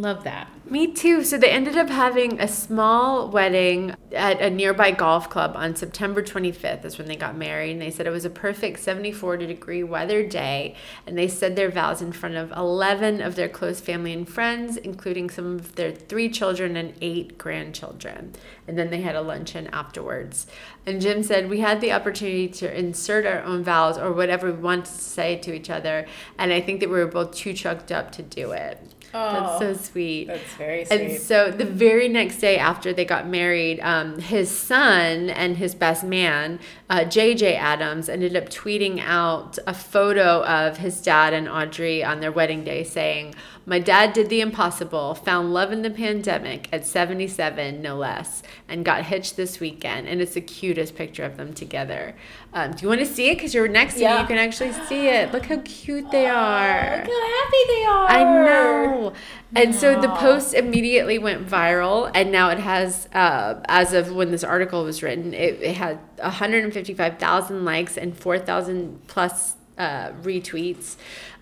love 0.00 0.24
that. 0.24 0.48
Me 0.70 0.86
too. 0.92 1.22
So 1.24 1.36
they 1.36 1.50
ended 1.50 1.76
up 1.76 1.90
having 1.90 2.40
a 2.40 2.48
small 2.48 3.28
wedding 3.28 3.94
at 4.12 4.40
a 4.40 4.48
nearby 4.48 4.92
golf 4.92 5.28
club 5.28 5.52
on 5.54 5.76
September 5.76 6.22
25th. 6.22 6.82
That's 6.82 6.96
when 6.96 7.06
they 7.06 7.16
got 7.16 7.36
married. 7.36 7.72
And 7.72 7.82
they 7.82 7.90
said 7.90 8.06
it 8.06 8.10
was 8.10 8.24
a 8.24 8.30
perfect 8.30 8.80
74 8.80 9.36
degree 9.36 9.82
weather 9.82 10.26
day. 10.26 10.74
And 11.06 11.18
they 11.18 11.28
said 11.28 11.54
their 11.54 11.70
vows 11.70 12.00
in 12.00 12.12
front 12.12 12.36
of 12.36 12.50
11 12.52 13.20
of 13.20 13.36
their 13.36 13.48
close 13.48 13.80
family 13.80 14.14
and 14.14 14.26
friends, 14.26 14.78
including 14.78 15.28
some 15.28 15.56
of 15.56 15.74
their 15.74 15.92
three 15.92 16.30
children 16.30 16.76
and 16.76 16.94
eight 17.02 17.36
grandchildren. 17.36 18.32
And 18.66 18.78
then 18.78 18.88
they 18.88 19.02
had 19.02 19.16
a 19.16 19.20
luncheon 19.20 19.66
afterwards. 19.66 20.46
And 20.86 21.00
Jim 21.00 21.22
said, 21.22 21.50
We 21.50 21.60
had 21.60 21.82
the 21.82 21.92
opportunity 21.92 22.48
to 22.48 22.78
insert 22.78 23.26
our 23.26 23.42
own 23.42 23.64
vows 23.64 23.98
or 23.98 24.12
whatever 24.12 24.50
we 24.50 24.58
wanted 24.58 24.86
to 24.86 24.92
say 24.92 25.36
to 25.36 25.52
each 25.52 25.68
other. 25.68 26.06
And 26.38 26.52
I 26.52 26.62
think 26.62 26.80
that 26.80 26.88
we 26.88 26.96
were 26.96 27.06
both 27.06 27.34
too 27.34 27.52
chucked 27.52 27.92
up 27.92 28.12
to 28.12 28.22
do 28.22 28.52
it. 28.52 28.93
That's 29.14 29.58
so 29.58 29.74
sweet. 29.74 30.26
That's 30.26 30.54
very 30.54 30.84
sweet. 30.84 31.00
And 31.00 31.20
so 31.20 31.50
the 31.50 31.64
very 31.64 32.08
next 32.08 32.38
day 32.38 32.58
after 32.58 32.92
they 32.92 33.04
got 33.04 33.28
married, 33.28 33.80
um, 33.80 34.18
his 34.18 34.50
son 34.50 35.30
and 35.30 35.56
his 35.56 35.74
best 35.74 36.02
man, 36.04 36.58
uh, 36.90 37.00
JJ 37.00 37.56
Adams, 37.56 38.08
ended 38.08 38.36
up 38.36 38.48
tweeting 38.48 39.00
out 39.00 39.58
a 39.66 39.74
photo 39.74 40.44
of 40.44 40.78
his 40.78 41.00
dad 41.00 41.32
and 41.32 41.48
Audrey 41.48 42.02
on 42.02 42.20
their 42.20 42.32
wedding 42.32 42.64
day 42.64 42.82
saying, 42.82 43.34
My 43.66 43.78
dad 43.78 44.12
did 44.12 44.28
the 44.28 44.40
impossible, 44.40 45.14
found 45.14 45.52
love 45.52 45.70
in 45.72 45.82
the 45.82 45.90
pandemic 45.90 46.68
at 46.72 46.84
77, 46.84 47.80
no 47.80 47.96
less, 47.96 48.42
and 48.68 48.84
got 48.84 49.04
hitched 49.04 49.36
this 49.36 49.60
weekend. 49.60 50.08
And 50.08 50.20
it's 50.20 50.34
the 50.34 50.40
cutest 50.40 50.96
picture 50.96 51.24
of 51.24 51.36
them 51.36 51.52
together. 51.52 52.14
Um, 52.52 52.72
do 52.72 52.82
you 52.82 52.88
want 52.88 53.00
to 53.00 53.06
see 53.06 53.28
it? 53.30 53.34
Because 53.34 53.52
you're 53.52 53.68
next 53.68 53.94
to 53.94 54.00
me, 54.00 54.20
you 54.20 54.26
can 54.26 54.38
actually 54.38 54.72
see 54.72 55.08
it. 55.08 55.32
Look 55.32 55.46
how 55.46 55.60
cute 55.64 56.10
they 56.10 56.26
are. 56.26 56.96
Look 56.96 57.06
how 57.06 57.42
happy 57.42 57.56
they 57.68 57.84
are. 57.84 58.08
I 58.08 58.44
know. 58.46 59.12
And 59.54 59.74
so 59.74 60.00
the 60.00 60.08
post 60.08 60.54
immediately 60.54 61.18
went 61.18 61.46
viral, 61.46 62.10
and 62.14 62.32
now 62.32 62.48
it 62.50 62.58
has, 62.58 63.08
uh, 63.12 63.60
as 63.66 63.92
of 63.92 64.12
when 64.12 64.30
this 64.30 64.42
article 64.42 64.82
was 64.82 65.02
written, 65.02 65.34
it, 65.34 65.62
it 65.62 65.76
had 65.76 65.98
155,000 66.16 67.64
likes 67.64 67.96
and 67.96 68.16
4,000 68.16 69.06
plus 69.06 69.54
uh, 69.78 70.10
retweets. 70.22 70.96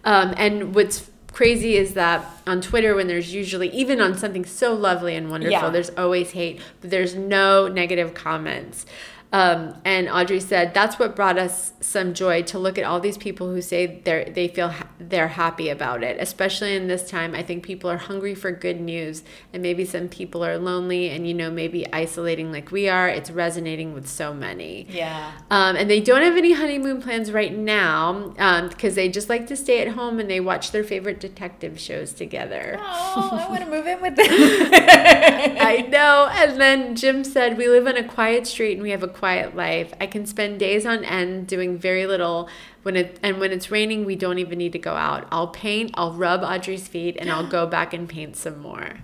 Um, 0.04 0.34
and 0.36 0.74
what's 0.74 1.10
crazy 1.32 1.76
is 1.76 1.94
that 1.94 2.24
on 2.46 2.60
Twitter, 2.60 2.94
when 2.94 3.06
there's 3.06 3.32
usually, 3.34 3.68
even 3.70 4.00
on 4.00 4.16
something 4.16 4.44
so 4.44 4.74
lovely 4.74 5.16
and 5.16 5.30
wonderful, 5.30 5.52
Yeah. 5.52 5.70
there's 5.70 5.90
always 5.96 6.32
hate, 6.32 6.60
but 6.80 6.90
there's 6.90 7.14
no 7.14 7.68
negative 7.68 8.14
comments. 8.14 8.84
Um, 9.32 9.74
and 9.84 10.08
Audrey 10.10 10.40
said 10.40 10.74
that's 10.74 10.98
what 10.98 11.16
brought 11.16 11.38
us 11.38 11.72
some 11.80 12.12
joy 12.12 12.42
to 12.42 12.58
look 12.58 12.76
at 12.76 12.84
all 12.84 13.00
these 13.00 13.16
people 13.16 13.48
who 13.48 13.62
say 13.62 14.00
they 14.04 14.30
they 14.34 14.48
feel 14.48 14.68
ha- 14.68 14.88
they're 14.98 15.28
happy 15.28 15.70
about 15.70 16.02
it. 16.02 16.18
Especially 16.20 16.76
in 16.76 16.86
this 16.86 17.08
time, 17.08 17.34
I 17.34 17.42
think 17.42 17.64
people 17.64 17.90
are 17.90 17.96
hungry 17.96 18.34
for 18.34 18.52
good 18.52 18.80
news, 18.80 19.22
and 19.52 19.62
maybe 19.62 19.84
some 19.84 20.08
people 20.08 20.44
are 20.44 20.58
lonely, 20.58 21.08
and 21.08 21.26
you 21.26 21.32
know 21.32 21.50
maybe 21.50 21.90
isolating 21.92 22.52
like 22.52 22.70
we 22.70 22.88
are. 22.88 23.08
It's 23.08 23.30
resonating 23.30 23.94
with 23.94 24.06
so 24.06 24.34
many. 24.34 24.86
Yeah. 24.90 25.32
Um, 25.50 25.76
and 25.76 25.88
they 25.88 26.00
don't 26.00 26.22
have 26.22 26.36
any 26.36 26.52
honeymoon 26.52 27.00
plans 27.00 27.32
right 27.32 27.56
now 27.56 28.34
because 28.68 28.94
they 28.94 29.08
just 29.08 29.28
like 29.28 29.46
to 29.46 29.56
stay 29.56 29.80
at 29.80 29.88
home 29.88 30.18
and 30.18 30.30
they 30.30 30.40
watch 30.40 30.72
their 30.72 30.84
favorite 30.84 31.20
detective 31.20 31.80
shows 31.80 32.12
together. 32.12 32.76
Oh, 32.78 33.30
I 33.32 33.48
want 33.48 33.64
to 33.64 33.70
move 33.70 33.86
in 33.86 34.00
with 34.02 34.16
them. 34.16 34.26
I 34.28 35.86
know. 35.88 36.28
And 36.32 36.60
then 36.60 36.96
Jim 36.96 37.24
said, 37.24 37.56
We 37.56 37.68
live 37.68 37.86
on 37.86 37.96
a 37.96 38.04
quiet 38.04 38.46
street 38.46 38.74
and 38.74 38.82
we 38.82 38.90
have 38.90 39.02
a 39.02 39.08
quiet 39.22 39.54
life. 39.54 39.94
I 40.00 40.08
can 40.08 40.26
spend 40.26 40.58
days 40.58 40.84
on 40.84 41.04
end 41.04 41.46
doing 41.46 41.78
very 41.78 42.06
little. 42.06 42.48
When 42.82 42.96
it 42.96 43.20
and 43.22 43.38
when 43.38 43.52
it's 43.52 43.70
raining, 43.70 44.04
we 44.04 44.16
don't 44.16 44.40
even 44.40 44.58
need 44.58 44.72
to 44.72 44.80
go 44.80 44.94
out. 44.94 45.28
I'll 45.30 45.46
paint, 45.46 45.92
I'll 45.94 46.12
rub 46.12 46.42
Audrey's 46.42 46.88
feet, 46.88 47.16
and 47.20 47.30
I'll 47.30 47.46
go 47.58 47.64
back 47.64 47.94
and 47.94 48.08
paint 48.08 48.34
some 48.34 48.58
more. 48.58 48.96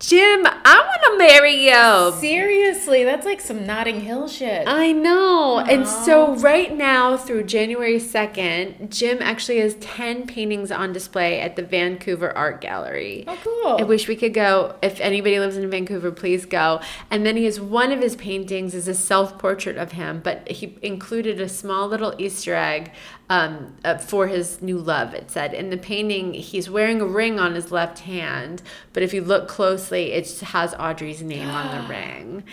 Jim, 0.00 0.46
I 0.46 0.84
want 0.86 1.02
to 1.12 1.18
marry 1.18 1.66
you. 1.66 2.12
Seriously, 2.20 3.02
that's 3.02 3.26
like 3.26 3.40
some 3.40 3.66
Notting 3.66 4.00
Hill 4.02 4.28
shit. 4.28 4.62
I 4.68 4.92
know. 4.92 5.58
And 5.58 5.88
so 5.88 6.36
right 6.36 6.72
now 6.72 7.16
through 7.16 7.44
January 7.44 7.96
2nd, 7.96 8.90
Jim 8.90 9.18
actually 9.20 9.58
has 9.58 9.74
10 9.76 10.28
paintings 10.28 10.70
on 10.70 10.92
display 10.92 11.40
at 11.40 11.56
the 11.56 11.64
Vancouver 11.64 12.36
Art 12.36 12.60
Gallery. 12.60 13.24
oh, 13.26 13.38
cool. 13.42 13.76
I 13.80 13.82
wish 13.82 14.06
we 14.06 14.14
could 14.14 14.34
go. 14.34 14.76
If 14.82 15.00
anybody 15.00 15.40
lives 15.40 15.56
in 15.56 15.68
Vancouver, 15.68 16.12
please 16.12 16.46
go. 16.46 16.80
And 17.10 17.26
then 17.26 17.36
he 17.36 17.44
has 17.46 17.60
one 17.60 17.90
of 17.90 18.00
his 18.00 18.14
paintings 18.14 18.74
is 18.74 18.86
a 18.86 18.94
self 18.94 19.36
portrait 19.36 19.76
of 19.76 19.92
him, 19.92 20.20
but 20.22 20.48
he 20.48 20.78
included 20.80 21.40
a 21.40 21.48
small 21.48 21.88
little 21.88 22.14
Easter 22.18 22.54
egg 22.54 22.92
um, 23.30 23.74
uh, 23.84 23.98
for 23.98 24.26
his 24.26 24.62
new 24.62 24.78
love. 24.78 25.14
It 25.14 25.30
said 25.30 25.52
in 25.52 25.70
the 25.70 25.76
painting 25.76 26.34
he's 26.34 26.70
wearing 26.70 27.00
a 27.00 27.06
ring 27.06 27.38
on 27.38 27.54
his 27.54 27.70
left 27.70 28.00
hand, 28.00 28.62
but 28.92 29.02
if 29.02 29.12
you 29.12 29.22
look 29.22 29.48
closely, 29.48 30.12
it 30.12 30.40
has 30.40 30.74
Audrey's 30.74 31.22
name 31.22 31.48
on 31.48 31.82
the 31.82 31.88
ring. 31.94 32.44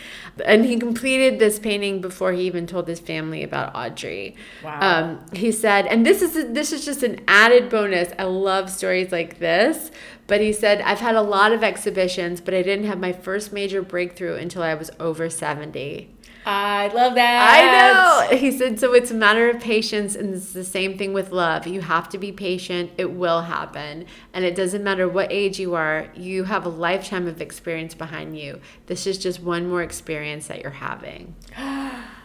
And 0.44 0.66
he 0.66 0.78
completed 0.78 1.40
this 1.40 1.60
painting 1.60 2.02
before 2.02 2.34
he 2.34 2.44
even 2.44 2.68
told 2.68 2.88
his 2.88 3.00
family 3.00 3.44
about 3.44 3.76
Audrey. 3.76 4.36
Wow. 4.64 4.80
Um, 4.82 5.26
he 5.34 5.52
said, 5.52 5.86
and 5.88 6.06
this 6.06 6.22
is 6.22 6.34
this 6.54 6.72
is 6.74 6.84
just 6.84 7.04
an 7.04 7.22
added 7.28 7.70
bonus. 7.70 8.12
I 8.20 8.24
love 8.24 8.70
stories 8.70 9.12
like 9.12 9.40
this. 9.40 9.92
But 10.28 10.42
he 10.42 10.54
said, 10.54 10.82
I've 10.82 11.02
had 11.02 11.16
a 11.16 11.22
lot 11.22 11.52
of 11.52 11.64
exhibitions, 11.64 12.42
but 12.42 12.56
I 12.56 12.64
didn't 12.64 12.88
have 12.88 13.00
my 13.00 13.14
first 13.14 13.54
major 13.54 13.84
breakthrough 13.84 14.36
until 14.36 14.64
I 14.64 14.74
was 14.74 14.90
over 15.00 15.30
70. 15.30 16.15
I 16.46 16.88
love 16.94 17.16
that. 17.16 18.30
I 18.30 18.30
know. 18.32 18.38
He 18.38 18.52
said, 18.52 18.80
so 18.80 18.94
it's 18.94 19.10
a 19.10 19.16
matter 19.16 19.50
of 19.50 19.60
patience, 19.60 20.16
and 20.16 20.36
it's 20.36 20.54
the 20.54 20.64
same 20.64 20.98
thing 20.98 21.12
with 21.12 21.32
love. 21.32 21.66
You 21.66 21.82
have 21.82 22.08
to 22.10 22.18
be 22.18 22.32
patient, 22.32 22.92
it 22.98 23.12
will 23.12 23.42
happen. 23.42 24.06
And 24.34 24.46
it 24.46 24.56
doesn't 24.56 24.84
matter 24.84 25.08
what 25.08 25.32
age 25.32 25.60
you 25.60 25.74
are, 25.74 26.08
you 26.16 26.44
have 26.44 26.66
a 26.66 26.70
lifetime 26.70 27.28
of 27.28 27.42
experience 27.42 27.96
behind 27.96 28.38
you. 28.38 28.60
This 28.86 29.08
is 29.08 29.18
just 29.18 29.42
one 29.42 29.68
more 29.68 29.82
experience 29.82 30.48
that 30.48 30.62
you're 30.62 30.72
having. 30.72 31.36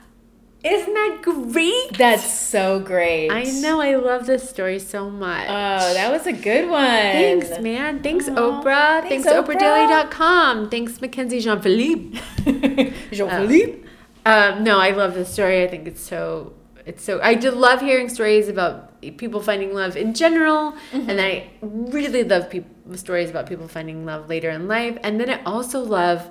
Isn't 0.62 0.92
that 0.92 1.20
great? 1.22 1.96
That's 1.96 2.30
so 2.38 2.80
great. 2.80 3.30
I 3.30 3.44
know. 3.44 3.80
I 3.80 3.94
love 3.94 4.26
this 4.26 4.46
story 4.46 4.78
so 4.78 5.08
much. 5.08 5.46
Oh, 5.48 5.94
that 5.94 6.12
was 6.12 6.26
a 6.26 6.34
good 6.34 6.68
one. 6.68 6.84
Thanks, 6.84 7.58
man. 7.60 8.02
Thanks, 8.02 8.28
Aw, 8.28 8.34
Oprah. 8.34 9.00
thanks, 9.08 9.24
Thanks, 9.24 9.48
OprahDaily.com. 9.48 10.68
Thanks, 10.68 10.98
McKenzie 10.98 11.40
Jean-Philippe. 11.40 12.20
Jean-Philippe. 13.16 13.72
Um, 13.72 13.89
Um, 14.26 14.64
no, 14.64 14.78
I 14.78 14.90
love 14.90 15.14
this 15.14 15.32
story. 15.32 15.62
I 15.62 15.68
think 15.68 15.86
it's 15.86 16.00
so. 16.00 16.54
It's 16.86 17.02
so. 17.04 17.20
I 17.22 17.34
just 17.34 17.56
love 17.56 17.80
hearing 17.80 18.08
stories 18.08 18.48
about 18.48 19.00
people 19.16 19.40
finding 19.40 19.74
love 19.74 19.96
in 19.96 20.14
general, 20.14 20.74
and 20.92 21.08
mm-hmm. 21.08 21.20
I 21.20 21.48
really 21.62 22.24
love 22.24 22.52
stories 22.98 23.30
about 23.30 23.46
people 23.46 23.68
finding 23.68 24.04
love 24.04 24.28
later 24.28 24.50
in 24.50 24.68
life. 24.68 24.98
And 25.02 25.20
then 25.20 25.30
I 25.30 25.42
also 25.44 25.80
love 25.80 26.28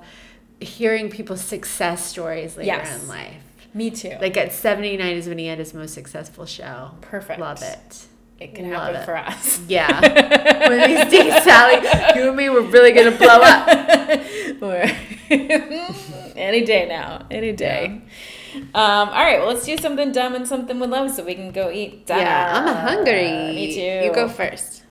hearing 0.59 1.09
people's 1.09 1.41
success 1.41 2.05
stories 2.05 2.57
later 2.57 2.67
Yes. 2.67 3.01
in 3.01 3.07
life. 3.07 3.43
Me 3.73 3.89
too. 3.91 4.17
Like 4.19 4.35
at 4.35 4.51
79 4.51 5.15
is 5.15 5.27
when 5.27 5.37
he 5.37 5.45
had 5.45 5.59
his 5.59 5.73
most 5.73 5.93
successful 5.93 6.45
show. 6.45 6.91
Perfect. 7.01 7.39
Love 7.39 7.61
it. 7.61 8.05
It 8.39 8.55
can 8.55 8.69
love 8.71 8.93
happen 8.93 9.01
it. 9.01 9.05
for 9.05 9.17
us. 9.17 9.59
Yeah. 9.67 9.99
One 10.69 10.79
of 10.79 10.87
these 10.87 11.11
days, 11.11 11.43
Sally, 11.43 11.75
you 12.15 12.29
and 12.29 12.37
me, 12.37 12.49
we're 12.49 12.61
really 12.61 12.91
going 12.91 13.11
to 13.11 13.17
blow 13.17 13.41
up. 13.41 13.67
Any 16.37 16.63
day 16.63 16.87
now. 16.87 17.25
Any 17.29 17.51
day. 17.51 18.01
Um, 18.55 19.09
all 19.09 19.23
right, 19.23 19.39
well, 19.39 19.49
let's 19.49 19.65
do 19.65 19.77
something 19.77 20.11
dumb 20.11 20.35
and 20.35 20.47
something 20.47 20.79
with 20.79 20.89
love 20.89 21.11
so 21.11 21.23
we 21.23 21.35
can 21.35 21.51
go 21.51 21.69
eat. 21.69 22.05
Yeah, 22.07 22.65
I'm 22.65 22.97
hungry. 22.97 23.53
Me 23.53 23.73
too. 23.73 24.05
You 24.05 24.13
go 24.13 24.27
first. 24.27 24.83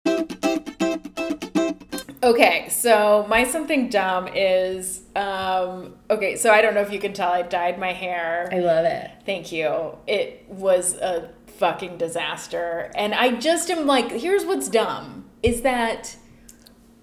Okay, 2.22 2.68
so 2.68 3.24
my 3.28 3.44
something 3.44 3.88
dumb 3.88 4.28
is 4.34 5.03
um, 5.16 5.94
okay. 6.11 6.36
So 6.36 6.53
I 6.53 6.61
don't 6.61 6.74
know 6.74 6.82
if 6.82 6.92
you 6.92 6.99
can 6.99 7.12
tell, 7.12 7.30
I 7.30 7.42
dyed 7.42 7.78
my 7.78 7.92
hair. 7.92 8.49
I 8.53 8.59
love 8.59 8.84
it. 8.84 9.11
Thank 9.24 9.53
you. 9.53 9.96
It 10.07 10.44
was 10.49 10.94
a 10.94 11.30
fucking 11.59 11.98
disaster. 11.98 12.90
And 12.94 13.14
I 13.14 13.32
just 13.36 13.70
am 13.70 13.86
like, 13.86 14.11
here's 14.12 14.44
what's 14.44 14.68
dumb 14.68 15.24
is 15.42 15.62
that 15.62 16.16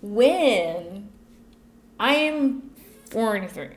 when 0.01 1.09
I 1.99 2.15
am 2.15 2.71
43, 3.09 3.69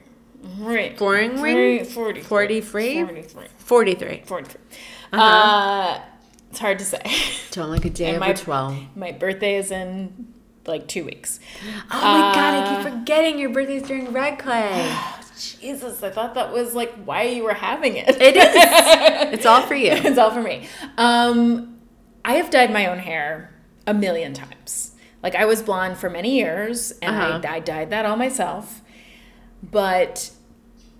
right? 0.59 0.97
Boring 0.97 1.41
ring? 1.41 1.85
40, 1.85 2.23
43? 2.23 3.05
43. 3.05 3.43
43. 3.59 4.23
43. 4.25 4.61
Uh-huh. 5.13 5.23
Uh, 5.23 6.01
it's 6.51 6.59
hard 6.59 6.79
to 6.79 6.85
say. 6.85 7.01
Don't 7.51 7.71
like 7.71 7.85
a 7.85 7.91
day 7.91 8.11
over 8.11 8.21
my- 8.21 8.33
12. 8.33 8.97
My 8.97 9.13
birthday 9.13 9.57
is 9.57 9.71
in 9.71 10.33
like 10.67 10.87
two 10.89 11.05
weeks. 11.05 11.41
Oh 11.91 12.01
my 12.01 12.35
god, 12.35 12.37
I 12.37 12.59
Uh, 12.59 12.83
keep 12.83 12.93
forgetting 12.93 13.39
your 13.39 13.51
birthday's 13.51 13.83
during 13.85 14.13
Red 14.13 14.39
Clay. 14.39 14.95
Jesus, 15.39 16.03
I 16.03 16.11
thought 16.11 16.35
that 16.35 16.53
was 16.53 16.75
like 16.75 16.93
why 17.05 17.23
you 17.23 17.45
were 17.45 17.55
having 17.55 17.97
it. 17.97 18.09
It 18.21 18.37
is. 18.37 19.33
It's 19.35 19.47
all 19.47 19.63
for 19.63 19.75
you. 19.75 19.93
it's 19.93 20.19
all 20.19 20.31
for 20.31 20.43
me. 20.43 20.67
Um, 20.97 21.79
I 22.25 22.35
have 22.35 22.51
dyed 22.51 22.73
my 22.73 22.87
own 22.87 22.99
hair 22.99 23.55
a 23.87 23.95
million 23.95 24.35
times. 24.35 24.93
Like 25.23 25.35
I 25.35 25.45
was 25.45 25.63
blonde 25.63 25.97
for 25.99 26.09
many 26.11 26.37
years, 26.39 26.93
and 27.03 27.15
Uh-huh. 27.17 27.41
I, 27.45 27.57
I 27.57 27.61
dyed 27.61 27.91
that 27.91 28.05
all 28.07 28.17
myself. 28.17 28.81
But 29.63 30.31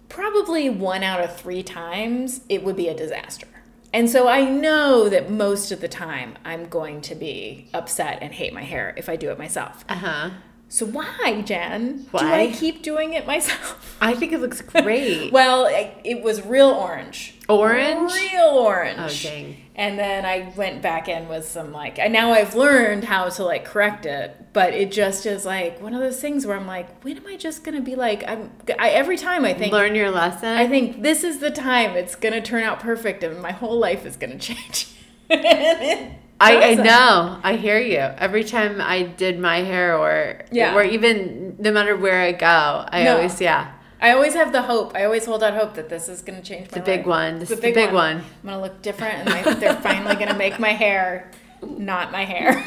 probably 0.09 0.69
one 0.71 1.03
out 1.03 1.21
of 1.21 1.37
three 1.37 1.63
times, 1.63 2.41
it 2.49 2.65
would 2.65 2.77
be 2.77 2.89
a 2.89 2.95
disaster. 2.97 3.47
And 3.93 4.11
so 4.11 4.29
I 4.29 4.45
know 4.45 5.09
that 5.09 5.31
most 5.31 5.73
of 5.73 5.81
the 5.81 5.89
time 5.89 6.37
I'm 6.45 6.69
going 6.69 7.01
to 7.03 7.15
be 7.15 7.69
upset 7.73 8.19
and 8.21 8.33
hate 8.35 8.53
my 8.53 8.63
hair 8.63 8.93
if 8.97 9.09
I 9.09 9.17
do 9.17 9.31
it 9.31 9.39
myself. 9.39 9.85
Uh 9.89 9.95
huh. 9.95 10.31
So 10.71 10.85
why, 10.85 11.43
Jen? 11.47 12.03
Do 12.03 12.09
Why? 12.11 12.43
I 12.43 12.53
keep 12.53 12.83
doing 12.83 13.15
it 13.15 13.27
myself? 13.27 13.97
I 14.03 14.15
think 14.15 14.33
it 14.33 14.41
looks 14.41 14.61
great. 14.61 15.33
Well, 15.33 15.65
it, 15.65 15.97
it 16.05 16.23
was 16.23 16.45
real 16.45 16.69
orange. 16.69 17.35
Orange? 17.49 18.13
Real 18.13 18.51
orange. 18.51 19.25
Oh, 19.27 19.31
dang. 19.31 19.57
And 19.75 19.99
then 19.99 20.27
I 20.27 20.53
went 20.57 20.83
back 20.83 21.09
in 21.09 21.27
with 21.27 21.49
some 21.49 21.73
like, 21.73 21.99
and 21.99 22.13
now 22.13 22.33
I've 22.33 22.55
learned 22.55 23.05
how 23.05 23.31
to 23.31 23.45
like 23.45 23.65
correct 23.65 24.05
it, 24.05 24.53
but 24.53 24.75
it 24.75 24.93
just 24.93 25.25
is 25.25 25.47
like 25.47 25.81
one 25.81 25.95
of 25.95 26.01
those 26.01 26.21
things 26.21 26.45
where 26.45 26.57
I'm 26.57 26.67
like, 26.67 27.03
when 27.03 27.17
am 27.17 27.27
I 27.27 27.37
just 27.37 27.65
gonna 27.65 27.81
be 27.81 27.95
like, 27.95 28.23
I'm, 28.29 28.51
I, 28.79 28.91
every 28.91 29.17
time 29.17 29.47
I 29.47 29.55
think, 29.55 29.73
Learn 29.73 29.95
your 29.95 30.11
lesson. 30.11 30.49
I 30.49 30.69
think 30.69 31.03
this 31.03 31.25
is 31.25 31.39
the 31.39 31.51
time 31.51 31.93
it's 31.93 32.15
gonna 32.15 32.43
turn 32.43 32.63
out 32.63 32.81
perfect 32.81 33.23
and 33.23 33.41
my 33.41 33.53
whole 33.53 33.79
life 33.79 34.05
is 34.05 34.17
gonna 34.17 34.39
change. 34.39 34.89
I, 36.41 36.71
I 36.71 36.75
know. 36.75 37.41
I 37.43 37.57
hear 37.57 37.79
you. 37.81 37.99
Every 37.99 38.45
time 38.45 38.81
I 38.81 39.03
did 39.03 39.39
my 39.39 39.59
hair 39.63 39.97
or 39.99 40.41
Yeah. 40.53 40.75
or 40.75 40.85
even 40.85 41.57
no 41.59 41.73
matter 41.73 41.97
where 41.97 42.21
I 42.21 42.33
go, 42.33 42.85
I 42.89 43.03
No. 43.05 43.17
always 43.17 43.41
yeah. 43.41 43.73
I 44.01 44.13
always 44.13 44.35
have 44.35 44.53
the 44.53 44.63
hope. 44.63 44.95
I 44.95 45.05
always 45.05 45.27
hold 45.27 45.43
out 45.43 45.55
hope 45.55 45.75
that 45.75 45.89
this 45.89 46.09
is 46.09 46.23
going 46.23 46.41
to 46.41 46.45
change 46.49 46.71
my 46.71 46.79
The 46.79 46.85
big 46.85 47.01
life. 47.01 47.07
one. 47.07 47.39
This 47.41 47.51
is 47.51 47.59
the 47.59 47.73
big 47.73 47.93
one. 47.93 48.19
I'm 48.19 48.25
going 48.49 48.55
to 48.55 48.61
look 48.61 48.81
different 48.81 49.15
and 49.21 49.29
I, 49.31 49.55
they're 49.55 49.75
finally 49.83 50.15
going 50.15 50.29
to 50.29 50.37
make 50.37 50.59
my 50.61 50.71
hair 50.73 51.31
not 51.61 52.13
my 52.13 52.25
hair. 52.25 52.63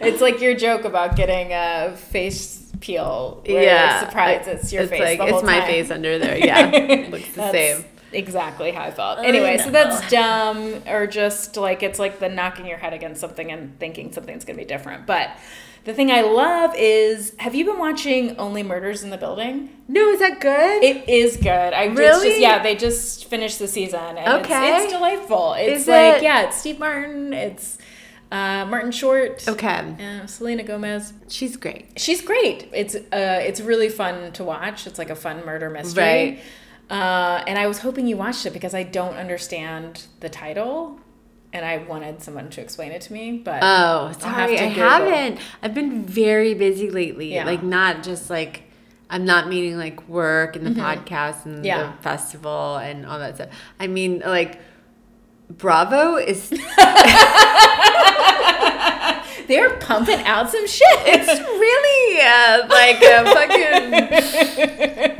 it's 0.00 0.20
like 0.20 0.40
your 0.40 0.54
joke 0.54 0.84
about 0.84 1.16
getting 1.16 1.52
a 1.52 1.96
face 1.96 2.70
peel. 2.80 3.42
Yeah. 3.44 4.00
Surprise, 4.06 4.46
it's 4.46 4.72
your 4.72 4.82
it's 4.82 4.90
face. 4.90 5.18
Like, 5.18 5.28
it's 5.28 5.42
my 5.42 5.58
time. 5.60 5.66
face 5.68 5.90
under 5.90 6.18
there. 6.18 6.38
Yeah. 6.46 7.06
Looks 7.10 7.28
the 7.30 7.36
That's 7.36 7.52
same. 7.52 7.84
Exactly 8.12 8.72
how 8.72 8.82
I 8.82 8.90
felt. 8.90 9.20
Anyway, 9.20 9.58
so 9.58 9.70
that's 9.70 10.08
dumb, 10.10 10.82
or 10.88 11.06
just 11.06 11.56
like 11.56 11.82
it's 11.82 11.98
like 11.98 12.18
the 12.18 12.28
knocking 12.28 12.66
your 12.66 12.78
head 12.78 12.92
against 12.92 13.20
something 13.20 13.50
and 13.52 13.78
thinking 13.78 14.12
something's 14.12 14.44
gonna 14.44 14.58
be 14.58 14.64
different. 14.64 15.06
But 15.06 15.30
the 15.84 15.94
thing 15.94 16.10
I 16.10 16.20
love 16.20 16.74
is, 16.76 17.34
have 17.38 17.54
you 17.54 17.64
been 17.64 17.78
watching 17.78 18.36
Only 18.36 18.62
Murders 18.62 19.02
in 19.02 19.10
the 19.10 19.16
Building? 19.16 19.70
No, 19.88 20.08
is 20.10 20.18
that 20.20 20.38
good? 20.40 20.82
It 20.84 21.08
is 21.08 21.36
good. 21.38 21.48
I 21.72 21.84
it's 21.84 21.98
Really? 21.98 22.28
just 22.28 22.40
yeah, 22.40 22.62
they 22.62 22.74
just 22.76 23.24
finished 23.26 23.58
the 23.58 23.68
season 23.68 24.18
and 24.18 24.44
Okay. 24.44 24.74
it's, 24.74 24.84
it's 24.84 24.92
delightful. 24.92 25.54
It's 25.54 25.82
Is 25.82 25.88
like 25.88 26.16
it- 26.16 26.22
yeah, 26.22 26.42
it's 26.42 26.56
Steve 26.58 26.78
Martin, 26.78 27.32
it's 27.32 27.78
uh, 28.32 28.64
Martin 28.66 28.92
Short, 28.92 29.42
okay. 29.48 29.94
uh, 30.22 30.26
Selena 30.26 30.62
Gomez. 30.62 31.12
She's 31.28 31.56
great. 31.56 31.88
She's 31.96 32.20
great. 32.22 32.68
It's 32.72 32.94
uh, 32.94 33.00
it's 33.12 33.60
really 33.60 33.88
fun 33.88 34.32
to 34.32 34.44
watch. 34.44 34.86
It's 34.86 34.98
like 34.98 35.10
a 35.10 35.16
fun 35.16 35.44
murder 35.46 35.68
mystery. 35.70 36.02
Right. 36.04 36.40
Uh, 36.90 37.42
and 37.46 37.58
I 37.58 37.66
was 37.68 37.78
hoping 37.78 38.06
you 38.08 38.16
watched 38.16 38.44
it 38.46 38.52
because 38.52 38.74
I 38.74 38.82
don't 38.82 39.14
understand 39.14 40.06
the 40.18 40.28
title, 40.28 40.98
and 41.52 41.64
I 41.64 41.78
wanted 41.78 42.20
someone 42.22 42.50
to 42.50 42.60
explain 42.60 42.90
it 42.92 43.00
to 43.02 43.12
me. 43.12 43.32
But 43.38 43.60
Oh, 43.62 44.08
have 44.08 44.20
sorry, 44.20 44.56
to 44.56 44.62
I 44.64 44.66
haven't. 44.66 45.38
I've 45.62 45.74
been 45.74 46.04
very 46.04 46.54
busy 46.54 46.90
lately. 46.90 47.32
Yeah. 47.34 47.44
Like 47.44 47.62
not 47.62 48.02
just 48.02 48.28
like 48.30 48.64
I'm 49.08 49.24
not 49.24 49.48
meaning 49.48 49.76
like 49.76 50.08
work 50.08 50.54
and 50.56 50.66
the 50.66 50.70
podcast 50.70 51.44
and 51.46 51.56
Mm-hmm. 51.56 51.64
Yeah. 51.64 51.92
the 51.96 52.02
festival 52.02 52.76
and 52.76 53.04
all 53.06 53.18
that 53.20 53.36
stuff. 53.36 53.50
I 53.78 53.86
mean 53.86 54.20
like 54.24 54.60
Bravo 55.48 56.16
is 56.16 56.48
they're 59.48 59.70
pumping 59.80 60.20
out 60.20 60.48
some 60.50 60.66
shit. 60.66 60.86
it's 61.06 61.40
really 61.40 62.20
uh, 62.22 62.68
like 62.68 63.02
a 63.02 63.24
fucking 63.34 65.16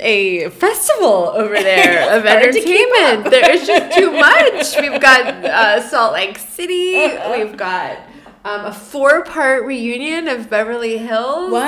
a 0.00 0.50
festival 0.50 1.28
over 1.34 1.54
there 1.54 2.10
of 2.16 2.24
hard 2.24 2.52
to 2.52 2.60
keep 2.60 2.66
entertainment. 2.98 3.30
There 3.30 3.50
is 3.50 3.66
just 3.66 3.96
too 3.96 4.10
much. 4.12 4.76
We've 4.80 5.00
got 5.00 5.26
uh, 5.44 5.80
Salt 5.82 6.12
Lake 6.14 6.38
City. 6.38 6.94
We've 7.30 7.56
got 7.56 7.98
um, 8.44 8.64
a 8.66 8.72
four-part 8.72 9.64
reunion 9.64 10.28
of 10.28 10.48
Beverly 10.48 10.98
Hills. 10.98 11.50
what? 11.52 11.62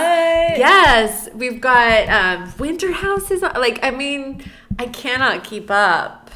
Yes, 0.58 1.28
we've 1.34 1.60
got 1.60 2.08
um, 2.08 2.52
winter 2.58 2.92
houses. 2.92 3.42
Like, 3.42 3.78
I 3.82 3.90
mean, 3.90 4.42
I 4.78 4.86
cannot 4.86 5.44
keep 5.44 5.70
up. 5.70 6.30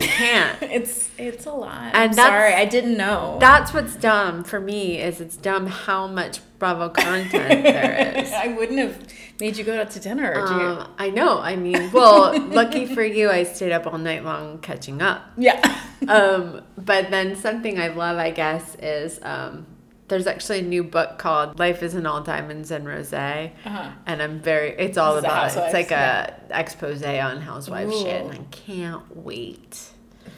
I 0.00 0.04
can't. 0.06 0.58
It's 0.72 1.10
it's 1.18 1.46
a 1.46 1.52
lot. 1.52 1.94
And 1.94 2.14
sorry, 2.14 2.54
I 2.54 2.64
didn't 2.64 2.96
know. 2.96 3.36
That's 3.40 3.72
what's 3.72 3.94
dumb 3.94 4.42
for 4.42 4.58
me 4.58 5.00
is 5.00 5.20
it's 5.20 5.36
dumb 5.36 5.66
how 5.66 6.06
much 6.06 6.40
Bravo 6.58 6.88
content 6.88 7.62
there 7.62 8.14
is. 8.16 8.32
I 8.32 8.48
wouldn't 8.48 8.78
have 8.78 8.98
made 9.40 9.56
you 9.56 9.64
go 9.64 9.80
out 9.80 9.90
to 9.90 10.00
dinner. 10.00 10.34
do 10.34 10.54
you? 10.54 10.60
Um, 10.60 10.90
I 10.98 11.10
know. 11.10 11.38
I 11.40 11.56
mean, 11.56 11.90
well, 11.92 12.38
lucky 12.48 12.86
for 12.86 13.02
you, 13.02 13.30
I 13.30 13.42
stayed 13.44 13.72
up 13.72 13.86
all 13.86 13.98
night 13.98 14.24
long 14.24 14.58
catching 14.58 15.02
up. 15.02 15.22
yeah. 15.36 15.80
Um, 16.08 16.62
but 16.76 17.12
then 17.12 17.36
something 17.36 17.78
I 17.78 17.86
love, 17.86 18.18
I 18.18 18.32
guess, 18.32 18.74
is 18.82 19.20
um, 19.22 19.66
there's 20.08 20.26
actually 20.26 20.58
a 20.58 20.62
new 20.62 20.82
book 20.82 21.16
called 21.16 21.60
"Life 21.60 21.80
Isn't 21.80 22.04
All 22.04 22.20
Diamonds 22.20 22.72
and 22.72 22.86
Rosé," 22.86 23.52
Uh-huh. 23.64 23.90
and 24.04 24.20
I'm 24.20 24.40
very. 24.40 24.70
It's 24.70 24.98
all 24.98 25.14
a 25.14 25.20
about. 25.20 25.56
It's 25.56 25.72
like 25.72 25.90
yeah. 25.90 26.34
a 26.50 26.58
expose 26.60 27.04
on 27.04 27.40
housewife 27.40 27.92
shit, 27.92 28.24
and 28.24 28.32
I 28.32 28.38
can't 28.50 29.16
wait. 29.16 29.90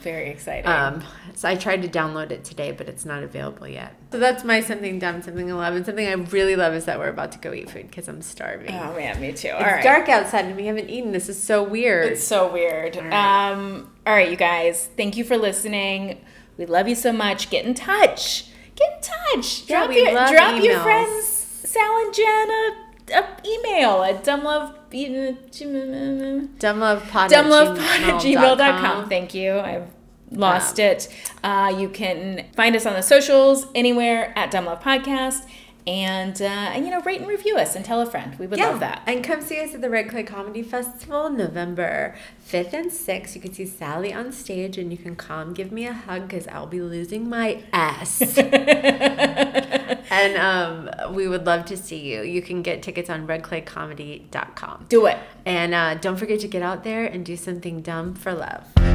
Very 0.05 0.29
exciting. 0.29 0.67
Um, 0.67 1.03
so 1.33 1.49
I 1.49 1.55
tried 1.55 1.81
to 1.81 1.87
download 1.87 2.29
it 2.29 2.43
today, 2.43 2.71
but 2.71 2.87
it's 2.87 3.05
not 3.05 3.23
available 3.23 3.67
yet. 3.67 3.95
So 4.11 4.19
that's 4.19 4.43
my 4.43 4.59
something 4.59 4.99
dumb, 4.99 5.23
something 5.23 5.51
I 5.51 5.55
love, 5.55 5.73
and 5.73 5.83
something 5.83 6.07
I 6.07 6.13
really 6.13 6.55
love 6.55 6.75
is 6.75 6.85
that 6.85 6.99
we're 6.99 7.09
about 7.09 7.31
to 7.31 7.39
go 7.39 7.51
eat 7.51 7.71
food 7.71 7.87
because 7.87 8.07
I'm 8.07 8.21
starving. 8.21 8.69
oh 8.69 8.95
man, 8.95 9.19
me 9.19 9.33
too. 9.33 9.47
it's 9.47 9.55
All 9.55 9.61
right. 9.61 9.83
dark 9.83 10.07
outside 10.07 10.45
and 10.45 10.55
we 10.55 10.67
haven't 10.67 10.91
eaten. 10.91 11.11
This 11.11 11.27
is 11.27 11.41
so 11.41 11.63
weird. 11.63 12.11
It's 12.11 12.23
so 12.23 12.53
weird. 12.53 12.97
right. 12.97 13.51
Um, 13.51 13.91
all 14.05 14.13
right, 14.13 14.29
you 14.29 14.35
guys. 14.35 14.89
Thank 14.95 15.17
you 15.17 15.23
for 15.23 15.37
listening. 15.37 16.23
We 16.59 16.67
love 16.67 16.87
you 16.87 16.93
so 16.93 17.11
much. 17.11 17.49
Get 17.49 17.65
in 17.65 17.73
touch. 17.73 18.51
Get 18.75 18.97
in 18.97 19.01
touch. 19.01 19.63
Yeah, 19.67 19.79
drop 19.79 19.89
we 19.89 20.03
your 20.03 20.11
drop 20.11 20.63
your 20.63 20.79
friends 20.81 21.25
Sal 21.25 21.97
and 22.05 22.13
Jen 22.13 22.51
a, 22.51 22.73
a 23.11 23.37
email 23.43 24.03
at 24.03 24.23
dumblovepod 24.23 24.75
dumblovepod 26.59 27.29
dumblovepod 27.29 27.79
at 27.79 28.03
at 28.03 28.21
gmail.com. 28.21 29.09
Thank 29.09 29.33
you. 29.33 29.57
I've 29.57 29.94
lost 30.31 30.79
it. 30.79 31.07
Uh, 31.43 31.73
you 31.77 31.89
can 31.89 32.45
find 32.55 32.75
us 32.75 32.85
on 32.85 32.93
the 32.93 33.03
socials 33.03 33.67
anywhere 33.75 34.37
at 34.37 34.51
Dumb 34.51 34.65
Love 34.65 34.81
Podcast. 34.81 35.47
And, 35.87 36.41
uh, 36.41 36.45
and, 36.45 36.83
you 36.83 36.89
know, 36.89 37.01
rate 37.01 37.19
and 37.19 37.29
review 37.29 37.57
us 37.57 37.75
and 37.75 37.85
tell 37.85 38.01
a 38.01 38.07
friend. 38.07 38.37
We 38.39 38.47
would 38.47 38.59
love 38.59 38.79
that. 38.79 39.03
And 39.05 39.23
come 39.23 39.41
see 39.41 39.59
us 39.59 39.75
at 39.75 39.81
the 39.81 39.89
Red 39.89 40.09
Clay 40.09 40.23
Comedy 40.23 40.63
Festival 40.63 41.29
November 41.29 42.15
5th 42.49 42.73
and 42.73 42.89
6th. 42.89 43.35
You 43.35 43.41
can 43.41 43.53
see 43.53 43.67
Sally 43.67 44.11
on 44.11 44.31
stage 44.31 44.79
and 44.79 44.91
you 44.91 44.97
can 44.97 45.15
come 45.15 45.53
give 45.53 45.71
me 45.71 45.85
a 45.85 45.93
hug 45.93 46.27
because 46.27 46.47
I'll 46.47 46.65
be 46.65 46.81
losing 46.81 47.29
my 47.29 47.61
ass. 47.71 48.35
and 48.37 50.37
um, 50.37 51.13
we 51.13 51.27
would 51.27 51.45
love 51.45 51.65
to 51.65 51.77
see 51.77 51.99
you. 51.99 52.23
You 52.23 52.41
can 52.41 52.63
get 52.63 52.81
tickets 52.81 53.11
on 53.11 53.27
redclaycomedy.com. 53.27 54.87
Do 54.89 55.05
it. 55.05 55.19
And 55.45 55.75
uh, 55.75 55.95
don't 55.95 56.17
forget 56.17 56.39
to 56.39 56.47
get 56.47 56.63
out 56.63 56.83
there 56.83 57.05
and 57.05 57.23
do 57.23 57.37
something 57.37 57.81
dumb 57.81 58.15
for 58.15 58.33
love 58.33 58.94